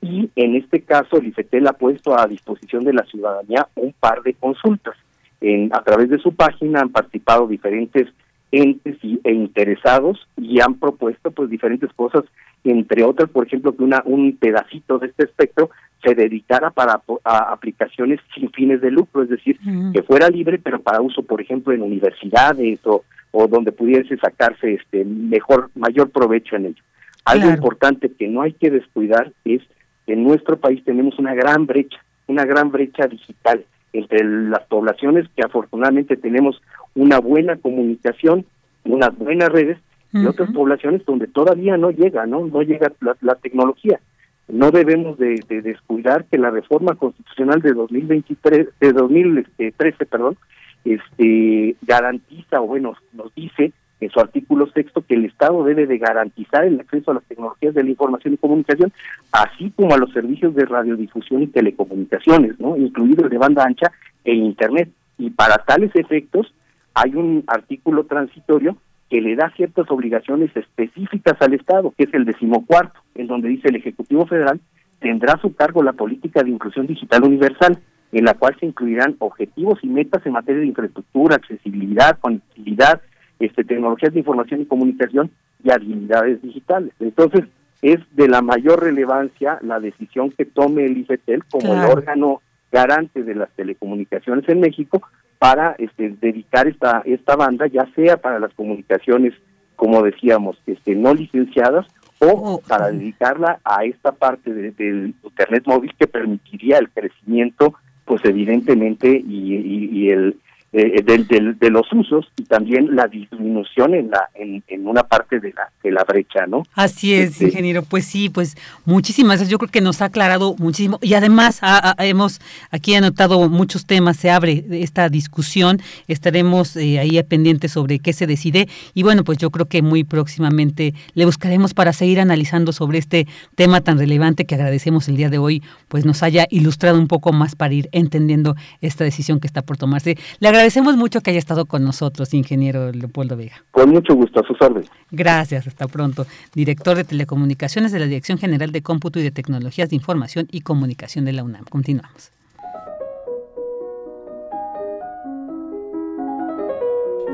Y 0.00 0.30
en 0.36 0.56
este 0.56 0.82
caso 0.82 1.16
el 1.16 1.28
IFETEL 1.28 1.66
ha 1.68 1.72
puesto 1.72 2.18
a 2.18 2.26
disposición 2.26 2.84
de 2.84 2.92
la 2.92 3.04
ciudadanía 3.04 3.68
un 3.76 3.94
par 3.98 4.22
de 4.22 4.34
consultas. 4.34 4.96
En, 5.42 5.74
a 5.74 5.82
través 5.82 6.08
de 6.08 6.18
su 6.18 6.34
página 6.34 6.80
han 6.80 6.90
participado 6.90 7.48
diferentes 7.48 8.08
entes 8.52 8.96
y, 9.02 9.18
e 9.24 9.32
interesados 9.32 10.28
y 10.36 10.60
han 10.60 10.74
propuesto 10.74 11.30
pues 11.32 11.50
diferentes 11.50 11.90
cosas, 11.94 12.22
entre 12.64 13.02
otras, 13.02 13.28
por 13.28 13.46
ejemplo, 13.46 13.74
que 13.74 13.82
una 13.82 14.02
un 14.04 14.36
pedacito 14.36 14.98
de 14.98 15.08
este 15.08 15.24
espectro 15.24 15.70
se 16.04 16.14
dedicara 16.14 16.70
para 16.70 17.00
aplicaciones 17.24 18.20
sin 18.34 18.50
fines 18.52 18.80
de 18.80 18.90
lucro, 18.90 19.22
es 19.22 19.30
decir, 19.30 19.58
que 19.92 20.02
fuera 20.02 20.28
libre, 20.28 20.58
pero 20.58 20.80
para 20.80 21.00
uso, 21.00 21.22
por 21.22 21.40
ejemplo, 21.40 21.72
en 21.72 21.82
universidades 21.82 22.80
o, 22.84 23.04
o 23.30 23.46
donde 23.48 23.72
pudiese 23.72 24.16
sacarse 24.18 24.74
este 24.74 25.04
mejor, 25.04 25.70
mayor 25.74 26.10
provecho 26.10 26.56
en 26.56 26.66
ello. 26.66 26.82
Algo 27.24 27.48
importante 27.48 28.12
que 28.12 28.28
no 28.28 28.42
hay 28.42 28.52
que 28.52 28.70
descuidar 28.70 29.32
es 29.44 29.62
que 30.06 30.14
en 30.14 30.24
nuestro 30.24 30.56
país 30.56 30.84
tenemos 30.84 31.18
una 31.18 31.34
gran 31.34 31.66
brecha, 31.66 31.98
una 32.26 32.44
gran 32.44 32.70
brecha 32.72 33.06
digital 33.06 33.64
entre 33.92 34.24
las 34.24 34.62
poblaciones 34.66 35.28
que 35.36 35.42
afortunadamente 35.42 36.16
tenemos 36.16 36.60
una 36.94 37.20
buena 37.20 37.56
comunicación, 37.56 38.44
unas 38.84 39.16
buenas 39.16 39.50
redes, 39.50 39.78
y 40.12 40.26
otras 40.26 40.50
poblaciones 40.52 41.04
donde 41.06 41.26
todavía 41.26 41.78
no 41.78 41.90
llega, 41.90 42.26
¿no? 42.26 42.46
No 42.46 42.60
llega 42.62 42.92
la, 43.00 43.34
tecnología. 43.36 43.98
No 44.46 44.70
debemos 44.70 45.16
de, 45.16 45.40
descuidar 45.48 46.26
que 46.26 46.36
la 46.36 46.50
reforma 46.50 46.96
constitucional 46.96 47.62
de 47.62 47.72
2023, 47.72 48.68
de 48.78 48.92
2013, 48.92 50.04
perdón, 50.04 50.36
este 50.84 51.76
garantiza 51.82 52.60
o 52.60 52.66
bueno 52.66 52.94
nos 53.14 53.34
dice 53.34 53.72
en 54.02 54.10
su 54.10 54.18
artículo 54.18 54.66
sexto 54.66 55.04
que 55.06 55.14
el 55.14 55.26
Estado 55.26 55.62
debe 55.62 55.86
de 55.86 55.98
garantizar 55.98 56.64
el 56.64 56.80
acceso 56.80 57.12
a 57.12 57.14
las 57.14 57.24
tecnologías 57.24 57.72
de 57.72 57.84
la 57.84 57.90
información 57.90 58.34
y 58.34 58.36
comunicación, 58.36 58.92
así 59.30 59.72
como 59.76 59.94
a 59.94 59.98
los 59.98 60.12
servicios 60.12 60.54
de 60.56 60.64
radiodifusión 60.64 61.42
y 61.42 61.46
telecomunicaciones, 61.46 62.58
¿no? 62.58 62.76
incluido 62.76 63.28
de 63.28 63.38
banda 63.38 63.64
ancha 63.64 63.92
e 64.24 64.34
Internet. 64.34 64.90
Y 65.18 65.30
para 65.30 65.58
tales 65.58 65.94
efectos 65.94 66.52
hay 66.94 67.14
un 67.14 67.44
artículo 67.46 68.04
transitorio 68.04 68.76
que 69.08 69.20
le 69.20 69.36
da 69.36 69.52
ciertas 69.56 69.88
obligaciones 69.88 70.50
específicas 70.56 71.40
al 71.40 71.54
Estado, 71.54 71.94
que 71.96 72.04
es 72.04 72.14
el 72.14 72.24
decimocuarto, 72.24 72.98
en 73.14 73.28
donde 73.28 73.50
dice 73.50 73.68
el 73.68 73.76
Ejecutivo 73.76 74.26
Federal 74.26 74.60
tendrá 74.98 75.34
a 75.34 75.40
su 75.40 75.54
cargo 75.54 75.82
la 75.82 75.92
política 75.92 76.42
de 76.42 76.50
inclusión 76.50 76.86
digital 76.86 77.24
universal, 77.24 77.78
en 78.12 78.24
la 78.24 78.34
cual 78.34 78.56
se 78.58 78.66
incluirán 78.66 79.16
objetivos 79.18 79.78
y 79.82 79.88
metas 79.88 80.24
en 80.26 80.32
materia 80.32 80.60
de 80.60 80.66
infraestructura, 80.66 81.36
accesibilidad, 81.36 82.18
conectividad, 82.20 83.00
este, 83.42 83.64
tecnologías 83.64 84.12
de 84.12 84.20
información 84.20 84.62
y 84.62 84.66
comunicación 84.66 85.30
y 85.64 85.70
habilidades 85.70 86.40
digitales. 86.42 86.92
Entonces, 87.00 87.44
es 87.82 87.98
de 88.12 88.28
la 88.28 88.42
mayor 88.42 88.82
relevancia 88.82 89.58
la 89.62 89.80
decisión 89.80 90.30
que 90.30 90.44
tome 90.44 90.86
el 90.86 90.98
IFETEL 90.98 91.44
como 91.50 91.74
el 91.74 91.80
órgano 91.80 92.40
garante 92.70 93.24
de 93.24 93.34
las 93.34 93.50
telecomunicaciones 93.50 94.48
en 94.48 94.60
México 94.60 95.02
para 95.38 95.74
este, 95.78 96.14
dedicar 96.20 96.68
esta 96.68 97.02
esta 97.04 97.34
banda 97.34 97.66
ya 97.66 97.86
sea 97.96 98.16
para 98.16 98.38
las 98.38 98.54
comunicaciones 98.54 99.34
como 99.74 100.02
decíamos 100.02 100.56
este 100.66 100.94
no 100.94 101.12
licenciadas 101.12 101.86
o 102.20 102.26
oh, 102.28 102.60
para 102.68 102.92
dedicarla 102.92 103.58
a 103.64 103.84
esta 103.84 104.12
parte 104.12 104.54
del 104.54 105.14
internet 105.24 105.64
móvil 105.66 105.92
que 105.98 106.06
permitiría 106.06 106.78
el 106.78 106.88
crecimiento 106.88 107.74
pues 108.04 108.24
evidentemente 108.24 109.08
y, 109.08 109.56
y 109.56 110.10
el 110.10 110.36
eh, 110.74 111.02
de 111.02 111.70
los 111.70 111.92
usos 111.92 112.26
y 112.36 112.44
también 112.44 112.96
la 112.96 113.06
disminución 113.06 113.94
en 113.94 114.10
la 114.10 114.30
en, 114.34 114.62
en, 114.68 114.86
una 114.86 115.02
parte 115.02 115.38
de 115.38 115.52
la 115.52 115.70
de 115.82 115.90
la 115.90 116.02
brecha, 116.04 116.46
¿no? 116.46 116.62
Así 116.74 117.12
es, 117.12 117.32
este, 117.32 117.46
ingeniero. 117.46 117.82
Pues 117.82 118.06
sí, 118.06 118.30
pues 118.30 118.56
muchísimas 118.86 119.32
gracias. 119.32 119.50
Yo 119.50 119.58
creo 119.58 119.70
que 119.70 119.82
nos 119.82 120.00
ha 120.00 120.06
aclarado 120.06 120.54
muchísimo 120.58 120.98
y 121.02 121.12
además 121.12 121.60
hemos 121.98 122.40
aquí 122.70 122.94
anotado 122.94 123.48
muchos 123.50 123.84
temas. 123.84 124.16
Se 124.16 124.30
abre 124.30 124.64
esta 124.70 125.10
discusión. 125.10 125.78
Estaremos 126.08 126.74
eh, 126.76 126.98
ahí 126.98 127.22
pendientes 127.22 127.72
sobre 127.72 127.98
qué 127.98 128.14
se 128.14 128.26
decide 128.26 128.66
y 128.94 129.02
bueno, 129.02 129.24
pues 129.24 129.36
yo 129.38 129.50
creo 129.50 129.66
que 129.66 129.82
muy 129.82 130.04
próximamente 130.04 130.94
le 131.12 131.26
buscaremos 131.26 131.74
para 131.74 131.92
seguir 131.92 132.18
analizando 132.18 132.72
sobre 132.72 132.98
este 132.98 133.26
tema 133.56 133.82
tan 133.82 133.98
relevante 133.98 134.46
que 134.46 134.54
agradecemos 134.54 135.08
el 135.08 135.16
día 135.16 135.28
de 135.28 135.38
hoy, 135.38 135.62
pues 135.88 136.06
nos 136.06 136.22
haya 136.22 136.46
ilustrado 136.50 136.98
un 136.98 137.08
poco 137.08 137.32
más 137.32 137.56
para 137.56 137.74
ir 137.74 137.88
entendiendo 137.92 138.56
esta 138.80 139.04
decisión 139.04 139.38
que 139.38 139.46
está 139.46 139.60
por 139.62 139.76
tomarse. 139.76 140.16
Le 140.40 140.48
agradecemos 140.62 140.96
mucho 140.96 141.20
que 141.22 141.30
haya 141.30 141.40
estado 141.40 141.66
con 141.66 141.82
nosotros, 141.82 142.32
ingeniero 142.34 142.92
Leopoldo 142.92 143.36
Vega. 143.36 143.64
Con 143.72 143.90
mucho 143.90 144.14
gusto, 144.14 144.38
a 144.38 144.46
sus 144.46 144.62
órdenes. 144.62 144.88
Gracias, 145.10 145.66
hasta 145.66 145.88
pronto. 145.88 146.24
Director 146.54 146.96
de 146.96 147.02
Telecomunicaciones 147.02 147.90
de 147.90 147.98
la 147.98 148.06
Dirección 148.06 148.38
General 148.38 148.70
de 148.70 148.80
Cómputo 148.80 149.18
y 149.18 149.24
de 149.24 149.32
Tecnologías 149.32 149.90
de 149.90 149.96
Información 149.96 150.46
y 150.52 150.60
Comunicación 150.60 151.24
de 151.24 151.32
la 151.32 151.42
UNAM. 151.42 151.64
Continuamos. 151.64 152.30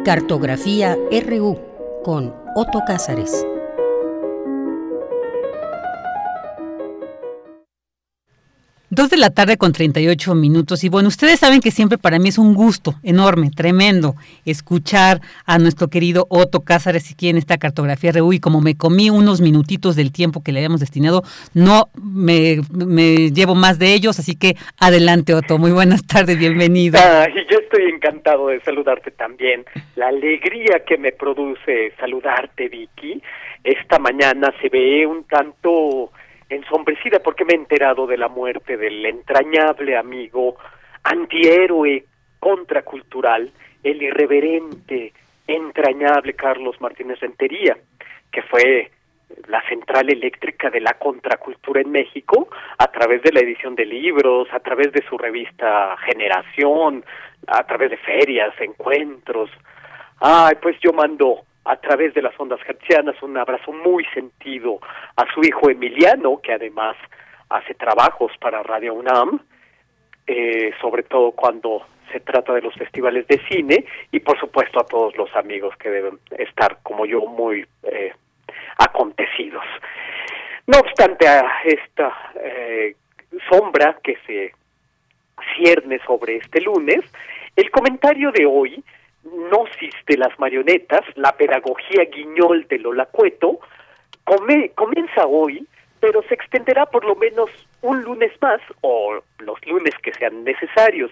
Cartografía 0.07 0.97
RU 1.29 1.59
con 2.03 2.33
Otto 2.55 2.81
Cázares. 2.87 3.45
Dos 8.91 9.11
de 9.11 9.19
la 9.19 9.29
tarde 9.29 9.59
con 9.59 9.73
38 9.73 10.35
minutos. 10.35 10.83
Y 10.83 10.89
bueno, 10.89 11.09
ustedes 11.09 11.41
saben 11.41 11.61
que 11.61 11.71
siempre 11.71 11.99
para 11.99 12.19
mí 12.19 12.31
es 12.31 12.39
un 12.39 12.55
gusto 12.55 12.95
enorme, 13.03 13.51
tremendo, 13.55 14.15
escuchar 14.47 15.21
a 15.45 15.59
nuestro 15.59 15.89
querido 15.89 16.27
Otto 16.31 16.61
Cázares 16.61 17.13
aquí 17.13 17.29
en 17.29 17.37
esta 17.37 17.59
cartografía 17.59 18.13
RU. 18.13 18.33
Y 18.33 18.41
como 18.41 18.63
me 18.63 18.79
comí 18.79 19.11
unos 19.11 19.43
minutitos 19.43 19.95
del 19.95 20.11
tiempo 20.11 20.43
que 20.43 20.53
le 20.53 20.61
habíamos 20.61 20.81
destinado, 20.81 21.23
no 21.53 21.91
me, 22.03 22.63
llevo 23.31 23.55
más 23.55 23.79
de 23.79 23.93
ellos. 23.93 24.19
Así 24.19 24.37
que 24.37 24.57
adelante, 24.81 25.35
Otto. 25.35 25.59
Muy 25.59 25.73
buenas 25.73 26.07
tardes, 26.07 26.39
bienvenido. 26.39 26.99
y 26.99 27.53
yo 27.53 27.59
estoy 27.59 27.91
encantado 27.91 28.49
de 28.49 28.63
saludarte 28.63 29.11
también. 29.11 29.67
La 29.97 30.09
alegría 30.09 30.83
que 30.87 30.97
me 30.97 31.13
produce 31.13 31.93
saludarte, 32.01 32.69
Vicky. 32.71 33.23
Esta 33.65 33.99
mañana 33.99 34.51
se 34.63 34.71
ve 34.71 35.07
un 35.07 35.25
tanto 35.25 36.11
ensombrecida 36.49 37.21
porque 37.21 37.45
me 37.45 37.53
he 37.53 37.57
enterado 37.57 38.07
de 38.07 38.17
la 38.17 38.29
muerte 38.29 38.77
del 38.77 39.05
entrañable 39.05 39.97
amigo 39.97 40.57
antihéroe 41.05 42.05
contracultural, 42.39 43.51
el 43.83 44.03
irreverente, 44.03 45.13
entrañable 45.47 46.35
Carlos 46.35 46.81
Martínez 46.81 47.21
Rentería, 47.21 47.77
que 48.31 48.43
fue 48.43 48.91
la 49.47 49.63
central 49.69 50.11
eléctrica 50.11 50.71
de 50.71 50.81
la 50.81 50.95
contracultura 50.95 51.81
en 51.81 51.91
México 51.91 52.49
a 52.79 52.87
través 52.89 53.23
de 53.23 53.33
la 53.33 53.41
edición 53.41 53.75
de 53.75 53.85
libros, 53.85 54.49
a 54.53 54.61
través 54.61 54.93
de 54.93 55.03
su 55.09 55.19
revista 55.19 55.97
Generación, 55.99 57.05
a 57.47 57.65
través 57.65 57.91
de 57.91 57.97
ferias, 57.99 58.55
encuentros. 58.61 59.51
Ay, 60.21 60.57
pues 60.61 60.77
yo 60.81 60.93
mando 60.93 61.43
a 61.69 61.77
través 61.77 62.15
de 62.15 62.23
las 62.23 62.33
ondas 62.41 62.61
hertzianas 62.67 63.23
un 63.23 63.37
abrazo 63.37 63.73
muy 63.73 64.03
sentido 64.15 64.81
a 65.17 65.27
su 65.35 65.43
hijo 65.43 65.69
Emiliano, 65.69 66.41
que 66.43 66.55
además 66.55 66.97
hace 67.51 67.75
trabajos 67.75 68.33
para 68.41 68.63
Radio 68.63 68.95
UNAM, 68.95 69.39
eh, 70.27 70.73
sobre 70.81 71.03
todo 71.03 71.33
cuando 71.33 71.87
se 72.11 72.21
trata 72.21 72.55
de 72.55 72.63
los 72.63 72.75
festivales 72.75 73.27
de 73.27 73.39
cine, 73.49 73.85
y 74.11 74.21
por 74.21 74.41
supuesto 74.41 74.81
a 74.81 74.87
todos 74.87 75.15
los 75.19 75.29
amigos 75.37 75.77
que 75.77 75.91
deben 75.91 76.19
estar, 76.39 76.79
como 76.83 77.05
yo, 77.05 77.27
muy 77.27 77.67
eh, 77.83 78.15
acontecidos. 78.79 79.65
No 80.67 80.79
obstante 80.79 81.29
a 81.29 81.51
esta 81.65 82.33
eh, 82.43 82.97
sombra 83.51 83.99
que 84.03 84.17
se 84.27 84.53
cierne 85.55 86.01
sobre 86.07 86.37
este 86.37 86.63
lunes, 86.63 87.01
el 87.57 87.71
comentario 87.71 88.33
de 88.33 88.47
hoy 88.47 88.83
Gnosis 89.31 89.95
de 90.07 90.17
las 90.17 90.39
marionetas, 90.39 91.03
la 91.17 91.37
pedagogía 91.37 92.05
guiñol 92.05 92.67
de 92.69 92.79
Lola 92.79 93.07
Cueto, 93.07 93.59
come, 94.25 94.71
comienza 94.75 95.27
hoy, 95.27 95.67
pero 96.01 96.23
se 96.23 96.35
extenderá 96.35 96.87
por 96.87 97.05
lo 97.05 97.17
menos 97.17 97.51
un 97.83 98.03
lunes 98.03 98.33
más 98.41 98.61
o 98.83 99.21
los 99.41 99.67
lunes 99.67 99.93
que 100.03 100.15
sean 100.15 100.45
necesarios. 100.45 101.11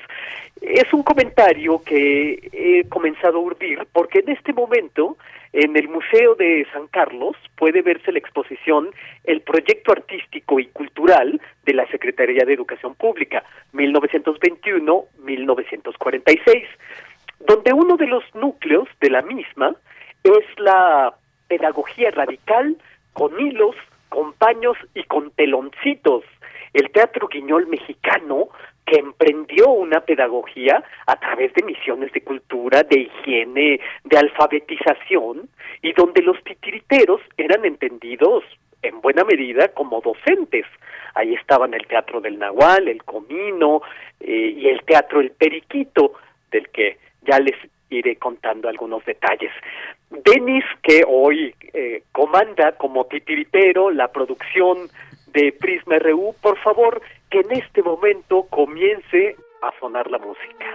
Es 0.61 0.93
un 0.93 1.03
comentario 1.03 1.83
que 1.83 2.49
he 2.53 2.89
comenzado 2.89 3.39
a 3.39 3.43
urdir 3.43 3.85
porque 3.93 4.21
en 4.21 4.29
este 4.31 4.53
momento 4.53 5.17
en 5.53 5.77
el 5.77 5.89
Museo 5.89 6.35
de 6.35 6.67
San 6.73 6.87
Carlos 6.89 7.37
puede 7.57 7.83
verse 7.83 8.11
la 8.13 8.19
exposición 8.19 8.91
El 9.25 9.41
proyecto 9.41 9.93
artístico 9.93 10.61
y 10.61 10.67
cultural 10.67 11.41
de 11.65 11.73
la 11.73 11.87
Secretaría 11.89 12.45
de 12.45 12.53
Educación 12.55 12.95
Pública 12.95 13.43
1921-1946 13.73 16.67
donde 17.41 17.73
uno 17.73 17.97
de 17.97 18.07
los 18.07 18.25
núcleos 18.35 18.89
de 19.01 19.11
la 19.11 19.23
misma 19.23 19.75
es 20.23 20.45
la 20.59 21.15
pedagogía 21.49 22.11
radical 22.11 22.77
con 23.13 23.39
hilos, 23.41 23.77
con 24.09 24.33
paños 24.35 24.77
y 24.95 25.05
con 25.05 25.31
teloncitos. 25.33 26.25
El 26.73 26.91
teatro 26.91 27.29
guiñol 27.29 27.67
mexicano 27.67 28.49
que 28.87 28.99
emprendió 29.01 29.69
una 29.69 30.01
pedagogía 30.01 30.83
a 31.07 31.17
través 31.17 31.53
de 31.55 31.65
misiones 31.65 32.13
de 32.13 32.21
cultura, 32.21 32.83
de 32.85 33.01
higiene, 33.01 33.81
de 34.05 34.19
alfabetización, 34.19 35.49
y 35.83 35.93
donde 35.93 36.23
los 36.23 36.43
titiriteros 36.45 37.21
eran 37.37 37.65
entendidos 37.65 38.45
en 38.83 39.01
buena 39.01 39.25
medida 39.25 39.69
como 39.69 40.01
docentes. 40.01 40.65
Ahí 41.15 41.35
estaban 41.35 41.75
el 41.75 41.87
Teatro 41.87 42.21
del 42.21 42.39
Nahual, 42.39 42.89
el 42.89 43.03
Comino 43.03 43.83
eh, 44.21 44.55
y 44.57 44.69
el 44.69 44.83
Teatro 44.85 45.21
El 45.21 45.33
Periquito, 45.33 46.13
del 46.51 46.69
que 46.69 46.99
ya 47.27 47.39
les 47.39 47.57
iré 47.91 48.17
contando 48.17 48.69
algunos 48.69 49.05
detalles. 49.05 49.53
Denis, 50.11 50.65
que 50.83 51.03
hoy 51.07 51.55
eh, 51.73 52.03
comanda 52.13 52.73
como 52.73 53.05
titiritero 53.07 53.91
la 53.91 54.09
producción 54.09 54.89
de 55.29 55.53
Prisma 55.53 55.99
RU, 55.99 56.35
por 56.41 56.59
favor, 56.59 57.03
que 57.31 57.41
en 57.41 57.53
este 57.53 57.83
momento 57.83 58.45
comience 58.45 59.37
a 59.63 59.73
sonar 59.79 60.11
la 60.11 60.19
música. 60.19 60.67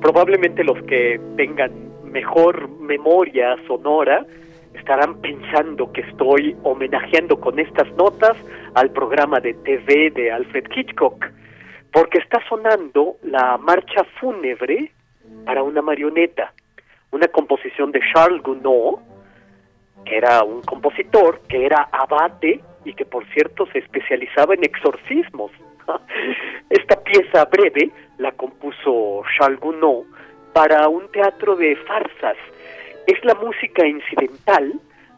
Probablemente 0.00 0.64
los 0.64 0.82
que 0.84 1.20
tengan 1.36 1.90
mejor 2.04 2.68
memoria 2.80 3.56
sonora 3.66 4.26
estarán 4.74 5.20
pensando 5.20 5.92
que 5.92 6.02
estoy 6.02 6.56
homenajeando 6.62 7.40
con 7.40 7.58
estas 7.58 7.90
notas 7.94 8.36
al 8.74 8.90
programa 8.90 9.40
de 9.40 9.54
TV 9.54 10.10
de 10.10 10.30
Alfred 10.30 10.64
Hitchcock, 10.74 11.26
porque 11.92 12.18
está 12.18 12.40
sonando 12.48 13.16
la 13.22 13.58
marcha 13.58 14.04
fúnebre 14.20 14.92
para 15.44 15.62
una 15.62 15.82
marioneta, 15.82 16.52
una 17.10 17.28
composición 17.28 17.92
de 17.92 18.00
Charles 18.12 18.42
Gounod, 18.42 19.00
que 20.04 20.16
era 20.16 20.42
un 20.42 20.62
compositor, 20.62 21.40
que 21.48 21.66
era 21.66 21.88
abate 21.92 22.60
y 22.84 22.94
que 22.94 23.04
por 23.04 23.26
cierto 23.32 23.66
se 23.72 23.78
especializaba 23.80 24.54
en 24.54 24.64
exorcismos. 24.64 25.50
Esta 26.70 27.02
pieza 27.02 27.44
breve 27.46 27.90
la 28.18 28.32
compuso 28.32 29.22
Charles 29.36 29.60
Gounod 29.60 30.04
para 30.52 30.88
un 30.88 31.10
teatro 31.10 31.56
de 31.56 31.76
farsas. 31.76 32.36
Es 33.06 33.24
la 33.24 33.34
música 33.34 33.86
incidental 33.86 34.74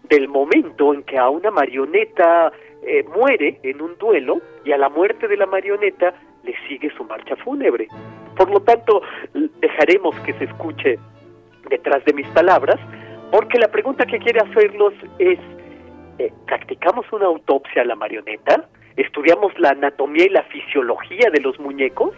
del 0.08 0.28
momento 0.28 0.94
en 0.94 1.02
que 1.04 1.18
a 1.18 1.28
una 1.28 1.50
marioneta 1.50 2.52
eh, 2.82 3.04
muere 3.16 3.60
en 3.62 3.80
un 3.80 3.96
duelo 3.98 4.40
y 4.64 4.72
a 4.72 4.78
la 4.78 4.88
muerte 4.88 5.28
de 5.28 5.36
la 5.36 5.46
marioneta 5.46 6.14
le 6.42 6.54
sigue 6.68 6.90
su 6.96 7.04
marcha 7.04 7.36
fúnebre. 7.36 7.88
Por 8.36 8.50
lo 8.50 8.60
tanto, 8.60 9.02
dejaremos 9.60 10.18
que 10.20 10.32
se 10.34 10.44
escuche 10.44 10.98
detrás 11.68 12.04
de 12.04 12.12
mis 12.12 12.26
palabras, 12.28 12.80
porque 13.30 13.58
la 13.58 13.68
pregunta 13.68 14.04
que 14.04 14.18
quiere 14.18 14.40
hacerlos 14.40 14.94
es, 15.18 15.38
eh, 16.18 16.32
¿practicamos 16.46 17.06
una 17.12 17.26
autopsia 17.26 17.82
a 17.82 17.84
la 17.84 17.94
marioneta? 17.94 18.68
¿Estudiamos 18.96 19.58
la 19.58 19.70
anatomía 19.70 20.26
y 20.26 20.30
la 20.30 20.42
fisiología 20.44 21.30
de 21.30 21.40
los 21.40 21.58
muñecos? 21.58 22.14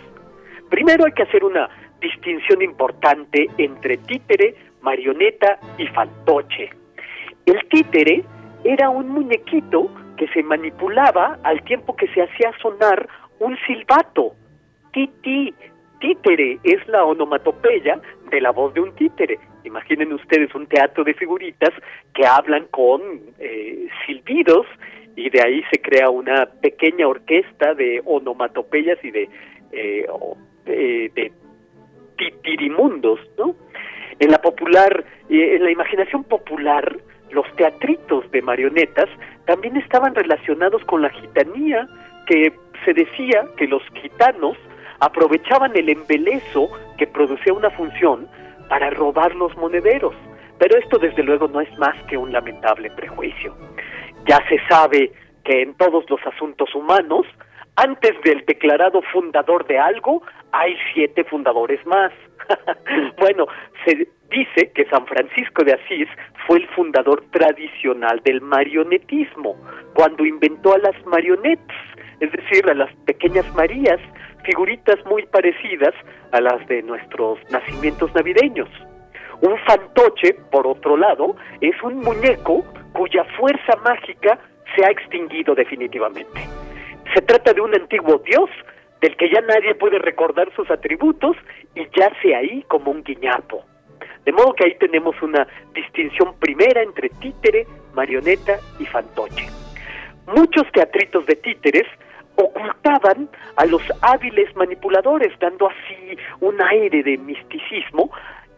Primero 0.70 1.04
hay 1.04 1.12
que 1.12 1.22
hacer 1.22 1.44
una 1.44 1.68
distinción 2.00 2.62
importante 2.62 3.46
entre 3.58 3.96
títere, 3.98 4.54
marioneta 4.82 5.58
y 5.78 5.86
fantoche. 5.88 6.70
El 7.46 7.66
títere 7.68 8.24
era 8.64 8.90
un 8.90 9.08
muñequito 9.08 9.90
que 10.16 10.28
se 10.28 10.42
manipulaba 10.42 11.38
al 11.42 11.62
tiempo 11.64 11.94
que 11.96 12.08
se 12.08 12.22
hacía 12.22 12.52
sonar 12.60 13.08
un 13.38 13.56
silbato. 13.66 14.34
Titi, 14.92 15.54
títere 16.00 16.58
es 16.62 16.86
la 16.88 17.04
onomatopeya 17.04 18.00
de 18.30 18.40
la 18.40 18.50
voz 18.50 18.74
de 18.74 18.80
un 18.80 18.94
títere. 18.94 19.38
Imaginen 19.64 20.12
ustedes 20.12 20.54
un 20.54 20.66
teatro 20.66 21.04
de 21.04 21.14
figuritas 21.14 21.70
que 22.14 22.26
hablan 22.26 22.66
con 22.70 23.00
eh, 23.38 23.88
silbidos 24.06 24.66
y 25.16 25.30
de 25.30 25.40
ahí 25.42 25.62
se 25.70 25.80
crea 25.80 26.10
una 26.10 26.46
pequeña 26.46 27.06
orquesta 27.06 27.74
de 27.74 28.02
onomatopeyas 28.04 28.98
y 29.04 29.10
de, 29.10 29.28
eh, 29.72 30.06
de 30.66 31.32
titirimundos, 32.16 33.20
¿no? 33.38 33.54
En 34.18 34.30
la 34.30 34.38
popular, 34.38 35.04
eh, 35.28 35.56
en 35.56 35.64
la 35.64 35.70
imaginación 35.70 36.24
popular, 36.24 36.96
los 37.30 37.46
teatritos 37.56 38.30
de 38.30 38.42
marionetas 38.42 39.08
también 39.44 39.76
estaban 39.76 40.14
relacionados 40.14 40.84
con 40.84 41.02
la 41.02 41.10
gitanía, 41.10 41.88
que 42.26 42.52
se 42.84 42.94
decía 42.94 43.44
que 43.56 43.66
los 43.66 43.82
gitanos 43.94 44.56
aprovechaban 45.00 45.76
el 45.76 45.88
embelezo 45.88 46.68
que 46.96 47.06
producía 47.06 47.52
una 47.52 47.70
función 47.70 48.28
para 48.68 48.90
robar 48.90 49.34
los 49.34 49.56
monederos. 49.56 50.14
Pero 50.58 50.78
esto 50.78 50.98
desde 50.98 51.22
luego 51.22 51.48
no 51.48 51.60
es 51.60 51.78
más 51.78 51.96
que 52.04 52.16
un 52.16 52.32
lamentable 52.32 52.90
prejuicio. 52.90 53.54
Ya 54.26 54.38
se 54.48 54.58
sabe 54.68 55.12
que 55.44 55.62
en 55.62 55.74
todos 55.74 56.08
los 56.08 56.20
asuntos 56.26 56.74
humanos, 56.74 57.26
antes 57.76 58.12
del 58.22 58.44
declarado 58.46 59.02
fundador 59.12 59.66
de 59.66 59.78
algo, 59.78 60.22
hay 60.52 60.76
siete 60.92 61.24
fundadores 61.24 61.84
más. 61.86 62.12
bueno, 63.18 63.46
se 63.84 64.08
dice 64.30 64.72
que 64.74 64.84
San 64.86 65.06
Francisco 65.06 65.64
de 65.64 65.74
Asís 65.74 66.08
fue 66.46 66.58
el 66.58 66.68
fundador 66.68 67.24
tradicional 67.30 68.20
del 68.24 68.40
marionetismo, 68.40 69.56
cuando 69.94 70.24
inventó 70.24 70.74
a 70.74 70.78
las 70.78 71.06
marionettes, 71.06 71.76
es 72.20 72.32
decir, 72.32 72.68
a 72.68 72.74
las 72.74 72.94
pequeñas 73.06 73.46
Marías, 73.54 74.00
figuritas 74.44 75.04
muy 75.06 75.26
parecidas 75.26 75.94
a 76.32 76.40
las 76.40 76.66
de 76.68 76.82
nuestros 76.82 77.38
nacimientos 77.50 78.14
navideños. 78.14 78.68
Un 79.40 79.58
fantoche, 79.66 80.34
por 80.50 80.66
otro 80.66 80.96
lado, 80.96 81.36
es 81.60 81.74
un 81.82 81.98
muñeco 81.98 82.64
cuya 82.92 83.24
fuerza 83.36 83.76
mágica 83.82 84.38
se 84.74 84.84
ha 84.84 84.90
extinguido 84.90 85.54
definitivamente. 85.54 86.40
Se 87.14 87.22
trata 87.22 87.52
de 87.52 87.60
un 87.60 87.74
antiguo 87.74 88.18
dios 88.18 88.50
del 89.00 89.16
que 89.16 89.28
ya 89.28 89.40
nadie 89.42 89.74
puede 89.74 89.98
recordar 89.98 90.50
sus 90.54 90.70
atributos 90.70 91.36
y 91.74 91.86
yace 91.98 92.34
ahí 92.34 92.62
como 92.68 92.90
un 92.90 93.02
guiñapo. 93.02 93.64
De 94.24 94.32
modo 94.32 94.54
que 94.54 94.64
ahí 94.64 94.76
tenemos 94.78 95.20
una 95.20 95.46
distinción 95.74 96.34
primera 96.38 96.82
entre 96.82 97.10
títere, 97.10 97.66
marioneta 97.94 98.58
y 98.78 98.86
fantoche. 98.86 99.46
Muchos 100.26 100.64
teatritos 100.72 101.26
de 101.26 101.36
títeres 101.36 101.86
ocultaban 102.36 103.28
a 103.56 103.66
los 103.66 103.82
hábiles 104.00 104.54
manipuladores, 104.56 105.38
dando 105.38 105.68
así 105.68 106.16
un 106.40 106.60
aire 106.62 107.02
de 107.02 107.18
misticismo 107.18 108.10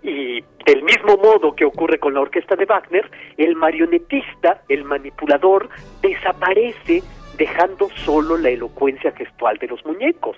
y 0.07 0.45
del 0.65 0.85
mismo 0.85 1.17
modo 1.17 1.55
que 1.55 1.65
ocurre 1.65 1.99
con 1.99 2.15
la 2.15 2.21
orquesta 2.21 2.55
de 2.55 2.65
Wagner, 2.65 3.11
el 3.37 3.57
marionetista, 3.57 4.63
el 4.69 4.85
manipulador, 4.85 5.69
desaparece 6.01 7.03
dejando 7.37 7.89
solo 8.05 8.39
la 8.39 8.51
elocuencia 8.51 9.11
gestual 9.13 9.59
de 9.59 9.67
los 9.67 9.85
muñecos. 9.85 10.37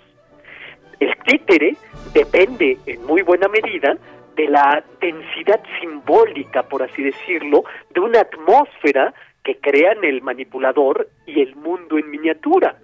El 0.99 1.15
títere 1.27 1.77
depende 2.15 2.79
en 2.87 3.05
muy 3.05 3.23
buena 3.23 3.47
medida 3.49 3.97
de 4.37 4.49
la 4.49 4.83
densidad 5.01 5.61
simbólica, 5.81 6.63
por 6.63 6.83
así 6.83 7.03
decirlo, 7.03 7.65
de 7.91 8.01
una 8.01 8.21
atmósfera 8.21 9.13
que 9.45 9.59
crean 9.59 10.03
el 10.03 10.23
manipulador 10.23 11.09
y 11.27 11.43
el 11.43 11.55
mundo 11.57 11.99
en 11.99 12.11
miniatura. 12.11 12.77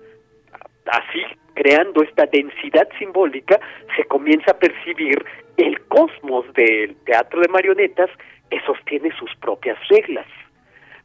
Así, 0.87 1.23
creando 1.55 2.03
esta 2.03 2.27
densidad 2.27 2.89
simbólica, 2.99 3.59
se 3.97 4.05
comienza 4.05 4.53
a 4.53 4.59
percibir 4.59 5.25
el 5.57 5.81
cosmos 5.87 6.45
del 6.55 6.97
teatro 7.05 7.41
de 7.41 7.49
marionetas 7.49 8.11
que 8.51 8.61
sostiene 8.63 9.11
sus 9.19 9.35
propias 9.37 9.79
reglas. 9.89 10.27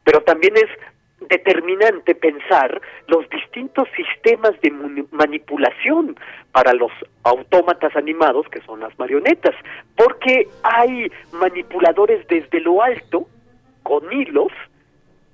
Pero 0.04 0.20
también 0.22 0.54
es 0.56 0.68
determinante 1.28 2.14
pensar 2.14 2.80
los 3.06 3.28
distintos 3.30 3.88
sistemas 3.94 4.58
de 4.62 4.72
manipulación 5.10 6.16
para 6.52 6.72
los 6.72 6.90
autómatas 7.24 7.94
animados 7.94 8.48
que 8.48 8.60
son 8.62 8.80
las 8.80 8.98
marionetas, 8.98 9.54
porque 9.96 10.48
hay 10.62 11.10
manipuladores 11.32 12.26
desde 12.28 12.60
lo 12.60 12.82
alto 12.82 13.26
con 13.82 14.10
hilos 14.12 14.52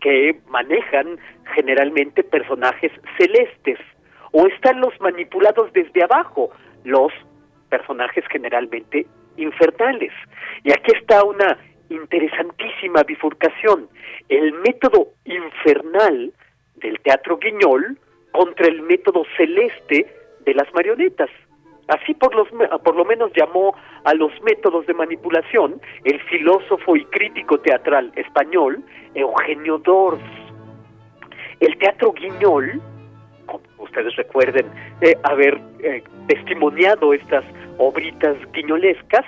que 0.01 0.39
manejan 0.49 1.19
generalmente 1.55 2.23
personajes 2.23 2.93
celestes, 3.17 3.79
o 4.39 4.47
están 4.49 4.83
los 4.83 4.93
manipulados 5.01 5.73
desde 5.73 6.03
abajo, 6.05 6.51
los 6.85 7.11
personajes 7.71 8.23
generalmente 8.31 9.07
infernales. 9.39 10.13
Y 10.63 10.73
aquí 10.73 10.93
está 10.95 11.25
una 11.25 11.57
interesantísima 11.89 13.03
bifurcación, 13.05 13.89
el 14.29 14.53
método 14.61 15.09
infernal 15.25 16.35
del 16.75 17.01
teatro 17.01 17.39
guiñol 17.39 17.99
contra 18.33 18.67
el 18.67 18.83
método 18.83 19.25
celeste 19.39 20.07
de 20.45 20.55
las 20.55 20.71
marionetas. 20.75 21.31
Así 21.89 22.13
por, 22.13 22.35
los, 22.35 22.47
por 22.85 22.95
lo 22.95 23.07
menos 23.07 23.33
llamó 23.35 23.75
a 24.05 24.13
los 24.13 24.33
métodos 24.43 24.87
de 24.87 24.93
manipulación 24.93 25.81
el 26.05 26.21
filósofo 26.25 26.95
y 26.95 27.07
crítico 27.07 27.59
teatral 27.61 28.13
español 28.17 28.85
Eugenio 29.15 29.79
Dors. 29.79 30.21
El 31.61 31.79
teatro 31.79 32.13
guiñol, 32.13 32.83
ustedes 33.87 34.15
recuerden 34.17 34.67
eh, 35.01 35.17
haber 35.23 35.59
eh, 35.81 36.03
testimoniado 36.29 37.15
estas 37.15 37.45
obritas 37.79 38.37
guiñolescas, 38.53 39.25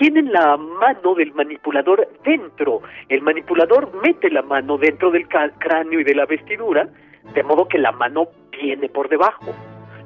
tienen 0.00 0.32
la 0.32 0.56
mano 0.56 1.14
del 1.14 1.32
manipulador 1.34 2.08
dentro. 2.24 2.80
El 3.10 3.20
manipulador 3.20 3.92
mete 4.02 4.30
la 4.30 4.40
mano 4.40 4.78
dentro 4.78 5.10
del 5.10 5.28
cráneo 5.28 6.00
y 6.00 6.04
de 6.04 6.14
la 6.14 6.24
vestidura, 6.24 6.88
de 7.34 7.42
modo 7.42 7.68
que 7.68 7.76
la 7.76 7.92
mano 7.92 8.28
viene 8.50 8.88
por 8.88 9.10
debajo. 9.10 9.54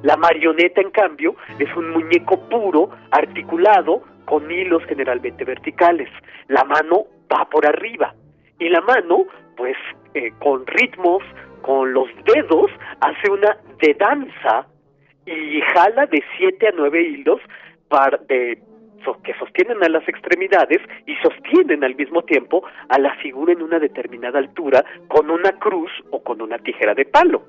La 0.03 0.17
marioneta, 0.17 0.81
en 0.81 0.91
cambio, 0.91 1.37
es 1.59 1.73
un 1.77 1.91
muñeco 1.91 2.37
puro, 2.49 2.89
articulado, 3.09 4.03
con 4.25 4.51
hilos 4.51 4.83
generalmente 4.83 5.45
verticales. 5.45 6.09
La 6.49 6.65
mano 6.65 7.05
va 7.33 7.45
por 7.45 7.65
arriba. 7.65 8.13
Y 8.59 8.67
la 8.67 8.81
mano, 8.81 9.23
pues, 9.55 9.77
eh, 10.13 10.33
con 10.39 10.67
ritmos, 10.67 11.23
con 11.65 11.93
los 11.93 12.07
dedos, 12.31 12.69
hace 13.01 13.31
una 13.31 13.57
de 13.81 13.95
danza 13.95 14.67
y 15.25 15.59
jala 15.73 16.05
de 16.05 16.23
siete 16.37 16.67
a 16.67 16.71
nueve 16.75 17.01
hilos 17.01 17.41
de 18.27 18.59
que 19.23 19.33
sostienen 19.35 19.83
a 19.83 19.89
las 19.89 20.07
extremidades 20.07 20.81
y 21.05 21.15
sostienen 21.17 21.83
al 21.83 21.95
mismo 21.95 22.23
tiempo 22.23 22.63
a 22.89 22.99
la 22.99 23.15
figura 23.15 23.53
en 23.53 23.61
una 23.61 23.79
determinada 23.79 24.39
altura 24.39 24.83
con 25.07 25.29
una 25.29 25.51
cruz 25.53 25.91
o 26.11 26.23
con 26.23 26.41
una 26.41 26.57
tijera 26.59 26.93
de 26.93 27.05
palo. 27.05 27.43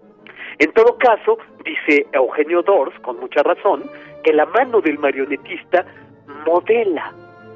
En 0.59 0.73
todo 0.73 0.97
caso, 0.99 1.39
dice 1.65 2.07
Eugenio 2.13 2.63
Dors, 2.63 2.99
con 3.01 3.19
mucha 3.21 3.43
razón, 3.43 3.85
que 4.23 4.33
la 4.33 4.47
mano 4.47 4.81
del 4.81 4.99
marionetista 4.99 5.85
modela 6.47 7.13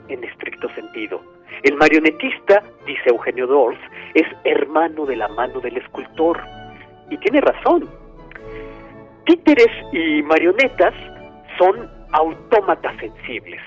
en 0.08 0.24
estricto 0.24 0.68
sentido. 0.74 1.22
El 1.62 1.76
marionetista, 1.76 2.62
dice 2.86 3.10
Eugenio 3.10 3.46
Dors, 3.46 3.78
es 4.14 4.26
hermano 4.44 5.04
de 5.06 5.16
la 5.16 5.28
mano 5.28 5.60
del 5.60 5.76
escultor. 5.76 6.40
Y 7.10 7.18
tiene 7.18 7.40
razón. 7.40 7.88
Títeres 9.26 9.68
y 9.92 10.22
marionetas 10.22 10.94
son 11.58 11.88
autómatas 12.12 12.96
sensibles. 12.98 13.60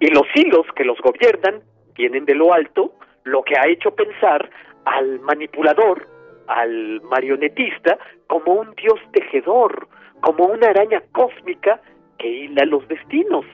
Y 0.00 0.08
los 0.08 0.26
hilos 0.34 0.66
que 0.74 0.84
los 0.84 0.98
gobiernan 1.00 1.62
vienen 1.94 2.24
de 2.24 2.34
lo 2.34 2.52
alto, 2.52 2.92
lo 3.22 3.42
que 3.42 3.54
ha 3.58 3.68
hecho 3.68 3.94
pensar 3.94 4.50
al 4.84 5.20
manipulador, 5.20 6.06
al 6.48 7.00
marionetista, 7.02 7.98
como 8.26 8.54
un 8.54 8.74
dios 8.74 8.98
tejedor, 9.12 9.88
como 10.20 10.46
una 10.46 10.68
araña 10.68 11.02
cósmica 11.12 11.80
que 12.18 12.28
hila 12.28 12.64
los 12.64 12.86
destinos. 12.88 13.44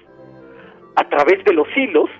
A 0.96 1.08
través 1.08 1.44
de 1.44 1.52
los 1.52 1.68
hilos, 1.76 2.10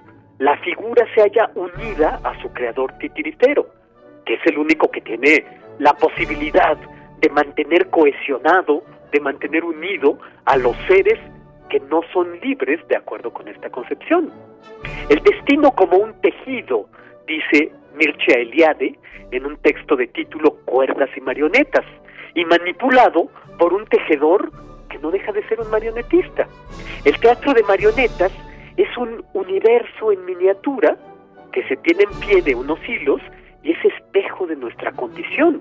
la 0.40 0.56
figura 0.56 1.06
se 1.14 1.20
halla 1.20 1.50
unida 1.54 2.18
a 2.24 2.40
su 2.40 2.50
creador 2.54 2.96
titiritero, 2.98 3.66
que 4.24 4.34
es 4.34 4.40
el 4.46 4.56
único 4.56 4.90
que 4.90 5.02
tiene 5.02 5.44
la 5.78 5.92
posibilidad 5.92 6.78
de 7.20 7.28
mantener 7.28 7.90
cohesionado, 7.90 8.82
de 9.12 9.20
mantener 9.20 9.62
unido 9.64 10.18
a 10.46 10.56
los 10.56 10.74
seres 10.88 11.18
que 11.68 11.78
no 11.80 12.00
son 12.14 12.40
libres 12.40 12.80
de 12.88 12.96
acuerdo 12.96 13.30
con 13.34 13.48
esta 13.48 13.68
concepción. 13.68 14.32
El 15.10 15.22
destino 15.22 15.72
como 15.72 15.98
un 15.98 16.18
tejido, 16.22 16.88
dice 17.26 17.70
Mircea 17.94 18.40
Eliade 18.40 18.98
en 19.32 19.44
un 19.44 19.58
texto 19.58 19.94
de 19.94 20.06
título 20.06 20.56
Cuerdas 20.64 21.10
y 21.18 21.20
marionetas, 21.20 21.84
y 22.34 22.46
manipulado 22.46 23.28
por 23.58 23.74
un 23.74 23.84
tejedor 23.86 24.50
que 24.88 24.98
no 25.00 25.10
deja 25.10 25.32
de 25.32 25.46
ser 25.48 25.60
un 25.60 25.70
marionetista. 25.70 26.48
El 27.04 27.20
teatro 27.20 27.52
de 27.52 27.62
marionetas 27.64 28.32
es 28.82 28.96
un 28.96 29.24
universo 29.34 30.12
en 30.12 30.24
miniatura 30.24 30.96
que 31.52 31.66
se 31.68 31.76
tiene 31.76 32.04
en 32.04 32.20
pie 32.20 32.42
de 32.42 32.54
unos 32.54 32.78
hilos 32.88 33.20
y 33.62 33.72
es 33.72 33.84
espejo 33.84 34.46
de 34.46 34.56
nuestra 34.56 34.92
condición, 34.92 35.60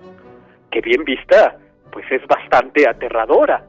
que 0.72 0.82
bien 0.82 1.04
vista, 1.04 1.58
pues 1.92 2.06
es 2.12 2.26
bastante 2.28 2.88
aterradora. 2.88 3.66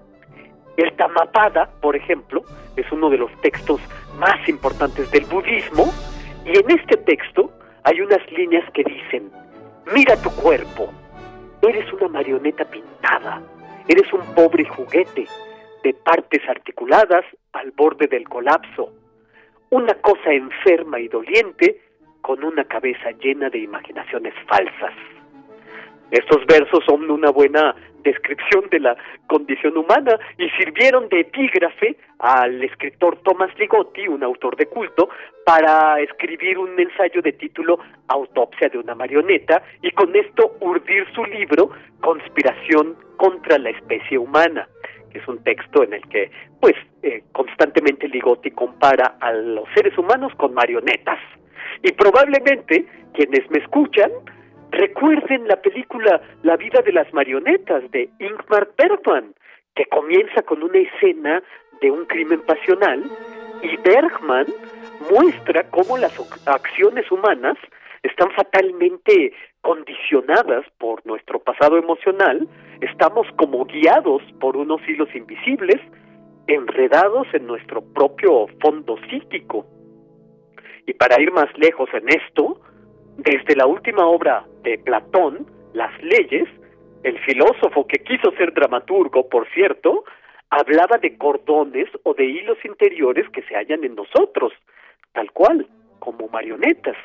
El 0.77 0.93
Tamapada, 0.95 1.69
por 1.81 1.97
ejemplo, 1.97 2.43
es 2.77 2.91
uno 2.93 3.11
de 3.11 3.19
los 3.19 3.33
textos 3.41 3.81
más 4.19 4.49
importantes 4.49 5.11
del 5.11 5.25
budismo, 5.25 5.91
y 6.45 6.51
en 6.51 6.71
este 6.71 6.97
texto 6.99 7.51
hay 7.83 8.01
unas 8.01 8.21
líneas 8.31 8.65
que 8.73 8.85
dicen, 8.85 9.31
mira 9.93 10.17
tu 10.23 10.31
cuerpo, 10.31 10.93
eres 11.63 11.93
una 11.93 12.09
marioneta 12.09 12.65
pintada, 12.67 13.43
eres 13.89 14.13
un 14.13 14.23
pobre 14.35 14.65
juguete, 14.65 15.27
de 15.83 15.95
partes 15.95 16.43
articuladas 16.49 17.25
al 17.53 17.71
borde 17.73 18.07
del 18.07 18.29
colapso, 18.29 18.93
una 19.71 19.95
cosa 19.95 20.33
enferma 20.33 20.99
y 21.01 21.09
doliente 21.09 21.81
con 22.21 22.43
una 22.45 22.65
cabeza 22.65 23.11
llena 23.23 23.49
de 23.49 23.59
imaginaciones 23.59 24.35
falsas. 24.47 24.93
Estos 26.11 26.45
versos 26.47 26.85
son 26.85 27.09
una 27.09 27.31
buena 27.31 27.75
descripción 28.03 28.69
de 28.71 28.81
la 28.81 28.97
condición 29.29 29.77
humana 29.77 30.19
y 30.39 30.49
sirvieron 30.51 31.09
de 31.09 31.21
epígrafe 31.21 31.97
al 32.19 32.63
escritor 32.65 33.19
Thomas 33.23 33.57
Ligotti, 33.59 34.09
un 34.09 34.25
autor 34.25 34.57
de 34.57 34.67
culto, 34.67 35.09
para 35.45 36.01
escribir 36.01 36.59
un 36.59 36.79
ensayo 36.79 37.23
de 37.23 37.33
título 37.33 37.79
Autopsia 38.09 38.69
de 38.69 38.79
una 38.79 38.97
marioneta 38.97 39.63
y 39.83 39.93
con 39.93 40.15
esto 40.17 40.57
urdir 40.61 41.07
su 41.15 41.25
libro 41.27 41.71
Conspiración 42.01 42.97
contra 43.17 43.59
la 43.59 43.71
especie 43.71 44.19
humana 44.19 44.69
que 45.11 45.19
es 45.19 45.28
un 45.28 45.43
texto 45.43 45.82
en 45.82 45.95
el 45.95 46.03
que, 46.09 46.31
pues, 46.61 46.74
eh, 47.03 47.23
constantemente 47.32 48.09
Ligotti 48.09 48.51
compara 48.51 49.16
a 49.20 49.32
los 49.32 49.69
seres 49.74 49.97
humanos 49.99 50.32
con 50.37 50.55
marionetas. 50.55 51.19
Y 51.82 51.93
probablemente 51.93 52.87
quienes 53.15 53.51
me 53.51 53.59
escuchan 53.59 54.11
recuerden 54.70 55.49
la 55.49 55.57
película 55.57 56.20
La 56.43 56.57
vida 56.57 56.81
de 56.82 56.93
las 56.93 57.12
marionetas 57.12 57.91
de 57.91 58.09
Ingmar 58.19 58.70
Bergman, 58.78 59.35
que 59.74 59.85
comienza 59.87 60.43
con 60.43 60.62
una 60.62 60.78
escena 60.78 61.43
de 61.81 61.91
un 61.91 62.05
crimen 62.07 62.41
pasional 62.43 63.05
y 63.62 63.77
Bergman 63.78 64.47
muestra 65.11 65.65
cómo 65.70 65.99
las 65.99 66.12
acciones 66.47 67.11
humanas 67.11 67.57
están 68.03 68.31
fatalmente 68.31 69.32
condicionadas 69.62 70.65
por 70.78 71.05
nuestro 71.07 71.39
pasado 71.41 71.77
emocional, 71.77 72.49
estamos 72.81 73.27
como 73.37 73.65
guiados 73.65 74.23
por 74.41 74.57
unos 74.57 74.81
hilos 74.89 75.09
invisibles, 75.15 75.81
enredados 76.47 77.27
en 77.32 77.47
nuestro 77.47 77.82
propio 77.82 78.47
fondo 78.61 78.97
psíquico. 79.09 79.66
Y 80.87 80.95
para 80.95 81.20
ir 81.20 81.31
más 81.32 81.47
lejos 81.57 81.89
en 81.93 82.09
esto, 82.09 82.61
desde 83.19 83.55
la 83.55 83.66
última 83.66 84.07
obra 84.07 84.45
de 84.62 84.78
Platón, 84.78 85.47
Las 85.73 85.93
leyes, 86.03 86.49
el 87.05 87.19
filósofo 87.20 87.87
que 87.87 87.99
quiso 87.99 88.32
ser 88.32 88.53
dramaturgo, 88.53 89.28
por 89.28 89.49
cierto, 89.51 90.05
hablaba 90.51 90.99
de 90.99 91.16
cordones 91.16 91.89
o 92.03 92.15
de 92.15 92.24
hilos 92.24 92.59
interiores 92.65 93.28
que 93.31 93.43
se 93.43 93.55
hallan 93.55 93.85
en 93.85 93.95
nosotros, 93.95 94.53
tal 95.12 95.31
cual, 95.32 95.66
como 96.01 96.28
marionetas. 96.28 96.97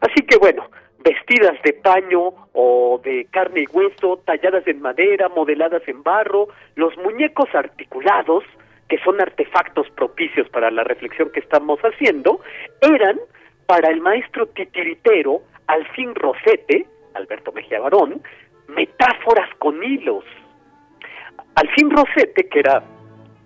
Así 0.00 0.24
que 0.26 0.38
bueno, 0.38 0.68
vestidas 1.02 1.60
de 1.62 1.72
paño 1.74 2.32
o 2.52 3.00
de 3.02 3.26
carne 3.30 3.62
y 3.62 3.76
hueso, 3.76 4.20
talladas 4.24 4.66
en 4.66 4.80
madera, 4.80 5.28
modeladas 5.28 5.82
en 5.86 6.02
barro, 6.02 6.48
los 6.76 6.96
muñecos 6.98 7.48
articulados, 7.54 8.44
que 8.88 8.98
son 8.98 9.20
artefactos 9.20 9.88
propicios 9.90 10.48
para 10.50 10.70
la 10.70 10.84
reflexión 10.84 11.30
que 11.30 11.40
estamos 11.40 11.80
haciendo, 11.80 12.40
eran 12.80 13.18
para 13.66 13.90
el 13.90 14.00
maestro 14.00 14.46
titiritero 14.48 15.42
Alcín 15.66 16.14
Rosete, 16.14 16.86
Alberto 17.14 17.52
Mejía 17.52 17.80
Barón, 17.80 18.22
metáforas 18.68 19.48
con 19.58 19.82
hilos. 19.82 20.24
Alcín 21.54 21.90
Rosete, 21.90 22.48
que 22.48 22.60
era 22.60 22.82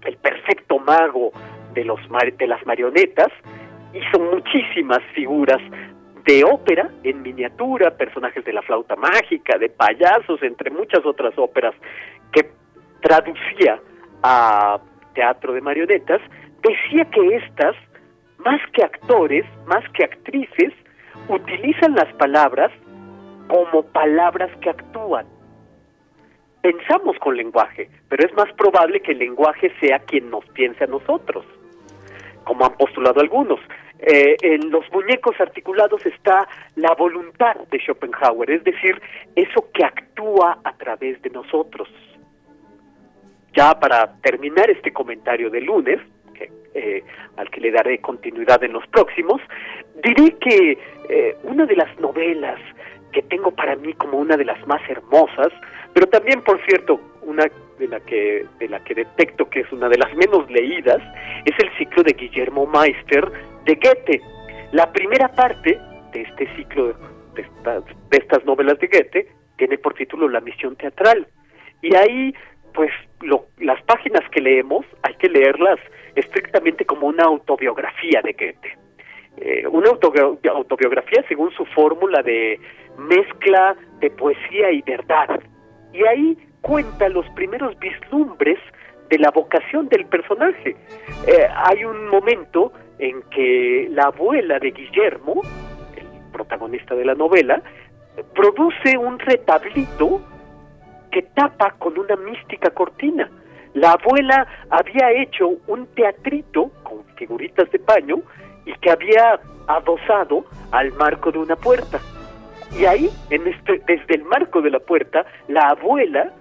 el 0.05 0.17
perfecto 0.17 0.79
mago 0.79 1.33
de, 1.75 1.85
los, 1.85 2.01
de 2.39 2.47
las 2.47 2.65
marionetas, 2.67 3.33
hizo 3.95 4.19
muchísimas 4.19 5.03
figuras 5.15 5.61
de 6.27 6.43
ópera 6.45 6.91
en 7.05 7.23
miniatura, 7.23 7.97
personajes 7.97 8.45
de 8.45 8.53
la 8.53 8.63
flauta 8.63 8.97
mágica, 8.97 9.57
de 9.59 9.69
payasos, 9.69 10.43
entre 10.43 10.71
muchas 10.71 11.07
otras 11.07 11.33
óperas 11.39 11.75
que 12.33 12.51
traducía 13.01 13.81
a 14.23 14.81
teatro 15.15 15.53
de 15.53 15.61
marionetas, 15.61 16.21
decía 16.63 17.05
que 17.07 17.37
estas, 17.37 17.77
más 18.39 18.61
que 18.73 18.83
actores, 18.83 19.45
más 19.67 19.89
que 19.91 20.05
actrices, 20.05 20.73
utilizan 21.29 21.95
las 21.95 22.13
palabras 22.15 22.73
como 23.49 23.85
palabras 23.85 24.51
que 24.61 24.71
actúan. 24.71 25.27
Pensamos 26.61 27.17
con 27.21 27.37
lenguaje, 27.37 27.89
pero 28.09 28.27
es 28.27 28.35
más 28.35 28.53
probable 28.55 29.01
que 29.01 29.13
el 29.13 29.19
lenguaje 29.19 29.73
sea 29.81 30.01
quien 30.01 30.31
nos 30.31 30.45
piense 30.47 30.83
a 30.83 30.89
nosotros, 30.89 31.45
como 32.43 32.65
han 32.65 32.77
postulado 32.77 33.21
algunos. 33.21 33.61
Eh, 33.99 34.37
en 34.43 34.71
los 34.71 34.85
muñecos 34.93 35.41
articulados 35.41 36.05
está 36.05 36.47
la 36.75 36.95
voluntad 36.95 37.57
de 37.71 37.79
Schopenhauer, 37.79 38.51
es 38.51 38.65
decir, 38.65 39.01
eso 39.35 39.69
que 39.73 39.85
actúa 39.85 40.59
a 40.63 40.77
través 40.77 41.21
de 41.23 41.31
nosotros. 41.31 41.89
Ya 43.55 43.79
para 43.79 44.13
terminar 44.21 44.71
este 44.71 44.93
comentario 44.93 45.49
de 45.49 45.63
lunes, 45.63 45.99
eh, 46.75 47.03
al 47.39 47.49
que 47.49 47.61
le 47.61 47.71
daré 47.71 47.99
continuidad 48.01 48.63
en 48.63 48.75
los 48.75 48.87
próximos, 48.89 49.41
diré 50.05 50.37
que 50.37 50.79
eh, 51.09 51.37
una 51.45 51.65
de 51.65 51.75
las 51.75 51.99
novelas 51.99 52.61
que 53.13 53.23
tengo 53.23 53.51
para 53.51 53.77
mí 53.77 53.95
como 53.95 54.19
una 54.19 54.37
de 54.37 54.45
las 54.45 54.65
más 54.67 54.83
hermosas, 54.91 55.49
pero 55.95 56.07
también, 56.07 56.43
por 56.43 56.61
cierto, 56.67 57.01
una 57.23 57.47
de 57.79 57.89
la 57.89 58.01
que 58.01 58.45
de 58.59 58.69
la 58.69 58.81
que 58.81 58.95
detecto 58.95 59.49
que 59.49 59.61
es 59.61 59.73
una 59.73 59.89
de 59.89 59.97
las 59.97 60.15
menos 60.17 60.51
leídas, 60.51 61.03
es 61.47 61.55
el 61.59 61.71
ciclo 61.79 62.03
de 62.03 62.13
Guillermo 62.13 62.67
Meister 62.67 63.33
de 63.67 63.75
Goethe. 63.75 64.21
La 64.73 64.91
primera 64.93 65.29
parte 65.29 65.79
de 66.13 66.23
este 66.23 66.47
ciclo 66.57 66.95
de 67.35 67.45
estas, 68.13 68.45
novelas 68.47 68.79
de 68.79 68.87
Goethe 68.87 69.29
tiene 69.59 69.77
por 69.79 69.95
título 69.95 70.29
La 70.29 70.41
misión 70.41 70.77
teatral. 70.77 71.27
Y 71.83 71.95
ahí, 71.95 72.35
pues, 72.73 72.91
las 73.59 73.83
páginas 73.83 74.23
que 74.31 74.41
leemos 74.41 74.87
hay 75.03 75.15
que 75.17 75.29
leerlas 75.29 75.79
estrictamente 76.15 76.85
como 76.85 77.09
una 77.09 77.25
autobiografía 77.25 78.23
de 78.23 78.33
Goethe. 78.33 78.79
Eh, 79.39 79.67
una 79.67 79.91
autobiografía 79.91 81.23
según 81.29 81.51
su 81.53 81.67
fórmula 81.67 82.23
de 82.23 82.59
mezcla 82.97 83.77
de 84.01 84.11
poesía 84.11 84.71
y 84.71 84.81
verdad. 84.83 85.41
Y 85.93 86.03
ahí 86.05 86.39
cuenta 86.63 87.09
los 87.09 87.29
primeros 87.31 87.79
vislumbres 87.79 88.59
de 89.11 89.19
la 89.19 89.31
vocación 89.31 89.89
del 89.89 90.07
personaje. 90.07 90.77
Eh, 91.27 91.47
hay 91.55 91.85
un 91.85 92.09
momento 92.09 92.73
en 92.99 93.23
que 93.31 93.89
la 93.91 94.05
abuela 94.05 94.59
de 94.59 94.71
Guillermo, 94.71 95.43
el 95.97 96.33
protagonista 96.33 96.95
de 96.95 97.05
la 97.05 97.15
novela, 97.15 97.63
produce 98.35 98.97
un 98.97 99.19
retablito 99.19 100.21
que 101.11 101.23
tapa 101.23 101.75
con 101.79 101.99
una 101.99 102.17
mística 102.17 102.71
cortina. 102.71 103.31
La 103.75 103.93
abuela 103.93 104.47
había 104.71 105.11
hecho 105.13 105.49
un 105.67 105.87
teatrito 105.95 106.71
con 106.83 107.05
figuritas 107.17 107.71
de 107.71 107.79
paño 107.79 108.17
y 108.65 108.73
que 108.75 108.91
había 108.91 109.39
adosado 109.67 110.47
al 110.73 110.93
marco 110.95 111.31
de 111.31 111.39
una 111.39 111.57
puerta. 111.57 112.01
Y 112.79 112.85
ahí, 112.85 113.11
en 113.31 113.47
este, 113.47 113.83
desde 113.87 114.15
el 114.17 114.25
marco 114.25 114.61
de 114.61 114.71
la 114.71 114.81
puerta, 114.81 115.25
la 115.49 115.69
abuela 115.71 116.33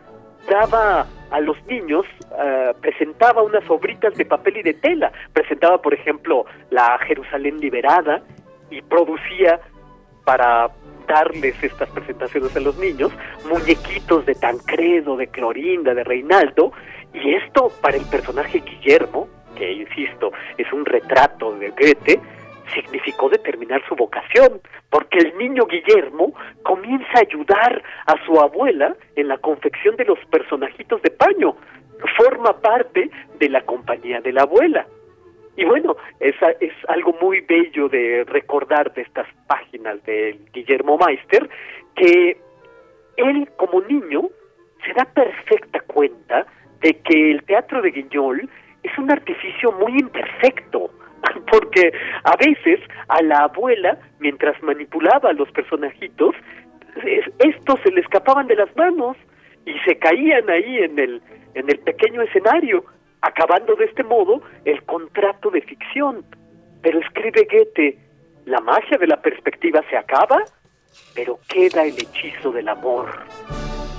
daba 0.50 1.06
a 1.32 1.40
los 1.40 1.58
niños, 1.66 2.06
eh, 2.38 2.74
presentaba 2.82 3.44
unas 3.44 3.68
obritas 3.70 4.16
de 4.16 4.26
papel 4.26 4.58
y 4.58 4.64
de 4.64 4.74
tela. 4.74 5.12
Presentaba, 5.34 5.82
por 5.82 5.94
ejemplo, 5.94 6.46
la 6.70 6.98
Jerusalén 7.08 7.60
liberada 7.60 8.22
y 8.70 8.82
producía 8.82 9.60
para 10.24 10.70
darles 11.08 11.62
estas 11.64 11.90
presentaciones 11.90 12.56
a 12.56 12.60
los 12.60 12.78
niños 12.78 13.12
muñequitos 13.48 14.26
de 14.26 14.36
Tancredo, 14.36 15.16
de 15.18 15.28
Clorinda, 15.28 15.94
de 15.94 16.04
Reinaldo. 16.04 16.72
Y 17.14 17.36
esto 17.36 17.72
para 17.82 17.98
el 17.98 18.06
personaje 18.06 18.60
Guillermo, 18.60 19.28
que 19.56 19.72
insisto, 19.72 20.32
es 20.58 20.72
un 20.74 20.86
retrato 20.86 21.56
de 21.58 21.70
Goethe, 21.70 22.20
significó 22.74 23.30
determinar 23.30 23.82
su 23.88 23.96
vocación, 23.96 24.62
porque 24.90 25.20
el 25.20 25.38
niño 25.38 25.66
Guillermo 25.66 26.34
comienza 26.64 27.12
a 27.16 27.22
ayudar 27.22 27.84
a 28.08 28.26
su 28.26 28.40
abuela 28.40 28.96
en 29.16 29.28
la 29.28 29.38
confección 29.38 29.96
de 29.96 30.06
los 30.06 30.20
personajitos 30.32 31.02
de 31.02 31.12
paño. 31.12 31.56
forma 32.18 32.54
parte 32.62 33.10
de 33.40 33.50
la 33.50 33.62
compañía 33.62 34.22
de 34.22 34.32
la 34.32 34.44
abuela. 34.44 34.86
Y 35.58 35.64
bueno, 35.64 35.96
es, 36.20 36.36
es 36.60 36.74
algo 36.90 37.16
muy 37.22 37.40
bello 37.42 37.88
de 37.88 38.26
recordar 38.26 38.94
de 38.94 39.02
estas 39.04 39.28
páginas 39.48 40.04
de 40.04 40.38
Guillermo 40.54 40.98
Meister, 40.98 41.50
que 41.96 42.38
él 43.18 43.50
como 43.58 43.82
niño 43.82 44.30
se 44.86 44.94
da 44.94 45.06
perfecta 45.06 45.80
cuenta 45.88 46.46
de 46.82 46.94
que 47.00 47.32
el 47.32 47.44
teatro 47.44 47.82
de 47.82 47.92
Guiñol 47.92 48.50
es 48.84 48.98
un 48.98 49.12
artificio 49.12 49.72
muy 49.72 49.94
imperfecto, 49.94 50.92
porque 51.52 51.92
a 52.24 52.36
veces 52.36 52.80
a 53.08 53.22
la 53.22 53.46
abuela, 53.46 53.98
mientras 54.20 54.62
manipulaba 54.64 55.30
a 55.30 55.34
los 55.34 55.50
personajitos, 55.52 56.36
estos 57.40 57.80
se 57.84 57.92
le 57.92 58.02
escapaban 58.02 58.48
de 58.48 58.56
las 58.56 58.74
manos 58.76 59.18
y 59.66 59.74
se 59.86 59.98
caían 59.98 60.50
ahí 60.50 60.78
en 60.78 60.98
el, 61.00 61.22
en 61.54 61.70
el 61.70 61.80
pequeño 61.80 62.22
escenario, 62.22 62.86
acabando 63.22 63.76
de 63.76 63.86
este 63.86 64.04
modo 64.04 64.42
el 64.66 64.82
contrato 64.84 65.50
de 65.50 65.62
ficción. 65.62 66.24
Pero 66.82 67.00
escribe 67.00 67.48
Goethe, 67.52 67.98
la 68.46 68.60
magia 68.62 68.98
de 68.98 69.08
la 69.08 69.22
perspectiva 69.22 69.84
se 69.90 69.98
acaba, 69.98 70.44
pero 71.16 71.40
queda 71.48 71.84
el 71.84 71.94
hechizo 71.94 72.52
del 72.52 72.70
amor. 72.70 73.10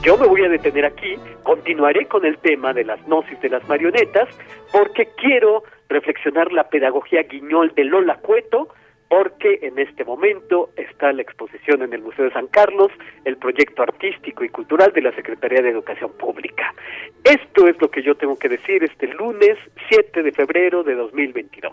Yo 0.07 0.17
me 0.17 0.29
voy 0.29 0.45
a 0.45 0.49
detener 0.49 0.85
aquí, 0.85 1.17
continuaré 1.43 2.07
con 2.07 2.25
el 2.25 2.39
tema 2.39 2.73
de 2.73 2.85
las 2.85 3.05
gnosis 3.09 3.41
de 3.41 3.49
las 3.49 3.67
marionetas, 3.67 4.29
porque 4.71 5.09
quiero 5.17 5.65
reflexionar 5.89 6.53
la 6.53 6.69
pedagogía 6.69 7.25
guiñol 7.25 7.75
de 7.75 7.83
Lola 7.83 8.15
Cueto, 8.19 8.69
porque 9.09 9.61
en 9.63 9.79
este 9.79 10.05
momento 10.05 10.71
está 10.77 11.13
la 11.13 11.23
exposición 11.23 11.83
en 11.83 11.93
el 11.93 12.03
Museo 12.03 12.25
de 12.25 12.33
San 12.33 12.49
Carlos, 12.49 12.91
el 13.25 13.37
proyecto 13.37 13.83
artístico 13.83 14.45
y 14.45 14.49
cultural 14.49 14.93
de 14.93 15.03
la 15.03 15.15
Secretaría 15.15 15.63
de 15.63 15.71
Educación 15.71 16.13
Pública. 16.19 16.75
Esto 17.23 17.69
es 17.69 17.81
lo 17.81 17.91
que 17.91 18.03
yo 18.03 18.17
tengo 18.17 18.37
que 18.37 18.49
decir 18.49 18.83
este 18.83 19.09
lunes 19.09 19.57
7 19.89 20.23
de 20.23 20.33
febrero 20.33 20.83
de 20.83 20.95
2022. 20.95 21.73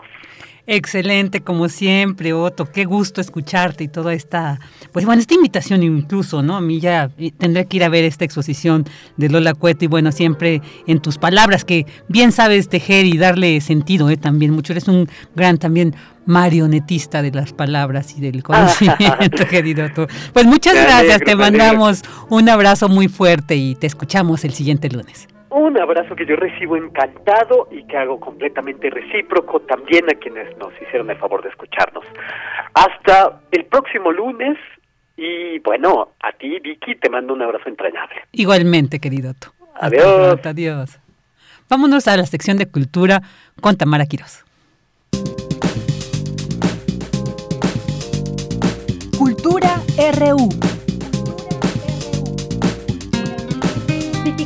Excelente, 0.66 1.42
como 1.42 1.68
siempre, 1.68 2.32
Otto. 2.32 2.64
Qué 2.72 2.86
gusto 2.86 3.20
escucharte 3.20 3.84
y 3.84 3.88
toda 3.88 4.14
esta, 4.14 4.58
pues 4.92 5.04
bueno, 5.04 5.20
esta 5.20 5.34
invitación 5.34 5.82
incluso, 5.82 6.42
¿no? 6.42 6.56
A 6.56 6.62
mí 6.62 6.80
ya 6.80 7.10
tendré 7.36 7.66
que 7.66 7.76
ir 7.76 7.84
a 7.84 7.90
ver 7.90 8.04
esta 8.04 8.24
exposición 8.24 8.84
de 9.18 9.28
Lola 9.28 9.52
Cueto 9.52 9.84
y 9.84 9.88
bueno, 9.88 10.10
siempre 10.10 10.62
en 10.86 11.02
tus 11.02 11.18
palabras 11.18 11.66
que 11.66 11.84
bien 12.08 12.32
sabes 12.32 12.70
tejer 12.70 13.04
y 13.04 13.18
darle 13.18 13.60
sentido, 13.60 14.08
¿eh? 14.08 14.16
También 14.16 14.52
mucho. 14.52 14.72
Eres 14.72 14.88
un 14.88 15.06
gran 15.34 15.58
también 15.58 15.94
marionetista 16.26 17.22
de 17.22 17.30
las 17.30 17.52
palabras 17.52 18.16
y 18.16 18.20
del 18.20 18.42
conocimiento, 18.42 19.46
querido 19.50 19.88
tú. 19.94 20.06
Pues 20.32 20.46
muchas 20.46 20.74
gracias, 20.74 21.20
te 21.20 21.36
mandamos 21.36 22.02
un 22.30 22.48
abrazo 22.48 22.88
muy 22.88 23.08
fuerte 23.08 23.56
y 23.56 23.74
te 23.74 23.86
escuchamos 23.86 24.44
el 24.44 24.52
siguiente 24.52 24.88
lunes. 24.88 25.28
Un 25.50 25.78
abrazo 25.78 26.16
que 26.16 26.26
yo 26.26 26.34
recibo 26.34 26.76
encantado 26.76 27.68
y 27.70 27.84
que 27.84 27.96
hago 27.96 28.18
completamente 28.18 28.90
recíproco 28.90 29.60
también 29.60 30.04
a 30.10 30.14
quienes 30.14 30.56
nos 30.58 30.72
hicieron 30.82 31.08
el 31.10 31.16
favor 31.16 31.42
de 31.42 31.50
escucharnos. 31.50 32.04
Hasta 32.74 33.40
el 33.52 33.64
próximo 33.66 34.10
lunes 34.10 34.58
y 35.16 35.60
bueno, 35.60 36.08
a 36.20 36.32
ti 36.32 36.58
Vicky 36.58 36.96
te 36.96 37.08
mando 37.08 37.34
un 37.34 37.42
abrazo 37.42 37.68
entrañable. 37.68 38.16
Igualmente, 38.32 38.98
querido 38.98 39.32
tú. 39.34 39.50
Adiós. 39.76 40.44
adiós. 40.44 40.98
Vámonos 41.68 42.08
a 42.08 42.16
la 42.16 42.26
sección 42.26 42.56
de 42.56 42.66
cultura 42.66 43.22
con 43.60 43.76
Tamara 43.76 44.06
Quiroz. 44.06 44.43
RU. 50.04 50.73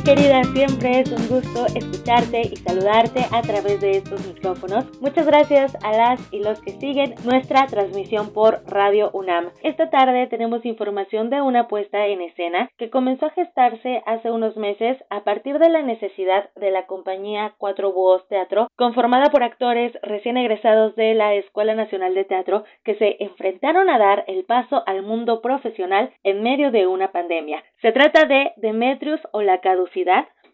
Querida, 0.03 0.43
siempre 0.45 1.01
es 1.01 1.11
un 1.11 1.27
gusto 1.27 1.65
escucharte 1.75 2.41
y 2.41 2.55
saludarte 2.55 3.25
a 3.31 3.41
través 3.41 3.81
de 3.81 3.97
estos 3.97 4.25
micrófonos. 4.25 4.85
Muchas 5.01 5.27
gracias 5.27 5.75
a 5.83 5.91
las 5.91 6.33
y 6.33 6.39
los 6.39 6.61
que 6.61 6.71
siguen 6.71 7.15
nuestra 7.25 7.67
transmisión 7.67 8.33
por 8.33 8.61
Radio 8.65 9.11
UNAM. 9.13 9.49
Esta 9.61 9.89
tarde 9.89 10.27
tenemos 10.27 10.65
información 10.65 11.29
de 11.29 11.41
una 11.41 11.67
puesta 11.67 12.07
en 12.07 12.21
escena 12.21 12.71
que 12.77 12.89
comenzó 12.89 13.27
a 13.27 13.31
gestarse 13.31 14.01
hace 14.05 14.31
unos 14.31 14.57
meses 14.57 14.97
a 15.09 15.23
partir 15.23 15.59
de 15.59 15.69
la 15.69 15.81
necesidad 15.81 16.49
de 16.55 16.71
la 16.71 16.87
compañía 16.87 17.53
Cuatro 17.57 17.91
Búhos 17.91 18.27
Teatro, 18.29 18.67
conformada 18.75 19.29
por 19.29 19.43
actores 19.43 19.91
recién 20.01 20.37
egresados 20.37 20.95
de 20.95 21.13
la 21.13 21.35
Escuela 21.35 21.75
Nacional 21.75 22.15
de 22.15 22.25
Teatro 22.25 22.63
que 22.83 22.95
se 22.95 23.17
enfrentaron 23.19 23.89
a 23.89 23.99
dar 23.99 24.23
el 24.27 24.45
paso 24.45 24.81
al 24.87 25.03
mundo 25.03 25.41
profesional 25.41 26.11
en 26.23 26.41
medio 26.41 26.71
de 26.71 26.87
una 26.87 27.11
pandemia. 27.11 27.63
Se 27.81 27.91
trata 27.91 28.25
de 28.25 28.53
Demetrius 28.57 29.21
o 29.31 29.41
la 29.41 29.61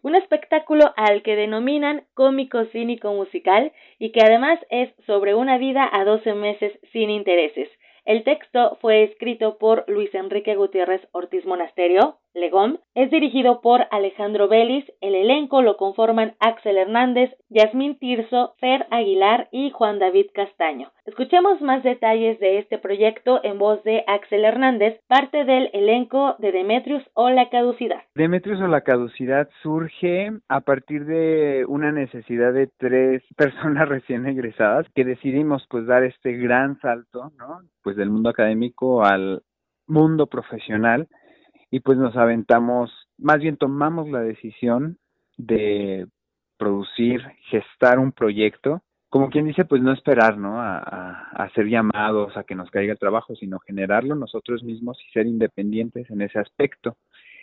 un 0.02 0.14
espectáculo 0.14 0.92
al 0.96 1.22
que 1.22 1.36
denominan 1.36 2.04
cómico 2.14 2.64
cínico 2.66 3.12
musical 3.12 3.72
y 3.98 4.12
que 4.12 4.20
además 4.20 4.58
es 4.70 4.90
sobre 5.06 5.34
una 5.34 5.58
vida 5.58 5.88
a 5.92 6.04
12 6.04 6.34
meses 6.34 6.78
sin 6.92 7.10
intereses. 7.10 7.68
El 8.04 8.22
texto 8.22 8.78
fue 8.80 9.02
escrito 9.02 9.58
por 9.58 9.84
Luis 9.88 10.14
Enrique 10.14 10.54
Gutiérrez 10.54 11.06
Ortiz 11.12 11.44
Monasterio, 11.44 12.18
Legón, 12.36 12.80
es 12.94 13.10
dirigido 13.10 13.62
por 13.62 13.86
Alejandro 13.90 14.46
Vélez, 14.46 14.84
el 15.00 15.14
elenco 15.14 15.62
lo 15.62 15.78
conforman 15.78 16.34
Axel 16.38 16.76
Hernández, 16.76 17.30
Yasmín 17.48 17.98
Tirso, 17.98 18.54
Fer 18.60 18.86
Aguilar 18.90 19.48
y 19.52 19.70
Juan 19.70 19.98
David 19.98 20.26
Castaño. 20.34 20.92
Escuchemos 21.06 21.62
más 21.62 21.82
detalles 21.82 22.38
de 22.38 22.58
este 22.58 22.76
proyecto 22.76 23.40
en 23.42 23.58
voz 23.58 23.82
de 23.84 24.04
Axel 24.06 24.44
Hernández, 24.44 25.00
parte 25.08 25.46
del 25.46 25.70
elenco 25.72 26.36
de 26.38 26.52
Demetrius 26.52 27.02
o 27.14 27.30
la 27.30 27.48
caducidad. 27.48 28.02
Demetrius 28.14 28.60
o 28.60 28.66
la 28.66 28.82
caducidad 28.82 29.48
surge 29.62 30.30
a 30.48 30.60
partir 30.60 31.06
de 31.06 31.64
una 31.66 31.90
necesidad 31.90 32.52
de 32.52 32.68
tres 32.76 33.22
personas 33.36 33.88
recién 33.88 34.26
egresadas 34.26 34.86
que 34.94 35.06
decidimos 35.06 35.66
pues 35.70 35.86
dar 35.86 36.04
este 36.04 36.32
gran 36.32 36.78
salto, 36.80 37.32
¿no? 37.38 37.60
Pues 37.82 37.96
del 37.96 38.10
mundo 38.10 38.28
académico 38.28 39.04
al 39.04 39.42
mundo 39.86 40.26
profesional 40.26 41.08
y 41.70 41.80
pues 41.80 41.98
nos 41.98 42.16
aventamos, 42.16 42.90
más 43.18 43.38
bien 43.38 43.56
tomamos 43.56 44.08
la 44.08 44.20
decisión 44.20 44.98
de 45.36 46.06
producir, 46.56 47.22
gestar 47.50 47.98
un 47.98 48.12
proyecto, 48.12 48.82
como 49.08 49.30
quien 49.30 49.46
dice, 49.46 49.64
pues 49.64 49.82
no 49.82 49.92
esperar, 49.92 50.36
¿no? 50.36 50.60
A, 50.60 50.78
a, 50.78 51.48
ser 51.50 51.66
llamados, 51.66 52.36
a 52.36 52.44
que 52.44 52.54
nos 52.54 52.70
caiga 52.70 52.92
el 52.92 52.98
trabajo, 52.98 53.34
sino 53.36 53.58
generarlo 53.60 54.14
nosotros 54.14 54.62
mismos 54.62 54.98
y 55.06 55.12
ser 55.12 55.26
independientes 55.26 56.10
en 56.10 56.22
ese 56.22 56.38
aspecto. 56.38 56.96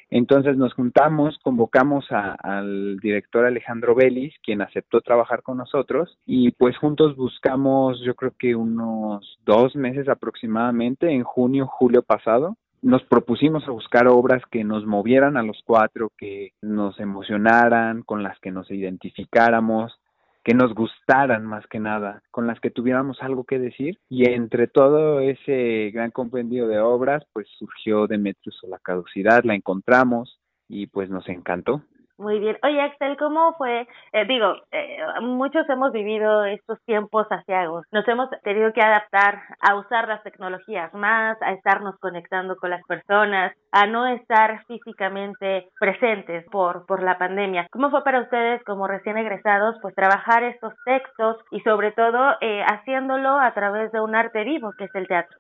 Entonces 0.09 0.57
nos 0.57 0.73
juntamos, 0.73 1.39
convocamos 1.41 2.05
al 2.11 2.97
director 2.97 3.45
Alejandro 3.45 3.95
Vélez, 3.95 4.33
quien 4.43 4.61
aceptó 4.61 5.01
trabajar 5.01 5.41
con 5.41 5.57
nosotros, 5.57 6.19
y 6.27 6.51
pues 6.51 6.77
juntos 6.77 7.15
buscamos, 7.15 7.99
yo 8.01 8.13
creo 8.13 8.33
que 8.37 8.55
unos 8.55 9.39
dos 9.43 9.75
meses 9.75 10.07
aproximadamente, 10.07 11.09
en 11.09 11.23
junio, 11.23 11.65
julio 11.65 12.03
pasado, 12.03 12.57
nos 12.83 13.03
propusimos 13.05 13.67
a 13.67 13.71
buscar 13.71 14.07
obras 14.07 14.43
que 14.51 14.63
nos 14.63 14.85
movieran 14.85 15.37
a 15.37 15.43
los 15.43 15.61
cuatro, 15.65 16.11
que 16.17 16.51
nos 16.61 16.99
emocionaran, 16.99 18.03
con 18.03 18.23
las 18.23 18.37
que 18.39 18.51
nos 18.51 18.69
identificáramos, 18.69 19.99
que 20.43 20.53
nos 20.53 20.75
gustaran 20.75 21.45
más 21.45 21.65
que 21.67 21.79
nada, 21.79 22.21
con 22.29 22.45
las 22.45 22.59
que 22.59 22.69
tuviéramos 22.69 23.21
algo 23.21 23.45
que 23.45 23.57
decir. 23.57 23.99
Y 24.09 24.29
entre 24.29 24.67
todo 24.67 25.21
ese 25.21 25.91
gran 25.93 26.11
compendio 26.11 26.67
de 26.67 26.79
obras, 26.79 27.23
pues 27.31 27.47
surgió 27.57 28.05
Demetrius 28.05 28.61
o 28.63 28.67
la 28.67 28.79
caducidad, 28.79 29.45
la 29.45 29.55
encontramos 29.55 30.39
y 30.67 30.87
pues 30.87 31.09
nos 31.09 31.27
encantó. 31.29 31.81
Muy 32.19 32.39
bien. 32.39 32.57
Oye, 32.63 32.79
Axel, 32.79 33.17
¿cómo 33.17 33.53
fue? 33.57 33.87
Eh, 34.11 34.25
digo, 34.27 34.53
eh, 34.71 34.99
muchos 35.21 35.67
hemos 35.67 35.91
vivido 35.91 36.45
estos 36.45 36.77
tiempos 36.85 37.25
asiagos. 37.31 37.85
Nos 37.91 38.07
hemos 38.07 38.29
tenido 38.43 38.71
que 38.71 38.81
adaptar 38.81 39.41
a 39.59 39.75
usar 39.75 40.07
las 40.07 40.21
tecnologías 40.21 40.93
más, 40.93 41.41
a 41.41 41.53
estarnos 41.53 41.97
conectando 41.99 42.55
con 42.57 42.69
las 42.69 42.83
personas, 42.83 43.53
a 43.71 43.87
no 43.87 44.05
estar 44.05 44.63
físicamente 44.67 45.67
presentes 45.79 46.45
por, 46.51 46.85
por 46.85 47.01
la 47.01 47.17
pandemia. 47.17 47.67
¿Cómo 47.71 47.89
fue 47.89 48.03
para 48.03 48.21
ustedes 48.21 48.63
como 48.63 48.87
recién 48.87 49.17
egresados, 49.17 49.75
pues 49.81 49.95
trabajar 49.95 50.43
estos 50.43 50.73
textos 50.85 51.37
y 51.51 51.61
sobre 51.61 51.93
todo 51.93 52.35
eh, 52.41 52.63
haciéndolo 52.63 53.39
a 53.39 53.51
través 53.55 53.91
de 53.91 54.01
un 54.01 54.15
arte 54.15 54.43
vivo 54.43 54.71
que 54.77 54.85
es 54.85 54.95
el 54.95 55.07
teatro? 55.07 55.37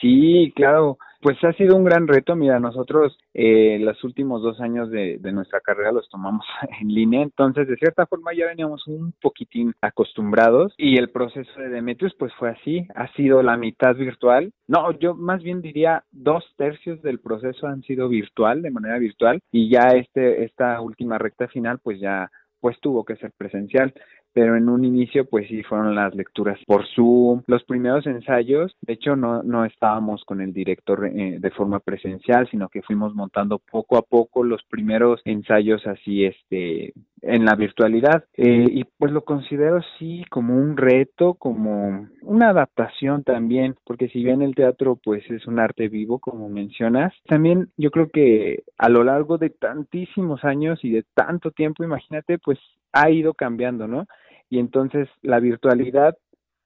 Sí, 0.00 0.52
claro. 0.54 0.98
Pues 1.22 1.42
ha 1.44 1.52
sido 1.54 1.76
un 1.76 1.84
gran 1.84 2.06
reto. 2.06 2.36
Mira, 2.36 2.60
nosotros 2.60 3.18
eh, 3.34 3.78
los 3.80 4.04
últimos 4.04 4.42
dos 4.42 4.60
años 4.60 4.90
de, 4.90 5.18
de, 5.18 5.32
nuestra 5.32 5.60
carrera 5.60 5.90
los 5.90 6.08
tomamos 6.08 6.46
en 6.80 6.88
línea, 6.88 7.22
entonces 7.22 7.66
de 7.66 7.76
cierta 7.76 8.06
forma 8.06 8.32
ya 8.34 8.46
veníamos 8.46 8.86
un 8.86 9.12
poquitín 9.20 9.74
acostumbrados 9.80 10.74
y 10.76 10.98
el 10.98 11.10
proceso 11.10 11.50
de 11.58 11.70
Demetrius 11.70 12.14
pues 12.18 12.32
fue 12.34 12.50
así, 12.50 12.86
ha 12.94 13.10
sido 13.14 13.42
la 13.42 13.56
mitad 13.56 13.96
virtual. 13.96 14.52
No, 14.68 14.92
yo 14.98 15.14
más 15.14 15.42
bien 15.42 15.62
diría 15.62 16.04
dos 16.12 16.44
tercios 16.56 17.02
del 17.02 17.18
proceso 17.18 17.66
han 17.66 17.82
sido 17.82 18.08
virtual, 18.08 18.62
de 18.62 18.70
manera 18.70 18.98
virtual, 18.98 19.40
y 19.50 19.70
ya 19.70 19.88
este 19.96 20.44
esta 20.44 20.80
última 20.80 21.18
recta 21.18 21.48
final 21.48 21.80
pues 21.82 21.98
ya 21.98 22.30
pues 22.60 22.78
tuvo 22.80 23.04
que 23.04 23.16
ser 23.16 23.32
presencial 23.36 23.92
pero 24.36 24.54
en 24.54 24.68
un 24.68 24.84
inicio 24.84 25.24
pues 25.24 25.48
sí 25.48 25.62
fueron 25.62 25.94
las 25.94 26.14
lecturas 26.14 26.58
por 26.66 26.86
Zoom, 26.94 27.40
los 27.46 27.64
primeros 27.64 28.06
ensayos, 28.06 28.76
de 28.82 28.92
hecho 28.92 29.16
no, 29.16 29.42
no 29.42 29.64
estábamos 29.64 30.26
con 30.26 30.42
el 30.42 30.52
director 30.52 31.06
eh, 31.06 31.38
de 31.40 31.50
forma 31.52 31.80
presencial, 31.80 32.46
sino 32.50 32.68
que 32.68 32.82
fuimos 32.82 33.14
montando 33.14 33.58
poco 33.58 33.96
a 33.96 34.02
poco 34.02 34.44
los 34.44 34.62
primeros 34.64 35.22
ensayos 35.24 35.86
así 35.86 36.26
este 36.26 36.92
en 37.22 37.46
la 37.46 37.54
virtualidad. 37.54 38.24
Eh, 38.34 38.66
y 38.70 38.84
pues 38.84 39.10
lo 39.10 39.24
considero 39.24 39.80
sí 39.98 40.22
como 40.28 40.54
un 40.54 40.76
reto, 40.76 41.32
como 41.32 42.06
una 42.20 42.50
adaptación 42.50 43.24
también, 43.24 43.74
porque 43.86 44.08
si 44.08 44.22
bien 44.22 44.42
el 44.42 44.54
teatro 44.54 45.00
pues 45.02 45.24
es 45.30 45.46
un 45.46 45.58
arte 45.58 45.88
vivo, 45.88 46.18
como 46.18 46.50
mencionas, 46.50 47.14
también 47.26 47.70
yo 47.78 47.90
creo 47.90 48.10
que 48.10 48.64
a 48.76 48.90
lo 48.90 49.02
largo 49.02 49.38
de 49.38 49.48
tantísimos 49.48 50.44
años 50.44 50.84
y 50.84 50.90
de 50.90 51.04
tanto 51.14 51.52
tiempo, 51.52 51.84
imagínate, 51.84 52.38
pues 52.38 52.58
ha 52.92 53.10
ido 53.10 53.34
cambiando, 53.34 53.86
¿no? 53.86 54.06
Y 54.48 54.58
entonces 54.58 55.08
la 55.22 55.40
virtualidad 55.40 56.16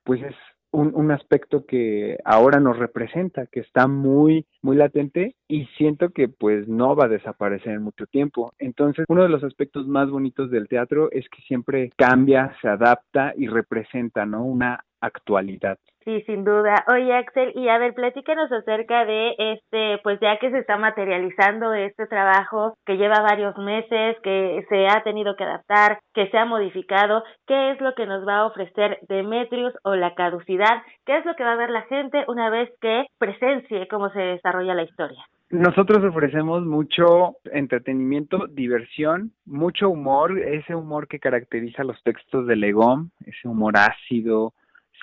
pues 0.04 0.22
es 0.22 0.34
un, 0.72 0.94
un, 0.94 1.10
aspecto 1.10 1.66
que 1.66 2.18
ahora 2.24 2.60
nos 2.60 2.78
representa, 2.78 3.46
que 3.46 3.60
está 3.60 3.88
muy, 3.88 4.46
muy 4.62 4.76
latente 4.76 5.34
y 5.48 5.66
siento 5.76 6.10
que 6.10 6.28
pues 6.28 6.68
no 6.68 6.94
va 6.94 7.06
a 7.06 7.08
desaparecer 7.08 7.72
en 7.72 7.82
mucho 7.82 8.06
tiempo. 8.06 8.52
Entonces, 8.58 9.04
uno 9.08 9.22
de 9.22 9.28
los 9.28 9.42
aspectos 9.42 9.88
más 9.88 10.08
bonitos 10.10 10.50
del 10.50 10.68
teatro 10.68 11.10
es 11.10 11.28
que 11.28 11.42
siempre 11.42 11.90
cambia, 11.96 12.54
se 12.62 12.68
adapta 12.68 13.32
y 13.36 13.48
representa, 13.48 14.26
¿no? 14.26 14.44
Una 14.44 14.84
actualidad. 15.00 15.78
Sí, 16.10 16.22
sin 16.22 16.42
duda. 16.42 16.84
Oye, 16.92 17.14
Axel, 17.14 17.52
y 17.54 17.68
a 17.68 17.78
ver, 17.78 17.94
platícanos 17.94 18.50
acerca 18.50 19.04
de 19.04 19.32
este, 19.38 19.98
pues 20.02 20.18
ya 20.20 20.38
que 20.38 20.50
se 20.50 20.58
está 20.58 20.76
materializando 20.76 21.72
este 21.72 22.08
trabajo 22.08 22.74
que 22.84 22.96
lleva 22.96 23.20
varios 23.20 23.56
meses, 23.58 24.16
que 24.24 24.64
se 24.68 24.88
ha 24.88 25.04
tenido 25.04 25.36
que 25.36 25.44
adaptar, 25.44 26.00
que 26.12 26.28
se 26.30 26.36
ha 26.36 26.44
modificado, 26.44 27.22
¿qué 27.46 27.70
es 27.70 27.80
lo 27.80 27.94
que 27.94 28.06
nos 28.06 28.26
va 28.26 28.38
a 28.38 28.46
ofrecer 28.46 28.98
Demetrius 29.08 29.72
o 29.84 29.94
la 29.94 30.16
caducidad? 30.16 30.82
¿Qué 31.06 31.16
es 31.16 31.24
lo 31.24 31.36
que 31.36 31.44
va 31.44 31.52
a 31.52 31.56
ver 31.56 31.70
la 31.70 31.82
gente 31.82 32.24
una 32.26 32.50
vez 32.50 32.68
que 32.80 33.06
presencie 33.18 33.86
cómo 33.86 34.10
se 34.10 34.18
desarrolla 34.18 34.74
la 34.74 34.82
historia? 34.82 35.24
Nosotros 35.50 36.04
ofrecemos 36.04 36.64
mucho 36.64 37.36
entretenimiento, 37.52 38.46
diversión, 38.48 39.32
mucho 39.44 39.90
humor, 39.90 40.38
ese 40.38 40.74
humor 40.74 41.06
que 41.06 41.18
caracteriza 41.18 41.82
los 41.82 42.00
textos 42.02 42.46
de 42.46 42.54
Legón, 42.54 43.10
ese 43.26 43.48
humor 43.48 43.74
ácido, 43.76 44.54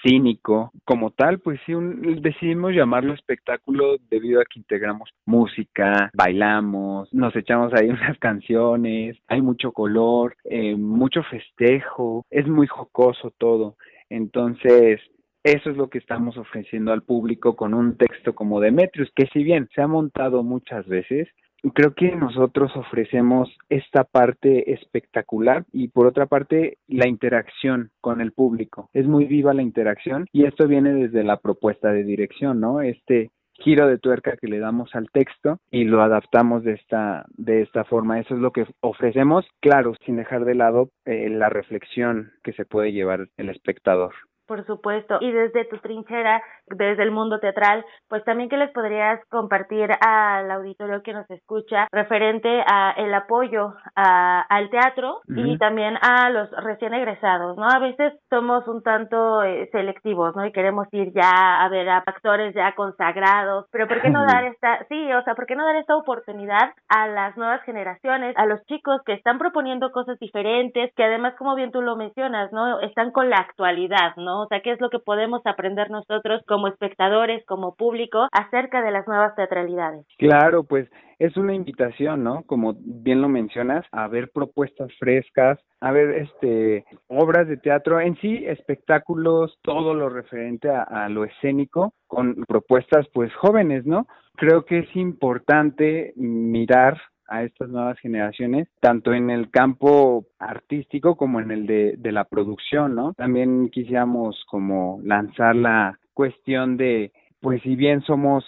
cínico. 0.04 0.72
Como 0.86 1.12
tal, 1.12 1.40
pues 1.40 1.60
sí, 1.66 1.74
decidimos 2.22 2.74
llamarlo 2.74 3.14
espectáculo 3.14 3.98
debido 4.10 4.42
a 4.42 4.46
que 4.46 4.60
integramos 4.60 5.10
música, 5.26 6.10
bailamos, 6.14 7.14
nos 7.14 7.36
echamos 7.36 7.74
ahí 7.74 7.90
unas 7.90 8.18
canciones, 8.20 9.18
hay 9.28 9.42
mucho 9.42 9.72
color, 9.72 10.36
eh, 10.46 10.76
mucho 10.76 11.24
festejo, 11.24 12.26
es 12.30 12.48
muy 12.48 12.68
jocoso 12.68 13.32
todo. 13.38 13.76
Entonces, 14.10 15.02
eso 15.44 15.70
es 15.70 15.78
lo 15.78 15.90
que 15.90 16.00
estamos 16.00 16.38
ofreciendo 16.38 16.92
al 16.92 17.04
público 17.04 17.56
con 17.56 17.74
un 17.74 17.98
texto 17.98 18.36
como 18.36 18.60
Demetrius, 18.60 19.10
que 19.16 19.28
si 19.28 19.44
bien 19.44 19.70
se 19.74 19.82
ha 19.82 19.88
montado 19.88 20.44
muchas 20.44 20.86
veces, 20.88 21.28
creo 21.74 21.94
que 21.94 22.16
nosotros 22.16 22.72
ofrecemos 22.76 23.50
esta 23.70 24.04
parte 24.04 24.74
espectacular 24.74 25.66
y 25.72 25.90
por 25.90 26.08
otra 26.08 26.26
parte 26.26 26.78
la 26.88 27.08
interacción 27.08 27.92
con 28.02 28.22
el 28.22 28.32
público. 28.32 28.90
Es 28.94 29.08
muy 29.08 29.26
viva 29.26 29.54
la 29.54 29.62
interacción 29.62 30.28
y 30.32 30.46
esto 30.46 30.68
viene 30.68 30.94
desde 30.94 31.24
la 31.24 31.38
propuesta 31.38 31.92
de 31.92 32.04
dirección, 32.04 32.60
¿no? 32.60 32.82
Este 32.82 33.32
giro 33.60 33.88
de 33.88 33.98
tuerca 33.98 34.38
que 34.38 34.48
le 34.48 34.60
damos 34.60 34.94
al 34.94 35.10
texto 35.12 35.60
y 35.72 35.86
lo 35.86 36.02
adaptamos 36.02 36.64
de 36.64 36.74
esta 36.74 37.26
de 37.30 37.62
esta 37.62 37.84
forma. 37.84 38.20
Eso 38.20 38.36
es 38.36 38.40
lo 38.40 38.52
que 38.52 38.66
ofrecemos, 38.82 39.46
claro, 39.60 39.94
sin 40.06 40.18
dejar 40.18 40.46
de 40.46 40.56
lado 40.56 40.90
eh, 41.06 41.30
la 41.30 41.50
reflexión 41.50 42.32
que 42.44 42.54
se 42.54 42.66
puede 42.66 42.92
llevar 42.92 43.30
el 43.38 43.50
espectador. 43.50 44.14
Por 44.48 44.66
supuesto. 44.66 45.18
Y 45.20 45.32
desde 45.32 45.66
tu 45.66 45.78
trinchera, 45.80 46.42
desde 46.68 47.04
el 47.04 47.12
mundo 47.12 47.40
teatral, 47.40 47.86
pues 48.08 48.24
también 48.24 48.50
que 48.50 48.58
les 48.58 48.72
podrías 48.72 49.20
compartir 49.30 49.90
al 50.06 50.50
auditorio 50.52 51.04
que 51.04 51.14
nos 51.14 51.30
escucha 51.30 51.88
referente 51.92 52.64
a 52.66 52.92
el 52.98 53.14
apoyo 53.14 53.74
a, 53.96 54.42
al 54.42 54.70
teatro 54.70 55.22
y 55.28 55.58
también 55.58 55.98
a 56.02 56.30
los 56.30 56.50
recién 56.64 56.94
egresados, 56.94 57.58
¿no? 57.58 57.68
A 57.68 57.80
veces 57.80 58.14
somos 58.30 58.68
un 58.68 58.82
tanto 58.84 59.44
eh, 59.44 59.70
selectivos, 59.72 60.36
¿no? 60.36 60.46
Y 60.46 60.52
queremos 60.52 60.88
ir 60.92 61.12
ya 61.14 61.64
a 61.64 61.70
ver 61.70 61.90
a 61.90 61.98
actores 61.98 62.54
ya 62.56 62.74
consagrados, 62.76 63.66
pero 63.72 63.88
¿por 63.88 64.02
qué 64.02 64.10
no 64.10 64.26
dar 64.26 64.46
esta, 64.46 64.86
sí, 64.88 65.12
o 65.14 65.22
sea, 65.24 65.36
¿por 65.36 65.46
qué 65.46 65.56
no 65.56 65.66
dar 65.66 65.76
esta 65.76 65.96
oportunidad 65.96 66.72
a 66.90 67.08
las 67.08 67.36
nuevas 67.38 67.62
generaciones, 67.64 68.36
a 68.38 68.46
los 68.46 68.64
chicos 68.66 69.02
que 69.06 69.14
están 69.14 69.38
proponiendo 69.38 69.92
cosas 69.92 70.18
diferentes, 70.20 70.94
que 70.96 71.04
además, 71.04 71.36
como 71.38 71.56
bien 71.56 71.72
tú 71.72 71.82
lo 71.82 71.96
mencionas, 71.96 72.52
¿no? 72.52 72.80
Están 72.82 73.12
con 73.12 73.30
la 73.30 73.38
actualidad, 73.38 74.16
¿no? 74.16 74.37
O 74.42 74.48
sea, 74.48 74.62
¿qué 74.62 74.72
es 74.72 74.82
lo 74.82 74.90
que 74.90 75.00
podemos 75.00 75.42
aprender 75.46 75.90
nosotros 75.90 76.42
como 76.48 76.68
espectadores, 76.68 77.46
como 77.46 77.76
público, 77.76 78.28
acerca 78.32 78.82
de 78.82 78.92
las 78.92 79.08
nuevas 79.08 79.36
teatralidades? 79.36 80.06
Claro, 80.18 80.64
pues 80.64 80.90
es 81.20 81.36
una 81.38 81.56
invitación, 81.56 82.24
¿no? 82.24 82.44
Como 82.44 82.76
bien 82.80 83.22
lo 83.22 83.30
mencionas, 83.30 83.86
a 83.92 84.08
ver 84.08 84.30
propuestas 84.32 84.90
frescas, 85.00 85.60
a 85.82 85.92
ver 85.92 86.12
este 86.12 86.86
obras 87.08 87.48
de 87.48 87.58
teatro, 87.58 88.00
en 88.00 88.16
sí 88.18 88.44
espectáculos, 88.46 89.58
todo 89.64 89.94
lo 89.94 90.10
referente 90.10 90.70
a, 90.70 90.84
a 90.84 91.10
lo 91.10 91.24
escénico, 91.24 91.94
con 92.08 92.44
propuestas 92.48 93.08
pues 93.14 93.34
jóvenes, 93.36 93.86
¿no? 93.86 94.08
Creo 94.36 94.66
que 94.66 94.80
es 94.80 94.96
importante 94.96 96.14
mirar 96.16 96.98
a 97.28 97.44
estas 97.44 97.70
nuevas 97.70 98.00
generaciones, 98.00 98.68
tanto 98.80 99.14
en 99.14 99.30
el 99.30 99.50
campo 99.50 100.26
artístico 100.40 101.16
como 101.16 101.40
en 101.40 101.52
el 101.52 101.68
de, 101.68 101.96
de 101.98 102.12
la 102.12 102.26
producción, 102.26 102.96
¿no? 102.96 103.14
También 103.14 103.70
quisiéramos 103.70 104.44
como 104.50 105.00
lanzar 105.04 105.56
la 105.56 106.00
cuestión 106.14 106.78
de, 106.78 107.12
pues 107.42 107.62
si 107.62 107.76
bien 107.76 108.02
somos 108.02 108.44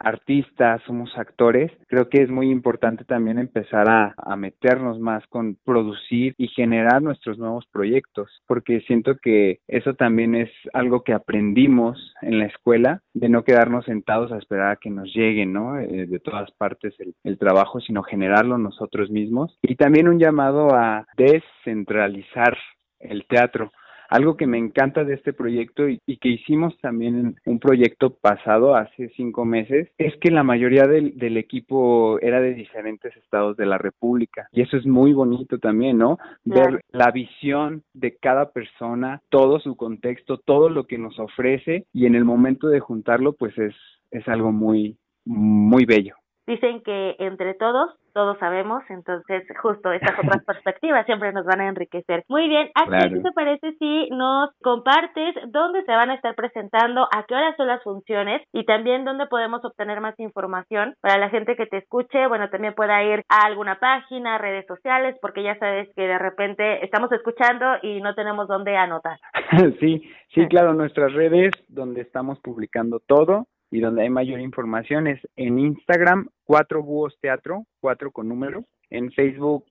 artistas, 0.00 0.82
somos 0.86 1.16
actores, 1.16 1.70
creo 1.86 2.08
que 2.08 2.22
es 2.22 2.30
muy 2.30 2.50
importante 2.50 3.04
también 3.04 3.38
empezar 3.38 3.88
a, 3.88 4.14
a, 4.16 4.36
meternos 4.36 4.98
más 4.98 5.24
con 5.28 5.56
producir 5.64 6.34
y 6.38 6.48
generar 6.48 7.02
nuestros 7.02 7.38
nuevos 7.38 7.66
proyectos, 7.70 8.42
porque 8.46 8.80
siento 8.86 9.16
que 9.22 9.60
eso 9.68 9.94
también 9.94 10.34
es 10.34 10.50
algo 10.72 11.04
que 11.04 11.12
aprendimos 11.12 12.14
en 12.22 12.38
la 12.38 12.46
escuela, 12.46 13.02
de 13.14 13.28
no 13.28 13.44
quedarnos 13.44 13.84
sentados 13.84 14.32
a 14.32 14.38
esperar 14.38 14.72
a 14.72 14.76
que 14.76 14.90
nos 14.90 15.14
lleguen, 15.14 15.52
¿no? 15.52 15.78
Eh, 15.78 16.06
de 16.06 16.18
todas 16.18 16.50
partes 16.52 16.94
el 17.24 17.38
trabajo, 17.38 17.80
sino 17.80 18.02
generarlo 18.02 18.58
nosotros 18.58 19.10
mismos. 19.10 19.58
Y 19.62 19.76
también 19.76 20.08
un 20.08 20.18
llamado 20.18 20.74
a 20.74 21.06
descentralizar 21.16 22.56
el 23.00 23.26
teatro 23.26 23.72
algo 24.10 24.36
que 24.36 24.46
me 24.46 24.58
encanta 24.58 25.04
de 25.04 25.14
este 25.14 25.32
proyecto 25.32 25.88
y, 25.88 26.00
y, 26.06 26.18
que 26.18 26.28
hicimos 26.28 26.76
también 26.80 27.16
en 27.16 27.36
un 27.46 27.58
proyecto 27.58 28.10
pasado 28.10 28.74
hace 28.74 29.10
cinco 29.16 29.44
meses 29.44 29.88
es 29.98 30.14
que 30.16 30.30
la 30.30 30.42
mayoría 30.42 30.86
del, 30.86 31.16
del, 31.16 31.36
equipo 31.36 32.18
era 32.20 32.40
de 32.40 32.54
diferentes 32.54 33.16
estados 33.16 33.56
de 33.56 33.66
la 33.66 33.78
República 33.78 34.48
y 34.52 34.62
eso 34.62 34.76
es 34.76 34.84
muy 34.84 35.12
bonito 35.12 35.58
también, 35.58 35.98
¿no? 35.98 36.18
Ver 36.44 36.80
la 36.90 37.10
visión 37.12 37.82
de 37.94 38.16
cada 38.16 38.50
persona, 38.50 39.22
todo 39.30 39.60
su 39.60 39.76
contexto, 39.76 40.38
todo 40.38 40.68
lo 40.68 40.84
que 40.84 40.98
nos 40.98 41.18
ofrece 41.18 41.86
y 41.92 42.06
en 42.06 42.16
el 42.16 42.24
momento 42.24 42.66
de 42.68 42.80
juntarlo 42.80 43.32
pues 43.32 43.56
es, 43.58 43.74
es 44.10 44.26
algo 44.28 44.52
muy, 44.52 44.98
muy 45.24 45.84
bello. 45.84 46.19
Dicen 46.50 46.82
que 46.82 47.14
entre 47.20 47.54
todos 47.54 47.96
todos 48.12 48.36
sabemos, 48.38 48.82
entonces 48.88 49.44
justo 49.62 49.92
estas 49.92 50.18
otras 50.18 50.44
perspectivas 50.44 51.06
siempre 51.06 51.32
nos 51.32 51.46
van 51.46 51.60
a 51.60 51.68
enriquecer. 51.68 52.24
Muy 52.28 52.48
bien, 52.48 52.68
¿a 52.74 52.86
claro. 52.86 53.08
qué 53.08 53.20
te 53.20 53.32
parece 53.32 53.72
si 53.78 54.08
nos 54.10 54.50
compartes 54.62 55.36
dónde 55.52 55.84
se 55.84 55.92
van 55.92 56.10
a 56.10 56.14
estar 56.14 56.34
presentando, 56.34 57.06
a 57.14 57.24
qué 57.28 57.36
horas 57.36 57.54
son 57.56 57.68
las 57.68 57.80
funciones 57.84 58.42
y 58.52 58.64
también 58.64 59.04
dónde 59.04 59.26
podemos 59.26 59.64
obtener 59.64 60.00
más 60.00 60.18
información 60.18 60.96
para 61.00 61.18
la 61.18 61.30
gente 61.30 61.54
que 61.54 61.66
te 61.66 61.76
escuche, 61.76 62.26
bueno, 62.26 62.50
también 62.50 62.74
pueda 62.74 63.00
ir 63.04 63.22
a 63.28 63.46
alguna 63.46 63.78
página, 63.78 64.38
redes 64.38 64.66
sociales, 64.66 65.16
porque 65.22 65.44
ya 65.44 65.56
sabes 65.60 65.88
que 65.94 66.02
de 66.02 66.18
repente 66.18 66.84
estamos 66.84 67.12
escuchando 67.12 67.64
y 67.82 68.00
no 68.00 68.16
tenemos 68.16 68.48
dónde 68.48 68.76
anotar. 68.76 69.20
sí, 69.78 70.02
sí, 70.34 70.48
claro, 70.48 70.74
nuestras 70.74 71.12
redes 71.12 71.52
donde 71.68 72.00
estamos 72.00 72.40
publicando 72.40 72.98
todo 72.98 73.46
y 73.70 73.80
donde 73.80 74.02
hay 74.02 74.10
mayor 74.10 74.40
información 74.40 75.06
es 75.06 75.20
en 75.36 75.58
Instagram, 75.58 76.28
Cuatro 76.44 76.82
Búhos 76.82 77.16
Teatro, 77.20 77.66
cuatro 77.80 78.10
con 78.10 78.28
número, 78.28 78.64
en 78.90 79.12
Facebook 79.12 79.64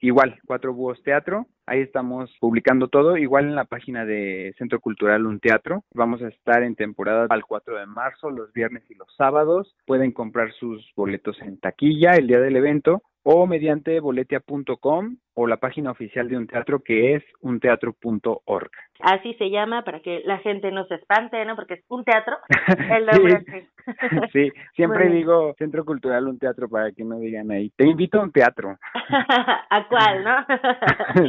igual, 0.00 0.38
Cuatro 0.46 0.74
Búhos 0.74 1.02
Teatro, 1.02 1.46
ahí 1.66 1.80
estamos 1.80 2.30
publicando 2.40 2.88
todo, 2.88 3.16
igual 3.16 3.46
en 3.46 3.54
la 3.54 3.64
página 3.64 4.04
de 4.04 4.54
Centro 4.58 4.80
Cultural 4.80 5.24
Un 5.24 5.40
Teatro, 5.40 5.84
vamos 5.94 6.20
a 6.22 6.28
estar 6.28 6.62
en 6.62 6.74
temporada 6.74 7.26
al 7.30 7.44
4 7.44 7.78
de 7.78 7.86
marzo, 7.86 8.30
los 8.30 8.52
viernes 8.52 8.82
y 8.90 8.94
los 8.94 9.14
sábados, 9.16 9.74
pueden 9.86 10.12
comprar 10.12 10.52
sus 10.52 10.92
boletos 10.94 11.40
en 11.40 11.58
taquilla 11.58 12.16
el 12.16 12.26
día 12.26 12.40
del 12.40 12.56
evento 12.56 13.02
o 13.24 13.46
mediante 13.46 13.98
boletia.com 14.00 15.16
o 15.34 15.46
la 15.46 15.56
página 15.56 15.90
oficial 15.90 16.28
de 16.28 16.36
un 16.36 16.46
teatro 16.46 16.80
que 16.80 17.14
es 17.14 17.24
unteatro.org. 17.40 18.70
Así 19.00 19.34
se 19.34 19.50
llama 19.50 19.82
para 19.82 20.00
que 20.00 20.22
la 20.24 20.38
gente 20.38 20.70
no 20.70 20.84
se 20.86 20.94
espante, 20.94 21.44
¿no? 21.44 21.56
Porque 21.56 21.74
es 21.74 21.84
un 21.88 22.04
teatro. 22.04 22.36
El 22.78 23.10
sí. 23.10 23.68
sí, 24.32 24.52
siempre 24.76 25.08
digo 25.08 25.54
Centro 25.58 25.84
Cultural 25.84 26.28
Un 26.28 26.38
Teatro 26.38 26.68
para 26.68 26.92
que 26.92 27.04
no 27.04 27.18
digan 27.18 27.50
ahí, 27.50 27.70
te 27.76 27.86
invito 27.86 28.20
a 28.20 28.22
un 28.22 28.32
teatro. 28.32 28.76
¿A 29.70 29.88
cuál, 29.88 30.24
no? 30.24 30.36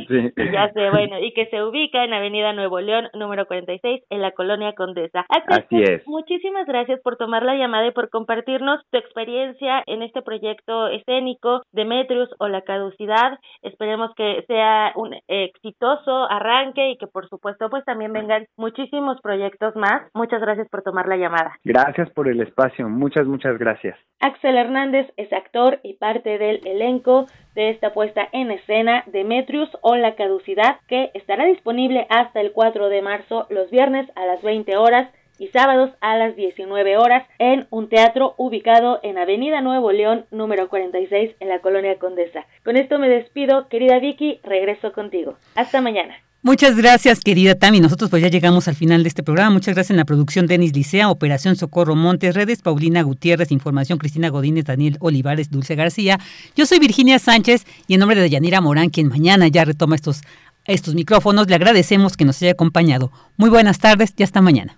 sí. 0.07 0.31
Ya 0.53 0.71
sé, 0.71 0.89
bueno, 0.91 1.19
y 1.19 1.33
que 1.33 1.47
se 1.47 1.63
ubica 1.63 2.03
en 2.03 2.13
Avenida 2.13 2.53
Nuevo 2.53 2.79
León, 2.79 3.07
número 3.13 3.45
46, 3.45 4.03
en 4.09 4.21
la 4.21 4.31
Colonia 4.31 4.73
Condesa. 4.73 5.25
Así 5.47 5.81
es. 5.81 6.07
Muchísimas 6.07 6.67
gracias 6.67 7.01
por 7.01 7.17
tomar 7.17 7.43
la 7.43 7.55
llamada 7.55 7.87
y 7.87 7.91
por 7.91 8.09
compartirnos 8.09 8.81
tu 8.91 8.97
experiencia 8.97 9.83
en 9.87 10.03
este 10.03 10.21
proyecto 10.21 10.87
escénico 10.87 11.61
de 11.71 11.84
Demetrius 11.85 12.29
o 12.39 12.47
la 12.47 12.61
caducidad. 12.61 13.39
Esperemos 13.61 14.11
que 14.15 14.43
sea 14.47 14.91
un 14.95 15.15
exitoso 15.27 16.29
arranque 16.29 16.89
y 16.89 16.97
que 16.97 17.07
por 17.07 17.29
supuesto 17.29 17.69
pues 17.69 17.85
también 17.85 18.11
vengan 18.11 18.47
muchísimos 18.57 19.21
proyectos 19.21 19.75
más. 19.75 20.09
Muchas 20.13 20.41
gracias 20.41 20.67
por 20.69 20.81
tomar 20.81 21.07
la 21.07 21.17
llamada. 21.17 21.57
Gracias 21.63 22.09
por 22.11 22.27
el 22.27 22.41
espacio, 22.41 22.89
muchas, 22.89 23.27
muchas 23.27 23.57
gracias. 23.57 23.97
Axel 24.19 24.57
Hernández 24.57 25.11
es 25.17 25.31
actor 25.31 25.79
y 25.83 25.93
parte 25.93 26.37
del 26.37 26.65
elenco 26.65 27.27
de 27.53 27.69
esta 27.69 27.93
puesta 27.93 28.27
en 28.31 28.51
escena 28.51 29.03
Demetrius 29.07 29.69
o 29.81 29.95
la 29.95 30.15
caducidad 30.15 30.79
que 30.87 31.11
estará 31.13 31.45
disponible 31.45 32.07
hasta 32.09 32.41
el 32.41 32.51
4 32.51 32.89
de 32.89 33.01
marzo 33.01 33.45
los 33.49 33.69
viernes 33.69 34.09
a 34.15 34.25
las 34.25 34.41
20 34.41 34.75
horas 34.77 35.09
y 35.39 35.47
sábados 35.47 35.91
a 36.01 36.15
las 36.17 36.35
19 36.35 36.97
horas 36.97 37.27
en 37.39 37.67
un 37.69 37.89
teatro 37.89 38.35
ubicado 38.37 38.99
en 39.03 39.17
Avenida 39.17 39.61
Nuevo 39.61 39.91
León 39.91 40.25
número 40.31 40.69
46 40.69 41.35
en 41.39 41.49
la 41.49 41.59
colonia 41.59 41.97
Condesa. 41.99 42.45
Con 42.63 42.77
esto 42.77 42.99
me 42.99 43.09
despido, 43.09 43.67
querida 43.67 43.99
Vicky, 43.99 44.39
regreso 44.43 44.93
contigo. 44.93 45.35
Hasta 45.55 45.81
mañana. 45.81 46.15
Muchas 46.45 46.77
gracias, 46.77 47.21
querida 47.21 47.55
Tami. 47.55 47.79
Nosotros 47.79 48.11
pues 48.11 48.21
ya 48.21 48.29
llegamos 48.29 48.67
al 48.67 48.75
final 48.75 49.01
de 49.01 49.09
este 49.09 49.23
programa. 49.23 49.49
Muchas 49.49 49.73
gracias 49.73 49.89
en 49.89 49.97
la 49.97 50.05
producción 50.05 50.45
Denis 50.45 50.75
Licea, 50.75 51.09
Operación 51.09 51.55
Socorro 51.55 51.95
Montes, 51.95 52.35
Redes 52.35 52.61
Paulina 52.61 53.01
Gutiérrez, 53.01 53.51
Información 53.51 53.97
Cristina 53.97 54.29
Godínez, 54.29 54.65
Daniel 54.65 54.97
Olivares, 54.99 55.49
Dulce 55.49 55.73
García. 55.73 56.19
Yo 56.55 56.67
soy 56.67 56.77
Virginia 56.77 57.17
Sánchez 57.17 57.65
y 57.87 57.95
en 57.95 58.01
nombre 58.01 58.21
de 58.21 58.29
Yanira 58.29 58.61
Morán, 58.61 58.91
quien 58.91 59.07
mañana 59.07 59.47
ya 59.47 59.65
retoma 59.65 59.95
estos, 59.95 60.21
estos 60.65 60.93
micrófonos, 60.93 61.47
le 61.47 61.55
agradecemos 61.55 62.15
que 62.15 62.25
nos 62.25 62.39
haya 62.43 62.51
acompañado. 62.51 63.11
Muy 63.37 63.49
buenas 63.49 63.79
tardes 63.79 64.13
y 64.15 64.21
hasta 64.21 64.39
mañana. 64.39 64.77